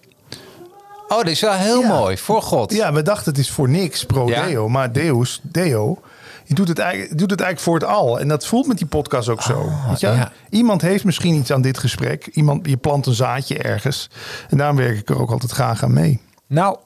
Oh, 1.09 1.17
dat 1.19 1.27
is 1.27 1.41
wel 1.41 1.53
heel 1.53 1.81
Ja. 1.81 1.89
mooi. 1.89 2.17
Voor 2.19 2.43
God. 2.43 2.73
Ja, 2.73 2.93
we 2.93 3.03
dachten 3.03 3.31
het 3.33 3.41
is 3.41 3.51
voor 3.51 3.69
niks 3.69 4.05
pro-deo. 4.05 4.65
Ja. 4.65 4.71
Maar 4.73 4.93
Deus, 4.93 5.41
Deo, 5.43 5.99
je 6.45 6.55
doet 6.55 6.69
het, 6.69 6.79
eigenlijk, 6.79 7.19
doet 7.19 7.31
het 7.31 7.41
eigenlijk 7.41 7.61
voor 7.81 7.89
het 7.89 7.99
al. 7.99 8.21
En 8.21 8.29
dat 8.29 8.47
voelt 8.47 8.67
met 8.67 8.79
die 8.79 8.87
podcast 8.87 9.29
ook 9.29 9.43
zo. 9.43 9.71
weet 9.89 10.01
je? 10.01 10.09
Ah, 10.09 10.17
ja. 10.17 10.33
Iemand 10.51 10.83
heeft 10.83 11.05
misschien 11.05 11.35
iets 11.35 11.53
aan 11.53 11.63
dit 11.63 11.79
gesprek. 11.79 12.27
Iemand, 12.27 12.67
je 12.69 12.77
plant 12.77 13.07
een 13.07 13.15
zaadje 13.15 13.59
ergens. 13.59 14.11
En 14.49 14.57
daarom 14.57 14.77
werk 14.77 14.99
ik 14.99 15.09
er 15.09 15.21
ook 15.21 15.31
altijd 15.31 15.53
graag 15.53 15.83
aan 15.83 15.93
mee. 15.93 16.21
Nou, 16.47 16.77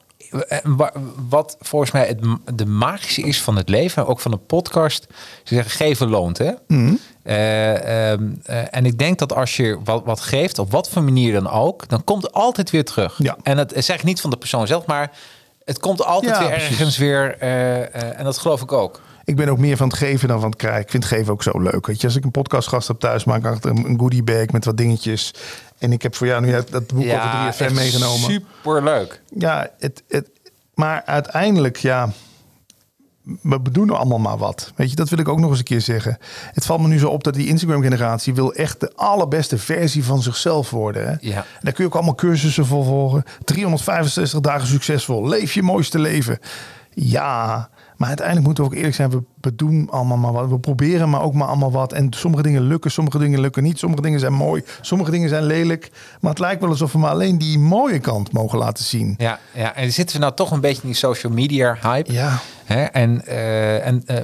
wat 1.29 1.57
volgens 1.59 1.91
mij 1.91 2.07
het, 2.07 2.19
de 2.57 2.65
magische 2.65 3.21
is 3.21 3.41
van 3.41 3.55
het 3.55 3.69
leven, 3.69 4.07
ook 4.07 4.19
van 4.19 4.31
een 4.31 4.45
podcast, 4.45 5.07
ze 5.43 5.53
zeggen 5.53 5.71
geven 5.71 6.09
loont, 6.09 6.37
hè? 6.37 6.51
Mhm. 6.67 6.93
Eh, 7.23 8.11
ehm, 8.11 8.23
eh, 8.43 8.61
en 8.71 8.85
ik 8.85 8.97
denk 8.99 9.19
dat 9.19 9.33
als 9.33 9.57
je 9.57 9.77
wat, 9.83 10.01
wat 10.05 10.19
geeft, 10.19 10.59
op 10.59 10.71
wat 10.71 10.89
voor 10.89 11.03
manier 11.03 11.33
dan 11.33 11.49
ook, 11.49 11.87
dan 11.89 12.03
komt 12.03 12.23
het 12.23 12.33
altijd 12.33 12.69
weer 12.69 12.85
terug. 12.85 13.15
Ja. 13.17 13.37
En 13.43 13.57
het 13.57 13.73
zeg 13.77 13.95
ik 13.95 14.03
niet 14.03 14.21
van 14.21 14.29
de 14.29 14.37
persoon 14.37 14.67
zelf, 14.67 14.85
maar 14.85 15.11
het 15.65 15.79
komt 15.79 16.05
altijd 16.05 16.33
Ja, 16.35 16.39
weer 16.39 16.49
precies. 16.49 16.69
ergens 16.69 16.97
weer, 16.97 17.37
eh, 17.39 17.81
eh, 17.81 18.19
en 18.19 18.23
dat 18.23 18.37
geloof 18.37 18.61
ik 18.61 18.71
ook. 18.71 19.01
Ik 19.25 19.35
ben 19.35 19.49
ook 19.49 19.57
meer 19.57 19.77
van 19.77 19.87
het 19.87 19.97
geven 19.97 20.27
dan 20.27 20.39
van 20.39 20.49
het 20.49 20.57
krijgen. 20.59 20.81
Ik 20.81 20.89
vind 20.89 21.03
het 21.03 21.13
geven 21.13 21.33
ook 21.33 21.43
zo 21.43 21.59
leuk. 21.59 21.87
Weet 21.87 22.01
je, 22.01 22.07
als 22.07 22.15
ik 22.15 22.23
een 22.23 22.31
podcastgast 22.31 22.87
heb 22.87 22.99
thuis, 22.99 23.23
maak 23.23 23.39
ik 23.39 23.45
achter 23.45 23.69
een 23.69 23.99
goodie 23.99 24.23
bag 24.23 24.47
met 24.47 24.65
wat 24.65 24.77
dingetjes. 24.77 25.33
En 25.77 25.91
ik 25.91 26.01
heb 26.01 26.15
voor 26.15 26.27
jou 26.27 26.45
nu 26.45 26.51
dat 26.51 26.87
boek 26.87 27.05
over 27.05 27.53
3FM 27.53 27.73
meegenomen. 27.73 28.31
super 28.31 28.83
leuk. 28.83 29.21
Ja, 29.37 29.69
het, 29.79 30.03
het, 30.07 30.29
maar 30.73 31.03
uiteindelijk, 31.05 31.77
ja, 31.77 32.09
we 33.41 33.71
doen 33.71 33.89
allemaal 33.89 34.19
maar 34.19 34.37
wat. 34.37 34.71
Weet 34.75 34.89
je, 34.89 34.95
dat 34.95 35.09
wil 35.09 35.19
ik 35.19 35.27
ook 35.27 35.39
nog 35.39 35.49
eens 35.49 35.59
een 35.59 35.65
keer 35.65 35.81
zeggen. 35.81 36.17
Het 36.53 36.65
valt 36.65 36.81
me 36.81 36.87
nu 36.87 36.99
zo 36.99 37.09
op 37.09 37.23
dat 37.23 37.33
die 37.33 37.47
Instagram-generatie 37.47 38.33
wil 38.33 38.53
echt 38.53 38.79
de 38.79 38.91
allerbeste 38.95 39.57
versie 39.57 40.03
van 40.03 40.21
zichzelf 40.21 40.69
worden. 40.69 41.07
Hè? 41.07 41.15
Ja. 41.19 41.35
En 41.37 41.59
daar 41.61 41.73
kun 41.73 41.83
je 41.83 41.89
ook 41.89 41.95
allemaal 41.95 42.15
cursussen 42.15 42.65
voor 42.65 42.85
volgen. 42.85 43.23
365 43.43 44.39
dagen 44.39 44.67
succesvol. 44.67 45.27
Leef 45.27 45.53
je 45.53 45.63
mooiste 45.63 45.99
leven. 45.99 46.39
Ja, 46.93 47.69
maar 47.97 48.07
uiteindelijk 48.07 48.45
moeten 48.45 48.63
we 48.63 48.69
ook 48.69 48.75
eerlijk 48.75 48.95
zijn. 48.95 49.09
We, 49.09 49.23
we 49.41 49.55
doen 49.55 49.87
allemaal 49.89 50.17
maar 50.17 50.31
wat. 50.31 50.49
We 50.49 50.59
proberen 50.59 51.09
maar 51.09 51.21
ook 51.21 51.33
maar 51.33 51.47
allemaal 51.47 51.71
wat. 51.71 51.93
En 51.93 52.13
sommige 52.13 52.43
dingen 52.43 52.61
lukken, 52.61 52.91
sommige 52.91 53.19
dingen 53.19 53.39
lukken 53.39 53.63
niet. 53.63 53.79
Sommige 53.79 54.01
dingen 54.01 54.19
zijn 54.19 54.33
mooi, 54.33 54.63
sommige 54.81 55.11
dingen 55.11 55.29
zijn 55.29 55.43
lelijk. 55.43 55.91
Maar 56.19 56.31
het 56.31 56.39
lijkt 56.39 56.61
wel 56.61 56.69
alsof 56.69 56.91
we 56.91 56.97
maar 56.97 57.11
alleen 57.11 57.37
die 57.37 57.59
mooie 57.59 57.99
kant 57.99 58.31
mogen 58.31 58.57
laten 58.57 58.83
zien. 58.83 59.15
Ja, 59.17 59.39
ja, 59.53 59.75
en 59.75 59.91
zitten 59.91 60.15
we 60.15 60.21
nou 60.21 60.35
toch 60.35 60.51
een 60.51 60.61
beetje 60.61 60.81
in 60.81 60.87
die 60.87 60.97
social 60.97 61.33
media 61.33 61.77
hype. 61.81 62.13
Ja. 62.13 62.39
Hè? 62.65 62.83
En, 62.83 63.25
eh, 63.25 63.87
en, 63.87 64.03
eh, 64.05 64.17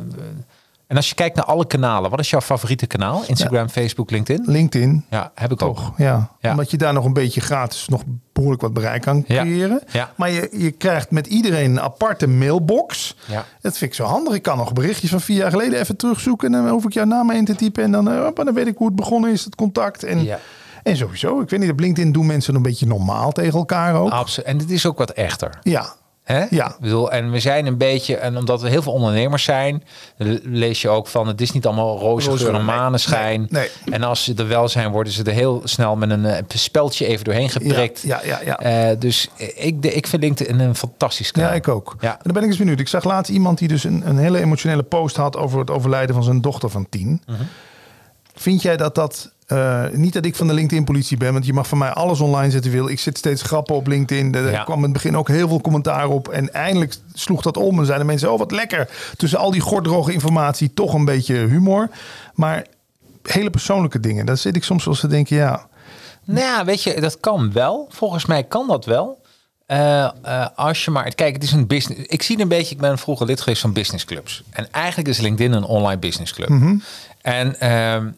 en 0.89 0.95
als 0.95 1.09
je 1.09 1.15
kijkt 1.15 1.35
naar 1.35 1.45
alle 1.45 1.67
kanalen, 1.67 2.09
wat 2.09 2.19
is 2.19 2.29
jouw 2.29 2.41
favoriete 2.41 2.87
kanaal? 2.87 3.23
Instagram, 3.27 3.69
Facebook, 3.69 4.11
LinkedIn? 4.11 4.43
LinkedIn. 4.51 5.05
Ja, 5.09 5.31
heb 5.35 5.51
ik 5.51 5.57
Toch, 5.57 5.87
ook. 5.87 5.97
ja. 5.97 6.31
Ja. 6.39 6.51
Omdat 6.51 6.71
je 6.71 6.77
daar 6.77 6.93
nog 6.93 7.05
een 7.05 7.13
beetje 7.13 7.41
gratis 7.41 7.87
nog 7.87 8.01
behoorlijk 8.33 8.61
wat 8.61 8.73
bereik 8.73 9.01
kan 9.01 9.23
creëren. 9.23 9.81
Ja. 9.91 10.11
Maar 10.15 10.29
je, 10.31 10.49
je 10.51 10.71
krijgt 10.71 11.11
met 11.11 11.27
iedereen 11.27 11.71
een 11.71 11.81
aparte 11.81 12.27
mailbox. 12.27 13.15
Ja. 13.25 13.45
Dat 13.61 13.77
vind 13.77 13.91
ik 13.91 13.97
zo 13.97 14.03
handig. 14.03 14.33
Ik 14.33 14.41
kan 14.41 14.57
nog 14.57 14.73
berichtjes 14.73 15.09
van 15.09 15.21
vier 15.21 15.37
jaar 15.37 15.51
geleden 15.51 15.79
even 15.79 15.95
terugzoeken. 15.97 16.53
En 16.53 16.63
dan 16.63 16.71
hoef 16.71 16.85
ik 16.85 16.93
jouw 16.93 17.05
naam 17.05 17.31
in 17.31 17.45
te 17.45 17.55
typen. 17.55 17.83
En 17.83 17.91
dan, 17.91 18.11
eh, 18.11 18.27
dan 18.33 18.53
weet 18.53 18.67
ik 18.67 18.77
hoe 18.77 18.87
het 18.87 18.95
begonnen 18.95 19.31
is, 19.31 19.43
het 19.45 19.55
contact. 19.55 20.03
En, 20.03 20.23
Ja. 20.23 20.39
en 20.83 20.97
sowieso, 20.97 21.41
ik 21.41 21.49
weet 21.49 21.59
niet, 21.59 21.71
op 21.71 21.79
LinkedIn 21.79 22.11
doen 22.11 22.25
mensen 22.25 22.55
een 22.55 22.61
beetje 22.61 22.85
normaal 22.87 23.31
tegen 23.31 23.59
elkaar 23.59 23.95
ook. 23.95 24.11
Absoluut. 24.11 24.49
En 24.49 24.57
dit 24.57 24.71
is 24.71 24.85
ook 24.85 24.97
wat 24.97 25.09
echter. 25.11 25.59
Ja, 25.61 25.93
Hè? 26.33 26.45
Ja. 26.49 26.67
Ik 26.67 26.79
bedoel, 26.79 27.11
en 27.11 27.31
we 27.31 27.39
zijn 27.39 27.65
een 27.65 27.77
beetje, 27.77 28.15
en 28.15 28.37
omdat 28.37 28.61
we 28.61 28.69
heel 28.69 28.81
veel 28.81 28.91
ondernemers 28.93 29.43
zijn, 29.43 29.83
le- 30.17 30.39
lees 30.43 30.81
je 30.81 30.89
ook 30.89 31.07
van, 31.07 31.27
het 31.27 31.41
is 31.41 31.51
niet 31.51 31.65
allemaal 31.65 31.99
roze 31.99 32.37
geur 32.37 32.53
en 32.53 32.65
maneschijn. 32.65 33.47
Nee, 33.49 33.69
nee. 33.85 33.95
En 33.95 34.03
als 34.03 34.23
ze 34.23 34.33
er 34.35 34.47
wel 34.47 34.67
zijn, 34.67 34.91
worden 34.91 35.13
ze 35.13 35.23
er 35.23 35.33
heel 35.33 35.61
snel 35.63 35.95
met 35.95 36.09
een 36.09 36.25
eh, 36.25 36.43
speldje 36.47 37.05
even 37.05 37.23
doorheen 37.25 37.49
geprikt. 37.49 38.01
Ja, 38.01 38.21
ja, 38.23 38.39
ja, 38.45 38.57
ja. 38.59 38.89
Eh, 38.89 38.99
dus 38.99 39.29
ik, 39.55 39.81
de, 39.81 39.93
ik 39.93 40.07
vind 40.07 40.21
LinkedIn 40.23 40.59
een 40.59 40.75
fantastisch 40.75 41.31
kanaal. 41.31 41.49
Ja, 41.49 41.55
ik 41.55 41.67
ook. 41.67 41.95
Ja. 41.99 42.11
En 42.11 42.19
dan 42.23 42.33
ben 42.33 42.43
ik 42.43 42.49
eens 42.49 42.57
benieuwd. 42.57 42.79
Ik 42.79 42.87
zag 42.87 43.03
laatst 43.03 43.31
iemand 43.31 43.57
die 43.57 43.67
dus 43.67 43.83
een, 43.83 44.01
een 44.07 44.17
hele 44.17 44.39
emotionele 44.39 44.83
post 44.83 45.15
had 45.15 45.37
over 45.37 45.59
het 45.59 45.69
overlijden 45.69 46.15
van 46.15 46.23
zijn 46.23 46.41
dochter 46.41 46.69
van 46.69 46.87
tien. 46.89 47.21
Mhm. 47.25 47.37
Vind 48.35 48.61
jij 48.61 48.77
dat 48.77 48.95
dat... 48.95 49.31
eh, 49.49 49.83
niet 49.91 50.13
dat 50.13 50.25
ik 50.25 50.35
van 50.35 50.47
de 50.47 50.53
LinkedIn-politie 50.53 51.17
ben, 51.17 51.33
want 51.33 51.45
je 51.45 51.53
mag 51.53 51.67
van 51.67 51.77
mij 51.77 51.89
alles 51.89 52.19
online 52.19 52.51
zetten 52.51 52.71
wil. 52.71 52.87
Ik 52.89 52.99
zit 52.99 53.17
steeds 53.17 53.41
grappen 53.41 53.75
op 53.75 53.87
LinkedIn. 53.87 54.35
Er 54.35 54.51
Ja. 54.51 54.63
kwam 54.63 54.77
in 54.77 54.83
het 54.83 54.93
begin 54.93 55.17
ook 55.17 55.27
heel 55.27 55.47
veel 55.47 55.61
commentaar 55.61 56.07
op. 56.07 56.27
En 56.27 56.53
eindelijk 56.53 56.95
sloeg 57.13 57.41
dat 57.41 57.57
om 57.57 57.79
en 57.79 57.85
zeiden 57.85 58.07
mensen, 58.07 58.31
oh 58.31 58.39
wat 58.39 58.51
lekker. 58.51 58.89
Tussen 59.17 59.39
al 59.39 59.51
die 59.51 59.61
gordroge 59.61 60.13
informatie 60.13 60.73
toch 60.73 60.93
een 60.93 61.05
beetje 61.05 61.35
humor. 61.35 61.89
Maar 62.33 62.65
hele 63.23 63.49
persoonlijke 63.49 63.99
dingen, 63.99 64.25
daar 64.25 64.37
zit 64.37 64.55
ik 64.55 64.63
soms 64.63 64.83
wel 64.83 64.93
eens 64.93 65.01
te 65.03 65.07
denken, 65.09 65.35
ja... 65.35 65.67
Nou 66.23 66.39
ja, 66.39 66.65
weet 66.65 66.83
je, 66.83 67.01
dat 67.01 67.19
kan 67.19 67.51
wel. 67.53 67.87
Volgens 67.89 68.25
mij 68.25 68.43
kan 68.43 68.67
dat 68.67 68.85
wel. 68.85 69.21
Eh, 69.65 70.03
eh, 70.03 70.45
als 70.55 70.85
je 70.85 70.91
maar... 70.91 71.15
Kijk, 71.15 71.33
het 71.33 71.43
is 71.43 71.51
een 71.51 71.67
business... 71.67 72.01
Ik 72.05 72.21
zie 72.21 72.35
het 72.35 72.43
een 72.43 72.49
beetje... 72.49 72.75
Ik 72.75 72.81
ben 72.81 72.97
vroeger 72.97 73.25
lid 73.25 73.41
geweest 73.41 73.61
van 73.61 73.73
businessclubs. 73.73 74.43
En 74.49 74.71
eigenlijk 74.71 75.07
is 75.09 75.19
LinkedIn 75.19 75.53
een 75.53 75.63
online 75.63 75.99
businessclub. 75.99 76.49
En, 76.49 76.79
ehm, 77.59 77.61
en 77.61 78.15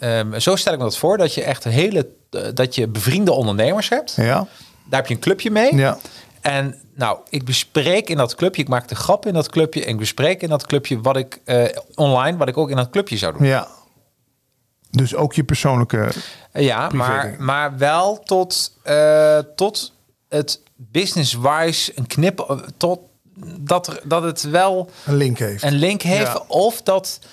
ehm, 0.00 0.38
zo 0.38 0.56
stel 0.56 0.72
ik 0.72 0.78
me 0.78 0.84
dat 0.84 0.98
voor. 0.98 1.18
Dat 1.18 1.34
je 1.34 1.42
echt 1.42 1.64
hele... 1.64 2.08
eh, 2.30 2.42
dat 2.54 2.74
je 2.74 2.88
bevriende 2.88 3.32
ondernemers 3.32 3.88
hebt. 3.88 4.12
Ja, 4.16 4.46
Daar 4.88 5.00
heb 5.00 5.06
je 5.06 5.14
een 5.14 5.20
clubje 5.20 5.50
mee. 5.50 5.74
ja, 5.76 5.98
En 6.40 6.74
nou, 6.94 7.18
ik 7.28 7.44
bespreek 7.44 8.08
in 8.10 8.16
dat 8.16 8.34
clubje... 8.34 8.62
Ik 8.62 8.68
maak 8.68 8.88
de 8.88 8.94
grap 8.94 9.26
in 9.26 9.34
dat 9.34 9.48
clubje. 9.48 9.84
En 9.84 9.88
ik 9.90 9.98
bespreek 9.98 10.42
in 10.42 10.48
dat 10.48 10.66
clubje 10.66 11.00
wat 11.00 11.16
ik 11.16 11.40
eh, 11.44 11.64
online... 11.94 12.36
Wat 12.36 12.48
ik 12.48 12.56
ook 12.56 12.70
in 12.70 12.76
dat 12.76 12.90
clubje 12.90 13.16
zou 13.16 13.32
doen. 13.38 13.46
ja. 13.46 13.68
Dus 14.90 15.14
ook 15.14 15.32
je 15.32 15.44
persoonlijke... 15.44 16.08
Ja, 16.52 16.86
privé 16.88 16.96
maar, 17.06 17.34
maar 17.38 17.78
wel 17.78 18.18
tot, 18.22 18.72
eh, 18.82 19.38
tot 19.56 19.92
het 20.28 20.60
business-wise 20.76 21.92
een 21.94 22.06
knip, 22.06 22.40
eh, 22.40 22.56
tot 22.76 23.00
dat, 23.58 23.86
er- 23.86 24.00
dat 24.04 24.22
het 24.22 24.42
wel 24.42 24.90
Een 25.06 25.14
link 25.16 25.38
heeft. 25.38 25.62
een 25.62 25.72
link 25.74 26.02
heeft. 26.02 26.32
Ja. 26.32 26.42
Of 26.46 26.82
dat, 26.82 27.18
eh, 27.22 27.26
eh, 27.26 27.30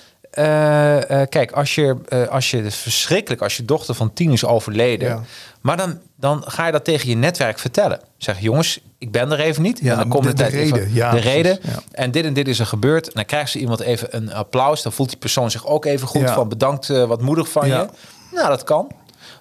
kijk, 1.29 1.51
als 1.51 1.75
je, 1.75 1.95
eh, 2.07 2.27
als 2.27 2.51
je 2.51 2.57
het 2.57 2.65
is 2.65 2.75
verschrikkelijk, 2.75 3.41
als 3.41 3.57
je 3.57 3.65
dochter 3.65 3.95
van 3.95 4.13
tien 4.13 4.31
is 4.31 4.45
overleden, 4.45 5.07
Ja. 5.07 5.21
maar 5.61 5.77
dan, 5.77 5.99
dan 6.15 6.43
ga 6.45 6.65
je 6.65 6.71
dat 6.71 6.83
tegen 6.83 7.09
je 7.09 7.15
netwerk 7.15 7.59
vertellen. 7.59 7.99
Zeg, 8.17 8.39
jongens, 8.39 8.79
ik 8.97 9.11
ben 9.11 9.31
er 9.31 9.39
even 9.39 9.61
niet. 9.63 9.79
Ja, 9.81 9.91
en 9.91 9.97
dan 9.97 10.07
komt 10.09 10.23
de- 10.23 10.33
de, 10.33 10.45
even- 10.45 10.57
reden. 10.59 10.93
Ja, 10.93 11.11
de 11.11 11.19
reden. 11.19 11.59
Ja. 11.61 11.79
En 11.91 12.11
dit 12.11 12.25
en 12.25 12.33
dit 12.33 12.47
is 12.47 12.59
er 12.59 12.65
gebeurd. 12.65 13.05
En 13.07 13.11
dan 13.13 13.25
krijgt 13.25 13.51
ze 13.51 13.59
iemand 13.59 13.79
even 13.79 14.07
een 14.15 14.33
applaus. 14.33 14.81
Dan 14.81 14.91
voelt 14.91 15.09
die 15.09 15.17
persoon 15.17 15.51
zich 15.51 15.65
ook 15.67 15.85
even 15.85 16.07
goed 16.07 16.29
van 16.29 16.49
bedankt, 16.49 16.89
eh, 16.89 17.03
wat 17.03 17.21
moedig 17.21 17.49
van 17.49 17.67
je. 17.67 17.87
Nou, 18.31 18.47
dat 18.49 18.63
kan. 18.63 18.91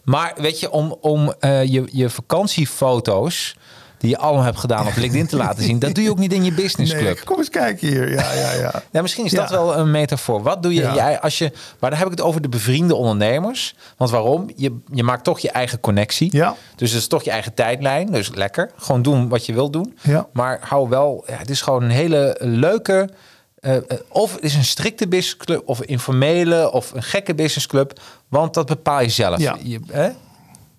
Maar 0.05 0.33
weet 0.37 0.61
je, 0.61 0.71
om, 0.71 0.97
om 1.01 1.35
eh, 1.41 1.65
je, 1.65 1.89
je 1.93 2.11
vakantiefoto's 2.11 3.57
die 3.99 4.11
je 4.11 4.19
allemaal 4.19 4.45
hebt 4.45 4.59
gedaan 4.59 4.87
op 4.87 4.97
LinkedIn 4.97 5.27
te 5.27 5.37
laten 5.37 5.63
zien, 5.63 5.79
dat 5.79 5.95
doe 5.95 6.05
je 6.05 6.11
ook 6.11 6.19
niet 6.19 6.33
in 6.33 6.45
je 6.45 6.53
businessclub. 6.53 7.03
Nee, 7.05 7.25
kom 7.25 7.39
eens 7.39 7.49
kijken 7.49 7.89
hier. 7.89 8.11
Ja, 8.11 8.33
ja, 8.33 8.53
ja. 8.53 8.83
Ja, 8.93 9.03
misschien 9.03 9.25
is 9.25 9.31
Ja. 9.31 9.41
dat 9.41 9.51
wel 9.51 9.77
een 9.77 9.91
metafoor. 9.91 10.43
Wat 10.43 10.63
doe 10.63 10.75
je, 10.75 10.81
Ja. 10.81 10.95
jij 10.95 11.21
als 11.21 11.39
je, 11.39 11.53
maar 11.81 11.91
dan 11.91 11.99
heb 11.99 12.09
ik 12.09 12.15
het 12.17 12.27
over 12.27 12.41
de 12.43 12.49
bevriende 12.49 12.95
ondernemers. 12.95 13.75
Want 13.97 14.11
waarom? 14.11 14.51
Je, 14.57 14.79
je 14.93 15.03
maakt 15.03 15.25
toch 15.25 15.39
je 15.39 15.51
eigen 15.51 15.81
connectie. 15.81 16.29
Ja. 16.37 16.57
Dus 16.77 16.91
het 16.91 17.01
is 17.01 17.07
toch 17.09 17.23
je 17.23 17.31
eigen 17.31 17.55
tijdlijn. 17.55 18.07
Dus 18.13 18.31
lekker. 18.35 18.71
Gewoon 18.77 19.03
doen 19.03 19.29
wat 19.29 19.47
je 19.47 19.53
wil 19.53 19.71
doen. 19.71 19.97
Ja. 20.03 20.27
Maar 20.33 20.59
hou 20.63 20.89
wel, 20.89 21.25
ja, 21.27 21.37
het 21.37 21.51
is 21.51 21.61
gewoon 21.61 21.83
een 21.83 21.91
hele 21.91 22.37
leuke. 22.41 23.09
eh, 23.57 23.77
eh, 23.77 23.83
of 24.09 24.35
het 24.35 24.43
is 24.43 24.55
een 24.55 24.65
strikte 24.65 25.09
businessclub, 25.09 25.63
of 25.69 25.79
een 25.79 25.87
informele, 25.87 26.73
of 26.73 26.93
een 26.93 27.03
gekke 27.03 27.35
businessclub. 27.35 28.01
Want 28.29 28.55
dat 28.55 28.67
bepaal 28.67 29.01
je 29.01 29.09
zelf. 29.09 29.39
Ja. 29.39 29.57
Je, 29.63 29.81
hè? 29.93 30.09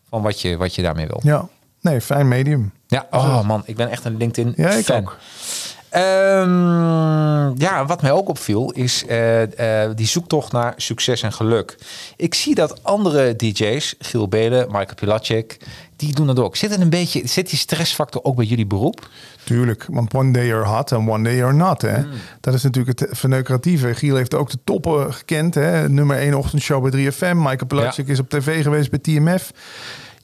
Van 0.10 0.22
wat 0.22 0.42
je, 0.42 0.58
wat 0.58 0.76
je 0.76 0.82
daarmee 0.82 1.08
wil. 1.08 1.20
Ja, 1.24 1.48
nee, 1.90 2.02
fijn 2.02 2.28
medium. 2.28 2.72
Ja, 2.88 3.08
oh 3.12 3.48
man, 3.48 3.64
ik 3.66 3.76
ben 3.76 3.90
echt 3.90 4.06
een 4.06 4.18
LinkedIn 4.18 4.54
Ja, 4.56 4.70
ik 4.70 4.86
fan. 4.86 4.98
ook. 5.02 5.18
Ehm, 5.90 7.60
ja, 7.62 7.86
wat 7.86 8.02
mij 8.02 8.12
ook 8.12 8.30
opviel 8.30 8.72
is 8.72 9.06
eh, 9.06 9.84
eh, 9.84 9.92
die 9.96 10.08
zoektocht 10.08 10.52
naar 10.52 10.74
succes 10.78 11.22
en 11.22 11.34
geluk. 11.34 11.78
Ik 12.16 12.34
zie 12.34 12.56
dat 12.56 12.84
andere 12.84 13.36
DJ's, 13.36 13.96
Giel 14.00 14.28
Belen, 14.28 14.66
Michael 14.68 14.96
Pilacek, 14.96 15.58
die 15.96 16.14
doen 16.14 16.28
dat 16.28 16.40
ook. 16.40 16.56
Zit 16.56 16.72
het 16.72 16.82
een 16.82 16.90
beetje, 16.90 17.22
zit 17.28 17.50
die 17.50 17.60
stressfactor 17.60 18.24
ook 18.24 18.36
bij 18.36 18.46
jullie 18.46 18.66
beroep? 18.66 19.10
Tuurlijk, 19.44 19.86
want 19.90 20.14
one 20.14 20.32
day 20.32 20.46
you're 20.46 20.68
hot 20.68 20.92
en 20.92 21.10
one 21.10 21.24
day 21.24 21.36
you're 21.36 21.54
not. 21.54 21.82
Hè? 21.82 21.96
Hmm. 21.96 22.10
Dat 22.42 22.54
is 22.54 22.64
natuurlijk 22.64 23.00
het 23.00 23.18
verneukeratieve. 23.18 23.94
Giel 23.94 24.16
heeft 24.16 24.34
ook 24.34 24.50
de 24.50 24.60
toppen 24.64 25.14
gekend. 25.14 25.56
Hè? 25.56 25.90
Nummer 25.90 26.18
1 26.18 26.34
ochtendshow 26.34 26.90
bij 26.90 26.92
3FM. 27.12 27.36
Michael 27.36 27.82
Ja. 27.84 27.94
is 28.06 28.20
op 28.20 28.30
tv 28.30 28.64
geweest 28.64 28.90
bij 28.90 29.00
TMF. 29.00 29.52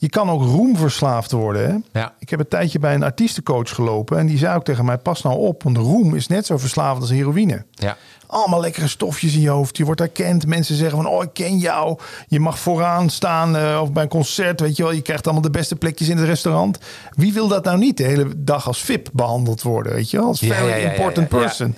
Je 0.04 0.10
kan 0.10 0.30
ook 0.30 0.41
roemverslaafd 0.41 1.32
worden. 1.32 1.70
Hè? 1.70 1.99
Ja. 1.99 2.14
Ik 2.20 2.30
heb 2.30 2.39
een 2.39 2.47
tijdje 2.47 2.80
bij 2.80 2.93
een 2.93 3.04
artiestencoach 3.04 3.70
gelopen. 3.70 4.18
En 4.18 4.26
die 4.26 4.38
zei 4.38 4.56
ook 4.56 4.64
tegen 4.64 4.86
mij, 4.86 4.97
pas 4.97 5.22
nou 5.22 5.38
op. 5.38 5.64
Want 5.64 5.78
roem 5.78 6.16
is 6.16 6.28
net 6.28 6.45
zo 6.45 6.58
verslavend 6.58 7.01
als 7.01 7.12
heroïne. 7.12 7.66
Ja. 7.72 7.97
Allemaal 8.34 8.60
lekkere 8.60 8.88
stofjes 8.88 9.34
in 9.34 9.42
je 9.42 9.50
hoofd. 9.50 9.78
Je 9.78 9.86
wordt 9.86 10.00
herkend. 10.00 10.48
Mensen 10.48 10.76
zeggen 10.76 10.98
van, 10.98 11.08
oh, 11.08 11.24
ik 11.24 11.30
ken 11.34 11.58
jou. 11.58 11.98
Je 12.28 12.40
mag 12.40 12.60
vooraan 12.60 13.10
staan 13.10 13.58
eh, 13.58 13.80
of 13.82 13.92
bij 13.92 14.04
een 14.04 14.10
concert, 14.10 14.60
weet 14.60 14.78
je 14.78 14.84
wel. 14.84 14.92
Je 14.92 15.02
krijgt 15.02 15.24
allemaal 15.24 15.42
de 15.44 15.50
beste 15.50 15.76
plekjes 15.76 16.10
in 16.10 16.18
het 16.18 16.26
restaurant. 16.26 16.78
Wie 17.16 17.34
wil 17.34 17.48
dat 17.48 17.64
nou 17.64 17.78
niet 17.78 17.98
de 17.98 18.04
hele 18.04 18.28
dag 18.38 18.68
als 18.68 18.82
VIP 18.82 19.10
behandeld 19.14 19.62
worden, 19.62 19.94
weet 19.94 20.10
je 20.10 20.18
wel? 20.18 20.28
Als 20.28 20.40
very 20.40 20.54
ja, 20.54 20.68
ja, 20.68 20.76
ja, 20.76 20.90
important 20.90 21.28
person. 21.28 21.76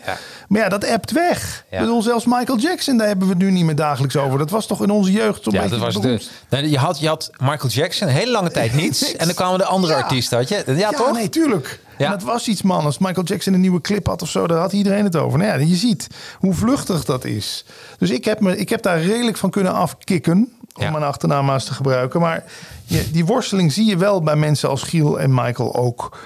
Maar 0.48 0.62
ja, 0.62 0.70
dat 0.70 0.90
appt 0.90 1.12
weg. 1.12 1.66
Ik 1.70 1.80
bedoel, 1.80 2.02
zelfs 2.02 2.26
Michael 2.26 2.58
Jackson, 2.58 2.98
daar 2.98 3.08
hebben 3.08 3.28
we 3.28 3.34
het 3.34 3.42
nu 3.44 3.52
niet 3.52 3.66
meer 3.66 3.76
dagelijks 3.76 4.18
over. 4.18 4.38
Dat 4.38 4.50
was 4.50 4.68
toch 4.68 4.84
in 4.84 4.90
onze 4.90 5.12
jeugd 5.12 5.52
Ja, 5.52 5.68
dat 5.68 5.80
was 5.80 6.02
de. 6.02 6.70
je, 6.70 6.78
had, 6.78 7.00
je 7.00 7.08
had 7.08 7.32
Michael 7.38 7.70
Jackson 7.70 8.08
een 8.08 8.14
hele 8.14 8.32
lange 8.32 8.52
tijd 8.52 8.74
niets. 8.82 9.16
En 9.16 9.26
dan 9.26 9.36
kwamen 9.36 9.60
de 9.60 9.66
andere 9.66 9.96
artiesten, 9.96 10.38
had 10.38 10.50
je? 10.50 10.64
Ja, 10.76 10.90
toch? 10.92 11.12
nee, 11.14 11.30
tuurlijk. 11.30 11.80
Ja. 11.98 12.06
En 12.06 12.12
dat 12.12 12.24
was 12.24 12.48
iets, 12.48 12.62
man. 12.62 12.86
Als 12.86 12.98
Michael 12.98 13.26
Jackson 13.26 13.54
een 13.54 13.62
nieuwe 13.62 13.82
clip 13.82 14.08
had 14.08 14.22
of 14.22 14.30
zo, 14.30 14.48
daar 14.48 14.58
had 14.58 14.74
iedereen 14.74 15.04
het 15.04 15.16
over. 15.16 15.40
Nou 15.40 15.60
ja, 15.60 15.66
je 15.68 15.76
ziet 15.76 16.08
hoe 16.40 16.54
vluchtig 16.54 17.06
dat 17.06 17.26
is. 17.26 17.66
Dus 17.98 18.10
ik 18.10 18.26
heb, 18.26 18.40
me, 18.40 18.58
ik 18.58 18.70
heb 18.70 18.82
daar 18.82 19.02
redelijk 19.02 19.38
van 19.38 19.50
kunnen 19.50 19.74
afkicken. 19.74 20.54
Om 20.78 20.84
Ja. 20.84 20.92
mijn 20.92 21.04
achternaam 21.04 21.46
maar 21.46 21.54
eens 21.54 21.66
te 21.66 21.74
gebruiken. 21.74 22.20
Maar 22.20 22.44
je, 22.84 23.12
die 23.12 23.26
worsteling 23.26 23.72
zie 23.74 23.86
je 23.86 23.98
wel 23.98 24.22
bij 24.22 24.36
mensen 24.36 24.70
als 24.70 24.84
Giel 24.84 25.20
en 25.20 25.34
Michael 25.34 25.76
ook. 25.76 26.18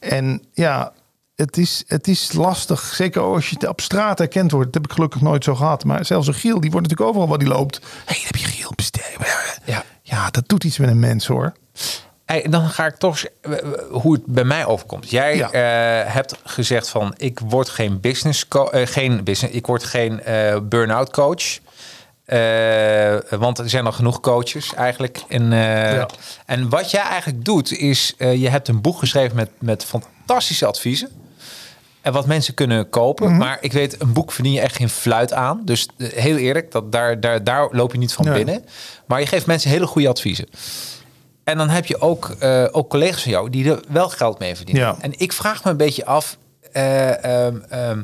En 0.00 0.42
ja, 0.52 0.92
het 1.34 1.56
is, 1.56 1.84
het 1.86 2.08
is 2.08 2.32
lastig. 2.32 2.80
Zeker 2.94 3.22
als 3.22 3.50
je 3.50 3.68
op 3.68 3.80
straat 3.80 4.18
herkend 4.18 4.50
wordt. 4.50 4.66
Dat 4.66 4.74
heb 4.74 4.84
ik 4.90 4.92
gelukkig 4.96 5.20
nooit 5.20 5.44
zo 5.44 5.54
gehad. 5.54 5.84
Maar 5.84 6.04
zelfs 6.04 6.26
een 6.26 6.34
Giel, 6.34 6.60
die 6.60 6.70
wordt 6.70 6.88
natuurlijk 6.88 7.08
overal 7.16 7.28
waar 7.28 7.38
die 7.38 7.48
loopt. 7.48 7.76
Hé, 7.78 7.84
hey, 8.04 8.20
heb 8.24 8.36
je 8.36 8.44
Giel 8.46 8.72
besteed? 8.76 9.16
Ja. 9.64 9.84
ja, 10.02 10.30
dat 10.30 10.48
doet 10.48 10.64
iets 10.64 10.78
met 10.78 10.88
een 10.90 10.98
mens 10.98 11.26
hoor. 11.26 11.52
Hey, 12.28 12.46
dan 12.50 12.68
ga 12.68 12.86
ik 12.86 12.96
toch 12.96 13.18
eh, 13.40 13.52
eh, 13.52 13.58
hoe 13.90 14.12
het 14.12 14.26
bij 14.26 14.44
mij 14.44 14.66
overkomt. 14.66 15.10
Jij 15.10 15.36
Ja. 15.36 15.50
eh, 15.50 16.12
hebt 16.14 16.34
gezegd 16.44 16.88
van 16.88 17.14
ik 17.16 17.38
word 17.44 17.68
geen 17.68 18.00
business, 18.00 18.46
eh, 18.48 18.86
geen 18.86 19.24
business, 19.24 19.54
ik 19.54 19.66
word 19.66 19.84
geen 19.84 20.22
eh 20.22 20.56
burn-out 20.62 21.10
coach. 21.10 21.58
Want 23.38 23.58
er 23.58 23.68
zijn 23.68 23.86
al 23.86 23.92
genoeg 23.92 24.20
coaches 24.20 24.74
eigenlijk. 24.74 25.18
En, 25.28 25.50
Ja. 25.50 26.08
en 26.46 26.68
wat 26.68 26.90
jij 26.90 27.00
eigenlijk 27.02 27.44
doet 27.44 27.72
is, 27.72 28.14
je 28.18 28.48
hebt 28.48 28.68
een 28.68 28.80
boek 28.80 28.98
geschreven 28.98 29.36
met, 29.36 29.50
met 29.58 29.84
fantastische 29.84 30.66
adviezen. 30.66 31.08
En 32.00 32.12
wat 32.12 32.26
mensen 32.26 32.54
kunnen 32.54 32.90
kopen. 32.90 33.28
Mhm. 33.28 33.38
Maar 33.38 33.58
ik 33.60 33.72
weet, 33.72 34.00
een 34.00 34.12
boek 34.12 34.32
verdien 34.32 34.52
je 34.52 34.60
echt 34.60 34.76
geen 34.76 34.88
fluit 34.88 35.32
aan. 35.32 35.60
Dus 35.64 35.88
heel 35.98 36.36
eerlijk, 36.36 36.70
dat, 36.72 36.92
daar, 36.92 37.20
daar, 37.20 37.44
daar 37.44 37.68
loop 37.70 37.92
je 37.92 37.98
niet 37.98 38.12
van 38.12 38.24
Nee. 38.24 38.34
binnen. 38.44 38.64
Maar 39.06 39.20
je 39.20 39.26
geeft 39.26 39.46
mensen 39.46 39.70
hele 39.70 39.86
goede 39.86 40.08
adviezen. 40.08 40.46
En 41.48 41.58
dan 41.58 41.68
heb 41.68 41.86
je 41.86 42.00
ook, 42.00 42.36
eh, 42.38 42.64
ook 42.70 42.90
collega's 42.90 43.22
van 43.22 43.30
jou 43.30 43.50
die 43.50 43.70
er 43.70 43.80
wel 43.88 44.08
geld 44.08 44.38
mee 44.38 44.56
verdienen. 44.56 44.82
Ja. 44.82 44.96
En 45.00 45.12
ik 45.16 45.32
vraag 45.32 45.64
me 45.64 45.70
een 45.70 45.76
beetje 45.76 46.04
af, 46.04 46.36
eh, 46.72 47.24
ehm, 47.24 47.56
ehm, 47.68 48.02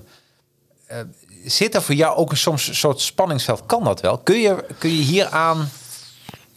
eh, 0.86 0.98
zit 1.44 1.74
er 1.74 1.82
voor 1.82 1.94
jou 1.94 2.16
ook 2.16 2.30
een 2.30 2.36
soms 2.36 2.68
een 2.68 2.74
soort 2.74 3.00
spanningsveld? 3.00 3.66
Kan 3.66 3.84
dat 3.84 4.00
wel? 4.00 4.18
Kun 4.18 4.40
je, 4.40 4.64
kun 4.78 4.90
je 4.90 5.02
hieraan, 5.02 5.68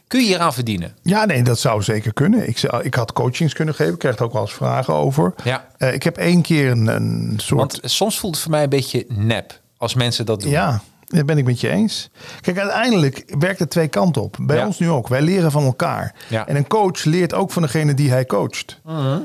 kun 0.08 0.20
je 0.20 0.26
hieraan 0.26 0.54
verdienen? 0.54 0.96
Ja, 1.02 1.26
nee, 1.26 1.44
dat 1.44 1.60
zou 1.60 1.84
zeker 1.84 2.14
kunnen. 2.14 2.48
Ik, 2.48 2.58
zou, 2.58 2.84
ik 2.84 2.94
had 2.94 3.14
coachings 3.14 3.54
kunnen 3.54 3.76
geven. 3.76 3.94
Ik 3.94 4.00
krijg 4.00 4.18
er 4.18 4.24
ook 4.24 4.34
wel 4.34 4.42
eens 4.42 4.54
vragen 4.54 4.94
over. 4.94 5.34
Ja. 5.44 5.68
Ik 5.78 6.04
heb 6.04 6.18
één 6.18 6.42
keer 6.42 6.72
een, 6.72 6.88
een 6.88 7.34
soort... 7.38 7.60
Want 7.60 7.80
soms 7.92 8.20
voelt 8.20 8.34
het 8.34 8.44
voor 8.44 8.52
mij 8.52 8.64
een 8.64 8.70
beetje 8.70 9.06
nep 9.08 9.60
als 9.78 9.94
mensen 9.94 10.26
dat 10.26 10.42
doen. 10.42 10.52
ja, 10.52 10.82
dat 11.08 11.26
ben 11.26 11.38
ik 11.38 11.46
met 11.46 11.62
je 11.62 11.70
eens. 11.70 12.10
Kijk, 12.42 12.58
uiteindelijk 12.58 13.24
werkt 13.40 13.60
het 13.60 13.70
twee 13.70 13.88
kanten 13.88 14.22
op. 14.22 14.38
Bij 14.42 14.58
Ja. 14.58 14.66
ons 14.66 14.80
nu 14.80 14.90
ook. 14.90 15.08
Wij 15.08 15.22
leren 15.22 15.52
van 15.52 15.64
elkaar. 15.64 16.14
Ja. 16.30 16.48
En 16.48 16.56
een 16.56 16.68
coach 16.68 17.04
leert 17.04 17.34
ook 17.34 17.52
van 17.52 17.62
degene 17.62 17.94
die 17.94 18.10
hij 18.10 18.26
coacht. 18.26 18.80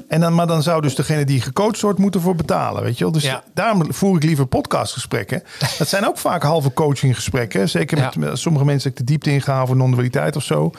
en 0.08 0.20
dan, 0.20 0.34
maar 0.34 0.46
dan 0.46 0.62
zou 0.62 0.80
dus 0.82 0.94
degene 0.94 1.24
die 1.24 1.40
gecoacht 1.40 1.80
wordt 1.80 1.98
moeten 1.98 2.20
voor 2.20 2.34
betalen. 2.34 2.82
Weet 2.82 2.98
je 2.98 3.04
wel? 3.04 3.12
Dus 3.12 3.22
Ja. 3.22 3.42
daarom 3.54 3.92
voer 3.92 4.16
ik 4.16 4.22
liever 4.22 4.46
podcastgesprekken. 4.46 5.42
Dat 5.78 5.88
zijn 5.88 6.06
ook 6.06 6.18
vaak 6.18 6.42
halve 6.42 6.72
coachinggesprekken. 6.72 7.68
Zeker 7.68 7.98
met, 8.00 8.14
Ja. 8.14 8.20
met 8.20 8.38
sommige 8.38 8.64
mensen 8.64 8.90
dat 8.90 9.00
ik 9.00 9.06
de 9.06 9.12
diepte 9.12 9.30
inga 9.30 9.66
voor 9.66 9.76
non-dualiteit 9.76 10.36
of 10.36 10.42
zo. 10.42 10.70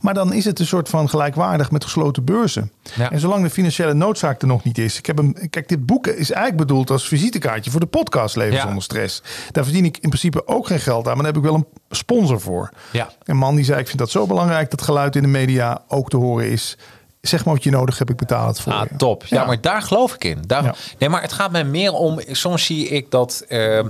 Maar 0.00 0.14
dan 0.14 0.32
is 0.32 0.44
het 0.44 0.58
een 0.58 0.66
soort 0.66 0.88
van 0.88 1.08
gelijkwaardig 1.08 1.70
met 1.70 1.84
gesloten 1.84 2.24
beurzen. 2.24 2.70
Ja. 2.96 3.10
En 3.10 3.20
zolang 3.20 3.42
de 3.44 3.50
financiële 3.50 3.94
noodzaak 3.94 4.40
er 4.42 4.46
nog 4.48 4.64
niet 4.64 4.78
is. 4.78 4.98
Ik 4.98 5.06
heb 5.06 5.18
een, 5.18 5.36
kijk, 5.50 5.68
dit 5.68 5.86
boek 5.86 6.06
is 6.06 6.30
eigenlijk 6.30 6.66
bedoeld 6.68 6.90
als 6.90 7.08
visitekaartje 7.08 7.70
voor 7.70 7.80
de 7.80 7.86
podcast 7.86 8.36
Leven 8.36 8.54
Ja. 8.54 8.62
zonder 8.62 8.82
stress. 8.82 9.22
Daar 9.52 9.64
verdien 9.64 9.84
ik 9.84 9.94
in 10.00 10.08
principe 10.08 10.46
ook 10.46 10.51
geen 10.60 10.80
geld 10.80 11.06
aan, 11.08 11.14
maar 11.14 11.24
daar 11.24 11.32
heb 11.34 11.42
ik 11.42 11.48
wel 11.50 11.54
een 11.54 11.66
sponsor 11.90 12.40
voor. 12.40 12.70
Ja. 12.92 13.08
Een 13.24 13.36
man 13.36 13.54
die 13.54 13.64
zei: 13.64 13.80
Ik 13.80 13.86
vind 13.86 13.98
dat 13.98 14.10
zo 14.10 14.26
belangrijk 14.26 14.70
dat 14.70 14.82
geluid 14.82 15.16
in 15.16 15.22
de 15.22 15.28
media 15.28 15.82
ook 15.88 16.08
te 16.10 16.16
horen 16.16 16.50
is. 16.50 16.76
Zeg 17.20 17.44
maar 17.44 17.54
wat 17.54 17.64
je 17.64 17.70
nodig 17.70 17.98
hebt, 17.98 18.10
ik 18.10 18.16
betaal 18.16 18.46
het 18.46 18.60
voor. 18.60 18.72
Ah, 18.72 18.82
je. 18.90 18.96
top. 18.96 19.24
Ja, 19.26 19.44
maar 19.44 19.60
daar 19.60 19.82
geloof 19.82 20.14
ik 20.14 20.24
in. 20.24 20.38
Daar, 20.46 20.64
Ja. 20.64 20.74
Nee, 20.98 21.08
maar 21.08 21.22
het 21.22 21.32
gaat 21.32 21.50
mij 21.52 21.64
meer 21.64 21.92
om. 21.92 22.20
Soms 22.30 22.64
zie 22.64 22.88
ik 22.88 23.10
dat. 23.10 23.44
eh, 23.48 23.80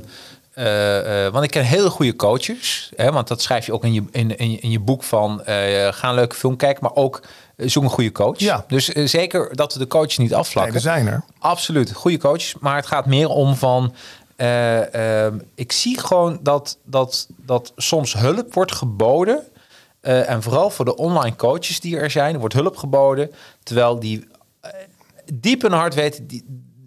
want 1.32 1.44
ik 1.44 1.50
ken 1.50 1.64
hele 1.64 1.90
goede 1.90 2.16
coaches. 2.16 2.92
Hè, 2.96 3.12
want 3.12 3.28
dat 3.28 3.42
schrijf 3.42 3.66
je 3.66 3.72
ook 3.72 3.84
in 3.84 3.92
je, 3.92 4.02
in, 4.10 4.36
in, 4.36 4.50
je- 4.50 4.58
in 4.60 4.70
je 4.70 4.80
boek 4.80 5.02
van. 5.02 5.42
eh, 5.44 5.92
ga 5.92 6.08
een 6.08 6.14
leuke 6.14 6.34
film 6.36 6.56
kijken, 6.56 6.82
maar 6.82 6.94
ook 6.94 7.22
zoek 7.56 7.82
een 7.82 7.88
goede 7.90 8.12
coach. 8.12 8.38
Ja. 8.38 8.64
Dus 8.68 8.84
zeker 8.88 9.56
dat 9.56 9.72
we 9.72 9.78
de 9.78 9.86
coaches 9.86 10.18
niet 10.18 10.34
afvlakken. 10.34 10.72
Nee, 10.74 10.82
er 10.82 10.88
zijn 10.90 11.06
er. 11.06 11.22
Absoluut, 11.38 11.92
goede 11.92 12.18
coaches. 12.18 12.54
Maar 12.60 12.76
het 12.76 12.86
gaat 12.86 13.06
meer 13.06 13.28
om 13.28 13.54
van. 13.56 13.94
Eh, 14.36 15.24
ehm, 15.24 15.38
ik 15.54 15.72
zie 15.72 15.98
gewoon 16.00 16.38
dat, 16.42 16.78
dat, 16.84 17.28
dat 17.36 17.72
soms 17.76 18.12
hulp 18.14 18.54
wordt 18.54 18.72
geboden. 18.72 19.42
eh, 20.00 20.30
en 20.30 20.42
vooral 20.42 20.70
voor 20.70 20.84
de 20.84 20.96
online 20.96 21.36
coaches 21.36 21.80
die 21.80 21.96
er 21.98 22.10
zijn, 22.10 22.38
wordt 22.38 22.54
hulp 22.54 22.76
geboden. 22.76 23.30
Terwijl 23.62 23.98
die 24.00 24.28
eh, 24.60 24.70
diep 25.34 25.64
in 25.64 25.72
hart 25.72 25.94
weten, 25.94 26.26
die, 26.26 26.44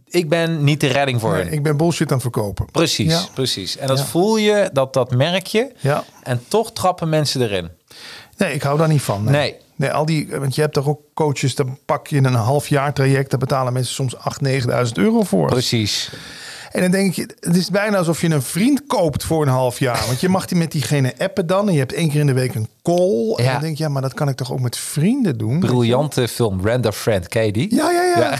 ik 0.07 0.29
ben 0.29 0.63
niet 0.63 0.79
de 0.81 0.87
redding 0.87 1.21
voor 1.21 1.31
Nee, 1.33 1.43
hen. 1.43 1.53
ik 1.53 1.63
ben 1.63 1.77
bullshit 1.77 2.07
aan 2.07 2.13
het 2.13 2.21
verkopen. 2.21 2.65
Precies, 2.71 3.11
Ja. 3.11 3.21
precies. 3.33 3.77
En 3.77 3.87
dat 3.87 3.97
Ja. 3.97 4.03
voel 4.05 4.37
je, 4.37 4.69
dat, 4.73 4.93
dat 4.93 5.11
merk 5.11 5.47
je. 5.47 5.71
Ja. 5.79 6.03
En 6.23 6.41
toch 6.47 6.71
trappen 6.71 7.09
mensen 7.09 7.41
erin. 7.41 7.69
Nee, 8.37 8.53
ik 8.53 8.61
hou 8.61 8.77
daar 8.77 8.87
niet 8.87 9.01
van. 9.01 9.23
Nee. 9.23 9.33
Nee. 9.33 9.55
Nee, 9.77 9.91
al 9.91 10.05
die, 10.05 10.27
want 10.39 10.55
je 10.55 10.61
hebt 10.61 10.73
toch 10.73 10.87
ook 10.87 11.01
coaches, 11.13 11.55
dan 11.55 11.77
pak 11.85 12.07
je 12.07 12.17
een 12.17 12.33
half 12.33 12.67
jaar 12.67 12.93
traject, 12.93 13.29
daar 13.29 13.39
betalen 13.39 13.73
mensen 13.73 13.93
soms 13.93 14.15
8.000, 14.15 14.21
9.000 14.87 14.91
euro 14.93 15.21
voor. 15.23 15.47
Precies. 15.47 16.11
En 16.75 16.81
dan 16.81 16.91
denk 16.91 17.13
je, 17.13 17.29
het 17.39 17.55
is 17.55 17.69
bijna 17.69 17.97
alsof 17.97 18.21
je 18.21 18.29
een 18.29 18.41
vriend 18.41 18.83
koopt 18.87 19.23
voor 19.23 19.41
een 19.41 19.47
half 19.47 19.79
jaar. 19.79 20.03
Want 20.07 20.19
je 20.21 20.29
mag 20.29 20.45
die 20.45 20.57
met 20.57 20.71
diegene 20.71 21.13
appen 21.17 21.47
dan. 21.47 21.67
En 21.67 21.73
je 21.73 21.79
hebt 21.79 21.93
één 21.93 22.09
keer 22.09 22.19
in 22.19 22.25
de 22.27 22.33
week 22.33 22.55
een 22.55 22.67
call. 22.83 23.33
En 23.35 23.43
Ja. 23.43 23.51
dan 23.51 23.61
denk 23.61 23.77
je, 23.77 23.83
ja, 23.83 23.89
maar 23.89 24.01
dat 24.01 24.13
kan 24.13 24.29
ik 24.29 24.35
toch 24.35 24.51
ook 24.51 24.59
met 24.59 24.77
vrienden 24.77 25.37
doen? 25.37 25.59
Briljante 25.59 26.27
film, 26.27 26.67
Random 26.67 26.91
Friend, 26.91 27.27
ken 27.27 27.45
je 27.45 27.51
die? 27.51 27.75
Ja, 27.75 27.91
ja, 27.91 28.01
ja. 28.03 28.19
Ja. 28.19 28.29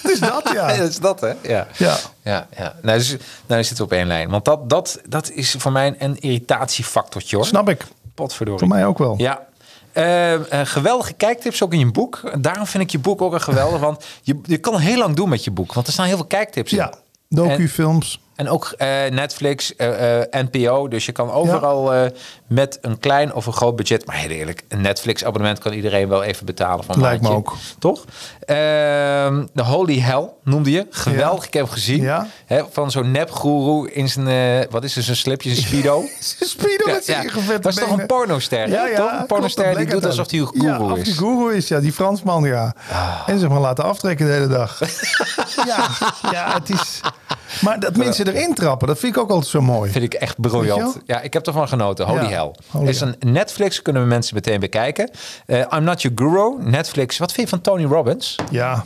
is 0.10 0.18
dat, 0.20 0.50
ja. 0.54 0.70
Ja, 0.72 0.76
dat 0.76 0.88
is 0.88 0.98
dat, 0.98 1.20
hè? 1.20 1.32
Ja. 1.42 1.66
Ja. 1.76 1.96
Ja, 2.22 2.46
ja. 2.56 2.74
Nou, 2.82 2.98
dus, 2.98 3.16
nou, 3.46 3.64
zitten 3.64 3.76
we 3.86 3.92
op 3.92 3.98
één 3.98 4.06
lijn. 4.06 4.30
Want 4.30 4.44
dat, 4.44 4.68
dat, 4.68 5.00
dat 5.08 5.30
is 5.30 5.54
voor 5.58 5.72
mij 5.72 5.94
een 5.98 6.18
irritatiefactortje, 6.18 7.36
hoor. 7.36 7.46
Snap 7.46 7.68
ik. 7.68 7.84
Potverdorie. 8.14 8.58
Voor 8.60 8.68
mij 8.68 8.86
ook 8.86 8.98
wel. 8.98 9.14
Ja. 9.16 9.46
Eh, 9.92 10.34
geweldige 10.64 11.12
kijktips 11.12 11.62
ook 11.62 11.72
in 11.72 11.78
je 11.78 11.90
boek. 11.90 12.20
Daarom 12.38 12.66
vind 12.66 12.82
ik 12.82 12.90
je 12.90 12.98
boek 12.98 13.22
ook 13.22 13.32
een 13.32 13.40
geweldig. 13.40 13.80
Want 13.80 14.04
je, 14.22 14.38
je 14.42 14.58
kan 14.58 14.78
heel 14.78 14.98
lang 14.98 15.16
doen 15.16 15.28
met 15.28 15.44
je 15.44 15.50
boek. 15.50 15.72
Want 15.72 15.86
er 15.86 15.92
staan 15.92 16.06
heel 16.06 16.16
veel 16.16 16.26
kijktips 16.26 16.72
in. 16.72 16.78
Ja, 16.78 16.92
docufilms. 17.34 18.18
En 18.34 18.48
ook 18.48 18.74
eh, 18.76 18.88
Netflix, 19.10 19.76
eh, 19.76 20.20
eh, 20.20 20.28
NPO. 20.30 20.88
Dus 20.88 21.06
je 21.06 21.12
kan 21.12 21.30
overal 21.30 22.10
met 22.46 22.78
een 22.80 22.98
klein 22.98 23.34
of 23.34 23.46
een 23.46 23.52
groot 23.52 23.76
budget. 23.76 24.06
Maar 24.06 24.16
heel 24.16 24.30
eerlijk, 24.30 24.62
een 24.68 24.80
Netflix-abonnement 24.80 25.58
kan 25.58 25.72
iedereen 25.72 26.08
wel 26.08 26.22
even 26.22 26.46
betalen. 26.46 26.84
Van 26.84 27.00
Lijkt 27.00 27.22
me 27.22 27.28
ook. 27.28 27.54
Toch? 27.78 28.04
Ehm, 28.40 29.46
de 29.52 29.62
Holy 29.62 29.98
Hell 29.98 30.30
noemde 30.44 30.70
je. 30.70 30.86
Geweldig, 30.90 31.40
Ja. 31.40 31.46
ik 31.46 31.54
heb 31.54 31.68
gezien. 31.68 32.02
Ja. 32.02 32.26
Hè, 32.46 32.62
van 32.70 32.90
zo'n 32.90 33.10
nep-goeroe 33.10 33.92
in 33.92 34.08
zijn, 34.08 34.66
wat 34.70 34.84
is 34.84 34.94
het, 34.94 35.04
zijn 35.04 35.16
slipje, 35.16 35.54
zijn 35.54 35.66
speedo. 35.66 36.04
Speedo 36.40 36.86
met 36.86 37.06
Ja, 37.06 37.12
zijn 37.12 37.24
ingevette 37.24 37.60
Dat 37.60 37.72
is 37.72 37.78
toch 37.78 37.98
een 37.98 38.06
pornoster? 38.06 38.68
Ja, 38.68 38.86
ja, 38.86 38.96
toch? 38.96 39.20
Een 39.20 39.26
pornoster 39.26 39.76
die 39.76 39.86
doet 39.86 40.06
alsof 40.06 40.30
hij 40.30 40.40
goeroe 40.40 40.68
ja, 40.68 40.92
of 40.92 40.98
is. 40.98 41.04
die 41.04 41.14
guru 41.14 41.54
is, 41.54 41.68
ja. 41.68 41.80
Die 41.80 41.92
Fransman, 41.92 42.44
ja. 42.44 42.74
En 43.26 43.38
zeg 43.38 43.48
maar 43.48 43.60
laten 43.60 43.84
aftrekken 43.84 44.26
de 44.26 44.32
hele 44.32 44.46
dag. 44.48 44.80
ja, 45.66 45.88
ja, 46.32 46.54
het 46.54 46.70
is... 46.70 47.00
Maar 47.60 47.80
dat 47.80 47.96
mensen 47.96 48.26
erin 48.28 48.54
trappen, 48.54 48.88
dat 48.88 48.98
vind 48.98 49.16
ik 49.16 49.22
ook 49.22 49.30
altijd 49.30 49.50
zo 49.50 49.60
mooi. 49.60 49.90
Vind 49.90 50.04
ik 50.04 50.14
echt 50.14 50.40
briljant. 50.40 50.98
Ja, 51.06 51.20
ik 51.20 51.32
heb 51.32 51.46
ervan 51.46 51.68
genoten. 51.68 52.06
Holy 52.06 52.26
hell. 52.32 52.50
holy 52.70 52.88
is 52.88 53.00
een 53.00 53.14
Netflix, 53.26 53.82
kunnen 53.82 54.02
we 54.02 54.08
mensen 54.08 54.34
meteen 54.34 54.60
bekijken. 54.60 55.10
Eh, 55.46 55.58
I'm 55.58 55.82
Not 55.84 56.02
Your 56.02 56.16
Guru, 56.18 56.70
Netflix. 56.70 57.18
Wat 57.18 57.32
vind 57.32 57.50
je 57.50 57.56
van 57.56 57.64
Tony 57.64 57.84
Robbins? 57.84 58.36
Ja. 58.50 58.84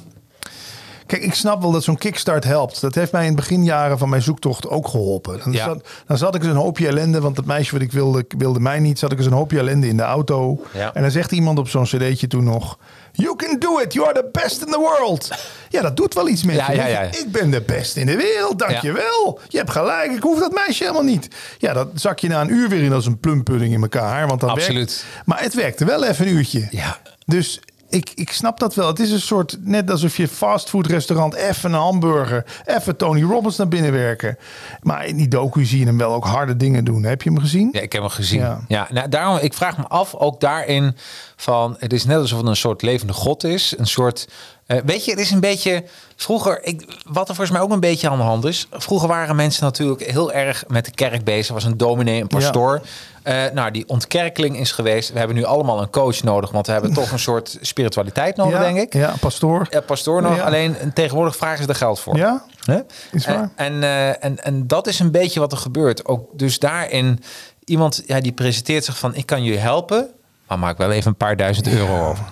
Kijk, 1.06 1.22
ik 1.22 1.34
snap 1.34 1.62
wel 1.62 1.70
dat 1.70 1.84
zo'n 1.84 1.96
kickstart 1.98 2.44
helpt. 2.44 2.80
Dat 2.80 2.94
heeft 2.94 3.12
mij 3.12 3.20
in 3.20 3.26
het 3.26 3.36
beginjaren 3.36 3.98
van 3.98 4.08
mijn 4.08 4.22
zoektocht 4.22 4.68
ook 4.68 4.88
geholpen. 4.88 5.40
Dan, 5.44 5.52
Ja. 5.52 5.64
zat, 5.64 5.86
dan 6.06 6.18
zat 6.18 6.34
ik 6.34 6.42
eens 6.42 6.50
een 6.50 6.56
hoopje 6.56 6.86
ellende, 6.86 7.20
want 7.20 7.36
het 7.36 7.46
meisje 7.46 7.72
wat 7.72 7.82
ik 7.82 7.92
wilde, 7.92 8.24
wilde 8.38 8.60
mij 8.60 8.78
niet. 8.78 8.98
Zat 8.98 9.12
ik 9.12 9.18
eens 9.18 9.26
een 9.26 9.32
hoopje 9.32 9.58
ellende 9.58 9.88
in 9.88 9.96
de 9.96 10.02
auto. 10.02 10.60
Ja. 10.72 10.94
En 10.94 11.02
dan 11.02 11.10
zegt 11.10 11.32
iemand 11.32 11.58
op 11.58 11.68
zo'n 11.68 11.84
cd'tje 11.84 12.26
toen 12.26 12.44
nog... 12.44 12.78
You 13.20 13.36
can 13.36 13.58
do 13.58 13.80
it, 13.80 13.92
you 13.92 14.06
are 14.06 14.14
the 14.14 14.28
best 14.40 14.60
in 14.64 14.72
the 14.72 14.78
world. 14.78 15.28
Ja, 15.68 15.82
dat 15.82 15.96
doet 15.96 16.14
wel 16.14 16.28
iets 16.28 16.42
met 16.44 16.56
Ja, 16.56 16.70
je. 16.70 16.76
ja, 16.76 16.86
ja. 16.86 17.00
Ik 17.02 17.26
ben 17.32 17.50
de 17.50 17.60
beste 17.60 18.00
in 18.00 18.06
de 18.06 18.16
wereld, 18.16 18.58
dankjewel. 18.58 19.40
Je 19.48 19.56
hebt 19.58 19.70
gelijk, 19.70 20.12
ik 20.12 20.22
hoef 20.22 20.38
dat 20.38 20.52
meisje 20.52 20.82
helemaal 20.82 21.02
niet. 21.02 21.28
Ja, 21.58 21.72
dat 21.72 21.88
zak 21.94 22.18
je 22.18 22.28
na 22.28 22.40
een 22.40 22.52
uur 22.52 22.68
weer 22.68 22.82
in 22.82 22.92
als 22.92 23.06
een 23.06 23.18
plumpudding 23.20 23.72
in 23.72 23.82
elkaar. 23.82 24.26
Want 24.26 24.40
dan 24.40 24.50
Absoluut. 24.50 25.04
Werkt, 25.04 25.26
maar 25.26 25.42
het 25.42 25.54
werkte 25.54 25.84
wel 25.84 26.04
even 26.04 26.26
een 26.26 26.32
uurtje. 26.32 26.68
Ja. 26.70 26.98
Dus 27.26 27.60
ik, 27.88 28.10
ik 28.14 28.32
snap 28.32 28.58
dat 28.58 28.74
wel. 28.74 28.86
Het 28.86 28.98
is 28.98 29.10
een 29.10 29.20
soort, 29.20 29.56
net 29.60 29.90
alsof 29.90 30.16
je 30.16 30.28
fastfoodrestaurant 30.28 31.34
even 31.34 31.72
een 31.72 31.78
hamburger, 31.78 32.44
even 32.64 32.96
Tony 32.96 33.22
Robbins 33.22 33.56
naar 33.56 33.68
binnen 33.68 33.92
werken. 33.92 34.38
Maar 34.82 35.06
in 35.06 35.16
die 35.16 35.28
docu 35.28 35.64
zie 35.64 35.78
je 35.78 35.84
hem 35.84 35.98
wel 35.98 36.12
ook 36.12 36.24
harde 36.24 36.56
dingen 36.56 36.84
doen. 36.84 37.02
Heb 37.02 37.22
je 37.22 37.30
hem 37.30 37.40
gezien? 37.40 37.68
Ja, 37.72 37.80
ik 37.80 37.92
heb 37.92 38.02
hem 38.02 38.10
gezien. 38.10 38.40
Ja. 38.40 38.60
Ja, 38.68 38.88
nou, 38.90 39.08
daarom, 39.08 39.38
ik 39.38 39.54
vraag 39.54 39.76
me 39.76 39.86
af, 39.88 40.14
ook 40.14 40.40
daarin, 40.40 40.96
van 41.36 41.76
het 41.78 41.92
is 41.92 42.04
net 42.04 42.18
alsof 42.18 42.38
het 42.38 42.48
een 42.48 42.56
soort 42.56 42.82
levende 42.82 43.12
god 43.12 43.44
is. 43.44 43.74
Een 43.78 43.86
soort, 43.86 44.28
eh, 44.68 44.78
weet 44.84 45.04
je, 45.04 45.10
het 45.10 45.20
is 45.20 45.30
een 45.30 45.40
beetje, 45.40 45.84
vroeger, 46.16 46.64
ik, 46.64 47.00
wat 47.04 47.28
er 47.28 47.34
volgens 47.34 47.50
mij 47.50 47.60
ook 47.60 47.70
een 47.70 47.80
beetje 47.80 48.08
aan 48.08 48.18
de 48.18 48.24
hand 48.24 48.44
is. 48.44 48.66
Vroeger 48.70 49.08
waren 49.08 49.36
mensen 49.36 49.64
natuurlijk 49.64 50.10
heel 50.10 50.32
erg 50.32 50.64
met 50.66 50.84
de 50.84 50.90
kerk 50.90 51.24
bezig. 51.24 51.54
was 51.54 51.64
een 51.64 51.76
dominee, 51.76 52.20
een 52.20 52.26
pastoor. 52.26 52.80
Eh, 53.22 53.42
nou, 53.52 53.70
die 53.70 53.84
ontkerkeling 53.86 54.58
is 54.58 54.72
geweest. 54.72 55.12
We 55.12 55.18
hebben 55.18 55.36
nu 55.36 55.44
allemaal 55.44 55.82
een 55.82 55.90
coach 55.90 56.22
nodig, 56.22 56.50
want 56.50 56.66
we 56.66 56.72
hebben 56.72 56.92
toch 56.92 57.10
een 57.10 57.18
soort 57.18 57.58
spiritualiteit 57.60 58.36
nodig, 58.36 58.52
ja, 58.52 58.60
denk 58.60 58.78
ik. 58.78 58.92
Ja, 58.92 59.14
pastoor. 59.20 59.66
Ja, 59.70 59.80
pastoor 59.80 60.22
nog. 60.22 60.36
Ja. 60.36 60.42
Alleen 60.42 60.76
tegenwoordig 60.94 61.36
vragen 61.36 61.62
ze 61.62 61.68
er 61.68 61.74
geld 61.74 62.00
voor. 62.00 62.16
Ja? 62.16 62.44
Is 63.10 63.26
waar. 63.26 63.50
En, 63.56 63.72
en, 63.72 63.82
eh, 63.82 64.24
en, 64.24 64.44
en 64.44 64.66
dat 64.66 64.86
is 64.86 64.98
een 64.98 65.10
beetje 65.10 65.40
wat 65.40 65.52
er 65.52 65.58
gebeurt. 65.58 66.06
Ook 66.06 66.38
dus 66.38 66.58
daarin, 66.58 67.22
iemand 67.64 68.02
ja, 68.06 68.20
die 68.20 68.32
presenteert 68.32 68.84
zich 68.84 68.98
van... 68.98 69.14
ik 69.14 69.26
kan 69.26 69.44
jullie 69.44 69.60
helpen, 69.60 70.08
maar 70.48 70.58
maak 70.58 70.78
wel 70.78 70.90
even 70.90 71.10
een 71.10 71.16
paar 71.16 71.36
duizend 71.36 71.68
euro 71.68 72.08
over. 72.08 72.24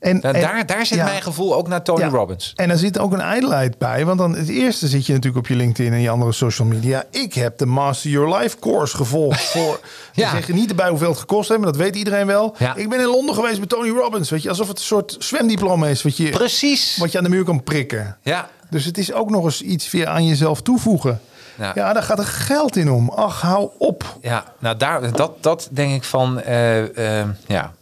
En, 0.00 0.18
Nou, 0.22 0.34
en- 0.34 0.40
daar, 0.40 0.66
daar 0.66 0.86
zit 0.86 0.98
ja. 0.98 1.04
mijn 1.04 1.22
gevoel 1.22 1.54
ook 1.54 1.68
naar 1.68 1.82
Tony 1.82 2.00
Ja. 2.00 2.08
Robbins. 2.08 2.52
En 2.56 2.70
er 2.70 2.78
zit 2.78 2.98
ook 2.98 3.12
een 3.12 3.20
ijdelheid 3.20 3.78
bij. 3.78 4.04
Want 4.04 4.18
dan 4.18 4.34
het 4.34 4.48
eerste 4.48 4.88
zit 4.88 5.06
je 5.06 5.12
natuurlijk 5.12 5.38
op 5.44 5.46
je 5.46 5.56
LinkedIn 5.56 5.92
en 5.92 6.00
je 6.00 6.10
andere 6.10 6.32
social 6.32 6.68
media. 6.68 7.04
Ik 7.10 7.34
heb 7.34 7.58
de 7.58 7.66
Master 7.66 8.10
Your 8.10 8.36
Life 8.38 8.58
course 8.58 8.96
gevolgd. 8.96 9.40
Voor, 9.52 9.80
Ja. 10.12 10.24
ja. 10.24 10.30
zeg 10.30 10.48
niet 10.48 10.70
erbij 10.70 10.88
hoeveel 10.88 11.08
het 11.10 11.18
gekost 11.18 11.48
heeft, 11.48 11.60
maar 11.60 11.70
dat 11.72 11.80
weet 11.80 11.96
iedereen 11.96 12.26
wel. 12.26 12.54
Ja. 12.58 12.74
Ik 12.76 12.88
ben 12.88 13.00
in 13.00 13.06
Londen 13.06 13.34
geweest 13.34 13.60
met 13.60 13.68
Tony 13.68 13.88
Robbins. 13.90 14.30
Weet 14.30 14.42
je, 14.42 14.48
alsof 14.48 14.68
het 14.68 14.78
een 14.78 14.84
soort 14.84 15.16
zwemdiploma 15.18 15.86
is 15.86 16.02
wat 16.02 16.16
je, 16.16 16.28
Precies. 16.30 16.96
wat 16.96 17.12
je 17.12 17.18
aan 17.18 17.24
de 17.24 17.30
muur 17.30 17.44
kan 17.44 17.62
prikken. 17.62 18.16
Ja. 18.22 18.48
Dus 18.70 18.84
het 18.84 18.98
is 18.98 19.12
ook 19.12 19.30
nog 19.30 19.44
eens 19.44 19.62
iets 19.62 19.90
weer 19.90 20.06
aan 20.06 20.26
jezelf 20.26 20.62
toevoegen. 20.62 21.20
Ja. 21.58 21.72
Ja, 21.74 21.92
daar 21.92 22.02
gaat 22.02 22.18
er 22.18 22.24
geld 22.24 22.76
in 22.76 22.90
om. 22.90 23.08
Ach, 23.10 23.40
hou 23.40 23.70
op. 23.78 24.16
Ja, 24.22 24.44
nou 24.58 24.76
daar, 24.76 25.12
dat, 25.12 25.42
dat 25.42 25.68
denk 25.70 25.94
ik 25.94 26.04
van, 26.04 26.40
eh, 26.40 27.20
eh, 27.20 27.28
ja. 27.46 27.72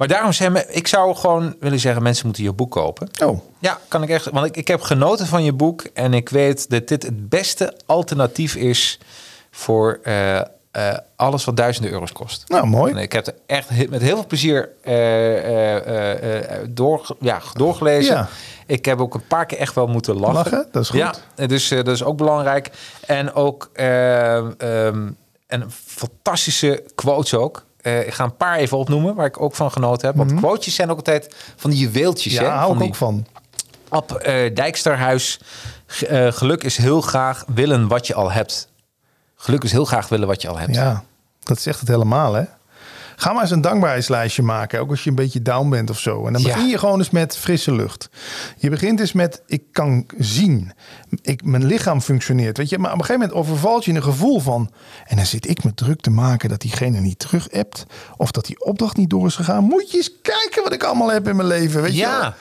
Maar 0.00 0.08
daarom 0.08 0.32
zeg 0.32 0.54
ik, 0.54 0.66
ik 0.68 0.86
zou 0.86 1.16
gewoon 1.16 1.56
willen 1.58 1.78
zeggen, 1.78 2.02
mensen 2.02 2.26
moeten 2.26 2.44
je 2.44 2.52
boek 2.52 2.70
kopen. 2.70 3.08
Oh, 3.24 3.40
Ja, 3.58 3.78
kan 3.88 4.02
ik 4.02 4.08
echt. 4.08 4.30
Want 4.30 4.46
ik, 4.46 4.56
ik 4.56 4.68
heb 4.68 4.80
genoten 4.80 5.26
van 5.26 5.44
je 5.44 5.52
boek. 5.52 5.82
En 5.94 6.14
ik 6.14 6.28
weet 6.28 6.70
dat 6.70 6.88
dit 6.88 7.02
het 7.02 7.28
beste 7.28 7.74
alternatief 7.86 8.54
is 8.54 8.98
voor 9.50 10.00
eh, 10.02 10.38
eh, 10.38 10.44
alles 11.16 11.44
wat 11.44 11.56
duizenden 11.56 11.92
euro's 11.92 12.12
kost. 12.12 12.44
nou 12.48 12.66
mooi. 12.66 12.92
En 12.92 12.98
ik 12.98 13.12
heb 13.12 13.26
er 13.26 13.34
echt 13.46 13.88
met 13.90 14.00
heel 14.00 14.14
veel 14.14 14.26
plezier 14.26 14.68
eh, 14.82 16.58
door, 16.68 17.16
ja, 17.20 17.40
doorgelezen. 17.52 18.14
Ja. 18.14 18.28
Ik 18.66 18.84
heb 18.84 19.00
ook 19.00 19.14
een 19.14 19.26
paar 19.26 19.46
keer 19.46 19.58
echt 19.58 19.74
wel 19.74 19.86
moeten 19.86 20.14
lachen. 20.14 20.34
Lachen, 20.34 20.68
dat 20.72 20.82
is 20.82 20.88
goed. 20.88 21.22
Ja, 21.36 21.46
dus 21.46 21.68
dat 21.68 21.88
is 21.88 22.04
ook 22.04 22.16
belangrijk. 22.16 22.70
En 23.06 23.32
ook 23.32 23.70
eh, 23.72 24.36
ehm, 24.36 25.10
en 25.46 25.70
fantastische 25.70 26.84
quotes 26.94 27.34
ook. 27.34 27.68
Eh, 27.82 28.06
ik 28.06 28.14
ga 28.14 28.24
een 28.24 28.36
paar 28.36 28.56
even 28.56 28.78
opnoemen 28.78 29.14
waar 29.14 29.26
ik 29.26 29.40
ook 29.40 29.54
van 29.54 29.72
genoten 29.72 30.06
heb. 30.06 30.16
Want 30.16 30.34
quotes 30.34 30.74
zijn 30.74 30.90
ook 30.90 30.96
altijd 30.96 31.34
van 31.56 31.70
die 31.70 31.78
juweeltjes. 31.78 32.34
Mhm. 32.34 32.42
Ja, 32.42 32.50
hè? 32.50 32.56
hou 32.56 32.66
van 32.66 32.76
ik 32.76 32.82
die, 32.82 32.88
ook 32.88 32.96
van. 32.96 33.26
Ab 33.88 34.12
eh, 34.12 34.54
Dijksterhuis. 34.54 35.40
Eh, 36.08 36.32
geluk 36.32 36.64
is 36.64 36.76
heel 36.76 37.00
graag 37.00 37.44
willen 37.54 37.88
wat 37.88 38.06
je 38.06 38.14
al 38.14 38.32
hebt. 38.32 38.68
Geluk 39.36 39.64
is 39.64 39.72
heel 39.72 39.84
graag 39.84 40.08
willen 40.08 40.26
wat 40.26 40.42
je 40.42 40.48
al 40.48 40.58
hebt. 40.58 40.74
Ja, 40.74 41.04
dat 41.42 41.60
zegt 41.60 41.80
het 41.80 41.88
helemaal, 41.88 42.32
hè? 42.32 42.44
Ga 43.20 43.32
maar 43.32 43.42
eens 43.42 43.50
een 43.50 43.60
dankbaarheidslijstje 43.60 44.42
maken. 44.42 44.80
Ook 44.80 44.90
als 44.90 45.04
je 45.04 45.10
een 45.10 45.16
beetje 45.16 45.42
down 45.42 45.68
bent 45.68 45.90
of 45.90 45.98
zo. 45.98 46.26
En 46.26 46.32
dan 46.32 46.42
begin 46.42 46.68
je 46.68 46.78
gewoon 46.78 46.98
eens 46.98 47.10
met 47.10 47.36
frisse 47.36 47.72
lucht. 47.74 48.08
Je 48.56 48.70
begint 48.70 49.00
eens 49.00 49.12
met, 49.12 49.42
ik 49.46 49.62
kan 49.72 50.06
zien. 50.18 50.72
Ik, 51.22 51.44
mijn 51.44 51.64
lichaam 51.66 52.00
functioneert. 52.00 52.56
Weet 52.56 52.68
je? 52.68 52.78
Maar 52.78 52.92
op 52.92 52.98
een 52.98 53.04
gegeven 53.04 53.20
moment 53.28 53.38
overvalt 53.48 53.84
je 53.84 53.92
een 53.92 54.02
gevoel 54.02 54.40
van... 54.40 54.70
En 55.06 55.16
dan 55.16 55.26
zit 55.26 55.48
ik 55.48 55.64
me 55.64 55.74
druk 55.74 56.00
te 56.00 56.10
maken 56.10 56.48
dat 56.48 56.60
diegene 56.60 57.00
niet 57.00 57.18
terug 57.18 57.50
appt. 57.52 57.86
Of 58.16 58.30
dat 58.30 58.46
die 58.46 58.64
opdracht 58.64 58.96
niet 58.96 59.10
door 59.10 59.26
is 59.26 59.34
gegaan. 59.36 59.64
Moet 59.64 59.90
je 59.90 59.96
eens 59.96 60.12
kijken 60.22 60.62
wat 60.62 60.72
ik 60.72 60.82
allemaal 60.84 61.10
heb 61.12 61.28
in 61.28 61.36
mijn 61.36 61.48
leven. 61.48 61.82
Weet 61.82 61.96
je 61.96 62.00
wel? 62.20 62.32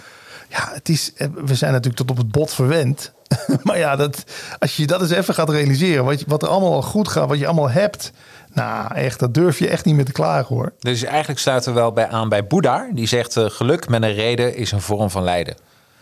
Ja, 0.49 0.69
het 0.73 0.89
is, 0.89 1.13
eh, 1.15 1.27
we 1.45 1.55
zijn 1.55 1.71
natuurlijk 1.71 1.97
tot 1.97 2.11
op 2.11 2.17
het 2.17 2.31
bot 2.31 2.53
verwend. 2.53 3.11
maar 3.63 3.77
ja, 3.77 3.95
dat, 3.95 4.23
als 4.59 4.75
je 4.75 4.87
dat 4.87 5.01
eens 5.01 5.11
even 5.11 5.33
gaat 5.33 5.49
realiseren, 5.49 6.05
wat, 6.05 6.19
je- 6.19 6.25
wat 6.27 6.41
er 6.41 6.47
allemaal 6.47 6.73
al 6.73 6.81
goed 6.81 7.07
gaat, 7.07 7.27
wat 7.27 7.39
je 7.39 7.45
allemaal 7.45 7.69
hebt. 7.69 8.11
Nou, 8.53 8.93
echt, 8.95 9.19
dat 9.19 9.33
durf 9.33 9.59
je 9.59 9.67
echt 9.69 9.85
niet 9.85 9.95
meer 9.95 10.05
te 10.05 10.11
klagen 10.11 10.55
hoor. 10.55 10.73
Dus 10.79 11.03
eigenlijk 11.03 11.39
sluiten 11.39 11.73
we 11.73 11.79
wel 11.79 11.91
bij 11.91 12.07
aan 12.07 12.29
bij 12.29 12.47
Boeddha. 12.47 12.87
Die 12.93 13.07
zegt 13.07 13.37
eh, 13.37 13.45
geluk 13.49 13.87
met 13.89 14.03
een 14.03 14.13
reden 14.13 14.55
is 14.55 14.71
een 14.71 14.81
vorm 14.81 15.09
van 15.09 15.23
lijden. 15.23 15.55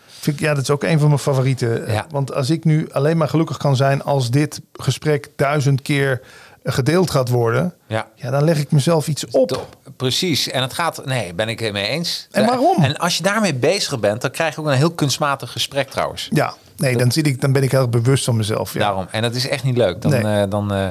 Vind 0.06 0.36
ik, 0.40 0.42
ja, 0.42 0.54
dat 0.54 0.62
is 0.62 0.70
ook 0.70 0.82
een 0.82 0.98
van 0.98 1.08
mijn 1.08 1.20
favorieten. 1.20 1.92
Ja. 1.92 2.06
Want 2.10 2.34
als 2.34 2.50
ik 2.50 2.64
nu 2.64 2.88
alleen 2.92 3.16
maar 3.16 3.28
gelukkig 3.28 3.56
kan 3.56 3.76
zijn 3.76 4.02
als 4.02 4.30
dit 4.30 4.60
gesprek 4.72 5.28
duizend 5.36 5.82
keer 5.82 6.20
gedeeld 6.64 7.10
gaat 7.10 7.28
worden, 7.28 7.74
Ja. 7.86 8.06
ja, 8.14 8.30
dan 8.30 8.44
leg 8.44 8.58
ik 8.58 8.70
mezelf 8.70 9.08
iets 9.08 9.26
op. 9.30 9.48
Top. 9.48 9.76
Precies. 9.96 10.50
En 10.50 10.62
het 10.62 10.72
gaat, 10.72 11.04
nee, 11.04 11.34
ben 11.34 11.48
ik 11.48 11.58
het 11.60 11.72
mee 11.72 11.86
eens. 11.86 12.28
En 12.30 12.46
waarom? 12.46 12.82
En 12.82 12.96
als 12.96 13.16
je 13.16 13.22
daarmee 13.22 13.54
bezig 13.54 14.00
bent, 14.00 14.20
dan 14.20 14.30
krijg 14.30 14.54
je 14.54 14.60
ook 14.60 14.66
een 14.66 14.72
heel 14.72 14.90
kunstmatig 14.90 15.52
gesprek 15.52 15.90
trouwens. 15.90 16.28
Ja, 16.32 16.54
nee, 16.76 16.96
dan, 16.96 17.12
zit 17.12 17.26
ik, 17.26 17.40
dan 17.40 17.52
ben 17.52 17.62
ik 17.62 17.70
heel 17.70 17.88
bewust 17.88 18.24
van 18.24 18.36
mezelf. 18.36 18.72
Ja. 18.72 18.78
Daarom. 18.80 19.06
En 19.10 19.22
dat 19.22 19.34
is 19.34 19.48
echt 19.48 19.64
niet 19.64 19.76
leuk. 19.76 20.02
Dan, 20.02 20.10
Nee. 20.10 20.42
eh, 20.42 20.50
dan, 20.50 20.72
eh, 20.72 20.86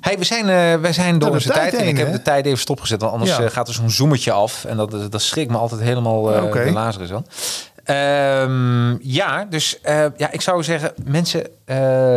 hey, 0.00 0.18
we 0.18 0.24
zijn, 0.24 0.48
eh, 0.48 0.80
wij 0.80 0.92
zijn 0.92 1.18
door 1.18 1.30
onze 1.30 1.48
tijd 1.48 1.74
en 1.74 1.88
ik 1.88 1.98
heb 1.98 2.12
de 2.12 2.22
tijd 2.22 2.46
even 2.46 2.58
stopgezet. 2.58 3.00
Want 3.00 3.12
anders 3.12 3.30
Ja. 3.30 3.42
eh, 3.42 3.50
gaat 3.50 3.68
er 3.68 3.74
zo'n 3.74 3.90
zoemetje 3.90 4.32
af. 4.32 4.64
En 4.64 4.76
dat, 4.76 5.12
dat 5.12 5.22
schrikt 5.22 5.50
me 5.50 5.56
altijd 5.56 5.80
helemaal 5.80 6.22
Oké. 6.22 6.64
de 6.64 6.72
Lazarus 6.72 7.12
aan. 7.12 7.26
Ehm, 7.84 8.96
ja, 9.08 9.44
dus 9.44 9.78
ja, 10.16 10.30
ik 10.30 10.40
zou 10.40 10.62
zeggen, 10.62 10.92
mensen 11.04 11.46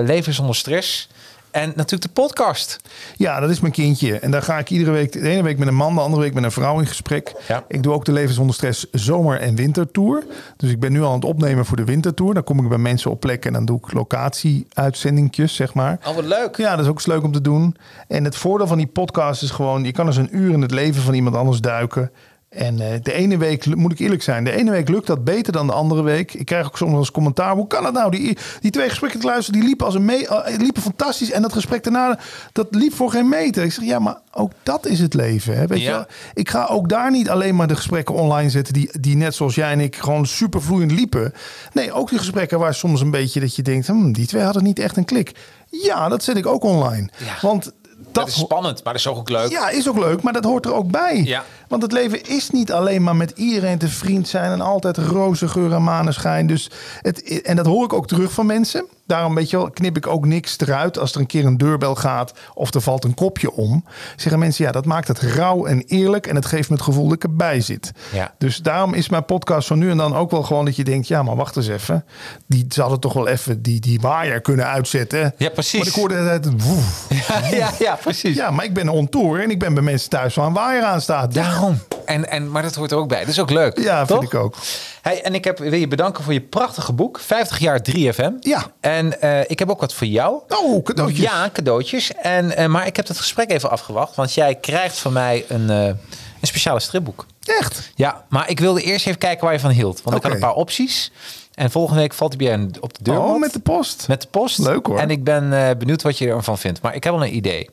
leven 0.06 0.34
zonder 0.34 0.56
stress. 0.56 1.10
En 1.54 1.74
natuurlijk 1.76 2.02
de 2.02 2.22
podcast. 2.22 2.80
Ja, 3.16 3.40
dat 3.40 3.50
is 3.50 3.60
mijn 3.60 3.74
kindje. 3.74 4.20
En 4.20 4.32
daar 4.32 4.42
ga 4.42 4.58
ik 4.58 4.70
iedere 4.70 4.92
week, 4.92 5.12
de 5.12 5.30
ene 5.30 5.44
week 5.44 5.58
met 5.58 5.68
een 5.68 5.76
man, 5.76 5.96
de 5.96 6.02
andere 6.02 6.22
week 6.22 6.34
met 6.34 6.44
een 6.44 6.52
vrouw 6.52 6.80
in 6.80 6.86
gesprek. 6.88 7.34
Ja. 7.48 7.64
Ik 7.68 7.84
doe 7.84 7.94
ook 7.94 8.06
de 8.06 8.12
Leven 8.12 8.36
zonder 8.36 8.56
stress 8.56 8.90
zomer- 8.92 9.40
en 9.40 9.56
wintertour. 9.56 10.24
Dus 10.58 10.70
ik 10.70 10.80
ben 10.80 10.92
nu 10.92 11.02
al 11.02 11.08
aan 11.08 11.16
het 11.16 11.26
opnemen 11.26 11.66
voor 11.66 11.78
de 11.78 11.84
wintertour. 11.84 12.34
Dan 12.34 12.44
kom 12.44 12.64
ik 12.64 12.70
bij 12.70 12.78
mensen 12.78 13.12
op 13.12 13.20
plek 13.20 13.46
en 13.46 13.54
dan 13.54 13.66
doe 13.66 13.78
ik 13.78 13.94
locatie-uitzendingjes, 13.94 15.56
zeg 15.56 15.74
maar. 15.74 16.00
Oh, 16.08 16.16
wat 16.16 16.26
leuk. 16.26 16.58
Ja, 16.58 16.76
dat 16.76 16.86
is 16.86 16.90
ook 16.90 16.96
eens 16.96 17.06
leuk 17.06 17.24
om 17.24 17.32
te 17.32 17.42
doen. 17.42 17.76
En 18.08 18.24
het 18.24 18.36
voordeel 18.36 18.68
van 18.68 18.78
die 18.78 18.88
podcast 18.88 19.44
is 19.44 19.52
gewoon... 19.52 19.84
je 19.84 19.92
kan 19.92 20.08
eens 20.08 20.18
een 20.18 20.38
uur 20.38 20.54
in 20.54 20.62
het 20.62 20.72
leven 20.72 21.02
van 21.02 21.14
iemand 21.14 21.36
anders 21.36 21.60
duiken. 21.60 22.12
En 22.54 22.80
eh, 22.80 23.00
de 23.02 23.14
ene 23.14 23.38
week, 23.38 23.76
moet 23.76 23.92
ik 23.92 24.00
eerlijk 24.00 24.22
zijn... 24.24 24.44
de 24.44 24.52
ene 24.52 24.72
week 24.72 24.90
lukt 24.90 25.08
dat 25.08 25.24
beter 25.24 25.54
dan 25.54 25.68
de 25.68 25.74
andere 25.74 26.02
week. 26.02 26.34
Ik 26.34 26.46
krijg 26.46 26.66
ook 26.66 26.78
soms 26.78 26.94
als 26.96 27.12
commentaar... 27.12 27.56
hoe 27.56 27.68
kan 27.68 27.86
het 27.86 27.94
nou? 27.94 28.12
Die, 28.12 28.38
die 28.60 28.72
twee 28.72 28.90
gesprekken 28.90 29.20
te 29.20 29.26
luisteren, 29.26 29.60
die 29.60 29.68
liepen, 29.68 29.86
als 29.86 29.96
een 29.96 30.06
me 30.06 30.28
eh, 30.28 30.58
liepen 30.58 30.82
fantastisch. 30.82 31.32
En 31.32 31.42
dat 31.42 31.54
gesprek 31.54 31.84
daarna, 31.84 32.20
dat 32.52 32.68
liep 32.70 32.94
voor 32.94 33.12
geen 33.12 33.30
meter. 33.30 33.64
Ik 33.64 33.72
zeg, 33.72 33.86
ja, 33.86 34.00
maar 34.00 34.18
ook 34.34 34.52
dat 34.64 34.86
is 34.86 35.00
het 35.00 35.14
leven. 35.14 35.58
Hè? 35.58 35.68
Weet 35.68 35.80
Ja. 35.80 35.86
je 35.86 35.92
wel? 35.92 36.06
Ik 36.34 36.50
ga 36.50 36.66
ook 36.66 36.90
daar 36.90 37.12
niet 37.12 37.30
alleen 37.30 37.56
maar 37.56 37.68
de 37.68 37.76
gesprekken 37.76 38.16
online 38.16 38.50
zetten... 38.50 38.74
die, 38.74 38.90
die 39.00 39.16
net 39.16 39.36
zoals 39.36 39.56
jij 39.56 39.72
en 39.72 39.80
ik 39.80 39.96
gewoon 39.96 40.26
super 40.26 40.62
vloeiend 40.62 40.92
liepen. 40.92 41.34
Nee, 41.74 41.92
ook 41.94 42.10
die 42.10 42.18
gesprekken 42.18 42.60
waar 42.60 42.74
soms 42.74 43.02
een 43.02 43.12
beetje 43.12 43.40
dat 43.40 43.56
je 43.56 43.62
denkt... 43.62 43.88
Hm, 43.88 44.12
die 44.12 44.28
twee 44.28 44.44
hadden 44.44 44.64
niet 44.64 44.80
echt 44.80 44.98
een 44.98 45.06
klik. 45.06 45.32
Ja, 45.70 46.10
dat 46.10 46.24
zet 46.24 46.38
ik 46.38 46.46
ook 46.46 46.64
online. 46.64 47.10
Ja. 47.18 47.36
Want 47.42 47.72
Dat 48.12 48.28
is 48.28 48.36
spannend, 48.40 48.84
maar 48.84 48.94
dat 48.94 49.02
is 49.02 49.08
ook 49.08 49.30
leuk. 49.30 49.50
ja, 49.52 49.70
is 49.70 49.90
ook 49.90 49.98
leuk, 50.00 50.22
maar 50.22 50.34
dat 50.34 50.44
hoort 50.44 50.66
er 50.66 50.74
ook 50.74 50.92
bij. 50.92 51.22
Ja. 51.26 51.44
Want 51.74 51.86
het 51.86 51.92
leven 51.92 52.30
is 52.30 52.50
niet 52.50 52.72
alleen 52.72 53.04
maar 53.04 53.16
met 53.16 53.32
iedereen 53.36 53.78
te 53.78 53.88
vriend 53.88 54.28
zijn 54.28 54.52
en 54.52 54.62
altijd 54.62 54.98
roze 54.98 55.48
geur 55.48 55.74
en 55.74 55.84
maneschijn. 55.84 56.48
Dus 56.48 56.72
het, 57.02 57.42
en 57.42 57.56
dat 57.56 57.66
hoor 57.66 57.84
ik 57.84 57.94
ook 57.94 58.08
terug 58.08 58.32
van 58.32 58.46
mensen. 58.46 58.86
Daarom 59.06 59.36
weet 59.36 59.50
je 59.50 59.58
wel, 59.58 59.70
knip 59.70 59.98
ik 59.98 60.08
ook 60.08 60.26
niks 60.26 60.60
eruit 60.60 61.00
als 61.00 61.14
er 61.14 61.20
een 61.20 61.26
keer 61.26 61.46
een 61.46 61.58
deurbel 61.58 61.96
gaat 61.96 62.34
of 62.54 62.74
er 62.74 62.82
valt 62.82 63.04
een 63.04 63.14
kopje 63.14 63.52
om. 63.52 63.86
Zeggen 64.16 64.40
mensen, 64.40 64.66
ja, 64.66 64.72
dat 64.72 64.86
maakt 64.86 65.08
het 65.08 65.20
rauw 65.20 65.66
en 65.66 65.84
eerlijk 65.88 66.28
en 66.28 66.36
het 66.36 66.46
geeft 66.46 66.70
me 66.70 66.76
het 66.76 66.84
gevoel 66.84 67.04
dat 67.04 67.14
ik 67.14 67.24
erbij 67.24 67.62
zit. 67.62 67.92
Ja. 68.12 68.34
Dus 68.38 68.58
daarom 68.58 68.94
is 68.94 69.10
mijn 69.10 69.26
podcast 69.26 69.68
zo 69.68 69.76
nu 69.76 69.90
en 69.90 69.98
dan 69.98 70.16
ook 70.16 70.32
wel 70.32 70.44
gewoon 70.44 70.66
dat 70.66 70.76
je 70.76 70.84
denkt, 70.84 71.08
ja, 71.08 71.24
maar 71.24 71.36
wacht 71.36 71.56
eens 71.56 71.68
even. 71.68 72.06
Die 72.48 72.66
ze 72.70 72.82
hadden 72.82 73.00
toch 73.00 73.14
wel 73.14 73.28
even 73.28 73.62
die, 73.62 73.80
die 73.80 74.00
waaier 74.00 74.42
kunnen 74.42 74.68
uitzetten. 74.68 75.34
Ja, 75.38 75.50
precies. 75.50 75.80
Maar 75.80 75.88
ik 75.88 75.94
hoorde 75.94 76.16
het 76.16 76.64
woef. 76.64 77.06
Ja, 77.28 77.48
ja, 77.48 77.72
ja, 77.80 77.96
precies. 77.96 78.36
Ja, 78.36 78.52
maar 78.52 78.66
ik 78.66 78.74
ben 78.74 78.90
on 78.90 79.10
tour 79.10 79.42
en 79.42 79.50
ik 79.50 79.60
ben 79.60 79.74
bij 79.74 79.84
mensen 79.84 80.10
thuis 80.10 80.36
waar 80.36 80.48
een 80.48 80.54
waaier 80.54 80.84
aan 80.84 81.02
staat. 81.02 81.34
Daarom. 81.34 81.63
En, 82.06 82.30
en, 82.30 82.52
maar 82.52 82.62
dat 82.62 82.76
hoort 82.76 82.92
er 82.92 82.98
ook 82.98 83.08
bij. 83.08 83.20
Dat 83.20 83.28
is 83.28 83.40
ook 83.40 83.50
leuk. 83.50 83.80
Ja, 83.80 84.06
toch? 84.06 84.20
vind 84.20 84.34
ik 84.34 84.40
ook. 84.40 84.56
Hey, 85.02 85.22
en 85.22 85.34
ik 85.34 85.44
heb, 85.44 85.58
wil 85.58 85.74
je 85.74 85.88
bedanken 85.88 86.24
voor 86.24 86.34
je 86.34 86.42
prachtige 86.42 86.94
boek. 86.94 87.20
50 87.20 87.60
jaar 87.60 87.80
3FM. 87.92 88.32
Ja. 88.40 88.72
En 88.80 89.22
eh, 89.22 89.40
ik 89.48 89.60
heb 89.60 89.70
ook 89.70 89.80
wat 89.80 89.94
voor 89.94 90.08
jou. 90.08 90.42
Oh, 90.50 90.84
cadeautjes. 90.84 91.20
Ja, 91.20 91.50
cadeautjes. 91.54 92.14
En, 92.14 92.56
eh, 92.56 92.68
maar 92.68 92.88
ik 92.88 92.96
heb 92.96 93.08
het 93.08 93.18
gesprek 93.18 93.52
even 93.52 93.70
afgewacht. 93.70 94.16
Want 94.16 94.34
jij 94.34 94.56
krijgt 94.56 94.98
van 94.98 95.14
mij 95.14 95.46
een, 95.48 95.70
eh, 95.70 95.86
een 95.86 95.98
speciale 96.42 96.80
stripboek. 96.80 97.26
Echt? 97.46 97.92
Ja, 97.96 98.26
maar 98.30 98.50
ik 98.50 98.60
wilde 98.60 98.82
eerst 98.82 99.08
even 99.08 99.20
kijken 99.20 99.44
waar 99.44 99.54
je 99.54 99.60
van 99.60 99.72
hield. 99.72 100.02
Want 100.02 100.16
ik 100.16 100.24
had 100.24 100.32
een 100.32 100.40
paar 100.40 100.54
opties. 100.54 101.12
En 101.54 101.72
volgende 101.72 102.02
week 102.02 102.14
valt 102.14 102.36
hij 102.38 102.48
bij 102.48 102.58
je 102.58 102.82
op 102.82 102.98
de 102.98 103.04
deur. 103.04 103.20
Oh, 103.20 103.40
met 103.40 103.54
de 103.54 103.60
post. 103.60 104.08
met 104.08 104.22
de 104.22 104.28
post. 104.28 104.58
Leuk, 104.58 104.86
hoor. 104.86 104.98
En 105.00 105.10
ik 105.10 105.24
ben 105.24 105.78
benieuwd 105.78 106.02
wat 106.02 106.18
je 106.18 106.28
ervan 106.28 106.58
vindt. 106.58 106.82
Maar 106.82 106.96
ik 106.96 107.04
heb 107.04 107.14
al 107.14 107.24
een 107.24 107.36
idee. 107.36 107.70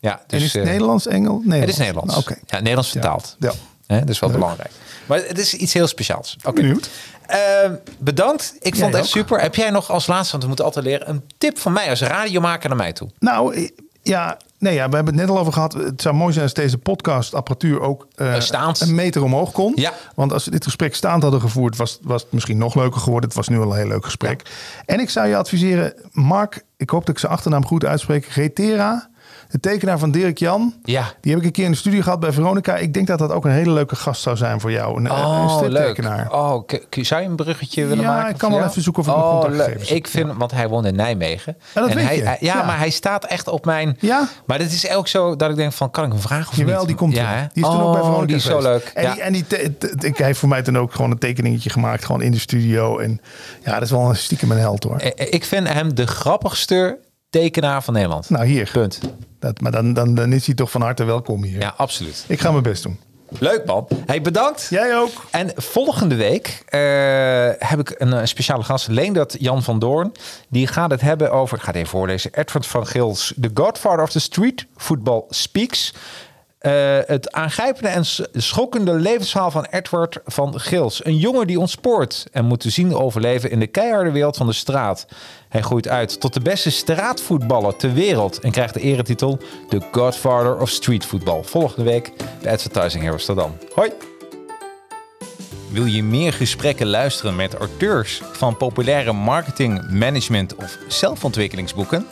Ja, 0.00 0.20
dus, 0.26 0.38
en 0.40 0.46
is 0.46 0.52
het 0.52 0.62
eh, 0.62 0.68
Nederlands, 0.68 1.06
Engels? 1.06 1.44
Nederlands. 1.44 1.60
Het 1.60 1.68
is 1.68 1.76
Nederlands. 1.78 2.16
Oké. 2.16 2.34
Ja, 2.46 2.56
Nederlands 2.58 2.90
vertaald. 2.90 3.36
Ja. 3.38 3.52
Hè? 3.86 3.98
Dat 4.00 4.08
is 4.08 4.18
wel 4.18 4.30
belangrijk. 4.30 4.70
Maar 5.06 5.18
het 5.26 5.38
is 5.38 5.54
iets 5.54 5.72
heel 5.72 5.86
speciaals. 5.86 6.36
Oké. 6.42 6.60
Benieuwd. 6.60 6.90
Eh, 7.26 7.38
bedankt. 7.98 8.54
Ik 8.60 8.76
vond 8.76 8.86
het 8.86 8.94
echt 8.94 9.04
ook. 9.04 9.10
super. 9.10 9.40
Heb 9.40 9.54
jij 9.54 9.70
nog 9.70 9.90
als 9.90 10.06
laatste, 10.06 10.30
want 10.30 10.42
we 10.42 10.48
moeten 10.48 10.64
altijd 10.64 10.84
leren, 10.84 11.08
een 11.08 11.22
tip 11.38 11.58
van 11.58 11.72
mij 11.72 11.90
als 11.90 12.00
radiomaker 12.00 12.68
naar 12.68 12.78
mij 12.78 12.92
toe? 12.92 13.08
Nou, 13.18 13.70
ja, 14.02 14.36
nee, 14.58 14.74
ja, 14.74 14.88
we 14.88 14.94
hebben 14.94 15.14
het 15.14 15.22
net 15.26 15.34
al 15.34 15.40
over 15.40 15.52
gehad. 15.52 15.72
Het 15.72 16.02
zou 16.02 16.14
mooi 16.14 16.32
zijn 16.32 16.44
als 16.44 16.54
deze 16.54 16.78
podcastapparatuur 16.78 17.80
ook 17.80 18.06
eh, 18.14 18.36
Eh, 18.36 18.70
een 18.78 18.94
meter 18.94 19.22
omhoog 19.22 19.52
kon. 19.52 19.72
Ja. 19.74 19.92
Want 20.14 20.32
als 20.32 20.44
we 20.44 20.50
dit 20.50 20.64
gesprek 20.64 20.94
staand 20.94 21.22
hadden 21.22 21.40
gevoerd, 21.40 21.76
was, 21.76 21.98
was 22.02 22.22
het 22.22 22.32
misschien 22.32 22.58
nog 22.58 22.74
leuker 22.74 23.00
geworden. 23.00 23.28
Het 23.28 23.38
was 23.38 23.48
nu 23.48 23.58
al 23.58 23.70
een 23.70 23.76
heel 23.78 23.86
leuk 23.86 24.04
gesprek. 24.04 24.42
En 24.86 25.00
ik 25.00 25.10
zou 25.10 25.28
je 25.28 25.36
adviseren, 25.36 25.94
Mark, 26.12 26.64
ik 26.76 26.90
hoop 26.90 27.06
dat 27.06 27.14
ik 27.14 27.20
zijn 27.20 27.32
achternaam 27.32 27.66
goed 27.66 27.84
uitspreek, 27.84 28.26
Retera. 28.26 29.09
De 29.50 29.60
tekenaar 29.60 29.98
van 29.98 30.10
Dirk 30.10 30.38
Jan. 30.38 30.74
Ja. 30.84 31.12
Die 31.20 31.30
heb 31.32 31.40
ik 31.40 31.46
een 31.46 31.52
keer 31.52 31.64
in 31.64 31.70
de 31.70 31.76
studio 31.76 32.00
gehad 32.02 32.20
bij 32.20 32.32
Veronica. 32.32 32.76
Ik 32.76 32.94
denk 32.94 33.06
dat 33.06 33.18
dat 33.18 33.30
ook 33.32 33.44
een 33.44 33.50
hele 33.50 33.70
leuke 33.72 33.96
gast 33.96 34.22
zou 34.22 34.36
zijn 34.36 34.60
voor 34.60 34.70
jou. 34.72 34.96
Een, 34.96 35.04
een 35.04 35.10
Oh, 35.10 35.56
leuk. 35.60 35.70
striptekenaar. 35.70 36.32
Oh, 36.32 36.66
k- 36.66 36.86
k- 36.88 37.04
zou 37.04 37.22
je 37.22 37.28
een 37.28 37.36
bruggetje 37.36 37.84
willen 37.86 38.04
Ja, 38.04 38.14
maken? 38.14 38.30
ik 38.30 38.38
kan 38.38 38.48
wel 38.50 38.58
jou? 38.58 38.70
even 38.70 38.82
zoeken 38.82 39.02
of 39.02 39.08
ik 39.08 39.14
oh, 39.14 39.30
contactgegevens 39.30 39.88
leuk. 39.88 39.98
Ik 39.98 40.06
vind, 40.08 40.32
want 40.36 40.50
hij 40.50 40.68
woont 40.68 40.86
in 40.86 40.94
Nijmegen. 40.96 41.56
Ja, 41.74 41.80
dat 41.80 41.90
en 41.90 41.96
weet 41.96 42.04
hij, 42.06 42.16
je. 42.16 42.22
hij- 42.22 42.36
ja, 42.40 42.58
Ja. 42.58 42.64
maar 42.64 42.78
hij 42.78 42.90
staat 42.90 43.24
echt 43.24 43.48
op 43.48 43.64
mijn. 43.64 43.96
Ja? 44.00 44.28
Maar 44.46 44.58
het 44.58 44.72
is 44.72 44.90
ook 44.90 45.08
zo 45.08 45.36
dat 45.36 45.50
ik 45.50 45.56
denk 45.56 45.72
van, 45.72 45.90
kan 45.90 46.04
ik 46.04 46.12
hem 46.12 46.20
vragen 46.20 46.48
of 46.50 46.56
Jawel, 46.56 46.78
niet? 46.78 46.86
die 46.86 46.96
komt 46.96 47.14
ja, 47.14 47.32
er. 47.32 47.38
hè? 47.40 47.46
Die 47.52 47.64
is 47.64 47.70
toen 47.70 47.80
ook 47.82 47.92
bij 47.92 48.00
Oh, 48.00 48.06
Veronica 48.06 48.26
Die 48.26 48.36
is 48.36 48.44
zo 48.44 48.58
geweest. 48.60 48.84
leuk. 48.84 48.90
En, 48.94 49.02
ja. 49.02 49.12
die, 49.12 49.22
en 49.22 49.32
die 49.32 49.46
te- 49.46 49.74
te- 49.78 49.94
te- 49.96 50.12
hij 50.16 50.26
heeft 50.26 50.38
voor 50.38 50.48
mij 50.48 50.62
toen 50.62 50.78
ook 50.78 50.92
gewoon 50.94 51.10
een 51.10 51.18
tekeningetje 51.18 51.70
gemaakt. 51.70 52.04
Gewoon 52.04 52.22
in 52.22 52.32
de 52.32 52.38
studio. 52.38 52.98
En 52.98 53.20
ja, 53.64 53.72
dat 53.72 53.82
is 53.82 53.90
wel 53.90 54.08
een 54.08 54.16
stiekem 54.16 54.50
een 54.50 54.58
held 54.58 54.84
hoor. 54.84 54.96
Eh, 54.96 55.32
Ik 55.32 55.44
vind 55.44 55.68
hem 55.68 55.94
de 55.94 56.06
grappigste 56.06 56.98
tekenaar 57.30 57.82
van 57.82 57.94
Nederland. 57.94 58.30
Nou 58.30 58.46
hier. 58.46 58.70
Punt. 58.72 59.00
Dat, 59.38 59.60
maar 59.60 59.72
dan, 59.72 59.92
dan, 59.92 60.14
dan 60.14 60.32
is 60.32 60.46
hij 60.46 60.54
toch 60.54 60.70
van 60.70 60.82
harte 60.82 61.04
welkom 61.04 61.44
hier. 61.44 61.60
Ja, 61.60 61.74
absoluut. 61.76 62.24
Ik 62.28 62.40
ga 62.40 62.50
mijn 62.50 62.62
best 62.62 62.82
doen. 62.82 62.98
Leuk 63.38 63.64
man. 63.66 63.88
Hey, 64.06 64.22
bedankt. 64.22 64.66
Jij 64.70 64.96
ook. 64.96 65.10
En 65.30 65.52
volgende 65.56 66.14
week 66.14 66.62
eh, 66.66 66.80
heb 67.68 67.78
ik 67.78 67.94
een, 67.98 68.12
eh, 68.12 68.24
speciale 68.24 68.62
gast, 68.62 68.88
Leendert 68.88 69.36
Jan 69.38 69.62
van 69.62 69.78
Doorn. 69.78 70.12
Die 70.48 70.66
gaat 70.66 70.90
het 70.90 71.00
hebben 71.00 71.32
over, 71.32 71.56
ik 71.56 71.62
ga 71.62 71.68
het 71.68 71.76
even 71.76 71.88
voorlezen, 71.88 72.30
Edward 72.34 72.66
van 72.66 72.86
Gils, 72.86 73.34
The 73.40 73.50
Godfather 73.54 74.02
of 74.02 74.10
the 74.10 74.20
Street 74.20 74.66
Football 74.76 75.22
Speaks. 75.28 75.94
Eh, 76.60 76.98
het 77.06 77.32
aangrijpende 77.32 77.88
en 77.88 78.04
schokkende 78.32 78.92
levensverhaal 78.92 79.50
van 79.50 79.66
Edward 79.70 80.18
van 80.24 80.60
Gils. 80.60 81.04
Een 81.04 81.16
jongen 81.16 81.46
die 81.46 81.60
ontspoort 81.60 82.26
en 82.32 82.44
moet 82.44 82.60
te 82.60 82.70
zien 82.70 82.94
overleven 82.94 83.50
in 83.50 83.58
de 83.58 83.66
keiharde 83.66 84.10
wereld 84.10 84.36
van 84.36 84.46
de 84.46 84.52
straat. 84.52 85.06
Hij 85.48 85.62
groeit 85.62 85.88
uit 85.88 86.20
tot 86.20 86.34
de 86.34 86.40
beste 86.40 86.70
straatvoetballer 86.70 87.76
ter 87.76 87.92
wereld 87.92 88.40
en 88.40 88.50
krijgt 88.50 88.74
de 88.74 88.80
eretitel 88.80 89.38
The 89.68 89.80
Godfather 89.92 90.60
of 90.60 90.68
Street 90.68 91.04
Football. 91.04 91.42
Volgende 91.42 91.90
week 91.90 92.12
bij 92.42 92.52
Advertising. 92.52 93.20
Tot 93.20 93.36
dan. 93.36 93.58
Hoi! 93.74 93.90
Wil 95.70 95.84
je 95.84 96.02
meer 96.02 96.32
gesprekken 96.32 96.86
luisteren 96.86 97.36
met 97.36 97.54
auteurs 97.54 98.22
van 98.32 98.56
populaire 98.56 99.12
marketing, 99.12 99.90
management 99.90 100.54
of 100.54 100.78
zelfontwikkelingsboeken? 100.88 102.06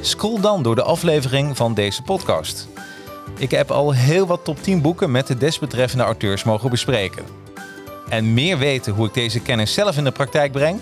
Scroll 0.00 0.40
dan 0.40 0.62
door 0.62 0.74
de 0.74 0.82
aflevering 0.82 1.56
van 1.56 1.74
deze 1.74 2.02
podcast. 2.02 2.68
Ik 3.38 3.50
heb 3.50 3.70
al 3.70 3.92
heel 3.92 4.26
wat 4.26 4.44
top 4.44 4.62
10 4.62 4.80
boeken 4.80 5.10
met 5.10 5.26
de 5.26 5.36
desbetreffende 5.36 6.04
auteurs 6.04 6.44
mogen 6.44 6.70
bespreken. 6.70 7.24
En 8.08 8.34
meer 8.34 8.58
weten 8.58 8.92
hoe 8.92 9.06
ik 9.06 9.14
deze 9.14 9.40
kennis 9.40 9.74
zelf 9.74 9.96
in 9.96 10.04
de 10.04 10.10
praktijk 10.10 10.52
breng? 10.52 10.80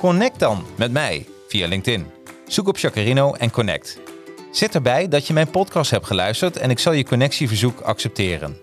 Connect 0.00 0.38
dan 0.38 0.64
met 0.76 0.92
mij 0.92 1.26
via 1.48 1.66
LinkedIn. 1.68 2.06
Zoek 2.46 2.68
op 2.68 2.76
Chacarino 2.76 3.32
en 3.32 3.50
connect. 3.50 3.98
Zet 4.50 4.74
erbij 4.74 5.08
dat 5.08 5.26
je 5.26 5.32
mijn 5.32 5.50
podcast 5.50 5.90
hebt 5.90 6.06
geluisterd 6.06 6.56
en 6.56 6.70
ik 6.70 6.78
zal 6.78 6.92
je 6.92 7.04
connectieverzoek 7.04 7.80
accepteren. 7.80 8.56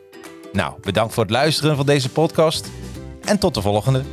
Nou, 0.51 0.73
bedankt 0.81 1.13
voor 1.13 1.23
het 1.23 1.31
luisteren 1.31 1.75
van 1.75 1.85
deze 1.85 2.09
podcast 2.09 2.69
en 3.25 3.39
tot 3.39 3.53
de 3.53 3.61
volgende. 3.61 4.03